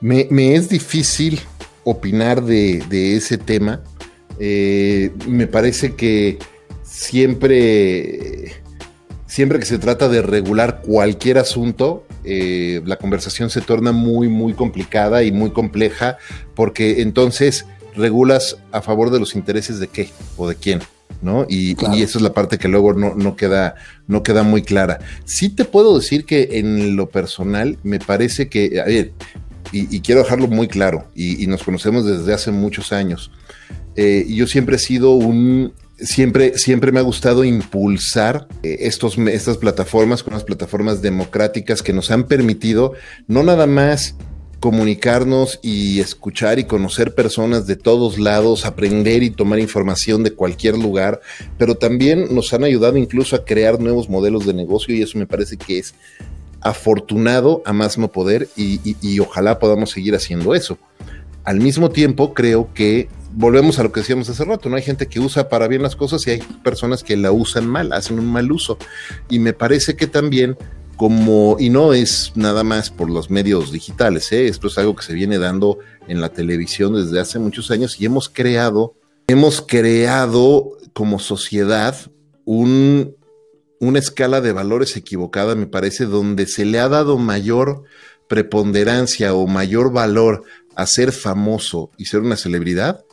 Me, 0.00 0.54
es 0.54 0.68
difícil 0.68 1.40
opinar 1.84 2.42
de, 2.42 3.16
ese 3.16 3.38
tema. 3.38 3.82
Eh, 4.38 5.10
me 5.26 5.46
parece 5.46 5.94
que 5.94 6.38
siempre, 6.82 8.62
siempre 9.26 9.58
que 9.58 9.66
se 9.66 9.78
trata 9.78 10.08
de 10.08 10.22
regular 10.22 10.80
cualquier 10.82 11.38
asunto, 11.38 12.06
eh, 12.24 12.80
la 12.84 12.96
conversación 12.96 13.50
se 13.50 13.60
torna 13.60 13.92
muy, 13.92 14.28
muy 14.28 14.54
complicada 14.54 15.22
y 15.22 15.32
muy 15.32 15.50
compleja, 15.50 16.16
porque 16.54 17.02
entonces 17.02 17.66
regulas 17.94 18.56
a 18.72 18.80
favor 18.80 19.10
de 19.10 19.20
los 19.20 19.34
intereses 19.34 19.80
de 19.80 19.88
qué 19.88 20.08
o 20.36 20.48
de 20.48 20.56
quién. 20.56 20.80
¿no? 21.22 21.46
Y, 21.48 21.72
esa 21.72 22.18
es 22.18 22.22
la 22.22 22.32
parte 22.32 22.56
que 22.56 22.68
luego 22.68 22.94
no, 22.94 23.36
queda, 23.36 23.74
no 24.06 24.22
queda 24.22 24.42
muy 24.42 24.62
clara. 24.62 25.00
Sí 25.24 25.50
te 25.50 25.66
puedo 25.66 25.98
decir 25.98 26.24
que 26.24 26.48
en 26.52 26.96
lo 26.96 27.10
personal 27.10 27.78
me 27.82 27.98
parece 27.98 28.48
que, 28.48 28.80
a 28.80 28.84
ver, 28.84 29.12
y, 29.72 30.00
quiero 30.00 30.22
dejarlo 30.22 30.48
muy 30.48 30.68
claro, 30.68 31.06
y, 31.14 31.46
nos 31.46 31.62
conocemos 31.62 32.04
desde 32.04 32.32
hace 32.32 32.50
muchos 32.50 32.92
años. 32.92 33.30
Eh, 33.96 34.26
yo 34.28 34.46
siempre 34.46 34.76
he 34.76 34.78
sido 34.78 35.12
un, 35.12 35.72
siempre, 35.98 36.56
siempre 36.58 36.92
me 36.92 37.00
ha 37.00 37.02
gustado 37.02 37.44
impulsar 37.44 38.48
eh, 38.62 38.78
estos, 38.80 39.18
estas 39.18 39.58
plataformas 39.58 40.22
con 40.22 40.34
las 40.34 40.44
plataformas 40.44 41.02
democráticas 41.02 41.82
que 41.82 41.92
nos 41.92 42.10
han 42.10 42.24
permitido 42.24 42.92
no 43.26 43.42
nada 43.42 43.66
más 43.66 44.14
comunicarnos 44.60 45.58
y 45.62 46.00
escuchar 46.00 46.58
y 46.58 46.64
conocer 46.64 47.14
personas 47.14 47.66
de 47.66 47.76
todos 47.76 48.18
lados, 48.18 48.66
aprender 48.66 49.22
y 49.22 49.30
tomar 49.30 49.58
información 49.58 50.22
de 50.22 50.34
cualquier 50.34 50.76
lugar, 50.76 51.20
pero 51.56 51.76
también 51.76 52.34
nos 52.34 52.52
han 52.52 52.64
ayudado 52.64 52.98
incluso 52.98 53.34
a 53.36 53.44
crear 53.46 53.80
nuevos 53.80 54.10
modelos 54.10 54.44
de 54.44 54.52
negocio 54.52 54.94
y 54.94 55.00
eso 55.00 55.18
me 55.18 55.26
parece 55.26 55.56
que 55.56 55.78
es 55.78 55.94
afortunado 56.60 57.62
a 57.64 57.72
más 57.72 57.98
no 57.98 58.08
poder 58.08 58.48
y, 58.56 59.18
ojalá 59.20 59.58
podamos 59.58 59.90
seguir 59.90 60.14
haciendo 60.14 60.54
eso. 60.54 60.78
Al 61.44 61.60
mismo 61.60 61.90
tiempo, 61.90 62.34
creo 62.34 62.72
que 62.74 63.08
volvemos 63.32 63.78
a 63.78 63.82
lo 63.82 63.92
que 63.92 64.00
decíamos 64.00 64.28
hace 64.28 64.44
rato, 64.44 64.68
¿no? 64.68 64.76
Hay 64.76 64.82
gente 64.82 65.06
que 65.06 65.20
usa 65.20 65.48
para 65.48 65.68
bien 65.68 65.82
las 65.82 65.96
cosas 65.96 66.26
y 66.26 66.30
hay 66.30 66.42
personas 66.62 67.02
que 67.02 67.16
la 67.16 67.32
usan 67.32 67.66
mal, 67.66 67.92
hacen 67.92 68.18
un 68.18 68.30
mal 68.30 68.50
uso. 68.52 68.76
Y 69.28 69.38
me 69.38 69.52
parece 69.52 69.96
que 69.96 70.06
también 70.06 70.56
como, 70.96 71.56
y 71.58 71.70
no 71.70 71.94
es 71.94 72.32
nada 72.34 72.62
más 72.62 72.90
por 72.90 73.08
los 73.08 73.30
medios 73.30 73.72
digitales, 73.72 74.30
¿eh? 74.32 74.48
esto 74.48 74.66
es 74.66 74.76
algo 74.76 74.94
que 74.94 75.02
se 75.02 75.14
viene 75.14 75.38
dando 75.38 75.78
en 76.08 76.20
la 76.20 76.28
televisión 76.28 76.92
desde 76.92 77.18
hace 77.18 77.38
muchos 77.38 77.70
años 77.70 77.98
y 77.98 78.04
hemos 78.04 78.28
creado, 78.28 78.96
hemos 79.26 79.62
creado 79.62 80.76
como 80.92 81.18
sociedad 81.18 81.96
un, 82.44 83.16
una 83.80 83.98
escala 83.98 84.40
de 84.40 84.52
valores 84.52 84.96
equivocada, 84.96 85.56
me 85.56 85.66
parece, 85.66 86.04
donde 86.04 86.46
se 86.46 86.64
le 86.64 86.78
ha 86.78 86.88
dado 86.88 87.18
mayor 87.18 87.82
preponderancia 88.28 89.34
o 89.34 89.48
mayor 89.48 89.92
valor 89.92 90.44
a 90.76 90.86
ser 90.86 91.10
famoso 91.10 91.90
y 91.96 92.04
ser 92.04 92.20
una 92.20 92.36
celebridad 92.36 93.04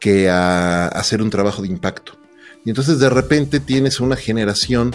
que 0.00 0.28
a 0.28 0.88
hacer 0.88 1.22
un 1.22 1.30
trabajo 1.30 1.62
de 1.62 1.68
impacto. 1.68 2.18
Y 2.64 2.70
entonces 2.70 2.98
de 2.98 3.10
repente 3.10 3.60
tienes 3.60 4.00
una 4.00 4.16
generación 4.16 4.92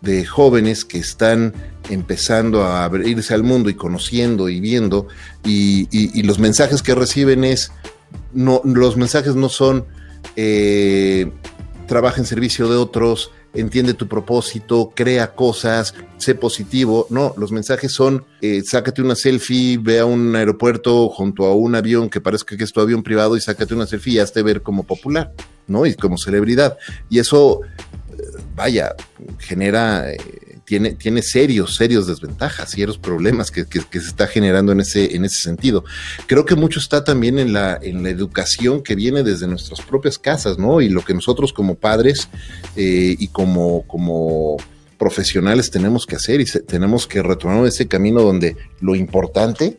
de 0.00 0.24
jóvenes 0.26 0.84
que 0.84 0.98
están 0.98 1.54
empezando 1.88 2.62
a 2.62 2.84
abrirse 2.84 3.34
al 3.34 3.42
mundo 3.42 3.70
y 3.70 3.74
conociendo 3.74 4.48
y 4.48 4.60
viendo 4.60 5.08
y, 5.44 6.22
los 6.22 6.38
mensajes 6.38 6.82
que 6.82 6.94
reciben 6.94 7.42
es 7.44 7.72
no 8.32 8.60
los 8.64 8.96
mensajes 8.96 9.34
no 9.34 9.48
son 9.48 9.86
eh, 10.36 11.32
trabaja 11.86 12.20
en 12.20 12.26
servicio 12.26 12.68
de 12.68 12.76
otros 12.76 13.32
entiende 13.54 13.94
tu 13.94 14.08
propósito 14.08 14.92
crea 14.94 15.34
cosas 15.34 15.94
sé 16.18 16.34
positivo 16.34 17.06
no 17.10 17.34
los 17.36 17.52
mensajes 17.52 17.92
son 17.92 18.24
eh, 18.40 18.62
sácate 18.64 19.00
una 19.00 19.14
selfie 19.14 19.78
ve 19.78 20.00
a 20.00 20.06
un 20.06 20.34
aeropuerto 20.34 21.08
junto 21.08 21.46
a 21.46 21.54
un 21.54 21.74
avión 21.74 22.10
que 22.10 22.20
parezca 22.20 22.56
que 22.56 22.64
es 22.64 22.72
tu 22.72 22.80
avión 22.80 23.02
privado 23.02 23.36
y 23.36 23.40
sácate 23.40 23.74
una 23.74 23.86
selfie 23.86 24.14
y 24.14 24.18
hazte 24.18 24.42
ver 24.42 24.62
como 24.62 24.82
popular 24.84 25.32
no 25.66 25.86
y 25.86 25.94
como 25.94 26.18
celebridad. 26.18 26.76
Y 27.08 27.18
eso 27.18 27.60
vaya, 28.54 28.94
genera, 29.38 30.12
eh, 30.12 30.18
tiene, 30.64 30.92
tiene 30.92 31.22
serios, 31.22 31.76
serios 31.76 32.06
desventajas, 32.06 32.70
serios 32.70 32.98
problemas 32.98 33.50
que, 33.50 33.64
se 33.64 33.98
está 33.98 34.26
generando 34.26 34.72
en 34.72 34.80
ese, 34.80 35.14
en 35.14 35.24
ese 35.24 35.42
sentido. 35.42 35.84
Creo 36.26 36.44
que 36.44 36.54
mucho 36.54 36.78
está 36.78 37.04
también 37.04 37.38
en 37.38 37.52
la, 37.52 37.78
en 37.80 38.02
la 38.02 38.10
educación 38.10 38.82
que 38.82 38.94
viene 38.94 39.22
desde 39.22 39.46
nuestras 39.46 39.80
propias 39.82 40.18
casas, 40.18 40.58
¿no? 40.58 40.80
Y 40.80 40.88
lo 40.88 41.04
que 41.04 41.14
nosotros 41.14 41.52
como 41.52 41.74
padres 41.74 42.28
eh, 42.76 43.16
y 43.18 43.28
como, 43.28 43.86
como 43.86 44.56
profesionales 44.98 45.70
tenemos 45.70 46.06
que 46.06 46.16
hacer 46.16 46.40
y 46.40 46.44
tenemos 46.44 47.06
que 47.06 47.22
retomar 47.22 47.66
ese 47.66 47.86
camino 47.88 48.22
donde 48.22 48.56
lo 48.80 48.94
importante 48.94 49.78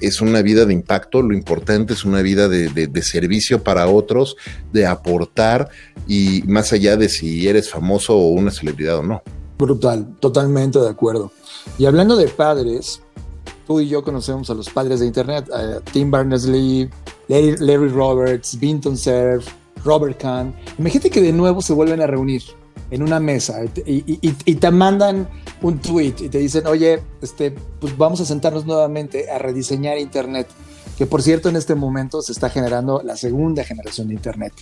es 0.00 0.20
una 0.20 0.42
vida 0.42 0.64
de 0.66 0.74
impacto, 0.74 1.22
lo 1.22 1.32
importante 1.32 1.92
es 1.92 2.04
una 2.04 2.22
vida 2.22 2.48
de, 2.48 3.02
servicio 3.02 3.62
para 3.62 3.86
otros, 3.86 4.36
de 4.72 4.86
aportar 4.86 5.68
y 6.08 6.42
más 6.46 6.72
allá 6.72 6.96
de 6.96 7.08
si 7.08 7.46
eres 7.46 7.70
famoso 7.70 8.16
o 8.16 8.30
una 8.30 8.50
celebridad 8.50 8.98
o 8.98 9.02
no. 9.02 9.22
Brutal, 9.62 10.16
totalmente 10.18 10.80
de 10.80 10.88
acuerdo. 10.88 11.30
Y 11.78 11.84
hablando 11.84 12.16
de 12.16 12.26
padres, 12.26 13.00
tú 13.64 13.78
y 13.78 13.86
yo 13.86 14.02
conocemos 14.02 14.50
a 14.50 14.54
los 14.54 14.68
padres 14.68 14.98
de 14.98 15.06
Internet, 15.06 15.48
Tim 15.92 16.10
Berners-Lee, 16.10 16.90
Larry, 17.28 17.88
Roberts, 17.88 18.58
Vinton 18.58 18.96
Cerf, 18.96 19.46
Robert 19.84 20.20
Kahn. 20.20 20.52
Imagínate 20.78 21.10
que 21.10 21.20
de 21.20 21.32
nuevo 21.32 21.62
se 21.62 21.74
vuelven 21.74 22.00
a 22.00 22.08
reunir 22.08 22.42
en 22.90 23.04
una 23.04 23.20
mesa 23.20 23.60
y, 23.86 24.32
te 24.32 24.70
mandan 24.72 25.28
un 25.62 25.78
tweet 25.78 26.16
y 26.18 26.28
te 26.28 26.38
dicen, 26.38 26.66
oye, 26.66 27.00
este, 27.20 27.52
pues 27.80 27.96
vamos 27.96 28.20
a 28.20 28.24
sentarnos 28.24 28.66
nuevamente 28.66 29.30
a 29.30 29.38
rediseñar 29.38 29.96
Internet, 29.96 30.48
que 30.98 31.06
por 31.06 31.22
cierto 31.22 31.48
en 31.48 31.56
este 31.56 31.74
momento 31.74 32.22
se 32.22 32.32
está 32.32 32.50
generando 32.50 33.02
la 33.02 33.16
segunda 33.16 33.64
generación 33.64 34.08
de 34.08 34.14
Internet. 34.14 34.52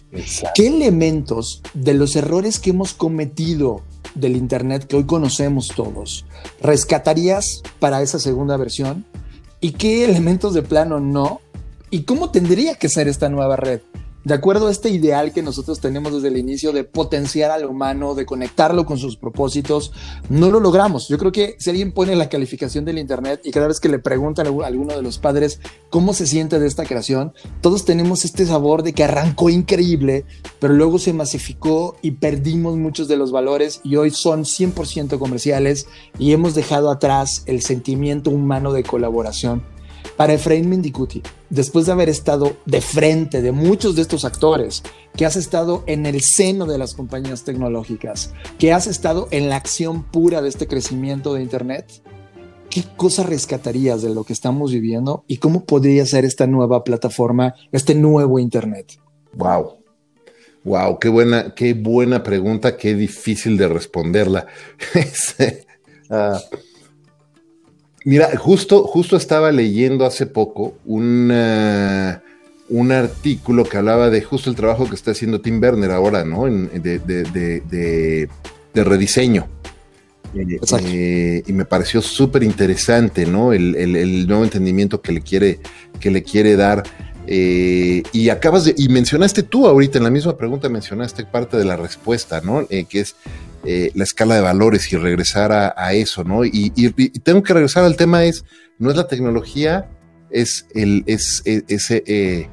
¿Qué 0.55 0.66
elementos 0.66 1.62
de 1.74 1.95
los 1.95 2.16
errores 2.16 2.59
que 2.59 2.70
hemos 2.70 2.95
cometido 2.95 3.83
del 4.14 4.37
Internet 4.37 4.87
que 4.87 4.97
hoy 4.97 5.05
conocemos 5.05 5.68
todos 5.68 6.24
rescatarías 6.61 7.62
para 7.78 8.03
esa 8.03 8.18
segunda 8.18 8.57
versión? 8.57 9.05
¿Y 9.61 9.72
qué 9.72 10.05
elementos 10.05 10.55
de 10.55 10.62
plano 10.62 11.01
no? 11.01 11.41
¿Y 11.91 12.05
cómo 12.05 12.31
tendría 12.31 12.76
que 12.76 12.89
ser 12.89 13.09
esta 13.09 13.28
nueva 13.28 13.57
red? 13.57 13.81
De 14.25 14.35
acuerdo 14.35 14.68
a 14.68 14.71
este 14.71 14.91
ideal 14.91 15.33
que 15.33 15.43
nosotros 15.43 15.81
tenemos 15.81 16.12
desde 16.12 16.29
el 16.29 16.37
inicio 16.37 16.73
de 16.73 16.85
potenciar 16.85 17.51
al 17.51 17.64
humano, 17.64 18.14
de 18.14 18.27
conectarlo 18.27 18.85
con 18.85 18.99
sus 18.99 19.16
propósitos, 19.16 19.93
no 20.29 20.51
lo 20.51 20.61
logramos. 20.61 21.09
Yo 21.09 21.16
creo 21.18 21.33
que 21.33 21.57
si 21.59 21.71
alguien 21.71 21.93
pone 21.93 22.14
la 22.16 22.29
calificación 22.29 22.85
del 22.85 22.99
Internet 22.99 23.41
y 23.45 23.51
cada 23.51 23.68
vez 23.68 23.81
que 23.81 23.89
le 23.89 23.99
preguntan 23.99 24.47
a 24.47 24.66
alguno 24.66 24.95
de 24.95 25.03
los 25.03 25.18
padres 25.18 25.61
cómo 25.89 26.12
se 26.12 26.27
siente 26.27 26.59
de 26.59 26.66
esta 26.66 26.85
creación, 26.85 27.33
todos 27.61 27.85
tenemos 27.85 28.25
este 28.25 28.45
sabor 28.45 28.83
de 28.83 28.93
que 28.93 29.05
arrancó 29.05 29.49
increíble, 29.49 30.25
pero 30.59 30.75
luego 30.75 30.99
se 30.99 31.12
masificó 31.12 31.97
y 32.03 32.12
perdimos 32.12 32.77
muchos 32.77 33.09
de 33.09 33.16
los 33.16 33.33
valores 33.33 33.81
y 33.85 33.97
hoy 33.97 34.11
son 34.11 34.45
100% 34.45 35.18
comerciales 35.18 35.87
y 36.18 36.33
hemos 36.33 36.55
dejado 36.55 36.91
atrás 36.91 37.43
el 37.47 37.62
sentimiento 37.62 38.31
humano 38.31 38.73
de 38.73 38.83
colaboración 38.83 39.62
para 40.17 40.35
Efraín 40.35 40.69
Mendicuti, 40.69 41.23
después 41.49 41.87
de 41.87 41.93
haber 41.93 42.09
estado 42.09 42.57
de 42.67 42.81
frente 42.81 43.43
de 43.43 43.53
muchos 43.53 43.97
de 43.97 44.03
estos 44.03 44.25
actores, 44.25 44.83
que 45.17 45.27
has 45.27 45.37
estado 45.37 45.83
en 45.87 46.07
el 46.07 46.21
seno 46.21 46.67
de 46.67 46.79
las 46.79 46.95
compañías 46.95 47.45
tecnológicas, 47.45 48.33
que 48.59 48.73
has 48.73 48.87
estado 48.87 49.29
en 49.31 49.49
la 49.49 49.57
acción 49.57 50.05
pura 50.05 50.43
de 50.43 50.49
este 50.49 50.67
crecimiento 50.67 51.35
de 51.35 51.43
Internet, 51.43 52.03
¿qué 52.71 52.85
cosa 52.97 53.23
rescatarías 53.23 54.03
de 54.03 54.15
lo 54.15 54.25
que 54.25 54.33
estamos 54.33 54.73
viviendo 54.73 55.25
y 55.27 55.39
cómo 55.39 55.65
podría 55.65 56.07
ser 56.07 56.25
esta 56.25 56.47
nueva 56.47 56.85
plataforma, 56.85 57.55
este 57.73 57.95
nuevo 57.95 58.39
Internet? 58.39 58.99
Wow. 59.35 59.81
Wow, 60.63 60.99
qué 60.99 61.09
buena, 61.09 61.55
qué 61.55 61.73
buena 61.73 62.23
pregunta, 62.23 62.77
qué 62.77 62.95
difícil 62.95 63.57
de 63.57 63.67
responderla. 63.67 64.47
uh, 66.11 66.39
mira, 68.05 68.37
justo, 68.37 68.85
justo 68.85 69.17
estaba 69.17 69.53
leyendo 69.53 70.05
hace 70.05 70.27
poco 70.27 70.75
un, 70.85 71.33
un 72.69 72.93
artículo 72.93 73.65
que 73.65 73.77
hablaba 73.77 74.11
de 74.11 74.23
justo 74.23 74.51
el 74.51 74.57
trabajo 74.57 74.89
que 74.89 74.95
está 74.95 75.11
haciendo 75.11 75.41
Tim 75.41 75.61
Werner 75.61 75.91
ahora, 75.91 76.25
¿no? 76.25 76.45
de, 76.47 76.99
de, 76.99 77.25
de, 77.25 78.29
de 78.75 78.85
rediseño. 78.85 79.49
Eh, 80.35 81.43
y 81.47 81.53
me 81.53 81.65
pareció 81.65 82.01
súper 82.01 82.43
interesante, 82.43 83.27
¿no? 83.27 83.53
El, 83.53 83.75
el, 83.75 84.27
nuevo 84.29 84.45
entendimiento 84.45 85.01
que 85.01 85.13
le 85.13 85.23
quiere, 85.23 85.59
que 85.99 86.11
le 86.11 86.23
quiere 86.23 86.57
dar. 86.57 86.85
Eh, 87.33 88.03
y 88.12 88.28
acabas 88.28 88.64
de, 88.64 88.74
y 88.76 88.89
mencionaste 88.89 89.45
tú 89.45 89.66
ahorita 89.66 89.99
en 89.99 90.05
la 90.05 90.11
misma 90.11 90.37
pregunta, 90.37 90.68
mencionaste 90.68 91.24
parte 91.24 91.57
de 91.57 91.64
la 91.64 91.76
respuesta, 91.76 92.41
¿no? 92.41 92.66
Eh, 92.68 92.85
que 92.89 93.01
es 93.01 93.14
la 93.62 94.05
escala 94.05 94.35
de 94.35 94.41
valores 94.41 94.93
y 94.93 94.97
regresar 94.97 95.53
a, 95.53 95.93
eso, 95.93 96.24
¿no? 96.24 96.45
Y, 96.45 96.70
tengo 97.22 97.43
que 97.43 97.53
regresar 97.53 97.85
al 97.85 97.97
tema 97.97 98.24
es, 98.24 98.45
no 98.78 98.91
es 98.91 98.97
la 98.97 99.07
tecnología, 99.07 99.89
es 100.31 100.66
el, 100.74 101.05
es, 101.07 101.43
e, 101.45 101.62
ese, 101.68 102.49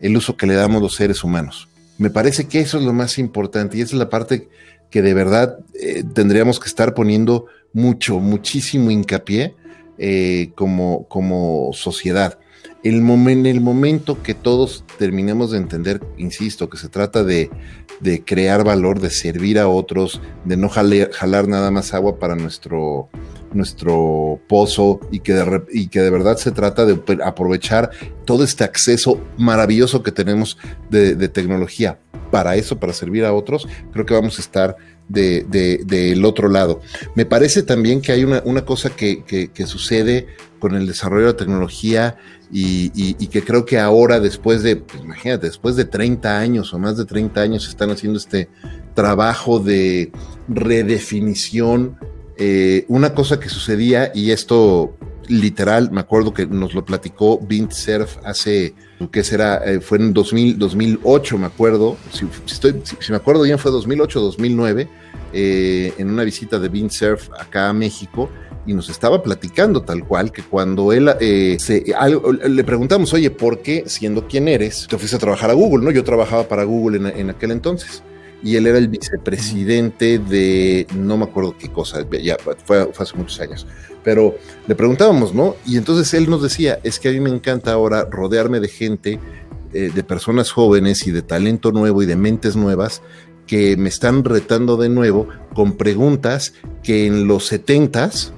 el 0.00 0.16
uso 0.16 0.36
que 0.36 0.46
le 0.46 0.54
damos 0.54 0.82
los 0.82 0.94
seres 0.94 1.22
humanos. 1.22 1.68
Me 1.98 2.10
parece 2.10 2.46
que 2.46 2.60
eso 2.60 2.78
es 2.78 2.84
lo 2.84 2.92
más 2.92 3.18
importante 3.18 3.76
y 3.76 3.82
esa 3.82 3.94
es 3.94 3.98
la 3.98 4.08
parte 4.08 4.48
que 4.90 5.02
de 5.02 5.14
verdad 5.14 5.58
eh, 5.74 6.04
tendríamos 6.14 6.60
que 6.60 6.68
estar 6.68 6.94
poniendo 6.94 7.46
mucho, 7.72 8.20
muchísimo 8.20 8.90
hincapié 8.90 9.54
eh, 9.98 10.52
como, 10.54 11.06
como 11.08 11.70
sociedad. 11.72 12.38
El 12.84 12.96
en 13.08 13.46
el 13.46 13.60
momento 13.60 14.22
que 14.22 14.34
todos 14.34 14.84
terminemos 14.98 15.50
de 15.50 15.58
entender, 15.58 16.00
insisto, 16.16 16.70
que 16.70 16.78
se 16.78 16.88
trata 16.88 17.24
de, 17.24 17.50
de 18.00 18.24
crear 18.24 18.64
valor, 18.64 19.00
de 19.00 19.10
servir 19.10 19.58
a 19.58 19.68
otros, 19.68 20.20
de 20.44 20.56
no 20.56 20.68
jalar 20.68 21.48
nada 21.48 21.70
más 21.70 21.92
agua 21.92 22.18
para 22.18 22.36
nuestro, 22.36 23.08
nuestro 23.52 24.40
pozo 24.48 25.00
y 25.10 25.20
que, 25.20 25.34
de, 25.34 25.62
y 25.72 25.88
que 25.88 26.00
de 26.00 26.10
verdad 26.10 26.36
se 26.36 26.52
trata 26.52 26.84
de 26.84 27.00
aprovechar 27.24 27.90
todo 28.24 28.44
este 28.44 28.64
acceso 28.64 29.20
maravilloso 29.36 30.02
que 30.02 30.12
tenemos 30.12 30.58
de, 30.90 31.14
de 31.14 31.28
tecnología 31.28 31.98
para 32.30 32.56
eso, 32.56 32.78
para 32.78 32.92
servir 32.92 33.24
a 33.24 33.32
otros, 33.32 33.66
creo 33.92 34.06
que 34.06 34.14
vamos 34.14 34.38
a 34.38 34.42
estar 34.42 34.76
del 35.08 35.48
de, 35.48 36.20
otro 36.24 36.48
lado. 36.48 36.80
Me 37.14 37.24
parece 37.24 37.62
también 37.62 38.00
que 38.00 38.12
hay 38.12 38.24
una, 38.24 38.64
cosa 38.64 38.90
que, 38.90 39.50
sucede 39.66 40.26
con 40.58 40.74
el 40.74 40.86
desarrollo 40.86 41.26
de 41.26 41.32
la 41.32 41.36
tecnología 41.36 42.16
y, 42.50 43.26
que 43.28 43.42
creo 43.42 43.64
que 43.64 43.78
ahora, 43.78 44.20
después 44.20 44.62
de, 44.62 44.76
pues, 44.76 45.02
imagínate, 45.02 45.46
después 45.46 45.76
de 45.76 45.84
30 45.84 46.38
años 46.38 46.72
o 46.74 46.78
más 46.78 46.96
de 46.96 47.04
30 47.04 47.40
años, 47.40 47.68
están 47.68 47.90
haciendo 47.90 48.18
este 48.18 48.48
trabajo 48.94 49.58
de 49.58 50.12
redefinición. 50.48 51.96
Eh, 52.36 52.84
una 52.88 53.14
cosa 53.14 53.40
que 53.40 53.48
sucedía, 53.48 54.12
y 54.14 54.30
esto 54.30 54.96
literal, 55.28 55.90
me 55.90 56.00
acuerdo 56.00 56.32
que 56.32 56.46
nos 56.46 56.74
lo 56.74 56.84
platicó 56.84 57.38
Vint 57.38 57.72
Cerf 57.72 58.16
hace, 58.24 58.74
¿qué 59.12 59.22
será? 59.22 59.62
Eh, 59.64 59.80
fue 59.80 59.98
en 59.98 60.12
2000, 60.12 60.58
2008, 60.58 61.38
me 61.38 61.46
acuerdo, 61.46 61.96
si, 62.10 62.26
si, 62.46 63.10
me 63.12 63.16
acuerdo 63.16 63.42
bien 63.42 63.58
fue 63.58 63.70
2008, 63.70 64.20
2009, 64.20 64.88
eh, 65.32 65.92
en 65.98 66.10
una 66.10 66.24
visita 66.24 66.58
de 66.58 66.68
Vint 66.68 66.90
Cerf 66.90 67.30
acá 67.38 67.68
a 67.68 67.72
México, 67.72 68.30
y 68.66 68.74
nos 68.74 68.90
estaba 68.90 69.22
platicando 69.22 69.80
tal 69.80 70.04
cual 70.04 70.30
que 70.30 70.42
cuando 70.42 70.92
él 70.92 71.10
eh, 71.20 71.56
se, 71.58 71.84
le 72.48 72.64
preguntamos, 72.64 73.14
oye, 73.14 73.30
¿por 73.30 73.62
qué 73.62 73.84
siendo 73.86 74.28
quien 74.28 74.46
eres 74.46 74.86
te 74.88 74.98
fuiste 74.98 75.16
a 75.16 75.18
trabajar 75.18 75.48
a 75.48 75.54
Google? 75.54 75.84
¿no? 75.86 75.90
Yo 75.90 76.04
trabajaba 76.04 76.46
para 76.46 76.64
Google 76.64 76.98
en, 76.98 77.06
en 77.06 77.30
aquel 77.30 77.52
entonces 77.52 78.02
y 78.42 78.56
él 78.56 78.66
era 78.66 78.78
el 78.78 78.88
vicepresidente 78.88 80.18
de 80.18 80.86
no 80.94 81.16
me 81.16 81.24
acuerdo 81.24 81.56
qué 81.58 81.68
cosa, 81.70 82.06
ya 82.22 82.36
fue, 82.64 82.88
hace 82.96 83.16
muchos 83.16 83.40
años, 83.40 83.66
pero 84.04 84.36
le 84.66 84.74
preguntábamos, 84.74 85.34
¿no? 85.34 85.56
Y 85.66 85.76
entonces 85.76 86.14
él 86.14 86.30
nos 86.30 86.42
decía, 86.42 86.78
es 86.82 87.00
que 87.00 87.08
a 87.08 87.12
mí 87.12 87.20
me 87.20 87.30
encanta 87.30 87.72
ahora 87.72 88.06
rodearme 88.10 88.60
de 88.60 88.68
gente, 88.68 89.18
eh, 89.72 89.90
de 89.94 90.04
personas 90.04 90.50
jóvenes 90.50 91.06
y 91.06 91.10
de 91.10 91.22
talento 91.22 91.72
nuevo 91.72 92.02
y 92.02 92.06
de 92.06 92.16
mentes 92.16 92.56
nuevas 92.56 93.02
que 93.48 93.76
me 93.76 93.88
están 93.88 94.22
retando 94.22 94.76
de 94.76 94.88
nuevo 94.88 95.28
con 95.54 95.76
preguntas 95.76 96.52
que 96.84 97.06
en 97.06 97.26
los 97.26 97.46
setentas, 97.46 98.32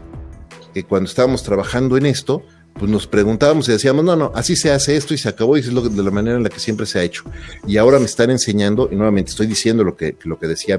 que 0.73 0.85
cuando 0.85 1.11
estábamos 1.11 1.43
trabajando 1.43 1.99
en 1.99 2.07
esto, 2.07 2.43
pues 2.75 2.91
nos 2.91 3.07
preguntábamos 3.07 3.69
y 3.69 3.73
decíamos, 3.73 4.05
no, 4.05 4.17
no, 4.17 4.33
así 4.35 4.57
se 4.57 4.71
hace 4.71 4.97
esto 4.97 5.13
y 5.13 5.19
se 5.19 5.29
acabó 5.29 5.57
y 5.57 5.61
es 5.61 5.67
lo, 5.67 5.83
de 5.83 6.03
la 6.03 6.11
manera 6.11 6.37
en 6.37 6.45
la 6.45 6.49
que 6.49 6.61
siempre 6.61 6.87
se 6.87 6.99
ha 6.99 7.03
hecho. 7.03 7.25
Y 7.67 7.77
ahora 7.77 7.99
me 7.99 8.07
están 8.07 8.31
enseñando, 8.31 8.89
y 8.91 8.97
nuevamente 8.97 9.33
estoy 9.33 9.49
diciendo 9.49 9.85
lo 9.85 9.97
que, 9.97 10.17
lo 10.25 10.39
que 10.39 10.47
decía 10.47 10.79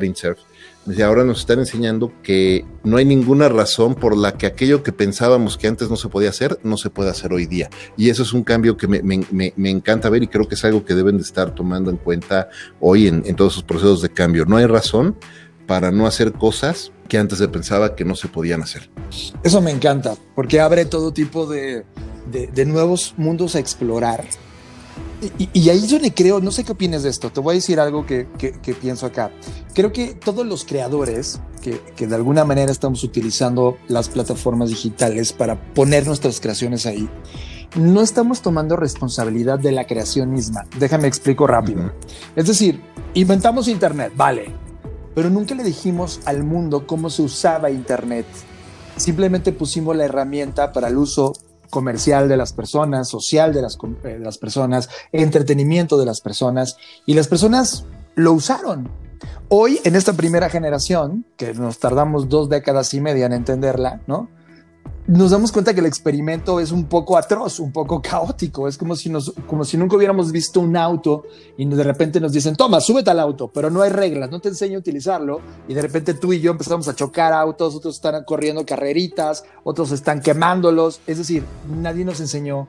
Vince 0.86 1.04
ahora 1.04 1.24
nos 1.24 1.42
están 1.42 1.60
enseñando 1.60 2.12
que 2.24 2.66
no 2.84 2.98
hay 2.98 3.06
ninguna 3.06 3.50
razón 3.50 3.96
por 3.96 4.18
la 4.18 4.38
que 4.38 4.46
aquello 4.46 4.84
que 4.84 4.92
pensábamos 4.92 5.58
que 5.58 5.68
antes 5.68 5.90
no 5.90 5.96
se 5.96 6.10
podía 6.10 6.30
hacer, 6.30 6.60
no 6.64 6.78
se 6.78 6.90
puede 6.90 7.10
hacer 7.10 7.34
hoy 7.34 7.46
día. 7.46 7.70
Y 7.98 8.10
eso 8.10 8.24
es 8.24 8.34
un 8.34 8.44
cambio 8.44 8.78
que 8.78 8.88
me, 8.88 9.70
encanta 9.70 10.10
ver 10.10 10.24
y 10.24 10.28
creo 10.28 10.48
que 10.48 10.56
es 10.56 10.66
algo 10.66 10.84
que 10.84 10.96
deben 10.96 11.18
de 11.18 11.24
estar 11.24 11.54
tomando 11.54 11.92
en 11.92 11.98
cuenta 11.98 12.50
hoy 12.80 13.08
en, 13.08 13.24
en 13.26 13.36
todos 13.36 13.54
sus 13.54 13.64
procesos 13.64 14.02
de 14.02 14.10
cambio. 14.10 14.46
No 14.46 14.58
hay 14.58 14.66
razón 14.66 15.16
para 15.68 15.92
no 15.92 16.08
hacer 16.08 16.34
cosas 16.34 16.92
que 17.08 17.18
antes 17.18 17.38
se 17.38 17.48
pensaba 17.48 17.96
que 17.96 18.06
no 18.06 18.16
se 18.16 18.28
podían 18.28 18.62
hacer. 18.62 18.90
Eso 19.44 19.62
me 19.62 19.72
encanta, 19.72 20.16
porque 20.36 20.62
abre 20.62 20.86
todo 20.86 21.12
tipo 21.12 21.46
de, 21.46 21.86
de, 22.32 22.66
nuevos 22.66 23.14
mundos 23.18 23.56
a 23.56 23.60
explorar. 23.60 24.26
Y, 25.38 25.50
y, 25.54 25.70
ahí 25.70 25.86
yo 25.86 26.00
le 26.00 26.14
creo, 26.14 26.40
no 26.40 26.50
sé 26.52 26.64
qué 26.64 26.72
opinas 26.72 27.04
de 27.04 27.10
esto, 27.10 27.32
te 27.32 27.40
voy 27.40 27.54
a 27.54 27.56
decir 27.56 27.80
algo 27.80 28.08
que, 28.08 28.28
que, 28.40 28.74
pienso 28.74 29.06
acá. 29.06 29.32
Creo 29.76 29.94
que 29.94 30.16
todos 30.16 30.48
los 30.48 30.66
creadores 30.66 31.40
que, 31.62 31.80
que, 31.96 32.08
de 32.08 32.16
alguna 32.16 32.44
manera 32.44 32.72
estamos 32.72 33.04
utilizando 33.04 33.78
las 33.88 34.10
plataformas 34.10 34.70
digitales 34.70 35.32
para 35.32 35.62
poner 35.74 36.08
nuestras 36.08 36.42
creaciones 36.42 36.88
ahí, 36.88 37.08
no 37.76 38.02
estamos 38.02 38.42
tomando 38.42 38.76
responsabilidad 38.76 39.60
de 39.60 39.72
la 39.72 39.86
creación 39.86 40.32
misma. 40.32 40.66
Déjame 40.80 41.08
explico 41.08 41.46
rápido. 41.46 41.92
Es 42.36 42.48
decir, 42.48 42.82
inventamos 43.14 43.68
Internet, 43.68 44.14
vale, 44.16 44.54
pero 45.14 45.30
nunca 45.30 45.56
le 45.56 45.64
dijimos 45.64 46.20
al 46.26 46.44
mundo 46.44 46.88
cómo 46.88 47.10
se 47.10 47.22
usaba 47.22 47.70
Internet. 47.70 48.26
Simplemente 48.98 49.52
pusimos 49.52 49.96
la 49.96 50.06
herramienta 50.06 50.72
para 50.74 50.88
el 50.88 50.98
uso 50.98 51.34
comercial 51.72 52.30
de 52.30 52.38
las 52.38 52.54
personas, 52.54 53.10
social 53.10 53.52
de 53.52 53.64
las, 53.64 53.80
eh, 54.04 54.08
de 54.10 54.20
las 54.20 54.38
personas, 54.38 54.90
entretenimiento 55.12 55.98
de 55.98 56.06
las 56.06 56.22
personas, 56.22 56.78
y 57.08 57.16
las 57.16 57.28
personas 57.28 57.86
lo 58.14 58.34
usaron. 58.34 58.90
Hoy, 59.50 59.80
en 59.84 59.96
esta 59.96 60.14
primera 60.14 60.50
generación, 60.50 61.26
que 61.38 61.56
nos 61.56 61.80
tardamos 61.80 62.30
dos 62.30 62.48
décadas 62.50 62.94
y 62.94 63.02
media 63.02 63.26
en 63.26 63.34
entenderla, 63.34 64.02
¿no? 64.06 64.30
Nos 65.08 65.32
damos 65.32 65.52
cuenta 65.52 65.74
que 65.74 65.80
el 65.80 65.88
experimento 65.88 66.60
es 66.60 66.72
un 66.72 66.86
poco 66.86 67.18
atroz, 67.18 67.60
un 67.60 67.72
poco 67.72 68.02
caótico. 68.02 68.68
Es 68.68 68.78
como 68.78 68.96
si, 68.96 69.10
nos, 69.10 69.34
como 69.48 69.66
si 69.66 69.78
nunca 69.78 69.96
hubiéramos 69.96 70.32
visto 70.32 70.60
un 70.60 70.78
auto 70.78 71.26
y 71.58 71.66
de 71.66 71.84
repente 71.84 72.20
nos 72.20 72.32
dicen, 72.32 72.56
toma, 72.56 72.80
súbete 72.80 73.10
al 73.10 73.20
auto, 73.20 73.50
pero 73.50 73.70
no 73.70 73.82
hay 73.82 73.90
reglas, 73.90 74.30
no 74.30 74.40
te 74.40 74.50
enseño 74.50 74.78
a 74.78 74.80
utilizarlo. 74.80 75.42
Y 75.68 75.74
de 75.74 75.82
repente 75.82 76.14
tú 76.14 76.34
y 76.34 76.40
yo 76.40 76.52
empezamos 76.52 76.88
a 76.88 76.96
chocar 76.96 77.34
autos, 77.34 77.76
otros 77.76 77.96
están 77.96 78.24
corriendo 78.24 78.66
carreritas, 78.66 79.44
otros 79.64 79.92
están 79.92 80.22
quemándolos. 80.22 81.02
Es 81.08 81.18
decir, 81.18 81.44
nadie 81.68 82.06
nos 82.06 82.20
enseñó 82.20 82.68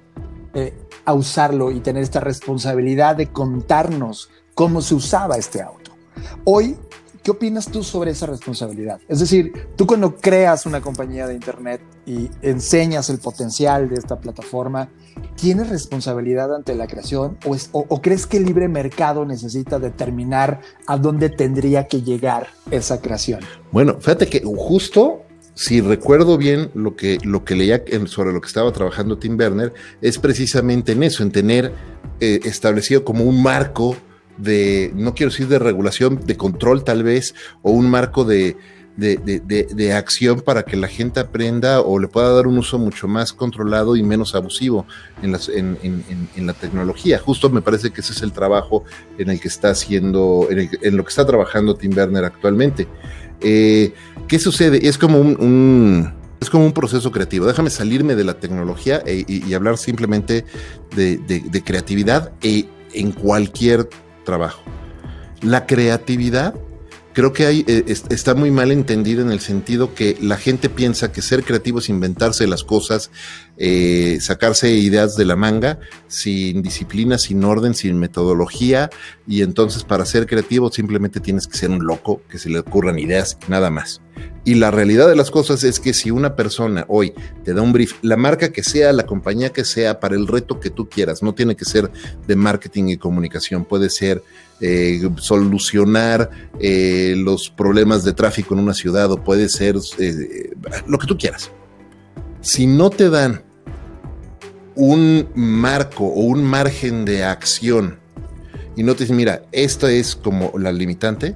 eh, 0.54 0.74
a 1.04 1.14
usarlo 1.14 1.70
y 1.70 1.80
tener 1.80 2.02
esta 2.02 2.20
responsabilidad 2.20 3.16
de 3.16 3.30
contarnos 3.30 4.30
cómo 4.54 4.80
se 4.80 4.94
usaba 4.94 5.36
este 5.36 5.60
auto. 5.60 5.92
Hoy 6.44 6.76
¿Qué 7.22 7.30
opinas 7.30 7.70
tú 7.70 7.84
sobre 7.84 8.10
esa 8.10 8.26
responsabilidad? 8.26 9.00
Es 9.06 9.20
decir, 9.20 9.52
tú 9.76 9.86
cuando 9.86 10.16
creas 10.16 10.66
una 10.66 10.80
compañía 10.80 11.28
de 11.28 11.34
Internet 11.34 11.80
y 12.04 12.28
enseñas 12.42 13.10
el 13.10 13.18
potencial 13.18 13.88
de 13.88 13.94
esta 13.94 14.18
plataforma, 14.18 14.88
¿tienes 15.36 15.68
responsabilidad 15.68 16.52
ante 16.52 16.74
la 16.74 16.88
creación 16.88 17.38
o, 17.72 18.02
crees 18.02 18.26
que 18.26 18.38
el 18.38 18.44
libre 18.44 18.66
mercado 18.66 19.24
necesita 19.24 19.78
determinar 19.78 20.62
a 20.88 20.96
dónde 20.96 21.30
tendría 21.30 21.86
que 21.86 22.02
llegar 22.02 22.48
esa 22.72 23.00
creación? 23.00 23.40
Bueno, 23.70 23.98
fíjate 24.00 24.26
que 24.26 24.42
justo 24.44 25.22
si 25.54 25.80
recuerdo 25.80 26.38
bien 26.38 26.72
lo 26.74 26.96
que, 26.96 27.18
lo 27.22 27.44
que 27.44 27.54
leía 27.54 27.84
sobre 28.06 28.32
lo 28.32 28.40
que 28.40 28.48
estaba 28.48 28.72
trabajando 28.72 29.18
Tim 29.18 29.38
Werner, 29.38 29.72
es 30.00 30.18
precisamente 30.18 30.92
en 30.92 31.04
eso, 31.04 31.22
en 31.22 31.30
tener 31.30 31.72
eh, 32.18 32.40
establecido 32.42 33.04
como 33.04 33.22
un 33.22 33.42
marco 33.42 33.96
de, 34.38 34.92
no 34.94 35.14
quiero 35.14 35.30
decir 35.30 35.48
de 35.48 35.58
regulación, 35.58 36.20
de 36.24 36.36
control 36.36 36.84
tal 36.84 37.02
vez, 37.02 37.34
o 37.62 37.70
un 37.70 37.88
marco 37.90 38.24
de, 38.24 38.56
de, 38.96 39.92
acción 39.94 40.40
para 40.40 40.64
que 40.64 40.76
la 40.76 40.88
gente 40.88 41.20
aprenda 41.20 41.80
o 41.80 41.98
le 41.98 42.08
pueda 42.08 42.32
dar 42.32 42.46
un 42.46 42.58
uso 42.58 42.78
mucho 42.78 43.08
más 43.08 43.32
controlado 43.32 43.96
y 43.96 44.02
menos 44.02 44.34
abusivo 44.34 44.86
en, 45.22 45.32
las, 45.32 45.48
en, 45.48 45.78
en, 45.82 46.46
la 46.46 46.52
tecnología. 46.52 47.18
Justo 47.18 47.48
me 47.50 47.62
parece 47.62 47.90
que 47.90 48.00
ese 48.00 48.12
es 48.12 48.22
el 48.22 48.32
trabajo 48.32 48.84
en 49.18 49.30
el 49.30 49.40
que 49.40 49.48
está 49.48 49.70
haciendo, 49.70 50.48
en, 50.50 50.96
lo 50.96 51.04
que 51.04 51.08
está 51.08 51.26
trabajando 51.26 51.74
Tim 51.74 51.96
Werner 51.96 52.24
actualmente. 52.24 52.86
Eh, 53.40 53.92
¿Qué 54.28 54.38
sucede? 54.38 54.86
Es 54.86 54.98
como 54.98 55.18
un, 55.18 56.12
Es 56.40 56.50
como 56.50 56.66
un 56.66 56.72
proceso 56.72 57.10
creativo. 57.10 57.46
Déjame 57.46 57.70
salirme 57.70 58.14
de 58.14 58.24
la 58.24 58.34
tecnología 58.34 59.02
e- 59.06 59.24
y, 59.26 59.54
hablar 59.54 59.78
simplemente 59.78 60.44
de, 60.94 61.16
de- 61.18 61.40
de 61.40 61.62
creatividad 61.62 62.32
e- 62.42 62.66
en 62.94 63.12
cualquier 63.12 63.88
trabajo. 64.24 64.62
La 65.40 65.66
creatividad 65.66 66.54
creo 67.12 67.32
que 67.32 67.46
hay, 67.46 67.64
eh, 67.66 67.84
es- 67.86 68.04
está 68.10 68.34
muy 68.34 68.50
mal 68.50 68.72
entendida 68.72 69.22
en 69.22 69.30
el 69.30 69.40
sentido 69.40 69.94
que 69.94 70.16
la 70.20 70.36
gente 70.36 70.68
piensa 70.68 71.12
que 71.12 71.22
ser 71.22 71.44
creativo 71.44 71.78
es 71.78 71.88
inventarse 71.88 72.46
las 72.46 72.64
cosas, 72.64 73.10
eh, 73.58 74.18
sacarse 74.20 74.70
ideas 74.74 75.16
de 75.16 75.24
la 75.24 75.36
manga 75.36 75.78
sin 76.08 76.62
disciplina, 76.62 77.18
sin 77.18 77.44
orden, 77.44 77.74
sin 77.74 77.98
metodología 77.98 78.90
y 79.26 79.42
entonces 79.42 79.84
para 79.84 80.04
ser 80.04 80.26
creativo 80.26 80.70
simplemente 80.72 81.20
tienes 81.20 81.46
que 81.46 81.56
ser 81.58 81.70
un 81.70 81.84
loco, 81.86 82.22
que 82.28 82.38
se 82.38 82.48
le 82.48 82.58
ocurran 82.58 82.98
ideas 82.98 83.38
nada 83.48 83.70
más. 83.70 84.00
Y 84.44 84.54
la 84.56 84.70
realidad 84.70 85.08
de 85.08 85.16
las 85.16 85.30
cosas 85.30 85.62
es 85.64 85.80
que 85.80 85.94
si 85.94 86.10
una 86.10 86.34
persona 86.34 86.84
hoy 86.88 87.12
te 87.44 87.54
da 87.54 87.62
un 87.62 87.72
brief, 87.72 87.94
la 88.02 88.16
marca 88.16 88.50
que 88.52 88.62
sea, 88.64 88.92
la 88.92 89.06
compañía 89.06 89.50
que 89.50 89.64
sea, 89.64 90.00
para 90.00 90.16
el 90.16 90.26
reto 90.26 90.58
que 90.60 90.70
tú 90.70 90.88
quieras, 90.88 91.22
no 91.22 91.34
tiene 91.34 91.54
que 91.56 91.64
ser 91.64 91.90
de 92.26 92.36
marketing 92.36 92.88
y 92.88 92.96
comunicación, 92.96 93.64
puede 93.64 93.88
ser 93.88 94.22
eh, 94.64 95.10
solucionar 95.16 96.30
eh, 96.60 97.14
los 97.16 97.50
problemas 97.50 98.04
de 98.04 98.12
tráfico 98.12 98.54
en 98.54 98.60
una 98.60 98.74
ciudad 98.74 99.10
o 99.10 99.16
puede 99.16 99.48
ser 99.48 99.74
eh, 99.98 100.50
lo 100.86 100.98
que 100.98 101.08
tú 101.08 101.18
quieras. 101.18 101.50
Si 102.42 102.68
no 102.68 102.88
te 102.88 103.10
dan 103.10 103.42
un 104.76 105.28
marco 105.34 106.04
o 106.04 106.20
un 106.20 106.44
margen 106.44 107.04
de 107.04 107.24
acción 107.24 107.98
y 108.76 108.84
no 108.84 108.94
te 108.94 109.02
dicen, 109.02 109.16
mira, 109.16 109.42
esto 109.50 109.88
es 109.88 110.14
como 110.14 110.52
la 110.56 110.72
limitante, 110.72 111.34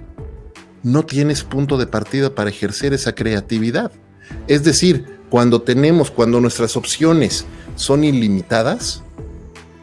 no 0.85 1.05
tienes 1.05 1.43
punto 1.43 1.79
de 1.79 1.89
partida 1.89 2.33
para 2.33 2.51
ejercer 2.51 2.95
esa 2.95 3.12
creatividad. 3.12 3.91
Es 4.47 4.62
decir, 4.62 5.18
cuando 5.31 5.62
tenemos, 5.62 6.12
cuando 6.12 6.41
nuestras 6.41 6.77
opciones 6.77 7.45
son 7.74 8.05
ilimitadas, 8.05 9.03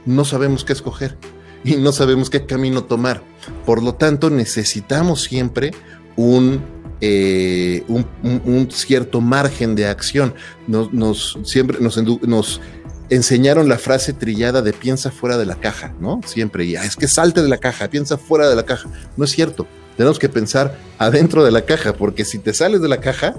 no 0.06 0.24
sabemos 0.24 0.64
qué 0.64 0.72
escoger 0.72 1.18
y 1.66 1.76
no 1.76 1.92
sabemos 1.92 2.30
qué 2.30 2.46
camino 2.46 2.86
tomar. 2.86 3.33
Por 3.66 3.82
lo 3.84 3.96
tanto, 3.96 4.30
necesitamos 4.30 5.22
siempre 5.24 5.72
un, 6.16 6.62
eh, 7.02 7.84
un, 7.88 8.06
un- 8.24 8.70
cierto 8.72 9.22
margen 9.22 9.76
de 9.76 9.88
acción. 9.88 10.34
Nos, 10.68 11.38
siempre 11.44 11.80
nos, 11.80 11.98
nos 12.24 12.62
enseñaron 13.10 13.68
la 13.70 13.78
frase 13.78 14.14
trillada 14.14 14.62
de 14.62 14.74
piensa 14.74 15.12
fuera 15.12 15.38
de 15.38 15.46
la 15.46 15.56
caja, 15.56 15.94
¿no? 16.00 16.22
Siempre, 16.26 16.66
y 16.66 16.76
"Ah, 16.76 16.86
es 16.86 16.96
que 16.96 17.08
salte 17.08 17.42
de 17.42 17.50
la 17.50 17.58
caja, 17.58 17.88
piensa 17.90 18.18
fuera 18.18 18.50
de 18.50 18.56
la 18.56 18.64
caja. 18.64 18.90
No 19.18 19.26
es 19.26 19.32
cierto. 19.32 19.68
Tenemos 19.98 20.18
que 20.18 20.30
pensar 20.30 20.78
adentro 20.98 21.44
de 21.44 21.52
la 21.52 21.62
caja, 21.66 21.94
porque 21.94 22.26
si 22.26 22.40
te 22.40 22.54
sales 22.54 22.82
de 22.82 22.88
la 22.88 23.00
caja, 23.00 23.36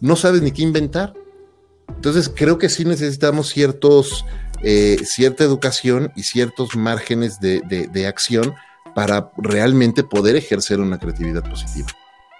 no 0.00 0.16
sabes 0.16 0.40
ni 0.40 0.50
qué 0.52 0.62
inventar. 0.62 1.12
Entonces, 1.94 2.30
creo 2.34 2.56
que 2.58 2.70
sí 2.70 2.84
necesitamos 2.86 3.48
ciertos, 3.50 4.24
eh, 4.62 4.96
cierta 5.04 5.44
educación 5.44 6.10
y 6.16 6.22
ciertos 6.22 6.74
márgenes 6.76 7.40
de- 7.40 7.60
de 7.92 8.06
acción 8.06 8.54
para 8.94 9.30
realmente 9.36 10.04
poder 10.04 10.36
ejercer 10.36 10.80
una 10.80 10.98
creatividad 10.98 11.42
positiva. 11.48 11.88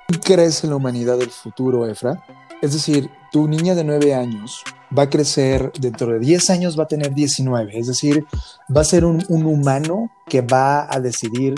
¿Tú 0.08 0.20
crees 0.20 0.62
en 0.64 0.70
la 0.70 0.76
humanidad 0.76 1.18
del 1.18 1.30
futuro, 1.30 1.86
Efra? 1.88 2.22
Es 2.60 2.72
decir, 2.72 3.10
tu 3.32 3.48
niña 3.48 3.74
de 3.74 3.84
9 3.84 4.14
años 4.14 4.62
va 4.96 5.04
a 5.04 5.10
crecer, 5.10 5.72
dentro 5.80 6.12
de 6.12 6.18
10 6.18 6.50
años 6.50 6.78
va 6.78 6.84
a 6.84 6.88
tener 6.88 7.12
19, 7.14 7.78
es 7.78 7.88
decir, 7.88 8.24
va 8.74 8.82
a 8.82 8.84
ser 8.84 9.04
un, 9.04 9.24
un 9.28 9.44
humano 9.44 10.10
que 10.28 10.40
va 10.40 10.86
a 10.92 11.00
decidir 11.00 11.54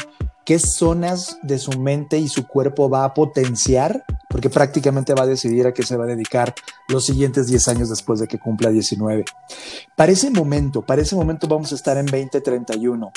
qué 0.46 0.60
zonas 0.60 1.38
de 1.42 1.58
su 1.58 1.72
mente 1.78 2.18
y 2.18 2.28
su 2.28 2.46
cuerpo 2.46 2.88
va 2.88 3.04
a 3.04 3.14
potenciar, 3.14 4.04
porque 4.30 4.48
prácticamente 4.48 5.12
va 5.12 5.24
a 5.24 5.26
decidir 5.26 5.66
a 5.66 5.74
qué 5.74 5.82
se 5.82 5.96
va 5.96 6.04
a 6.04 6.08
dedicar 6.08 6.54
los 6.88 7.04
siguientes 7.04 7.48
10 7.48 7.68
años 7.68 7.88
después 7.90 8.20
de 8.20 8.28
que 8.28 8.38
cumpla 8.38 8.70
19. 8.70 9.24
Para 9.96 10.12
ese 10.12 10.30
momento, 10.30 10.82
para 10.82 11.02
ese 11.02 11.16
momento 11.16 11.48
vamos 11.48 11.72
a 11.72 11.74
estar 11.74 11.98
en 11.98 12.06
2031. 12.06 13.10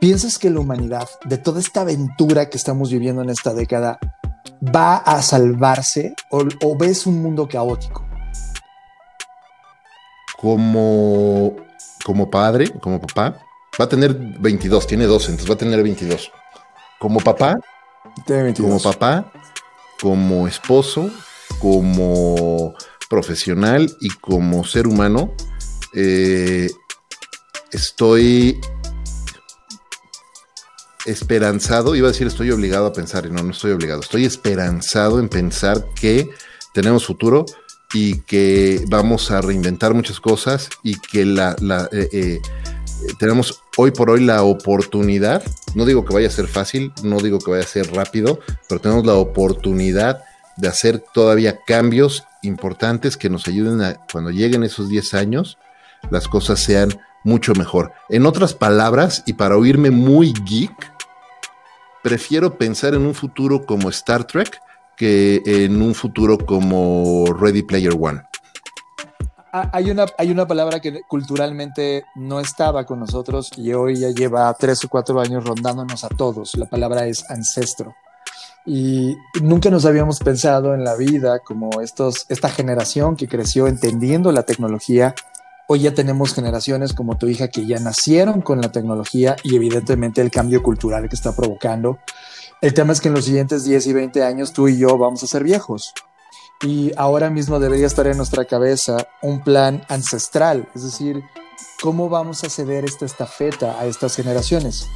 ¿Piensas 0.00 0.38
que 0.38 0.48
la 0.48 0.60
humanidad, 0.60 1.08
de 1.24 1.38
toda 1.38 1.58
esta 1.58 1.80
aventura 1.80 2.48
que 2.48 2.56
estamos 2.56 2.90
viviendo 2.92 3.22
en 3.22 3.30
esta 3.30 3.52
década, 3.52 3.98
va 4.62 4.96
a 4.96 5.22
salvarse 5.22 6.14
o, 6.30 6.44
o 6.62 6.78
ves 6.78 7.06
un 7.06 7.20
mundo 7.20 7.48
caótico? 7.48 8.06
Como, 10.36 11.56
como 12.04 12.30
padre, 12.30 12.70
como 12.80 13.00
papá, 13.00 13.40
va 13.80 13.84
a 13.86 13.88
tener 13.88 14.14
22, 14.14 14.86
tiene 14.86 15.06
12, 15.06 15.32
entonces 15.32 15.50
va 15.50 15.54
a 15.54 15.58
tener 15.58 15.82
22. 15.82 16.30
Como 17.00 17.18
papá, 17.18 17.58
Tiene 18.24 18.44
22. 18.44 18.70
como 18.70 18.92
papá, 18.92 19.32
como 20.00 20.46
esposo, 20.46 21.10
como 21.58 22.72
profesional 23.10 23.90
y 24.00 24.10
como 24.10 24.62
ser 24.62 24.86
humano, 24.86 25.32
eh, 25.92 26.70
estoy 27.72 28.60
esperanzado, 31.08 31.96
iba 31.96 32.08
a 32.08 32.12
decir 32.12 32.26
estoy 32.26 32.50
obligado 32.50 32.86
a 32.86 32.92
pensar, 32.92 33.26
y 33.26 33.30
no, 33.30 33.42
no 33.42 33.52
estoy 33.52 33.72
obligado, 33.72 34.00
estoy 34.00 34.24
esperanzado 34.24 35.18
en 35.18 35.28
pensar 35.28 35.86
que 35.94 36.30
tenemos 36.72 37.06
futuro 37.06 37.46
y 37.94 38.20
que 38.20 38.84
vamos 38.88 39.30
a 39.30 39.40
reinventar 39.40 39.94
muchas 39.94 40.20
cosas 40.20 40.68
y 40.82 40.98
que 41.00 41.24
la, 41.24 41.56
la, 41.60 41.88
eh, 41.92 42.08
eh, 42.12 42.40
tenemos 43.18 43.62
hoy 43.76 43.90
por 43.92 44.10
hoy 44.10 44.24
la 44.24 44.42
oportunidad, 44.42 45.42
no 45.74 45.84
digo 45.84 46.04
que 46.04 46.14
vaya 46.14 46.28
a 46.28 46.32
ser 46.32 46.48
fácil, 46.48 46.92
no 47.02 47.18
digo 47.18 47.38
que 47.38 47.50
vaya 47.50 47.62
a 47.62 47.66
ser 47.66 47.92
rápido, 47.92 48.40
pero 48.68 48.80
tenemos 48.80 49.06
la 49.06 49.14
oportunidad 49.14 50.22
de 50.56 50.68
hacer 50.68 51.02
todavía 51.14 51.60
cambios 51.66 52.24
importantes 52.42 53.16
que 53.16 53.30
nos 53.30 53.46
ayuden 53.46 53.80
a 53.80 53.94
cuando 54.12 54.30
lleguen 54.30 54.64
esos 54.64 54.88
10 54.88 55.14
años, 55.14 55.58
las 56.10 56.28
cosas 56.28 56.60
sean 56.60 56.90
mucho 57.24 57.52
mejor. 57.54 57.92
En 58.08 58.26
otras 58.26 58.54
palabras, 58.54 59.22
y 59.26 59.34
para 59.34 59.56
oírme 59.56 59.90
muy 59.90 60.32
geek, 60.44 60.97
prefiero 62.08 62.56
pensar 62.56 62.94
en 62.94 63.04
un 63.04 63.14
futuro 63.14 63.66
como 63.66 63.90
Star 63.90 64.24
Trek 64.24 64.58
que 64.96 65.42
en 65.44 65.82
un 65.82 65.94
futuro 65.94 66.38
como 66.38 67.26
Ready 67.38 67.62
Player 67.62 67.92
One. 68.00 68.22
Ah, 69.52 69.68
Hay 69.74 69.90
una, 69.90 70.06
hay 70.16 70.30
una 70.30 70.46
palabra 70.46 70.80
que 70.80 71.02
culturalmente 71.06 72.04
no 72.14 72.40
estaba 72.40 72.86
con 72.86 73.00
nosotros 73.00 73.50
y 73.58 73.74
hoy 73.74 73.96
ya 73.96 74.08
lleva 74.08 74.54
tres 74.58 74.82
o 74.84 74.88
cuatro 74.88 75.20
años 75.20 75.44
rondándonos 75.44 76.02
a 76.02 76.08
todos. 76.08 76.56
La 76.56 76.64
palabra 76.64 77.06
es 77.06 77.30
ancestro. 77.30 77.94
Y 78.64 79.14
nunca 79.42 79.68
nos 79.68 79.84
habíamos 79.84 80.18
pensado 80.18 80.74
en 80.74 80.84
la 80.84 80.96
vida 80.96 81.40
como 81.40 81.82
estos, 81.82 82.24
esta 82.30 82.48
generación 82.48 83.16
que 83.16 83.28
creció 83.28 83.66
entendiendo 83.66 84.32
la 84.32 84.44
tecnología. 84.44 85.14
Hoy 85.70 85.80
ya 85.80 85.92
tenemos 85.92 86.32
generaciones 86.32 86.94
como 86.94 87.18
tu 87.18 87.28
hija 87.28 87.48
que 87.48 87.66
ya 87.66 87.78
nacieron 87.78 88.40
con 88.40 88.62
la 88.62 88.72
tecnología 88.72 89.36
y 89.44 89.54
evidentemente 89.54 90.22
el 90.22 90.30
cambio 90.30 90.62
cultural 90.62 91.10
que 91.10 91.14
está 91.14 91.36
provocando. 91.36 91.98
El 92.62 92.72
tema 92.72 92.94
es 92.94 93.02
que 93.02 93.08
en 93.08 93.14
los 93.14 93.26
siguientes 93.26 93.64
10 93.64 93.86
y 93.88 93.92
20 93.92 94.24
años 94.24 94.54
tú 94.54 94.68
y 94.68 94.78
yo 94.78 94.96
vamos 94.96 95.22
a 95.22 95.26
ser 95.26 95.44
viejos. 95.44 95.92
Y 96.62 96.92
ahora 96.96 97.28
mismo 97.28 97.60
debería 97.60 97.86
estar 97.86 98.06
en 98.06 98.16
nuestra 98.16 98.46
cabeza 98.46 99.08
un 99.20 99.44
plan 99.44 99.82
ancestral, 99.90 100.66
es 100.74 100.84
decir, 100.84 101.22
cómo 101.82 102.08
vamos 102.08 102.44
a 102.44 102.48
ceder 102.48 102.86
esta 102.86 103.04
estafeta 103.04 103.78
a 103.78 103.84
estas 103.84 104.16
generaciones. 104.16 104.88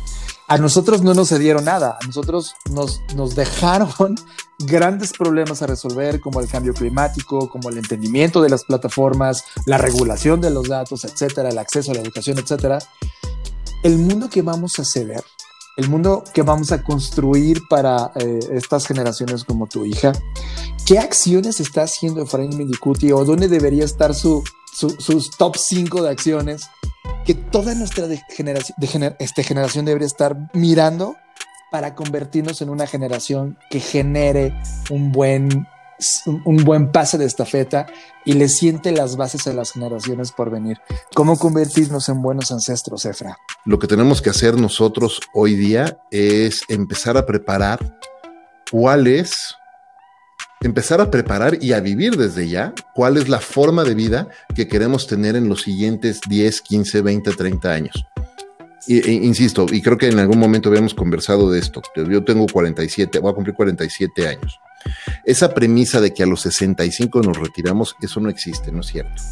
A 0.49 0.59
nosotros 0.59 1.03
no 1.03 1.15
nos 1.15 1.29
cedieron 1.31 1.65
nada, 1.65 1.97
a 2.03 2.07
nosotros 2.07 2.55
nos, 2.71 3.01
nos 3.15 3.35
dejaron 3.35 4.17
grandes 4.59 5.13
problemas 5.13 5.63
a 5.63 5.67
resolver, 5.67 6.21
como 6.21 6.41
el 6.41 6.49
cambio 6.49 6.75
climático, 6.75 7.49
como 7.49 7.71
el 7.71 7.79
entendimiento 7.79 8.43
de 8.43 8.51
las 8.51 8.65
plataformas, 8.65 9.45
la 9.67 9.79
regulación 9.79 10.41
de 10.41 10.51
los 10.51 10.69
datos, 10.69 11.05
etcétera, 11.05 11.49
el 11.49 11.59
acceso 11.59 11.91
a 11.93 11.95
la 11.95 12.01
educación, 12.03 12.39
etcétera. 12.39 12.79
El 13.83 13.99
mundo 13.99 14.29
que 14.29 14.43
vamos 14.43 14.79
a 14.79 14.85
ceder, 14.85 15.25
el 15.79 15.89
mundo 15.89 16.23
que 16.35 16.43
vamos 16.43 16.71
a 16.71 16.83
construir 16.83 17.63
para 17.69 18.13
eh, 18.17 18.39
estas 18.53 18.87
generaciones 18.87 19.45
como 19.45 19.67
tu 19.67 19.85
hija, 19.87 20.13
¿qué 20.85 20.99
acciones 20.99 21.61
está 21.61 21.83
haciendo 21.85 22.23
Efraín 22.23 22.57
Mendicuti 22.57 23.11
o 23.13 23.25
dónde 23.25 23.49
debería 23.49 23.85
estar 23.85 24.15
su, 24.15 24.45
su- 24.73 24.97
sus 25.01 25.31
top 25.31 25.57
5 25.57 26.03
de 26.03 26.11
acciones 26.11 26.69
que 27.25 27.35
toda 27.35 27.75
nuestra 27.75 28.07
generación, 28.29 28.77
de 28.79 29.17
este, 29.19 29.43
generación 29.43 29.85
debería 29.85 30.07
estar 30.07 30.37
mirando 30.53 31.17
para 31.71 31.95
convertirnos 31.95 32.61
en 32.61 32.69
una 32.69 32.87
generación 32.87 33.59
que 33.71 33.81
genere 33.81 34.55
un 34.91 35.11
buen, 35.11 35.67
un 36.45 36.65
buen 36.65 36.93
pase 36.93 37.17
de 37.17 37.25
estafeta 37.25 37.87
y 38.25 38.35
le 38.35 38.49
siente 38.49 38.93
las 38.93 39.17
bases 39.17 39.47
a 39.47 39.53
las 39.55 39.73
generaciones 39.73 40.33
por 40.33 40.51
venir? 40.51 40.79
¿Cómo 41.15 41.39
convertirnos 41.39 42.09
en 42.09 42.21
buenos 42.21 42.53
ancestros, 42.53 43.07
Efra? 43.07 43.39
Lo 43.65 43.79
que 43.79 43.87
tenemos 43.87 44.21
que 44.21 44.31
hacer 44.31 44.57
nosotros 44.57 45.21
hoy 45.33 45.55
día 45.55 45.99
es 46.11 46.61
empezar 46.69 47.17
a 47.17 47.25
preparar 47.25 47.99
cuál 48.71 49.07
es, 49.07 49.55
empezar 50.63 51.01
a 51.01 51.11
preparar 51.11 51.59
y 51.61 51.73
a 51.73 51.81
vivir 51.81 52.17
desde 52.17 52.49
ya 52.49 52.73
cuál 52.95 53.17
es 53.17 53.29
la 53.29 53.41
forma 53.41 53.85
de 53.85 53.95
vida 53.95 54.29
que 54.55 54.69
queremos 54.69 55.07
tener 55.07 55.37
en 55.37 55.49
los 55.49 55.63
siguientes 55.63 56.21
10, 56.29 56.61
15, 56.61 57.03
20, 57.03 57.33
30 57.33 57.71
años. 57.73 58.07
E- 58.89 59.13
insisto, 59.13 59.67
y 59.71 59.81
creo 59.81 59.97
que 59.99 60.09
en 60.09 60.19
algún 60.19 60.39
momento 60.39 60.69
habíamos 60.69 60.95
conversado 60.95 61.51
de 61.51 61.59
esto. 61.61 61.83
Yo 61.95 62.25
tengo 62.25 62.47
47, 62.47 63.19
voy 63.21 63.31
a 63.33 63.35
cumplir 63.35 63.55
47 63.55 64.29
años. 64.29 64.59
esa 65.25 65.55
premisa 65.55 66.01
de 66.01 66.13
que 66.13 66.25
a 66.25 66.27
los 66.27 66.41
65 66.41 67.23
nos 67.23 67.39
retiramos, 67.39 67.95
eso 68.03 68.19
no 68.19 68.29
existe, 68.29 68.73
no 68.73 68.81
es 68.81 68.87
cierto. 68.89 69.23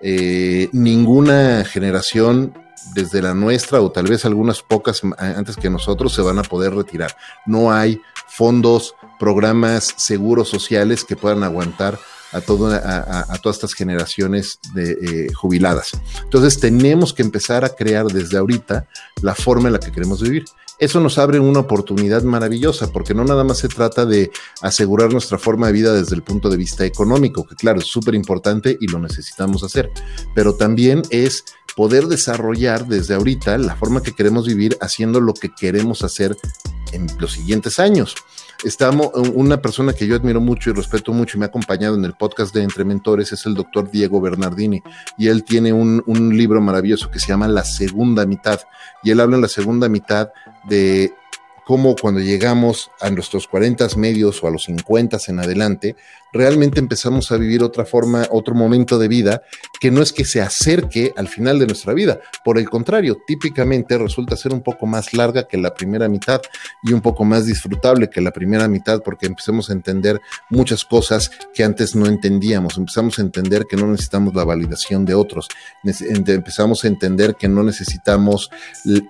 Eh, 0.00 0.68
ninguna 0.72 1.64
generación 1.64 2.54
desde 2.94 3.20
la 3.20 3.34
nuestra 3.34 3.80
o 3.80 3.90
tal 3.90 4.06
vez 4.06 4.24
algunas 4.24 4.62
pocas 4.62 5.02
antes 5.18 5.56
que 5.56 5.68
nosotros 5.68 6.14
se 6.14 6.22
van 6.22 6.38
a 6.38 6.42
poder 6.42 6.74
retirar. 6.74 7.14
No 7.44 7.72
hay 7.72 8.00
fondos, 8.28 8.94
programas 9.18 9.94
seguros 9.96 10.48
sociales 10.48 11.04
que 11.04 11.16
puedan 11.16 11.42
aguantar 11.42 11.98
a, 12.32 12.38
a, 12.38 13.38
todas 13.38 13.56
estas 13.56 13.74
generaciones 13.74 14.58
de 14.74 14.92
eh, 14.92 15.32
jubiladas. 15.32 15.92
Entonces 16.22 16.58
tenemos 16.58 17.14
que 17.14 17.22
empezar 17.22 17.64
a 17.64 17.70
crear 17.70 18.06
desde 18.06 18.36
ahorita 18.36 18.88
la 19.22 19.34
forma 19.34 19.68
en 19.68 19.74
la 19.74 19.80
que 19.80 19.92
queremos 19.92 20.22
vivir. 20.22 20.44
Eso 20.78 21.00
nos 21.00 21.16
abre 21.16 21.40
una 21.40 21.60
oportunidad 21.60 22.22
maravillosa, 22.22 22.92
porque 22.92 23.14
no 23.14 23.24
nada 23.24 23.44
más 23.44 23.58
se 23.58 23.68
trata 23.68 24.04
de 24.04 24.30
asegurar 24.60 25.10
nuestra 25.10 25.38
forma 25.38 25.68
de 25.68 25.72
vida 25.72 25.94
desde 25.94 26.14
el 26.14 26.22
punto 26.22 26.50
de 26.50 26.58
vista 26.58 26.84
económico, 26.84 27.46
que 27.46 27.54
claro, 27.54 27.78
es 27.78 27.86
súper 27.86 28.14
importante 28.14 28.76
y 28.78 28.88
lo 28.88 28.98
necesitamos 28.98 29.64
hacer, 29.64 29.90
pero 30.34 30.54
también 30.54 31.00
es 31.08 31.44
poder 31.74 32.08
desarrollar 32.08 32.86
desde 32.86 33.14
ahorita 33.14 33.56
la 33.56 33.74
forma 33.74 34.02
que 34.02 34.12
queremos 34.12 34.46
vivir 34.46 34.76
haciendo 34.82 35.20
lo 35.20 35.32
que 35.32 35.50
queremos 35.54 36.02
hacer 36.02 36.36
en 36.92 37.06
los 37.18 37.32
siguientes 37.32 37.78
años. 37.78 38.14
Estamos, 38.64 39.10
una 39.34 39.60
persona 39.60 39.92
que 39.92 40.06
yo 40.06 40.16
admiro 40.16 40.40
mucho 40.40 40.70
y 40.70 40.72
respeto 40.72 41.12
mucho 41.12 41.36
y 41.36 41.40
me 41.40 41.44
ha 41.44 41.48
acompañado 41.48 41.94
en 41.94 42.04
el 42.04 42.14
podcast 42.14 42.54
de 42.54 42.62
Entre 42.62 42.84
Mentores 42.84 43.32
es 43.32 43.44
el 43.46 43.54
doctor 43.54 43.90
Diego 43.90 44.20
Bernardini. 44.20 44.82
Y 45.18 45.28
él 45.28 45.44
tiene 45.44 45.72
un, 45.72 46.02
un 46.06 46.36
libro 46.36 46.60
maravilloso 46.60 47.10
que 47.10 47.20
se 47.20 47.28
llama 47.28 47.48
La 47.48 47.64
Segunda 47.64 48.26
Mitad. 48.26 48.60
Y 49.02 49.10
él 49.10 49.20
habla 49.20 49.36
en 49.36 49.42
la 49.42 49.48
segunda 49.48 49.88
mitad 49.88 50.30
de 50.64 51.12
cómo 51.66 51.96
cuando 51.96 52.20
llegamos 52.20 52.92
a 53.00 53.10
nuestros 53.10 53.48
40 53.48 53.88
medios 53.96 54.42
o 54.42 54.46
a 54.46 54.50
los 54.52 54.64
50 54.64 55.18
en 55.26 55.40
adelante, 55.40 55.96
realmente 56.32 56.80
empezamos 56.80 57.30
a 57.32 57.36
vivir 57.36 57.62
otra 57.62 57.84
forma, 57.84 58.26
otro 58.30 58.54
momento 58.54 58.98
de 58.98 59.08
vida 59.08 59.42
que 59.80 59.90
no 59.90 60.02
es 60.02 60.12
que 60.12 60.24
se 60.24 60.40
acerque 60.40 61.12
al 61.16 61.28
final 61.28 61.58
de 61.58 61.66
nuestra 61.66 61.94
vida. 61.94 62.20
Por 62.44 62.58
el 62.58 62.68
contrario, 62.68 63.18
típicamente 63.26 63.98
resulta 63.98 64.36
ser 64.36 64.52
un 64.52 64.62
poco 64.62 64.86
más 64.86 65.12
larga 65.12 65.46
que 65.46 65.56
la 65.56 65.74
primera 65.74 66.08
mitad 66.08 66.40
y 66.82 66.92
un 66.92 67.00
poco 67.00 67.24
más 67.24 67.46
disfrutable 67.46 68.08
que 68.10 68.20
la 68.20 68.30
primera 68.30 68.68
mitad 68.68 69.02
porque 69.02 69.26
empezamos 69.26 69.70
a 69.70 69.72
entender 69.72 70.20
muchas 70.50 70.84
cosas 70.84 71.30
que 71.54 71.64
antes 71.64 71.94
no 71.94 72.06
entendíamos. 72.06 72.78
Empezamos 72.78 73.18
a 73.18 73.22
entender 73.22 73.66
que 73.68 73.76
no 73.76 73.86
necesitamos 73.86 74.34
la 74.34 74.44
validación 74.44 75.04
de 75.04 75.14
otros. 75.14 75.48
Empezamos 75.84 76.84
a 76.84 76.88
entender 76.88 77.36
que 77.36 77.48
no 77.48 77.62
necesitamos 77.62 78.50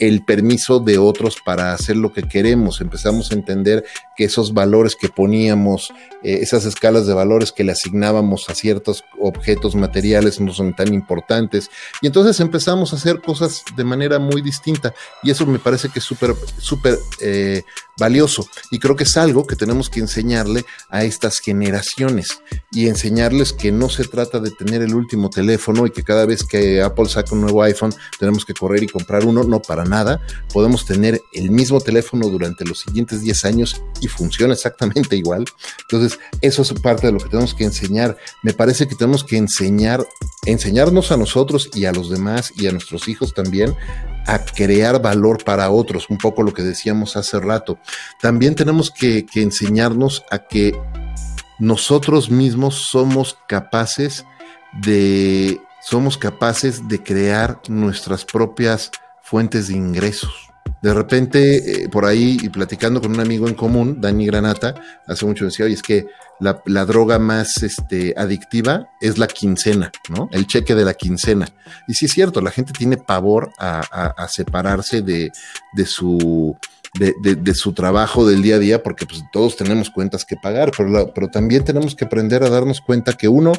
el 0.00 0.24
permiso 0.24 0.80
de 0.80 0.98
otros 0.98 1.36
para 1.44 1.72
hacer 1.72 1.96
lo 1.96 2.12
que 2.12 2.22
queremos. 2.22 2.80
Empezamos 2.80 3.30
a 3.30 3.34
entender 3.34 3.84
que 4.16 4.24
esos 4.24 4.54
valores 4.54 4.96
que 4.96 5.08
poníamos, 5.08 5.92
eh, 6.22 6.38
esas 6.40 6.64
escalas 6.64 7.05
de 7.06 7.14
valores 7.14 7.52
que 7.52 7.64
le 7.64 7.72
asignábamos 7.72 8.48
a 8.48 8.54
ciertos 8.54 9.04
objetos 9.18 9.74
materiales 9.74 10.40
no 10.40 10.52
son 10.52 10.74
tan 10.74 10.92
importantes. 10.92 11.70
Y 12.00 12.06
entonces 12.06 12.40
empezamos 12.40 12.92
a 12.92 12.96
hacer 12.96 13.20
cosas 13.20 13.64
de 13.76 13.84
manera 13.84 14.18
muy 14.18 14.42
distinta. 14.42 14.94
Y 15.22 15.30
eso 15.30 15.46
me 15.46 15.58
parece 15.58 15.88
que 15.88 16.00
es 16.00 16.04
súper, 16.04 16.34
súper 16.58 16.98
eh, 17.20 17.62
valioso. 17.98 18.46
Y 18.70 18.78
creo 18.78 18.96
que 18.96 19.04
es 19.04 19.16
algo 19.16 19.46
que 19.46 19.56
tenemos 19.56 19.90
que 19.90 20.00
enseñarle 20.00 20.64
a 20.90 21.04
estas 21.04 21.38
generaciones 21.38 22.28
y 22.70 22.88
enseñarles 22.88 23.52
que 23.52 23.72
no 23.72 23.88
se 23.88 24.04
trata 24.04 24.38
de 24.38 24.50
tener 24.50 24.82
el 24.82 24.94
último 24.94 25.30
teléfono 25.30 25.86
y 25.86 25.90
que 25.90 26.02
cada 26.02 26.26
vez 26.26 26.44
que 26.44 26.82
Apple 26.82 27.08
saca 27.08 27.34
un 27.34 27.42
nuevo 27.42 27.62
iPhone 27.62 27.94
tenemos 28.18 28.44
que 28.44 28.54
correr 28.54 28.82
y 28.82 28.88
comprar 28.88 29.24
uno. 29.24 29.44
No, 29.44 29.60
para 29.60 29.84
nada. 29.84 30.20
Podemos 30.52 30.84
tener 30.84 31.20
el 31.32 31.50
mismo 31.50 31.80
teléfono 31.80 32.28
durante 32.28 32.64
los 32.64 32.80
siguientes 32.80 33.22
10 33.22 33.44
años 33.44 33.82
y 34.00 34.08
funciona 34.08 34.54
exactamente 34.54 35.16
igual. 35.16 35.44
Entonces, 35.82 36.18
eso 36.40 36.62
es 36.62 36.72
parte 36.74 37.06
de 37.06 37.12
lo 37.12 37.18
que 37.18 37.28
tenemos 37.28 37.54
que 37.54 37.64
enseñar. 37.64 38.16
Me 38.42 38.52
parece 38.52 38.86
que 38.86 38.94
tenemos 38.94 39.24
que 39.24 39.36
enseñar, 39.36 40.06
enseñarnos 40.44 41.12
a 41.12 41.16
nosotros 41.16 41.70
y 41.74 41.86
a 41.86 41.92
los 41.92 42.10
demás 42.10 42.52
y 42.56 42.66
a 42.66 42.72
nuestros 42.72 43.08
hijos 43.08 43.34
también 43.34 43.74
a 44.26 44.44
crear 44.44 45.00
valor 45.00 45.44
para 45.44 45.70
otros, 45.70 46.10
un 46.10 46.18
poco 46.18 46.42
lo 46.42 46.52
que 46.52 46.62
decíamos 46.62 47.16
hace 47.16 47.38
rato. 47.38 47.78
También 48.20 48.54
tenemos 48.54 48.90
que, 48.90 49.26
enseñarnos 49.34 50.24
a 50.30 50.38
que 50.38 50.76
nosotros 51.58 52.30
mismos 52.30 52.86
somos 52.90 53.38
capaces 53.48 54.24
de 54.72 55.60
somos 55.80 56.18
capaces 56.18 56.88
de 56.88 57.00
crear 57.00 57.60
nuestras 57.68 58.24
propias 58.24 58.90
fuentes 59.22 59.68
de 59.68 59.74
ingresos. 59.74 60.50
De 60.82 60.92
repente, 60.92 61.84
eh, 61.84 61.88
por 61.88 62.04
ahí, 62.04 62.38
y 62.42 62.48
platicando 62.48 63.00
con 63.00 63.12
un 63.12 63.20
amigo 63.20 63.46
en 63.46 63.54
común, 63.54 64.00
Dani 64.00 64.26
Granata, 64.26 64.74
hace 65.06 65.24
mucho 65.24 65.44
decía, 65.44 65.64
oye, 65.64 65.74
es 65.74 65.82
que 65.82 66.06
la, 66.40 66.84
droga 66.84 67.18
más 67.18 67.62
este, 67.62 68.14
adictiva 68.16 68.90
es 69.00 69.18
la 69.18 69.26
quincena, 69.26 69.90
¿no? 70.08 70.28
El 70.32 70.46
cheque 70.46 70.74
de 70.74 70.84
la 70.84 70.94
quincena. 70.94 71.48
Y 71.88 71.94
sí 71.94 72.06
es 72.06 72.12
cierto, 72.12 72.40
la 72.40 72.50
gente 72.50 72.72
tiene 72.72 72.96
pavor 72.96 73.52
a, 73.58 74.26
separarse 74.28 75.02
de, 75.02 75.32
su... 75.84 76.56
Trabajo 77.74 78.26
del 78.26 78.40
día 78.40 78.56
a 78.56 78.58
día, 78.58 78.82
porque 78.82 79.04
pues, 79.04 79.22
todos 79.30 79.56
tenemos 79.56 79.90
cuentas 79.90 80.24
que 80.24 80.36
pagar, 80.36 80.72
pero, 80.76 81.12
pero 81.14 81.28
también 81.28 81.62
tenemos 81.62 81.94
que 81.94 82.06
aprender 82.06 82.42
a 82.42 82.48
darnos 82.48 82.80
cuenta 82.80 83.12
que 83.12 83.28
uno 83.28 83.52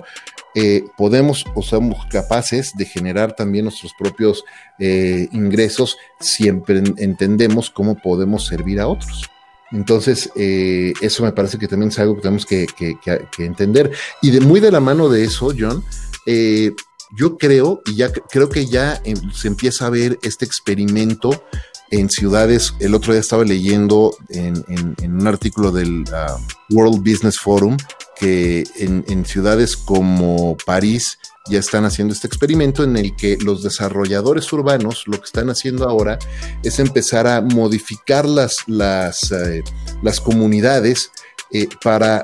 eh, 0.55 0.85
podemos 0.97 1.45
o 1.53 1.61
somos 1.61 2.07
capaces 2.07 2.73
de 2.75 2.85
generar 2.85 3.33
también 3.33 3.65
nuestros 3.65 3.93
propios 3.93 4.43
eh, 4.79 5.27
ingresos, 5.31 5.97
siempre 6.19 6.81
entendemos 6.97 7.69
cómo 7.69 7.93
podemos 7.95 8.47
servir 8.47 8.79
a 8.79 8.87
otros. 8.87 9.29
Entonces, 9.71 10.29
eh, 10.35 10.93
eso 11.01 11.23
me 11.23 11.31
parece 11.31 11.57
que 11.57 11.67
también 11.67 11.89
es 11.89 11.99
algo 11.99 12.15
que 12.15 12.21
tenemos 12.21 12.45
que, 12.45 12.67
entender. 13.37 13.91
Y 14.21 14.31
de 14.31 14.41
muy 14.41 14.59
de 14.59 14.71
la 14.71 14.79
mano 14.79 15.09
de 15.09 15.23
eso, 15.23 15.53
John, 15.57 15.83
eh, 16.25 16.73
yo 17.15 17.37
creo, 17.37 17.81
y 17.85 17.95
ya 17.95 18.11
creo 18.11 18.49
que 18.49 18.65
ya 18.65 19.01
se 19.33 19.47
empieza 19.47 19.87
a 19.87 19.89
ver 19.89 20.19
este 20.23 20.45
experimento 20.45 21.29
en 21.91 22.09
ciudades. 22.09 22.73
El 22.79 22.95
otro 22.95 23.13
día 23.13 23.21
estaba 23.21 23.43
leyendo 23.43 24.15
en, 24.29 24.63
un 25.01 25.27
artículo 25.27 25.71
del 25.71 26.01
uh, 26.01 26.75
World 26.75 26.99
Business 26.99 27.39
Forum 27.39 27.77
que 28.19 28.63
en, 28.75 29.25
ciudades 29.25 29.77
como 29.77 30.57
París 30.65 31.19
ya 31.49 31.59
están 31.59 31.85
haciendo 31.85 32.13
este 32.13 32.27
experimento 32.27 32.83
en 32.83 32.97
el 32.97 33.15
que 33.15 33.37
los 33.37 33.63
desarrolladores 33.63 34.51
urbanos 34.51 35.03
lo 35.05 35.17
que 35.17 35.25
están 35.25 35.49
haciendo 35.49 35.87
ahora 35.87 36.19
es 36.63 36.79
empezar 36.79 37.27
a 37.27 37.41
modificar 37.41 38.25
las, 38.25 38.63
las, 38.67 39.31
eh, 39.31 39.63
las 40.01 40.19
comunidades 40.19 41.11
eh, 41.51 41.67
para 41.83 42.23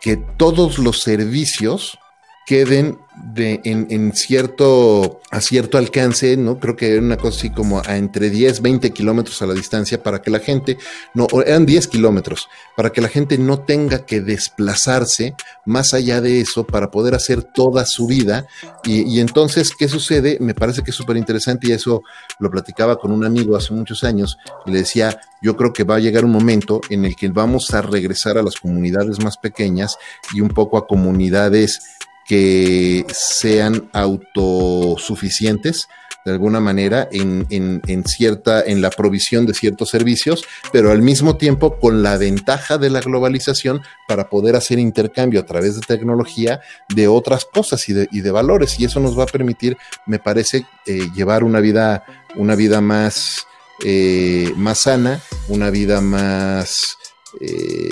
que 0.00 0.16
todos 0.16 0.78
los 0.78 1.00
servicios 1.00 1.98
queden 2.46 2.98
de, 3.16 3.60
en, 3.64 4.12
cierto, 4.12 5.20
a 5.30 5.40
cierto 5.40 5.78
alcance, 5.78 6.36
¿no? 6.36 6.58
Creo 6.58 6.76
que 6.76 6.92
era 6.92 7.02
una 7.02 7.16
cosa 7.16 7.38
así 7.38 7.50
como 7.50 7.80
a 7.84 7.96
entre 7.96 8.28
10, 8.28 8.60
20 8.60 8.90
kilómetros 8.90 9.40
a 9.42 9.46
la 9.46 9.54
distancia 9.54 10.02
para 10.02 10.20
que 10.20 10.30
la 10.30 10.40
gente, 10.40 10.78
no, 11.14 11.26
eran 11.46 11.64
10 11.64 11.88
kilómetros, 11.88 12.48
para 12.76 12.90
que 12.90 13.00
la 13.00 13.08
gente 13.08 13.38
no 13.38 13.60
tenga 13.60 14.04
que 14.04 14.20
desplazarse 14.20 15.34
más 15.64 15.94
allá 15.94 16.20
de 16.20 16.40
eso 16.40 16.66
para 16.66 16.90
poder 16.90 17.14
hacer 17.14 17.42
toda 17.42 17.84
su 17.86 18.06
vida. 18.06 18.46
Y, 18.84 19.20
entonces, 19.20 19.72
¿qué 19.78 19.88
sucede? 19.88 20.38
Me 20.40 20.54
parece 20.54 20.82
que 20.82 20.90
es 20.90 20.96
súper 20.96 21.16
interesante 21.16 21.68
y 21.68 21.72
eso 21.72 22.02
lo 22.38 22.50
platicaba 22.50 22.98
con 22.98 23.12
un 23.12 23.24
amigo 23.24 23.56
hace 23.56 23.72
muchos 23.72 24.04
años 24.04 24.38
y 24.66 24.72
le 24.72 24.78
decía, 24.78 25.20
yo 25.40 25.56
creo 25.56 25.72
que 25.72 25.84
va 25.84 25.96
a 25.96 26.00
llegar 26.00 26.24
un 26.24 26.32
momento 26.32 26.80
en 26.90 27.04
el 27.04 27.14
que 27.16 27.28
vamos 27.28 27.72
a 27.72 27.82
regresar 27.82 28.38
a 28.38 28.42
las 28.42 28.56
comunidades 28.56 29.22
más 29.22 29.36
pequeñas 29.38 29.96
y 30.32 30.40
un 30.40 30.48
poco 30.48 30.76
a 30.78 30.86
comunidades 30.86 31.80
que 32.26 33.04
sean 33.12 33.88
autosuficientes 33.92 35.88
de 36.24 36.32
alguna 36.32 36.58
manera 36.58 37.06
en, 37.12 37.46
en, 37.50 38.04
cierta, 38.04 38.62
en 38.62 38.80
la 38.80 38.90
provisión 38.90 39.44
de 39.44 39.52
ciertos 39.52 39.90
servicios, 39.90 40.44
pero 40.72 40.90
al 40.90 41.02
mismo 41.02 41.36
tiempo 41.36 41.78
con 41.78 42.02
la 42.02 42.16
ventaja 42.16 42.78
de 42.78 42.88
la 42.88 43.00
globalización 43.00 43.82
para 44.08 44.30
poder 44.30 44.56
hacer 44.56 44.78
intercambio 44.78 45.40
a 45.40 45.46
través 45.46 45.74
de 45.74 45.82
tecnología 45.82 46.60
de 46.94 47.08
otras 47.08 47.44
cosas 47.44 47.88
y 47.88 47.92
de, 47.92 48.08
y 48.10 48.22
de 48.22 48.30
valores. 48.30 48.80
Y 48.80 48.86
eso 48.86 49.00
nos 49.00 49.18
va 49.18 49.24
a 49.24 49.26
permitir, 49.26 49.76
me 50.06 50.18
parece, 50.18 50.66
eh, 50.86 51.10
llevar 51.14 51.44
una 51.44 51.60
vida, 51.60 52.04
una 52.36 52.54
vida 52.54 52.80
más, 52.80 53.46
eh, 53.84 54.50
más 54.56 54.78
sana, 54.78 55.20
una 55.48 55.68
vida 55.68 56.00
más, 56.00 56.96
eh, 57.40 57.90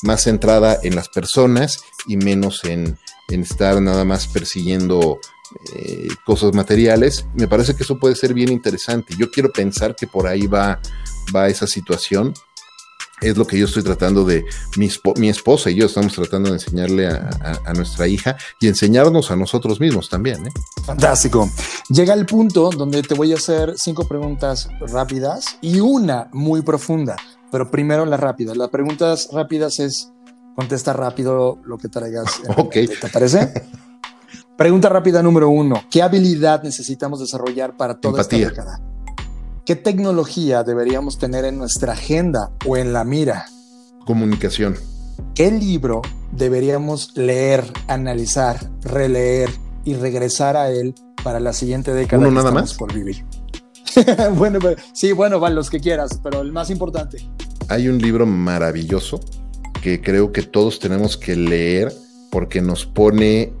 más 0.00 0.22
centrada 0.22 0.78
en 0.82 0.96
las 0.96 1.10
personas 1.10 1.84
y 2.06 2.16
menos 2.16 2.64
en, 2.64 2.96
en 3.28 3.42
estar 3.42 3.80
nada 3.80 4.04
más 4.04 4.26
persiguiendo 4.26 5.18
eh, 5.74 6.08
cosas 6.24 6.54
materiales, 6.54 7.26
me 7.34 7.48
parece 7.48 7.74
que 7.74 7.82
eso 7.82 7.98
puede 7.98 8.14
ser 8.14 8.34
bien 8.34 8.50
interesante. 8.50 9.14
Yo 9.18 9.30
quiero 9.30 9.52
pensar 9.52 9.94
que 9.94 10.06
por 10.06 10.26
ahí 10.26 10.46
va, 10.46 10.80
va 11.34 11.48
esa 11.48 11.66
situación. 11.66 12.32
Es 13.20 13.36
lo 13.36 13.46
que 13.46 13.56
yo 13.56 13.66
estoy 13.66 13.84
tratando 13.84 14.24
de, 14.24 14.44
mi, 14.76 14.88
mi 15.16 15.28
esposa 15.28 15.70
y 15.70 15.76
yo 15.76 15.86
estamos 15.86 16.12
tratando 16.12 16.48
de 16.48 16.56
enseñarle 16.56 17.06
a, 17.06 17.72
nuestra 17.72 18.08
hija 18.08 18.36
y 18.60 18.66
enseñarnos 18.66 19.30
a 19.30 19.36
nosotros 19.36 19.78
mismos 19.78 20.08
también. 20.08 20.44
¿eh? 20.46 20.50
Fantástico. 20.84 21.48
Llega 21.88 22.14
el 22.14 22.26
punto 22.26 22.70
donde 22.70 23.02
te 23.02 23.14
voy 23.14 23.32
a 23.32 23.36
hacer 23.36 23.74
cinco 23.76 24.08
preguntas 24.08 24.68
rápidas 24.80 25.56
y 25.60 25.78
una 25.78 26.28
muy 26.32 26.62
profunda, 26.62 27.14
pero 27.52 27.70
primero 27.70 28.04
la 28.06 28.16
rápida. 28.16 28.56
Las 28.56 28.70
preguntas 28.70 29.28
rápidas 29.32 29.78
es 29.78 30.10
Contesta 30.54 30.92
rápido 30.92 31.58
lo 31.64 31.78
que 31.78 31.88
traigas. 31.88 32.40
Ok. 32.56 32.76
mente, 32.76 32.96
¿Te 33.00 33.08
parece? 33.08 33.52
Pregunta 34.56 34.88
rápida 34.88 35.22
número 35.22 35.48
uno. 35.48 35.82
¿Qué 35.90 36.02
habilidad 36.02 36.62
necesitamos 36.62 37.20
desarrollar 37.20 37.76
para 37.76 37.98
toda 37.98 38.20
Empatía. 38.20 38.48
esta 38.48 38.62
década? 38.62 38.80
¿Qué 39.64 39.76
tecnología 39.76 40.62
deberíamos 40.62 41.18
tener 41.18 41.44
en 41.44 41.56
nuestra 41.56 41.92
agenda 41.94 42.50
o 42.66 42.76
en 42.76 42.92
la 42.92 43.04
mira? 43.04 43.46
Comunicación. 44.04 44.76
¿Qué 45.34 45.50
libro 45.50 46.02
deberíamos 46.32 47.16
leer, 47.16 47.64
analizar, 47.86 48.58
releer 48.82 49.50
y 49.84 49.94
regresar 49.94 50.56
a 50.56 50.70
él 50.70 50.94
para 51.22 51.40
la 51.40 51.52
siguiente 51.52 51.92
década 51.94 52.26
¿Uno 52.26 52.30
nada 52.30 52.50
más? 52.50 52.74
por 52.74 52.92
vivir? 52.92 53.24
bueno, 54.36 54.58
pues, 54.58 54.76
sí, 54.92 55.12
bueno, 55.12 55.40
van 55.40 55.54
los 55.54 55.70
que 55.70 55.80
quieras, 55.80 56.20
pero 56.22 56.40
el 56.40 56.52
más 56.52 56.68
importante. 56.70 57.18
Hay 57.68 57.88
un 57.88 57.98
libro 57.98 58.26
maravilloso 58.26 59.20
que 59.82 60.00
creo 60.00 60.32
que 60.32 60.42
todos 60.42 60.78
tenemos 60.78 61.16
que 61.16 61.36
leer 61.36 61.92
porque 62.30 62.62
nos 62.62 62.86
pone 62.86 63.52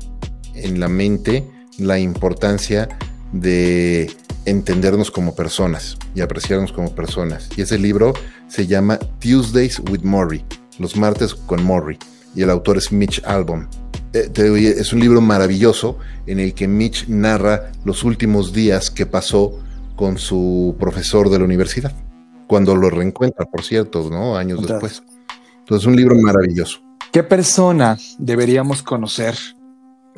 en 0.54 0.80
la 0.80 0.88
mente 0.88 1.44
la 1.78 1.98
importancia 1.98 2.88
de 3.32 4.10
entendernos 4.46 5.10
como 5.10 5.34
personas 5.34 5.98
y 6.14 6.20
apreciarnos 6.20 6.72
como 6.72 6.94
personas. 6.94 7.48
Y 7.56 7.62
ese 7.62 7.78
libro 7.78 8.14
se 8.48 8.66
llama 8.66 8.98
Tuesdays 9.18 9.80
with 9.90 10.02
Maury, 10.02 10.44
los 10.78 10.96
martes 10.96 11.34
con 11.34 11.64
Maury, 11.64 11.98
y 12.34 12.42
el 12.42 12.50
autor 12.50 12.78
es 12.78 12.92
Mitch 12.92 13.22
Albom. 13.24 13.66
Eh, 14.12 14.30
es 14.78 14.92
un 14.92 15.00
libro 15.00 15.20
maravilloso 15.20 15.98
en 16.26 16.38
el 16.38 16.54
que 16.54 16.68
Mitch 16.68 17.08
narra 17.08 17.72
los 17.84 18.04
últimos 18.04 18.52
días 18.52 18.90
que 18.90 19.06
pasó 19.06 19.58
con 19.96 20.18
su 20.18 20.76
profesor 20.78 21.30
de 21.30 21.38
la 21.38 21.44
universidad, 21.44 21.92
cuando 22.46 22.76
lo 22.76 22.90
reencuentra, 22.90 23.44
por 23.46 23.64
cierto, 23.64 24.08
¿no? 24.10 24.36
Años 24.36 24.64
después. 24.66 25.02
Entonces, 25.72 25.88
un 25.88 25.96
libro 25.96 26.14
maravilloso 26.16 26.80
¿Qué 27.10 27.22
persona 27.22 27.96
deberíamos 28.18 28.82
conocer? 28.82 29.34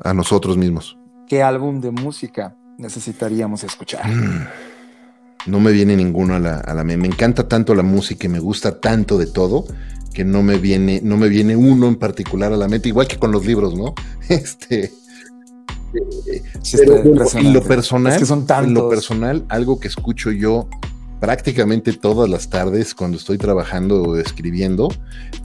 a 0.03 0.13
nosotros 0.13 0.57
mismos. 0.57 0.99
¿Qué 1.29 1.45
álbum 1.45 1.81
de 1.81 1.93
música 1.93 2.57
necesitaríamos 2.77 3.63
escuchar? 3.63 4.03
No 5.47 5.61
me 5.61 5.71
viene 5.71 5.95
ninguno 5.95 6.35
a 6.35 6.41
la, 6.41 6.59
a 6.59 6.75
la 6.75 6.83
me, 6.83 6.97
me 6.97 7.07
encanta 7.07 7.47
tanto 7.47 7.73
la 7.77 7.85
música 7.85 8.27
y 8.27 8.31
me 8.31 8.41
gusta 8.41 8.81
tanto 8.81 9.17
de 9.17 9.27
todo 9.27 9.65
que 10.13 10.25
no 10.25 10.43
me 10.43 10.59
viene, 10.59 11.01
no 11.05 11.17
me 11.17 11.29
viene 11.29 11.55
uno 11.55 11.87
en 11.87 11.95
particular 11.95 12.53
a 12.53 12.57
la 12.57 12.67
mente, 12.67 12.89
igual 12.89 13.07
que 13.07 13.19
con 13.19 13.31
los 13.31 13.47
libros, 13.47 13.77
¿no? 13.77 13.95
Este. 14.29 14.93
eh, 16.33 16.43
Sí, 16.63 16.79
pero 16.79 16.97
en 17.39 17.53
lo 17.53 17.63
personal, 17.63 18.13
Es 18.13 18.19
que 18.19 18.27
son 18.27 18.45
en 18.49 18.75
lo 18.75 18.89
personal, 18.89 19.45
algo 19.49 19.79
que 19.79 19.87
escucho 19.87 20.33
yo 20.33 20.69
prácticamente 21.25 21.95
todas 21.95 22.29
las 22.29 22.51
tardes 22.51 22.95
cuando 22.95 23.17
estoy 23.17 23.39
trabajando 23.39 24.03
o 24.03 24.17
escribiendo 24.19 24.91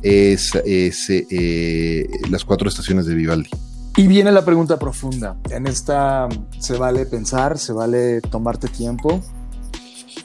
es, 0.02 0.54
es, 0.66 1.10
eh, 1.10 2.06
las 2.30 2.44
cuatro 2.44 2.68
estaciones 2.68 3.06
de 3.06 3.16
Vivaldi. 3.16 3.50
Y 3.96 4.06
viene 4.06 4.30
la 4.34 4.44
pregunta 4.44 4.78
profunda. 4.78 5.38
En 5.50 5.68
esta 5.68 6.28
se 6.60 6.76
vale 6.76 7.06
pensar, 7.06 7.58
se 7.58 7.72
vale 7.72 8.20
tomarte 8.20 8.68
tiempo. 8.68 9.22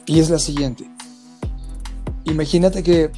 Y 0.05 0.19
es 0.19 0.29
la 0.29 0.39
siguiente. 0.39 0.89
Imagínate 2.25 2.83
que 2.83 3.11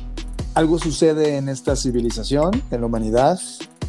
algo 0.54 0.78
sucede 0.78 1.38
en 1.38 1.50
esta 1.50 1.76
civilización, 1.76 2.52
en 2.70 2.82
la 2.82 2.86
humanidad, 2.86 3.40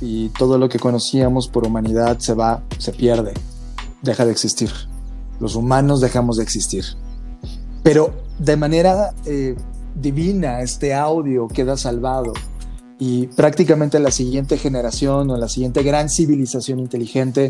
y 0.01 0.31
todo 0.31 0.57
lo 0.57 0.71
que 0.71 0.79
conocíamos 0.79 1.49
por 1.49 1.67
humanidad 1.67 2.19
se 2.19 2.33
va, 2.33 2.63
se 2.79 2.93
pierde, 2.93 3.35
deja 4.01 4.25
de 4.25 4.33
existir. 4.33 4.71
Los 5.39 5.55
humanos 5.55 6.01
dejamos 6.01 6.39
de 6.39 6.45
existir. 6.45 6.87
Pero 7.83 8.13
de 8.39 8.57
manera 8.57 9.15
eh, 9.27 9.57
divina 9.95 10.63
este 10.63 10.95
audio 10.95 11.49
queda 11.49 11.77
salvado. 11.77 12.33
Y 13.01 13.29
prácticamente 13.29 14.01
la 14.01 14.11
siguiente 14.11 14.59
generación 14.59 15.31
o 15.31 15.37
la 15.37 15.49
siguiente 15.49 15.83
gran 15.85 16.09
civilización 16.09 16.81
inteligente 16.81 17.49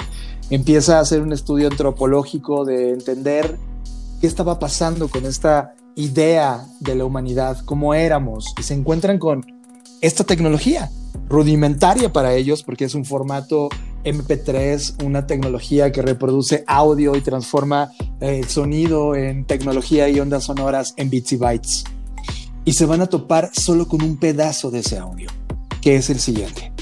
empieza 0.51 0.99
a 0.99 1.01
hacer 1.01 1.23
un 1.23 1.33
estudio 1.33 1.69
antropológico 1.69 2.67
de 2.67 2.93
entender 2.93 3.57
qué 4.21 4.27
estaba 4.27 4.59
pasando 4.59 5.09
con 5.09 5.25
esta 5.25 5.75
idea 5.95 6.67
de 6.81 6.95
la 6.95 7.05
humanidad, 7.05 7.59
cómo 7.65 7.95
éramos, 7.95 8.53
y 8.59 8.63
se 8.63 8.75
encuentran 8.75 9.19
con 9.19 9.45
esta 10.01 10.23
tecnología 10.25 10.91
rudimentaria 11.29 12.13
para 12.13 12.35
ellos 12.35 12.63
porque 12.63 12.85
es 12.85 12.95
un 12.95 13.05
formato 13.05 13.69
MP3, 14.05 15.05
una 15.05 15.27
tecnología 15.27 15.93
que 15.93 16.03
reproduce 16.03 16.65
audio 16.67 17.17
y 17.17 17.21
transforma 17.21 17.91
eh, 18.21 18.41
el 18.41 18.49
sonido 18.49 19.15
en 19.15 19.45
tecnología 19.45 20.09
y 20.09 20.21
ondas 20.21 20.45
sonoras 20.45 20.95
en 20.97 21.11
bits 21.11 21.33
y 21.33 21.37
bytes. 21.37 21.85
Y 22.65 22.73
se 22.73 22.87
van 22.87 23.01
a 23.01 23.07
topar 23.07 23.51
solo 23.53 23.89
con 23.89 24.03
un 24.03 24.17
pedazo 24.17 24.71
de 24.71 24.81
ese 24.81 24.99
audio, 24.99 25.31
que 25.81 25.97
es 25.97 26.11
el 26.11 26.21
siguiente. 26.21 26.73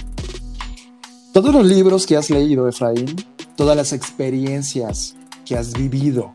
Todos 1.32 1.54
los 1.54 1.66
libros 1.66 2.06
que 2.06 2.16
has 2.16 2.30
leído, 2.30 2.68
Efraín, 2.68 3.14
todas 3.56 3.76
las 3.76 3.92
experiencias 3.92 5.14
que 5.44 5.56
has 5.56 5.72
vivido, 5.72 6.34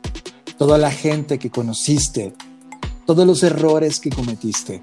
toda 0.57 0.77
la 0.77 0.91
gente 0.91 1.39
que 1.39 1.49
conociste, 1.49 2.33
todos 3.05 3.25
los 3.25 3.43
errores 3.43 3.99
que 3.99 4.09
cometiste, 4.09 4.81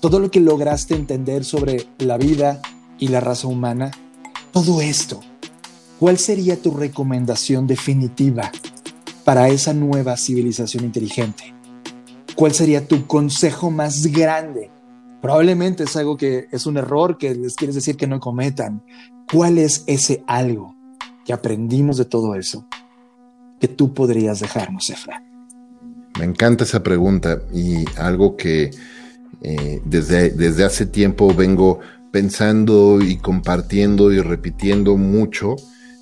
todo 0.00 0.20
lo 0.20 0.30
que 0.30 0.40
lograste 0.40 0.94
entender 0.94 1.44
sobre 1.44 1.86
la 1.98 2.16
vida 2.16 2.60
y 2.98 3.08
la 3.08 3.20
raza 3.20 3.46
humana, 3.46 3.90
todo 4.52 4.80
esto, 4.80 5.20
¿cuál 5.98 6.18
sería 6.18 6.60
tu 6.60 6.70
recomendación 6.70 7.66
definitiva 7.66 8.50
para 9.24 9.48
esa 9.48 9.74
nueva 9.74 10.16
civilización 10.16 10.84
inteligente? 10.84 11.54
¿Cuál 12.34 12.52
sería 12.52 12.86
tu 12.86 13.06
consejo 13.06 13.70
más 13.70 14.06
grande? 14.06 14.70
Probablemente 15.20 15.84
es 15.84 15.96
algo 15.96 16.16
que 16.16 16.46
es 16.52 16.66
un 16.66 16.76
error 16.76 17.18
que 17.18 17.34
les 17.34 17.56
quieres 17.56 17.74
decir 17.74 17.96
que 17.96 18.06
no 18.06 18.20
cometan. 18.20 18.82
¿Cuál 19.32 19.58
es 19.58 19.82
ese 19.86 20.22
algo 20.26 20.74
que 21.24 21.32
aprendimos 21.32 21.96
de 21.96 22.04
todo 22.04 22.34
eso 22.36 22.64
que 23.58 23.66
tú 23.66 23.92
podrías 23.92 24.40
dejarnos, 24.40 24.88
Efra? 24.90 25.22
Me 26.18 26.24
encanta 26.24 26.64
esa 26.64 26.82
pregunta 26.82 27.42
y 27.52 27.84
algo 27.98 28.36
que 28.36 28.70
eh, 29.42 29.82
desde, 29.84 30.30
desde 30.30 30.64
hace 30.64 30.86
tiempo 30.86 31.34
vengo 31.34 31.80
pensando 32.10 33.00
y 33.00 33.16
compartiendo 33.16 34.12
y 34.12 34.20
repitiendo 34.20 34.96
mucho, 34.96 35.56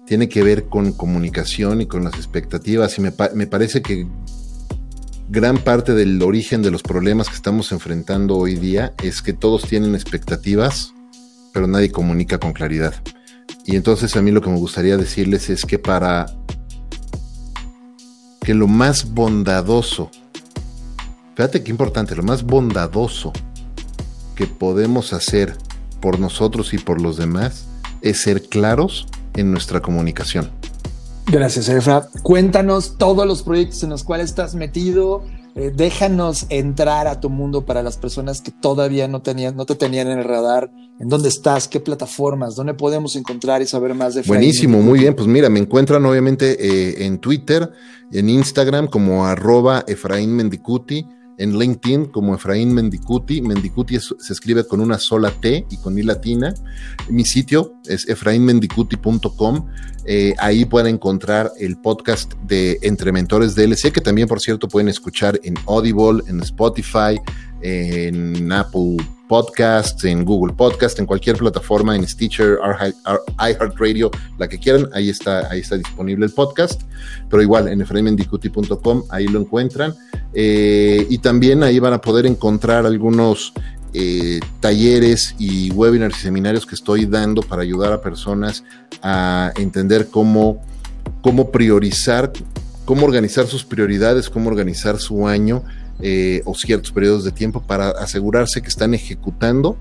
tiene 0.07 0.29
que 0.29 0.43
ver 0.43 0.67
con 0.67 0.93
comunicación 0.93 1.81
y 1.81 1.87
con 1.87 2.05
las 2.05 2.15
expectativas 2.15 2.97
y 2.99 3.03
me, 3.03 3.13
pa 3.13 3.31
me 3.35 3.47
parece 3.47 3.83
que 3.83 4.07
gran 5.29 5.59
parte 5.59 5.95
del 5.95 6.23
origen 6.23 6.63
de 6.63 6.71
los 6.71 6.83
problemas 6.83 7.29
que 7.29 7.35
estamos 7.35 7.73
enfrentando 7.73 8.37
hoy 8.37 8.55
día 8.55 8.95
es 9.03 9.21
que 9.23 9.33
todos 9.33 9.63
tienen 9.63 9.95
expectativas, 9.95 10.95
pero 11.53 11.67
nadie 11.67 11.91
comunica 11.91 12.39
con 12.39 12.53
claridad. 12.53 12.95
Y 13.65 13.75
entonces 13.75 14.15
a 14.17 14.23
mí 14.23 14.31
lo 14.31 14.41
que 14.41 14.51
me 14.51 14.59
gustaría 14.59 14.97
decirles 14.97 15.51
es 15.51 15.65
que 15.65 15.79
para 15.79 16.27
que 18.41 18.55
lo 18.55 18.69
más 18.69 19.13
bondadoso, 19.13 20.11
fíjate 21.35 21.65
qué 21.65 21.73
importante, 21.73 22.15
lo 22.15 22.23
más 22.23 22.45
bondadoso 22.45 23.33
que 24.37 24.47
podemos 24.47 25.13
hacer 25.13 25.57
por 26.01 26.21
nosotros 26.21 26.73
y 26.73 26.79
por 26.79 27.01
los 27.01 27.17
demás 27.17 27.67
es 28.03 28.21
ser 28.21 28.43
claros 28.43 29.09
en 29.37 29.51
nuestra 29.51 29.81
comunicación. 29.81 30.51
Gracias, 31.27 31.69
Efra. 31.69 32.09
Cuéntanos 32.23 32.99
todos 32.99 33.27
los 33.27 33.43
proyectos 33.43 33.83
en 33.83 33.91
los 33.91 34.05
cuales 34.05 34.27
estás 34.27 34.55
metido. 34.55 35.25
Eh, 35.57 35.73
déjanos 35.75 36.47
entrar 36.51 37.07
a 37.07 37.19
tu 37.19 37.31
mundo 37.31 37.65
para 37.65 37.83
las 37.83 37.97
personas 37.97 38.43
que 38.43 38.51
todavía 38.53 39.09
no, 39.09 39.23
tenían, 39.23 39.57
no 39.57 39.65
te 39.65 39.75
tenían 39.75 40.07
en 40.09 40.19
el 40.19 40.25
radar. 40.25 40.71
¿En 41.01 41.09
dónde 41.09 41.31
estás? 41.31 41.67
¿Qué 41.67 41.81
plataformas? 41.81 42.55
¿Dónde 42.55 42.75
podemos 42.75 43.17
encontrar 43.17 43.63
y 43.63 43.67
saber 43.67 43.95
más 43.95 44.15
de 44.15 44.21
Efraín? 44.21 44.41
Buenísimo, 44.41 44.83
muy 44.83 45.01
bien. 45.01 45.15
Pues 45.15 45.27
mira, 45.27 45.49
me 45.49 45.59
encuentran 45.59 46.05
obviamente 46.05 46.59
eh, 46.61 47.07
en 47.07 47.19
Twitter, 47.19 47.71
en 48.13 48.29
Instagram 48.29 48.87
como 48.87 49.27
arroba 49.27 49.83
Efraín 49.87 50.37
Mendicuti, 50.37 51.07
en 51.39 51.59
LinkedIn 51.59 52.07
como 52.07 52.35
Efraín 52.35 52.73
Mendicuti. 52.73 53.41
Mendicuti 53.41 53.99
se 53.99 54.33
escribe 54.33 54.67
con 54.67 54.81
una 54.81 54.99
sola 54.99 55.31
T 55.31 55.67
y 55.71 55.77
con 55.79 55.99
I 55.99 56.03
latina. 56.03 56.55
Mi 57.09 57.25
sitio 57.25 57.75
es 57.87 58.09
efrainmendicuti.com. 58.09 59.69
Eh, 60.05 60.35
ahí 60.39 60.65
pueden 60.65 60.95
encontrar 60.95 61.51
el 61.59 61.79
podcast 61.79 62.35
de 62.45 62.79
Entre 62.83 63.13
Mentores 63.13 63.55
DLC, 63.55 63.93
que 63.93 64.01
también, 64.01 64.29
por 64.29 64.41
cierto, 64.41 64.69
pueden 64.69 64.89
escuchar 64.89 65.41
en 65.43 65.55
Audible, 65.67 66.23
en 66.29 66.41
Spotify, 66.41 67.21
en 67.63 68.53
Apple 68.53 68.97
Podcasts, 69.29 70.05
en 70.05 70.25
Google 70.25 70.55
Podcast, 70.55 70.99
en 70.99 71.07
cualquier 71.07 71.37
plataforma, 71.37 71.97
en 71.97 72.07
Stitcher, 72.07 72.59
iHeartRadio, 73.39 74.11
la 74.39 74.49
que 74.49 74.59
quieran, 74.59 74.89
ahí 74.93 75.09
está, 75.09 75.51
ahí 75.51 75.61
está 75.61 75.77
disponible 75.77 76.27
el 76.27 76.33
podcast. 76.33 76.83
Pero 77.29 77.43
igual, 77.43 77.69
en 77.69 77.81
efrainmendicuti.com, 77.81 79.05
ahí 79.11 79.27
lo 79.27 79.41
encuentran. 79.41 79.95
Eh, 80.33 81.07
y 81.09 81.19
también 81.19 81.63
ahí 81.63 81.79
van 81.79 81.93
a 81.93 82.01
poder 82.01 82.27
encontrar 82.27 82.87
algunos 82.87 83.53
eh, 83.95 84.41
talleres 84.61 85.35
y 85.39 85.71
webinars 85.71 86.19
y 86.19 86.21
seminarios 86.21 86.67
que 86.67 86.75
estoy 86.75 87.07
dando 87.07 87.43
para 87.43 87.63
ayudar 87.63 87.93
a 87.93 88.03
personas 88.03 88.63
a 89.03 89.53
entender 89.57 90.09
cómo, 90.09 90.61
cómo 91.23 91.51
priorizar, 91.51 92.31
cómo 92.85 93.07
organizar 93.07 93.47
sus 93.47 93.65
prioridades, 93.65 94.29
cómo 94.29 94.51
organizar 94.51 94.99
su 94.99 95.27
año 95.27 95.63
eh, 96.01 96.43
o 96.45 96.55
ciertos 96.55 96.93
periodos 96.93 97.25
de 97.25 97.33
tiempo 97.33 97.63
para 97.63 97.91
asegurarse 97.91 98.63
que 98.63 98.69
están 98.69 98.95
ejecutando 98.95 99.79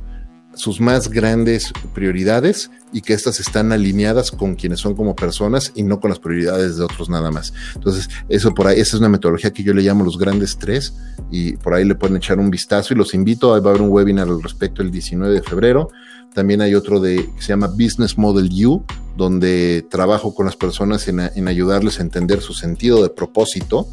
sus 0.56 0.80
más 0.80 1.10
grandes 1.10 1.72
prioridades 1.94 2.72
y 2.92 3.02
que 3.02 3.14
estas 3.14 3.40
están 3.40 3.72
alineadas 3.72 4.32
con 4.32 4.56
quienes 4.56 4.80
son 4.80 4.96
como 4.96 5.16
personas 5.16 5.72
y 5.76 5.84
no 5.84 6.00
con 6.00 6.10
las 6.10 6.20
prioridades 6.20 6.78
de 6.78 6.84
otros 6.84 7.10
nada 7.10 7.30
más. 7.30 7.54
Entonces, 7.76 8.10
eso 8.30 8.54
por 8.54 8.68
ahí, 8.68 8.80
esa 8.80 8.96
es 8.96 9.00
una 9.02 9.10
metodología 9.10 9.52
que 9.52 9.64
yo 9.64 9.74
le 9.74 9.82
llamo 9.82 10.04
los 10.04 10.18
grandes 10.18 10.58
tres 10.58 10.94
y 11.30 11.58
por 11.58 11.74
ahí 11.74 11.84
le 11.84 11.96
pueden 11.96 12.18
echar 12.18 12.40
un 12.40 12.50
vistazo 12.50 12.94
y 12.94 12.98
los 12.98 13.14
invito, 13.14 13.50
va 13.50 13.56
a 13.56 13.60
haber 13.60 13.82
un 13.82 13.90
webinar 13.90 14.28
al 14.28 14.42
respecto 14.42 14.82
el 14.82 14.92
19 14.92 15.34
de 15.34 15.44
febrero. 15.44 15.90
También 16.34 16.62
hay 16.62 16.76
otro 16.76 17.00
de, 17.00 17.30
que 17.36 17.42
se 17.42 17.50
llama 17.50 17.68
Business 17.68 18.18
Model 18.18 18.50
U, 18.66 18.84
donde 19.16 19.86
trabajo 19.90 20.34
con 20.34 20.46
las 20.46 20.56
personas 20.56 21.08
en, 21.08 21.20
en 21.20 21.48
ayudarles 21.48 22.00
a 22.00 22.04
entender 22.04 22.42
su 22.42 22.54
sentido 22.54 23.02
de 23.02 23.10
propósito 23.10 23.88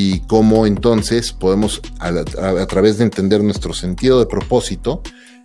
y 0.00 0.20
cómo 0.20 0.64
entonces 0.64 1.32
podemos, 1.32 1.82
a, 1.98 2.66
través 2.66 2.98
de 2.98 3.04
entender 3.04 3.42
nuestro 3.42 3.74
sentido 3.74 4.20
de 4.20 4.26
propósito, 4.26 5.02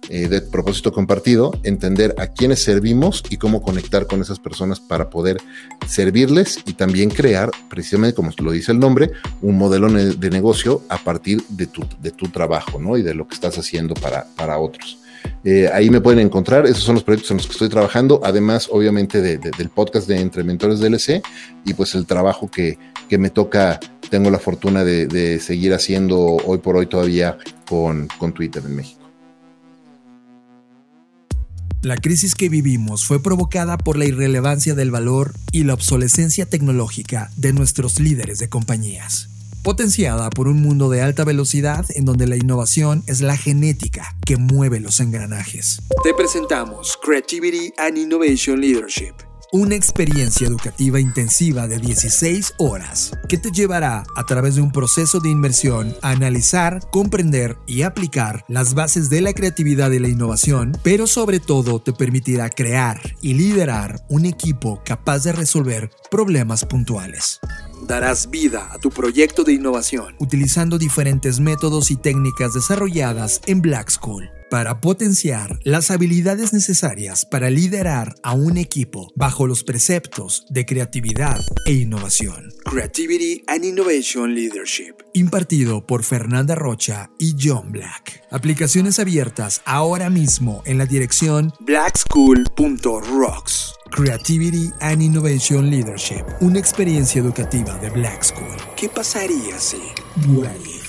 eh, 0.09 0.27
de 0.27 0.41
propósito 0.41 0.91
compartido, 0.91 1.57
entender 1.63 2.13
a 2.19 2.27
quiénes 2.27 2.61
servimos 2.61 3.23
y 3.31 3.37
cómo 3.37 3.63
conectar 3.63 4.05
con 4.05 4.21
esas 4.21 4.37
personas 4.37 4.79
para 4.79 5.09
poder 5.09 5.41
servirles 5.87 6.59
y 6.67 6.73
también 6.73 7.09
crear, 7.09 7.49
precisamente 7.67 8.13
como 8.13 8.29
lo 8.37 8.51
dice 8.51 8.71
el 8.71 8.77
nombre, 8.77 9.09
un 9.41 9.57
modelo 9.57 9.91
de 9.91 10.29
negocio 10.29 10.83
a 10.87 10.99
partir 10.99 11.41
de 11.49 11.65
tu, 11.65 11.83
de 11.99 12.11
tu 12.11 12.27
trabajo 12.27 12.79
¿no? 12.79 12.95
y 12.95 13.01
de 13.01 13.15
lo 13.15 13.27
que 13.27 13.33
estás 13.33 13.57
haciendo 13.57 13.95
para, 13.95 14.27
para 14.35 14.59
otros. 14.59 14.99
Eh, 15.43 15.69
ahí 15.73 15.89
me 15.89 16.01
pueden 16.01 16.19
encontrar, 16.19 16.65
esos 16.65 16.83
son 16.83 16.95
los 16.95 17.03
proyectos 17.03 17.31
en 17.31 17.37
los 17.37 17.47
que 17.47 17.53
estoy 17.53 17.69
trabajando, 17.69 18.21
además 18.23 18.69
obviamente 18.71 19.21
de, 19.21 19.37
de, 19.37 19.51
del 19.57 19.69
podcast 19.69 20.07
de 20.07 20.19
Entre 20.19 20.43
Mentores 20.43 20.79
DLC 20.79 21.21
y 21.65 21.73
pues 21.73 21.95
el 21.95 22.05
trabajo 22.05 22.49
que, 22.49 22.77
que 23.09 23.17
me 23.17 23.29
toca, 23.29 23.79
tengo 24.09 24.29
la 24.29 24.39
fortuna 24.39 24.83
de, 24.83 25.07
de, 25.07 25.39
seguir 25.39 25.73
haciendo 25.73 26.19
hoy 26.19 26.59
por 26.59 26.75
hoy 26.77 26.85
todavía 26.85 27.37
con, 27.67 28.07
con 28.17 28.33
Twitter 28.33 28.63
en 28.65 28.75
México. 28.75 29.03
La 31.83 31.97
crisis 31.97 32.33
que 32.33 32.47
vivimos 32.47 33.03
fue 33.03 33.21
provocada 33.21 33.77
por 33.77 33.97
la 33.97 34.05
irrelevancia 34.05 34.73
del 34.73 34.89
valor 34.89 35.33
y 35.51 35.65
la 35.65 35.73
obsolescencia 35.73 36.45
tecnológica 36.45 37.29
de 37.35 37.51
nuestros 37.51 37.99
líderes 37.99 38.39
de 38.39 38.47
compañías, 38.47 39.29
potenciada 39.63 40.29
por 40.29 40.47
un 40.47 40.61
mundo 40.61 40.89
de 40.89 41.01
alta 41.01 41.23
velocidad 41.23 41.85
en 41.95 42.05
donde 42.05 42.27
la 42.27 42.35
innovación 42.35 43.03
es 43.07 43.21
la 43.21 43.37
genética 43.37 44.15
que 44.25 44.37
mueve 44.37 44.79
los 44.79 44.99
engranajes. 44.99 45.81
Te 46.03 46.13
presentamos 46.13 46.97
Creativity 47.01 47.73
and 47.77 47.97
Innovation 47.97 48.59
Leadership 48.59 49.13
una 49.53 49.75
experiencia 49.75 50.47
educativa 50.47 50.99
intensiva 50.99 51.67
de 51.67 51.77
16 51.77 52.55
horas 52.57 53.11
que 53.29 53.37
te 53.37 53.51
llevará 53.51 54.03
a 54.15 54.25
través 54.25 54.55
de 54.55 54.61
un 54.61 54.71
proceso 54.71 55.19
de 55.19 55.29
inmersión 55.29 55.95
a 56.01 56.09
analizar, 56.09 56.79
comprender 56.89 57.55
y 57.67 57.83
aplicar 57.83 58.45
las 58.47 58.73
bases 58.73 59.11
de 59.11 59.21
la 59.21 59.33
creatividad 59.33 59.91
y 59.91 59.99
la 59.99 60.07
innovación, 60.07 60.75
pero 60.81 61.05
sobre 61.05 61.39
todo 61.39 61.79
te 61.79 61.93
permitirá 61.93 62.49
crear 62.49 62.99
y 63.21 63.35
liderar 63.35 64.03
un 64.09 64.25
equipo 64.25 64.81
capaz 64.83 65.23
de 65.23 65.33
resolver 65.33 65.91
problemas 66.09 66.65
puntuales 66.65 67.39
darás 67.83 68.29
vida 68.29 68.69
a 68.71 68.79
tu 68.79 68.89
proyecto 68.89 69.43
de 69.43 69.53
innovación. 69.53 70.15
Utilizando 70.19 70.77
diferentes 70.77 71.39
métodos 71.39 71.91
y 71.91 71.95
técnicas 71.95 72.53
desarrolladas 72.53 73.41
en 73.47 73.61
Black 73.61 73.89
School 73.89 74.29
para 74.53 74.81
potenciar 74.81 75.57
las 75.63 75.89
habilidades 75.89 76.53
necesarias 76.53 77.25
para 77.25 77.49
liderar 77.49 78.13
a 78.21 78.33
un 78.33 78.59
equipo 78.59 79.11
bajo 79.15 79.47
los 79.47 79.63
preceptos 79.63 80.45
de 80.47 80.63
creatividad 80.63 81.39
e 81.65 81.71
innovación. 81.71 82.53
Creativity 82.63 83.43
and 83.47 83.65
Innovation 83.65 84.35
Leadership. 84.35 84.93
Impartido 85.13 85.87
por 85.87 86.03
Fernanda 86.03 86.53
Rocha 86.53 87.09
y 87.17 87.35
John 87.41 87.71
Black. 87.71 88.21
Aplicaciones 88.29 88.99
abiertas 88.99 89.63
ahora 89.65 90.11
mismo 90.11 90.61
en 90.67 90.77
la 90.77 90.85
dirección 90.85 91.51
blackschool.rocks. 91.61 93.73
Creativity 93.89 94.69
and 94.81 95.01
Innovation 95.01 95.71
Leadership. 95.71 96.25
Una 96.41 96.59
experiencia 96.59 97.19
educativa 97.19 97.75
de 97.79 97.89
Black 97.89 98.21
School. 98.21 98.55
¿Qué 98.77 98.87
pasaría 98.87 99.57
si? 99.57 99.81
Bueno. 100.27 100.82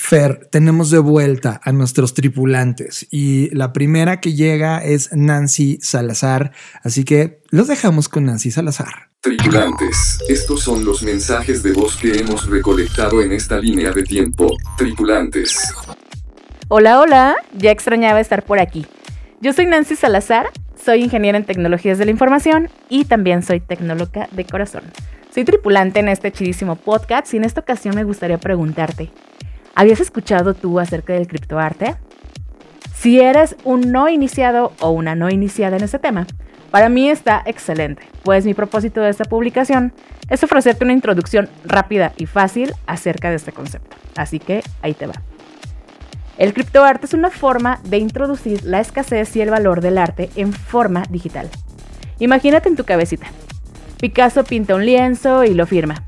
Fer, 0.00 0.48
tenemos 0.50 0.90
de 0.90 1.00
vuelta 1.00 1.60
a 1.62 1.72
nuestros 1.72 2.14
tripulantes 2.14 3.06
y 3.10 3.54
la 3.54 3.74
primera 3.74 4.20
que 4.20 4.32
llega 4.32 4.78
es 4.82 5.12
Nancy 5.12 5.80
Salazar, 5.82 6.52
así 6.82 7.04
que 7.04 7.42
los 7.50 7.66
dejamos 7.66 8.08
con 8.08 8.24
Nancy 8.24 8.50
Salazar. 8.52 9.10
Tripulantes, 9.20 10.20
estos 10.28 10.62
son 10.62 10.84
los 10.84 11.02
mensajes 11.02 11.62
de 11.62 11.72
voz 11.72 11.96
que 11.96 12.20
hemos 12.20 12.48
recolectado 12.48 13.20
en 13.20 13.32
esta 13.32 13.58
línea 13.58 13.90
de 13.90 14.04
tiempo. 14.04 14.56
Tripulantes. 14.78 15.74
Hola, 16.68 17.00
hola, 17.00 17.36
ya 17.58 17.72
extrañaba 17.72 18.20
estar 18.20 18.44
por 18.44 18.60
aquí. 18.60 18.86
Yo 19.40 19.52
soy 19.52 19.66
Nancy 19.66 19.96
Salazar, 19.96 20.46
soy 20.82 21.02
ingeniera 21.02 21.36
en 21.36 21.44
tecnologías 21.44 21.98
de 21.98 22.04
la 22.04 22.12
información 22.12 22.70
y 22.88 23.04
también 23.04 23.42
soy 23.42 23.60
tecnóloga 23.60 24.28
de 24.30 24.44
corazón. 24.44 24.84
Soy 25.34 25.44
tripulante 25.44 26.00
en 26.00 26.08
este 26.08 26.32
chidísimo 26.32 26.76
podcast 26.76 27.34
y 27.34 27.36
en 27.36 27.44
esta 27.44 27.60
ocasión 27.60 27.94
me 27.96 28.04
gustaría 28.04 28.38
preguntarte, 28.38 29.10
¿Habías 29.78 30.00
escuchado 30.00 30.54
tú 30.54 30.80
acerca 30.80 31.12
del 31.12 31.28
criptoarte? 31.28 31.94
Si 32.96 33.20
eres 33.20 33.54
un 33.62 33.92
no 33.92 34.08
iniciado 34.08 34.72
o 34.80 34.90
una 34.90 35.14
no 35.14 35.30
iniciada 35.30 35.76
en 35.76 35.84
este 35.84 36.00
tema, 36.00 36.26
para 36.72 36.88
mí 36.88 37.08
está 37.08 37.44
excelente, 37.46 38.02
pues 38.24 38.44
mi 38.44 38.54
propósito 38.54 39.00
de 39.00 39.10
esta 39.10 39.24
publicación 39.24 39.92
es 40.28 40.42
ofrecerte 40.42 40.82
una 40.82 40.94
introducción 40.94 41.48
rápida 41.64 42.12
y 42.16 42.26
fácil 42.26 42.74
acerca 42.88 43.30
de 43.30 43.36
este 43.36 43.52
concepto. 43.52 43.96
Así 44.16 44.40
que 44.40 44.64
ahí 44.82 44.94
te 44.94 45.06
va. 45.06 45.14
El 46.38 46.54
criptoarte 46.54 47.06
es 47.06 47.14
una 47.14 47.30
forma 47.30 47.78
de 47.84 47.98
introducir 47.98 48.64
la 48.64 48.80
escasez 48.80 49.36
y 49.36 49.42
el 49.42 49.50
valor 49.50 49.80
del 49.80 49.98
arte 49.98 50.28
en 50.34 50.52
forma 50.52 51.04
digital. 51.08 51.48
Imagínate 52.18 52.68
en 52.68 52.74
tu 52.74 52.82
cabecita. 52.82 53.28
Picasso 54.00 54.42
pinta 54.42 54.74
un 54.74 54.84
lienzo 54.84 55.44
y 55.44 55.54
lo 55.54 55.66
firma. 55.66 56.02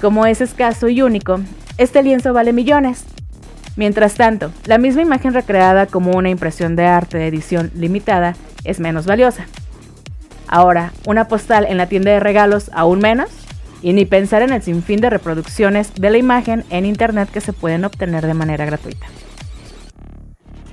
Como 0.00 0.26
es 0.26 0.40
escaso 0.40 0.88
y 0.88 1.02
único, 1.02 1.38
este 1.78 2.02
lienzo 2.02 2.32
vale 2.32 2.52
millones. 2.52 3.04
Mientras 3.76 4.14
tanto, 4.14 4.52
la 4.64 4.78
misma 4.78 5.02
imagen 5.02 5.34
recreada 5.34 5.86
como 5.86 6.12
una 6.12 6.30
impresión 6.30 6.76
de 6.76 6.86
arte 6.86 7.18
de 7.18 7.26
edición 7.26 7.70
limitada 7.74 8.34
es 8.64 8.80
menos 8.80 9.06
valiosa. 9.06 9.46
Ahora, 10.48 10.92
una 11.06 11.28
postal 11.28 11.66
en 11.68 11.76
la 11.76 11.86
tienda 11.86 12.12
de 12.12 12.20
regalos 12.20 12.70
aún 12.72 13.00
menos, 13.00 13.28
y 13.82 13.92
ni 13.92 14.06
pensar 14.06 14.42
en 14.42 14.52
el 14.52 14.62
sinfín 14.62 15.00
de 15.00 15.10
reproducciones 15.10 15.94
de 15.94 16.10
la 16.10 16.18
imagen 16.18 16.64
en 16.70 16.86
Internet 16.86 17.28
que 17.30 17.42
se 17.42 17.52
pueden 17.52 17.84
obtener 17.84 18.26
de 18.26 18.34
manera 18.34 18.64
gratuita. 18.64 19.06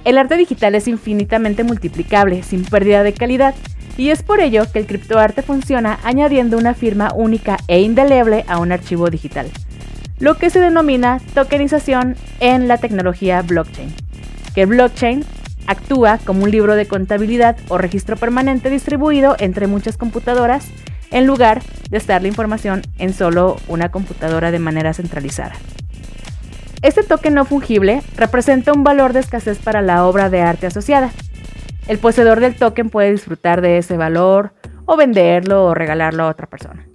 El 0.05 0.17
arte 0.17 0.37
digital 0.37 0.75
es 0.75 0.87
infinitamente 0.87 1.63
multiplicable, 1.63 2.43
sin 2.43 2.63
pérdida 2.63 3.03
de 3.03 3.13
calidad, 3.13 3.55
y 3.97 4.09
es 4.09 4.23
por 4.23 4.39
ello 4.39 4.63
que 4.71 4.79
el 4.79 4.87
criptoarte 4.87 5.41
funciona 5.41 5.99
añadiendo 6.03 6.57
una 6.57 6.73
firma 6.73 7.11
única 7.13 7.57
e 7.67 7.81
indeleble 7.81 8.45
a 8.47 8.57
un 8.59 8.71
archivo 8.71 9.09
digital, 9.09 9.51
lo 10.23 10.35
que 10.35 10.49
se 10.49 10.61
denomina 10.61 11.19
tokenización 11.33 12.15
en 12.39 12.69
la 12.69 12.77
tecnología 12.77 13.41
blockchain. 13.41 13.93
Que 14.55 14.65
blockchain 14.65 15.25
actúa 15.67 16.17
como 16.17 16.45
un 16.45 16.51
libro 16.51 16.77
de 16.77 16.87
contabilidad 16.87 17.57
o 17.67 17.77
registro 17.77 18.15
permanente 18.15 18.69
distribuido 18.69 19.35
entre 19.39 19.67
muchas 19.67 19.97
computadoras 19.97 20.69
en 21.11 21.27
lugar 21.27 21.61
de 21.89 21.97
estar 21.97 22.21
la 22.21 22.29
información 22.29 22.83
en 22.99 23.13
solo 23.13 23.57
una 23.67 23.91
computadora 23.91 24.51
de 24.51 24.59
manera 24.59 24.93
centralizada. 24.93 25.55
Este 26.81 27.03
token 27.03 27.33
no 27.33 27.43
fungible 27.43 28.01
representa 28.15 28.71
un 28.71 28.85
valor 28.85 29.11
de 29.11 29.19
escasez 29.19 29.57
para 29.57 29.81
la 29.81 30.05
obra 30.05 30.29
de 30.29 30.39
arte 30.39 30.67
asociada. 30.67 31.11
El 31.89 31.97
poseedor 31.97 32.39
del 32.39 32.55
token 32.55 32.89
puede 32.89 33.11
disfrutar 33.11 33.59
de 33.59 33.77
ese 33.77 33.97
valor 33.97 34.53
o 34.85 34.95
venderlo 34.95 35.65
o 35.65 35.73
regalarlo 35.73 36.23
a 36.23 36.29
otra 36.29 36.47
persona 36.47 36.92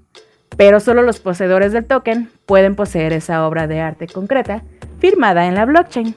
pero 0.59 0.80
solo 0.80 1.02
los 1.02 1.20
poseedores 1.20 1.72
del 1.72 1.86
token 1.86 2.30
pueden 2.44 2.74
poseer 2.74 3.12
esa 3.12 3.47
obra 3.47 3.68
de 3.68 3.80
arte 3.80 4.09
concreta 4.09 4.62
firmada 4.98 5.47
en 5.47 5.55
la 5.55 5.64
blockchain, 5.64 6.16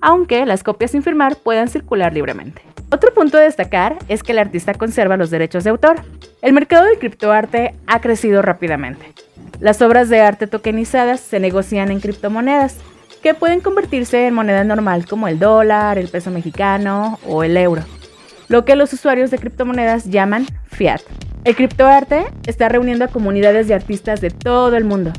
aunque 0.00 0.44
las 0.44 0.64
copias 0.64 0.90
sin 0.90 1.04
firmar 1.04 1.36
puedan 1.36 1.68
circular 1.68 2.12
libremente. 2.12 2.62
Otro 2.90 3.14
punto 3.14 3.38
a 3.38 3.42
destacar 3.42 3.96
es 4.08 4.24
que 4.24 4.32
el 4.32 4.40
artista 4.40 4.74
conserva 4.74 5.16
los 5.16 5.30
derechos 5.30 5.62
de 5.62 5.70
autor. 5.70 6.00
El 6.42 6.52
mercado 6.52 6.84
del 6.84 6.98
criptoarte 6.98 7.74
ha 7.86 8.00
crecido 8.00 8.42
rápidamente. 8.42 9.12
Las 9.60 9.80
obras 9.80 10.08
de 10.08 10.20
arte 10.20 10.48
tokenizadas 10.48 11.20
se 11.20 11.38
negocian 11.38 11.92
en 11.92 12.00
criptomonedas, 12.00 12.76
que 13.22 13.34
pueden 13.34 13.60
convertirse 13.60 14.26
en 14.26 14.34
moneda 14.34 14.64
normal 14.64 15.06
como 15.06 15.28
el 15.28 15.38
dólar, 15.38 15.96
el 15.96 16.08
peso 16.08 16.32
mexicano 16.32 17.20
o 17.24 17.44
el 17.44 17.56
euro, 17.56 17.82
lo 18.48 18.64
que 18.64 18.74
los 18.74 18.92
usuarios 18.92 19.30
de 19.30 19.38
criptomonedas 19.38 20.06
llaman 20.06 20.44
fiat. 20.66 21.02
El 21.46 21.54
criptoarte 21.54 22.24
está 22.48 22.68
reuniendo 22.68 23.04
a 23.04 23.08
comunidades 23.08 23.68
de 23.68 23.74
artistas 23.74 24.20
de 24.20 24.30
todo 24.30 24.74
el 24.76 24.82
mundo, 24.82 25.12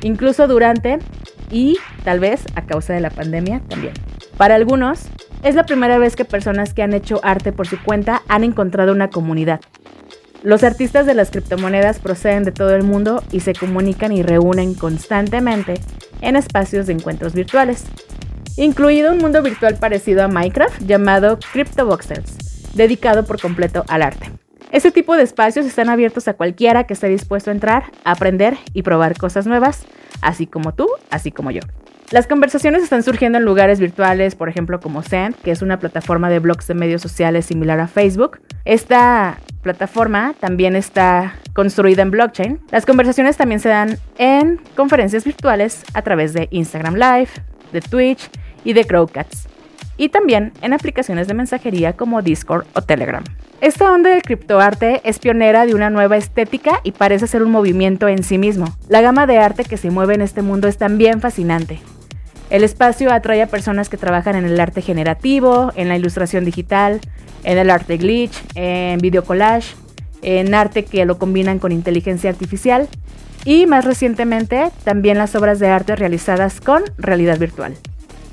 incluso 0.00 0.48
durante 0.48 0.98
y 1.50 1.76
tal 2.04 2.20
vez 2.20 2.42
a 2.54 2.64
causa 2.64 2.94
de 2.94 3.00
la 3.00 3.10
pandemia 3.10 3.60
también. 3.68 3.92
Para 4.38 4.54
algunos, 4.54 5.02
es 5.42 5.54
la 5.54 5.66
primera 5.66 5.98
vez 5.98 6.16
que 6.16 6.24
personas 6.24 6.72
que 6.72 6.82
han 6.82 6.94
hecho 6.94 7.20
arte 7.22 7.52
por 7.52 7.66
su 7.66 7.78
cuenta 7.82 8.22
han 8.28 8.44
encontrado 8.44 8.92
una 8.92 9.10
comunidad. 9.10 9.60
Los 10.42 10.64
artistas 10.64 11.04
de 11.04 11.12
las 11.12 11.30
criptomonedas 11.30 11.98
proceden 11.98 12.44
de 12.44 12.52
todo 12.52 12.74
el 12.74 12.82
mundo 12.82 13.22
y 13.30 13.40
se 13.40 13.52
comunican 13.52 14.10
y 14.10 14.22
reúnen 14.22 14.72
constantemente 14.72 15.74
en 16.22 16.36
espacios 16.36 16.86
de 16.86 16.94
encuentros 16.94 17.34
virtuales. 17.34 17.84
incluido 18.56 19.12
un 19.12 19.18
mundo 19.18 19.42
virtual 19.42 19.76
parecido 19.76 20.24
a 20.24 20.28
Minecraft 20.28 20.80
llamado 20.80 21.38
CryptoVoxels, 21.52 22.72
dedicado 22.74 23.26
por 23.26 23.38
completo 23.38 23.84
al 23.86 24.00
arte. 24.00 24.30
Este 24.74 24.90
tipo 24.90 25.16
de 25.16 25.22
espacios 25.22 25.66
están 25.66 25.88
abiertos 25.88 26.26
a 26.26 26.34
cualquiera 26.34 26.82
que 26.82 26.94
esté 26.94 27.06
dispuesto 27.08 27.48
a 27.48 27.52
entrar, 27.52 27.92
aprender 28.02 28.56
y 28.72 28.82
probar 28.82 29.16
cosas 29.16 29.46
nuevas, 29.46 29.86
así 30.20 30.48
como 30.48 30.74
tú, 30.74 30.88
así 31.10 31.30
como 31.30 31.52
yo. 31.52 31.60
Las 32.10 32.26
conversaciones 32.26 32.82
están 32.82 33.04
surgiendo 33.04 33.38
en 33.38 33.44
lugares 33.44 33.78
virtuales, 33.78 34.34
por 34.34 34.48
ejemplo 34.48 34.80
como 34.80 35.04
Send, 35.04 35.36
que 35.36 35.52
es 35.52 35.62
una 35.62 35.78
plataforma 35.78 36.28
de 36.28 36.40
blogs 36.40 36.66
de 36.66 36.74
medios 36.74 37.02
sociales 37.02 37.46
similar 37.46 37.78
a 37.78 37.86
Facebook. 37.86 38.40
Esta 38.64 39.38
plataforma 39.62 40.34
también 40.40 40.74
está 40.74 41.36
construida 41.52 42.02
en 42.02 42.10
blockchain. 42.10 42.58
Las 42.72 42.84
conversaciones 42.84 43.36
también 43.36 43.60
se 43.60 43.68
dan 43.68 43.98
en 44.18 44.60
conferencias 44.74 45.22
virtuales 45.22 45.84
a 45.94 46.02
través 46.02 46.32
de 46.32 46.48
Instagram 46.50 46.94
Live, 46.96 47.28
de 47.72 47.80
Twitch 47.80 48.28
y 48.64 48.72
de 48.72 48.84
Crowcats. 48.84 49.46
Y 49.96 50.08
también 50.08 50.52
en 50.62 50.72
aplicaciones 50.72 51.28
de 51.28 51.34
mensajería 51.34 51.92
como 51.92 52.22
Discord 52.22 52.66
o 52.74 52.82
Telegram. 52.82 53.22
Esta 53.64 53.90
onda 53.90 54.10
del 54.10 54.20
criptoarte 54.20 55.00
es 55.04 55.18
pionera 55.18 55.64
de 55.64 55.74
una 55.74 55.88
nueva 55.88 56.18
estética 56.18 56.82
y 56.84 56.92
parece 56.92 57.26
ser 57.26 57.42
un 57.42 57.50
movimiento 57.50 58.08
en 58.08 58.22
sí 58.22 58.36
mismo. 58.36 58.66
La 58.90 59.00
gama 59.00 59.26
de 59.26 59.38
arte 59.38 59.64
que 59.64 59.78
se 59.78 59.90
mueve 59.90 60.12
en 60.12 60.20
este 60.20 60.42
mundo 60.42 60.68
es 60.68 60.76
también 60.76 61.22
fascinante. 61.22 61.80
El 62.50 62.62
espacio 62.62 63.10
atrae 63.10 63.40
a 63.40 63.46
personas 63.46 63.88
que 63.88 63.96
trabajan 63.96 64.36
en 64.36 64.44
el 64.44 64.60
arte 64.60 64.82
generativo, 64.82 65.72
en 65.76 65.88
la 65.88 65.96
ilustración 65.96 66.44
digital, 66.44 67.00
en 67.42 67.56
el 67.56 67.70
arte 67.70 67.96
glitch, 67.96 68.38
en 68.54 68.98
video 68.98 69.24
collage, 69.24 69.74
en 70.20 70.52
arte 70.54 70.84
que 70.84 71.06
lo 71.06 71.16
combinan 71.16 71.58
con 71.58 71.72
inteligencia 71.72 72.28
artificial 72.28 72.86
y 73.46 73.64
más 73.64 73.86
recientemente 73.86 74.72
también 74.84 75.16
las 75.16 75.34
obras 75.36 75.58
de 75.58 75.68
arte 75.68 75.96
realizadas 75.96 76.60
con 76.60 76.82
realidad 76.98 77.38
virtual. 77.38 77.74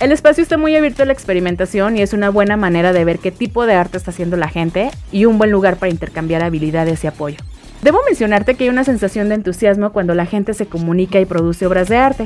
El 0.01 0.11
espacio 0.11 0.41
está 0.41 0.57
muy 0.57 0.75
abierto 0.75 1.03
a 1.03 1.05
la 1.05 1.13
experimentación 1.13 1.95
y 1.95 2.01
es 2.01 2.13
una 2.13 2.31
buena 2.31 2.57
manera 2.57 2.91
de 2.91 3.05
ver 3.05 3.19
qué 3.19 3.29
tipo 3.29 3.67
de 3.67 3.75
arte 3.75 3.97
está 3.97 4.09
haciendo 4.09 4.35
la 4.35 4.49
gente 4.49 4.89
y 5.11 5.25
un 5.25 5.37
buen 5.37 5.51
lugar 5.51 5.77
para 5.77 5.91
intercambiar 5.91 6.41
habilidades 6.41 7.03
y 7.03 7.07
apoyo. 7.07 7.37
Debo 7.83 7.99
mencionarte 8.07 8.55
que 8.55 8.63
hay 8.63 8.71
una 8.71 8.83
sensación 8.83 9.29
de 9.29 9.35
entusiasmo 9.35 9.93
cuando 9.93 10.15
la 10.15 10.25
gente 10.25 10.55
se 10.55 10.65
comunica 10.65 11.19
y 11.19 11.25
produce 11.25 11.67
obras 11.67 11.87
de 11.87 11.97
arte, 11.97 12.25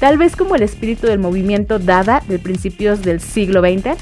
tal 0.00 0.18
vez 0.18 0.36
como 0.36 0.54
el 0.54 0.62
espíritu 0.62 1.06
del 1.06 1.18
movimiento 1.18 1.78
Dada 1.78 2.22
de 2.28 2.38
principios 2.38 3.00
del 3.00 3.20
siglo 3.20 3.62
XX, 3.62 3.96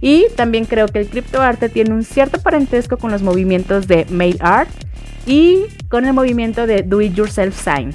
y 0.00 0.26
también 0.36 0.64
creo 0.64 0.86
que 0.86 1.00
el 1.00 1.08
criptoarte 1.08 1.68
tiene 1.68 1.92
un 1.92 2.04
cierto 2.04 2.40
parentesco 2.40 2.96
con 2.96 3.10
los 3.10 3.22
movimientos 3.22 3.88
de 3.88 4.06
Made 4.08 4.38
Art 4.38 4.70
y 5.26 5.64
con 5.88 6.06
el 6.06 6.12
movimiento 6.12 6.68
de 6.68 6.82
Do 6.82 7.00
It 7.00 7.14
Yourself 7.14 7.60
Sign, 7.60 7.92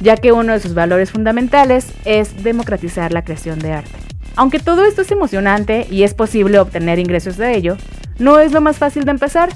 ya 0.00 0.16
que 0.16 0.32
uno 0.32 0.52
de 0.52 0.60
sus 0.60 0.74
valores 0.74 1.10
fundamentales 1.10 1.92
es 2.04 2.42
democratizar 2.42 3.12
la 3.12 3.22
creación 3.22 3.58
de 3.58 3.72
arte. 3.72 3.98
Aunque 4.36 4.58
todo 4.58 4.84
esto 4.84 5.02
es 5.02 5.10
emocionante 5.10 5.86
y 5.90 6.02
es 6.02 6.14
posible 6.14 6.58
obtener 6.58 6.98
ingresos 6.98 7.36
de 7.36 7.56
ello, 7.56 7.76
no 8.18 8.40
es 8.40 8.52
lo 8.52 8.60
más 8.60 8.78
fácil 8.78 9.04
de 9.04 9.12
empezar. 9.12 9.50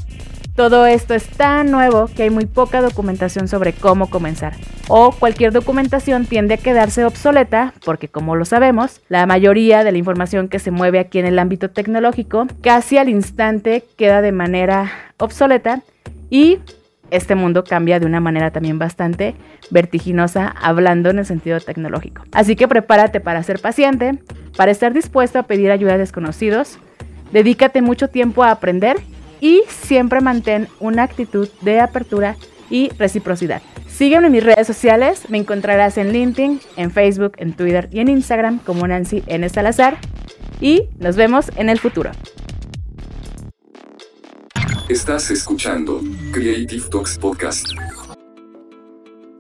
Todo 0.55 0.87
esto 0.87 1.15
es 1.15 1.29
tan 1.29 1.71
nuevo 1.71 2.09
que 2.17 2.25
hay 2.25 2.31
muy 2.31 2.47
poca 2.47 2.81
documentación 2.81 3.47
sobre 3.47 3.73
cómo 3.73 4.11
comenzar. 4.11 4.55
O 4.89 5.13
cualquier 5.13 5.53
documentación 5.53 6.27
tiende 6.27 6.55
a 6.55 6.57
quedarse 6.57 7.05
obsoleta 7.05 7.75
porque 7.85 8.09
como 8.09 8.35
lo 8.35 8.45
sabemos, 8.45 9.01
la 9.09 9.27
mayoría 9.27 9.85
de 9.85 9.93
la 9.93 9.99
información 9.99 10.49
que 10.49 10.59
se 10.59 10.73
mueve 10.73 10.99
aquí 10.99 11.21
en 11.21 11.27
el 11.27 11.39
ámbito 11.39 11.71
tecnológico 11.71 12.49
casi 12.61 12.99
al 12.99 13.09
instante 13.09 13.85
queda 13.97 14.21
de 14.21 14.33
manera 14.33 14.91
obsoleta 15.19 15.83
y 16.29 16.59
este 17.11 17.35
mundo 17.35 17.65
cambia 17.65 18.01
de 18.01 18.07
una 18.07 18.21
manera 18.21 18.51
también 18.51 18.79
bastante 18.79 19.35
vertiginosa 19.71 20.49
hablando 20.61 21.11
en 21.11 21.19
el 21.19 21.27
sentido 21.27 21.61
tecnológico. 21.61 22.25
Así 22.33 22.57
que 22.57 22.69
prepárate 22.69 23.21
para 23.21 23.43
ser 23.43 23.61
paciente, 23.61 24.19
para 24.57 24.71
estar 24.71 24.93
dispuesto 24.93 25.39
a 25.39 25.45
pedir 25.45 25.71
ayuda 25.71 25.95
a 25.95 25.99
desconocidos, 25.99 26.79
dedícate 27.33 27.83
mucho 27.83 28.09
tiempo 28.09 28.43
a 28.45 28.51
aprender 28.51 28.97
y 29.41 29.63
siempre 29.69 30.21
mantén 30.21 30.69
una 30.81 31.05
actitud 31.05 31.49
de 31.63 31.81
apertura 31.81 32.37
y 32.71 32.91
reciprocidad. 32.99 33.63
Sígueme 33.87 34.27
en 34.27 34.33
mis 34.33 34.45
redes 34.45 34.67
sociales, 34.67 35.29
me 35.29 35.39
encontrarás 35.39 35.99
en 35.99 36.13
LinkedIn, 36.13 36.61
en 36.77 36.91
Facebook, 36.91 37.33
en 37.39 37.55
Twitter 37.55 37.89
y 37.91 38.01
en 38.01 38.09
Instagram 38.09 38.59
como 38.61 38.87
Nancy 38.87 39.23
N. 39.27 39.47
Y 40.61 40.83
nos 40.99 41.17
vemos 41.17 41.51
en 41.57 41.69
el 41.69 41.79
futuro. 41.79 42.11
Estás 44.89 45.31
escuchando 45.31 46.01
Creative 46.33 46.83
Talks 46.91 47.19
Podcast. 47.19 47.67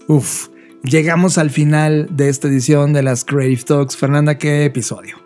Uf, 0.07 0.49
llegamos 0.83 1.39
al 1.39 1.49
final 1.49 2.07
de 2.11 2.29
esta 2.29 2.49
edición 2.49 2.93
de 2.93 3.03
las 3.03 3.25
Creative 3.25 3.63
Talks. 3.63 3.97
Fernanda, 3.97 4.37
¿qué 4.37 4.67
episodio? 4.67 5.17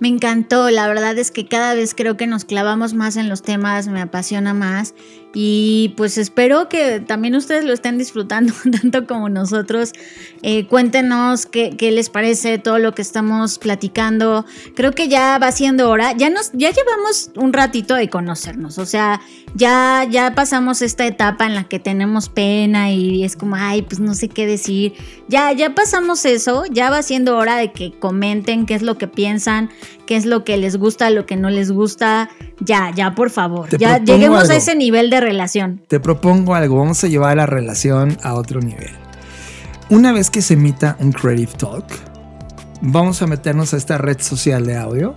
Me 0.00 0.08
encantó, 0.08 0.70
la 0.70 0.86
verdad 0.86 1.18
es 1.18 1.30
que 1.30 1.46
cada 1.46 1.74
vez 1.74 1.94
creo 1.94 2.16
que 2.16 2.26
nos 2.26 2.44
clavamos 2.44 2.94
más 2.94 3.16
en 3.16 3.28
los 3.28 3.42
temas, 3.42 3.88
me 3.88 4.00
apasiona 4.00 4.54
más 4.54 4.94
y 5.34 5.92
pues 5.96 6.16
espero 6.16 6.68
que 6.68 7.00
también 7.00 7.34
ustedes 7.34 7.64
lo 7.64 7.72
estén 7.72 7.98
disfrutando 7.98 8.54
tanto 8.80 9.06
como 9.06 9.28
nosotros. 9.28 9.92
Eh, 10.42 10.66
cuéntenos 10.66 11.46
qué, 11.46 11.76
qué, 11.76 11.90
les 11.90 12.08
parece 12.08 12.58
todo 12.58 12.78
lo 12.78 12.94
que 12.94 13.02
estamos 13.02 13.58
platicando. 13.58 14.46
Creo 14.74 14.92
que 14.92 15.08
ya 15.08 15.38
va 15.38 15.52
siendo 15.52 15.90
hora. 15.90 16.12
Ya 16.16 16.30
nos, 16.30 16.50
ya 16.54 16.70
llevamos 16.70 17.30
un 17.36 17.52
ratito 17.52 17.94
de 17.94 18.08
conocernos. 18.08 18.78
O 18.78 18.86
sea, 18.86 19.20
ya, 19.54 20.06
ya 20.10 20.34
pasamos 20.34 20.80
esta 20.80 21.06
etapa 21.06 21.46
en 21.46 21.54
la 21.54 21.64
que 21.64 21.78
tenemos 21.78 22.30
pena 22.30 22.90
y 22.90 23.22
es 23.22 23.36
como, 23.36 23.56
ay, 23.56 23.82
pues 23.82 24.00
no 24.00 24.14
sé 24.14 24.28
qué 24.28 24.46
decir. 24.46 24.94
Ya, 25.28 25.52
ya 25.52 25.74
pasamos 25.74 26.24
eso. 26.24 26.64
Ya 26.70 26.88
va 26.88 27.02
siendo 27.02 27.36
hora 27.36 27.56
de 27.56 27.70
que 27.72 27.92
comenten 27.92 28.64
qué 28.64 28.74
es 28.74 28.82
lo 28.82 28.96
que 28.96 29.08
piensan, 29.08 29.68
qué 30.06 30.16
es 30.16 30.26
lo 30.26 30.44
que 30.44 30.56
les 30.56 30.76
gusta, 30.76 31.10
lo 31.10 31.26
que 31.26 31.36
no 31.36 31.50
les 31.50 31.70
gusta. 31.70 32.28
Ya, 32.60 32.90
ya, 32.94 33.14
por 33.14 33.30
favor. 33.30 33.68
Te 33.68 33.78
ya 33.78 33.98
lleguemos 33.98 34.42
algo. 34.42 34.52
a 34.52 34.56
ese 34.56 34.74
nivel 34.74 35.10
de 35.10 35.20
relación. 35.20 35.82
Te 35.88 36.00
propongo 36.00 36.54
algo, 36.54 36.76
vamos 36.78 37.02
a 37.04 37.08
llevar 37.08 37.36
la 37.36 37.46
relación 37.46 38.16
a 38.22 38.34
otro 38.34 38.60
nivel. 38.60 38.92
Una 39.90 40.12
vez 40.12 40.30
que 40.30 40.42
se 40.42 40.54
emita 40.54 40.96
un 41.00 41.12
Creative 41.12 41.52
Talk, 41.56 41.86
vamos 42.82 43.22
a 43.22 43.26
meternos 43.26 43.74
a 43.74 43.76
esta 43.76 43.98
red 43.98 44.20
social 44.20 44.66
de 44.66 44.76
audio 44.76 45.14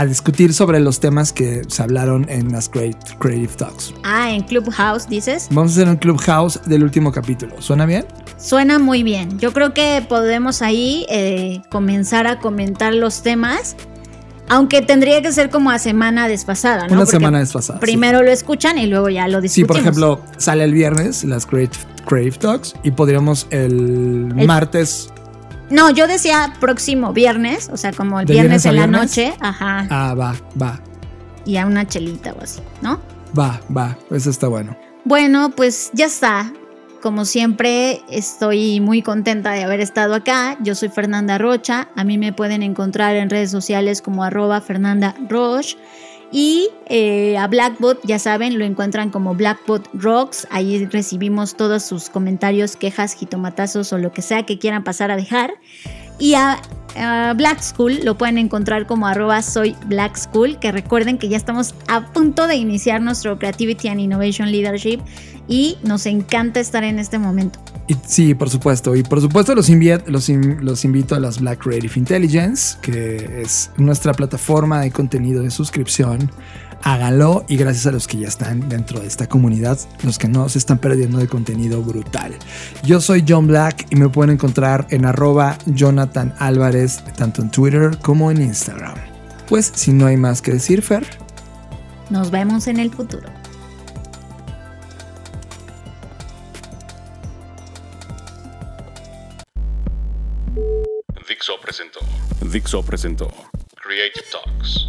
a 0.00 0.06
discutir 0.06 0.54
sobre 0.54 0.80
los 0.80 0.98
temas 0.98 1.32
que 1.32 1.62
se 1.68 1.82
hablaron 1.82 2.26
en 2.30 2.50
las 2.52 2.68
Creative, 2.70 3.16
Creative 3.18 3.52
Talks. 3.54 3.92
Ah, 4.02 4.32
en 4.32 4.42
Clubhouse 4.44 5.06
dices. 5.08 5.48
Vamos 5.50 5.72
a 5.72 5.74
hacer 5.74 5.88
un 5.88 5.96
Clubhouse 5.96 6.58
del 6.64 6.82
último 6.84 7.12
capítulo. 7.12 7.60
¿Suena 7.60 7.84
bien? 7.84 8.06
Suena 8.38 8.78
muy 8.78 9.02
bien. 9.02 9.38
Yo 9.38 9.52
creo 9.52 9.74
que 9.74 10.04
podemos 10.08 10.62
ahí 10.62 11.04
eh, 11.10 11.60
comenzar 11.70 12.26
a 12.26 12.38
comentar 12.38 12.94
los 12.94 13.22
temas. 13.22 13.76
Aunque 14.48 14.82
tendría 14.82 15.22
que 15.22 15.30
ser 15.32 15.48
como 15.50 15.70
a 15.70 15.78
semana 15.78 16.26
desfasada, 16.26 16.86
¿no? 16.88 16.94
Una 16.94 16.96
Porque 17.04 17.10
semana 17.12 17.38
desfasada. 17.38 17.78
sí. 17.78 17.82
Primero 17.82 18.22
lo 18.22 18.30
escuchan 18.32 18.78
y 18.78 18.86
luego 18.86 19.08
ya 19.08 19.28
lo 19.28 19.38
Sí, 19.38 19.42
discutimos. 19.42 19.68
por 19.68 19.76
ejemplo, 19.78 20.20
sale 20.38 20.64
el 20.64 20.72
viernes 20.72 21.22
las 21.24 21.46
Creative, 21.46 21.84
Creative 22.06 22.36
Talks 22.38 22.74
y 22.82 22.90
podríamos 22.90 23.46
el, 23.50 24.32
El- 24.36 24.46
martes. 24.48 25.10
No, 25.70 25.90
yo 25.90 26.06
decía 26.06 26.52
próximo 26.60 27.12
viernes, 27.12 27.68
o 27.72 27.76
sea, 27.76 27.92
como 27.92 28.20
el 28.20 28.26
¿De 28.26 28.34
viernes, 28.34 28.66
en 28.66 28.76
la 28.76 28.86
viernes? 28.86 29.00
noche, 29.16 29.34
ajá, 29.40 29.86
Ah, 29.90 30.14
va, 30.14 30.34
va, 30.60 30.80
y 31.46 31.56
a 31.56 31.66
una 31.66 31.86
chelita 31.86 32.32
o 32.38 32.42
así, 32.42 32.60
¿no? 32.82 33.00
va, 33.38 33.60
va. 33.76 33.96
Eso 34.10 34.30
está 34.30 34.48
bueno. 34.48 34.76
Bueno, 35.04 35.50
pues 35.56 35.90
ya 35.94 36.06
está. 36.06 36.52
Como 37.00 37.24
siempre, 37.24 38.02
estoy 38.10 38.80
muy 38.80 39.00
contenta 39.00 39.52
de 39.52 39.62
haber 39.64 39.80
estado 39.80 40.14
acá. 40.14 40.58
Yo 40.60 40.74
soy 40.74 40.90
Fernanda 40.90 41.38
Rocha. 41.38 41.88
A 41.96 42.04
mí 42.04 42.18
me 42.18 42.34
pueden 42.34 42.62
encontrar 42.62 43.16
en 43.16 43.30
redes 43.30 43.50
sociales 43.50 44.02
como 44.02 44.22
arroba 44.22 44.60
Fernanda 44.60 45.14
Roche. 45.28 45.78
Y 46.32 46.68
eh, 46.86 47.36
a 47.38 47.48
Blackbot, 47.48 48.00
ya 48.04 48.18
saben, 48.18 48.58
lo 48.58 48.64
encuentran 48.64 49.10
como 49.10 49.34
Blackbot 49.34 49.88
Rocks. 49.94 50.46
Ahí 50.50 50.86
recibimos 50.86 51.56
todos 51.56 51.82
sus 51.82 52.08
comentarios, 52.08 52.76
quejas, 52.76 53.14
jitomatazos 53.14 53.92
o 53.92 53.98
lo 53.98 54.12
que 54.12 54.22
sea 54.22 54.44
que 54.44 54.58
quieran 54.58 54.84
pasar 54.84 55.10
a 55.10 55.16
dejar. 55.16 55.54
Y 56.20 56.34
a, 56.34 56.60
Black 57.36 57.62
School 57.62 58.00
lo 58.04 58.18
pueden 58.18 58.36
encontrar 58.36 58.86
como 58.86 59.06
arroba 59.06 59.42
soy 59.42 59.76
Black 59.86 60.16
School, 60.16 60.58
que 60.58 60.72
recuerden 60.72 61.18
que 61.18 61.28
ya 61.28 61.36
estamos 61.36 61.74
a 61.86 62.12
punto 62.12 62.48
de 62.48 62.56
iniciar 62.56 63.00
nuestro 63.00 63.38
Creativity 63.38 63.88
and 63.88 64.00
Innovation 64.00 64.50
Leadership 64.50 64.98
y 65.46 65.78
nos 65.84 66.04
encanta 66.06 66.58
estar 66.58 66.82
en 66.82 66.98
este 66.98 67.18
momento. 67.18 67.60
Sí, 68.06 68.34
por 68.34 68.50
supuesto. 68.50 68.94
Y 68.94 69.02
por 69.02 69.20
supuesto 69.20 69.54
los, 69.54 69.68
los, 69.68 70.28
los 70.28 70.84
invito 70.84 71.14
a 71.14 71.20
las 71.20 71.40
Black 71.40 71.62
Creative 71.62 71.92
Intelligence, 71.96 72.76
que 72.82 73.40
es 73.40 73.70
nuestra 73.76 74.12
plataforma 74.12 74.80
de 74.80 74.90
contenido 74.90 75.42
de 75.42 75.50
suscripción. 75.50 76.30
Háganlo 76.82 77.44
y 77.48 77.56
gracias 77.56 77.86
a 77.86 77.92
los 77.92 78.06
que 78.06 78.18
ya 78.18 78.28
están 78.28 78.68
dentro 78.68 79.00
de 79.00 79.06
esta 79.06 79.28
comunidad, 79.28 79.78
los 80.02 80.18
que 80.18 80.28
no 80.28 80.48
se 80.48 80.58
están 80.58 80.78
perdiendo 80.78 81.18
de 81.18 81.28
contenido 81.28 81.82
brutal. 81.82 82.34
Yo 82.82 83.00
soy 83.00 83.24
John 83.26 83.46
Black 83.46 83.86
y 83.90 83.96
me 83.96 84.08
pueden 84.08 84.34
encontrar 84.34 84.86
en 84.90 85.04
arroba 85.04 85.58
Jonathan 85.66 86.34
Álvarez, 86.38 87.02
tanto 87.16 87.42
en 87.42 87.50
Twitter 87.50 87.98
como 88.02 88.30
en 88.30 88.40
Instagram. 88.42 88.96
Pues 89.48 89.70
si 89.74 89.92
no 89.92 90.06
hay 90.06 90.16
más 90.16 90.40
que 90.42 90.52
decir, 90.52 90.82
Fer, 90.82 91.06
Nos 92.08 92.30
vemos 92.30 92.66
en 92.66 92.78
el 92.78 92.90
futuro. 92.90 93.28
Dixo 101.28 101.60
presentó 101.60 102.00
Dixo 102.42 102.82
presentó 102.82 103.28
Creative 103.76 104.26
Talks, 104.30 104.88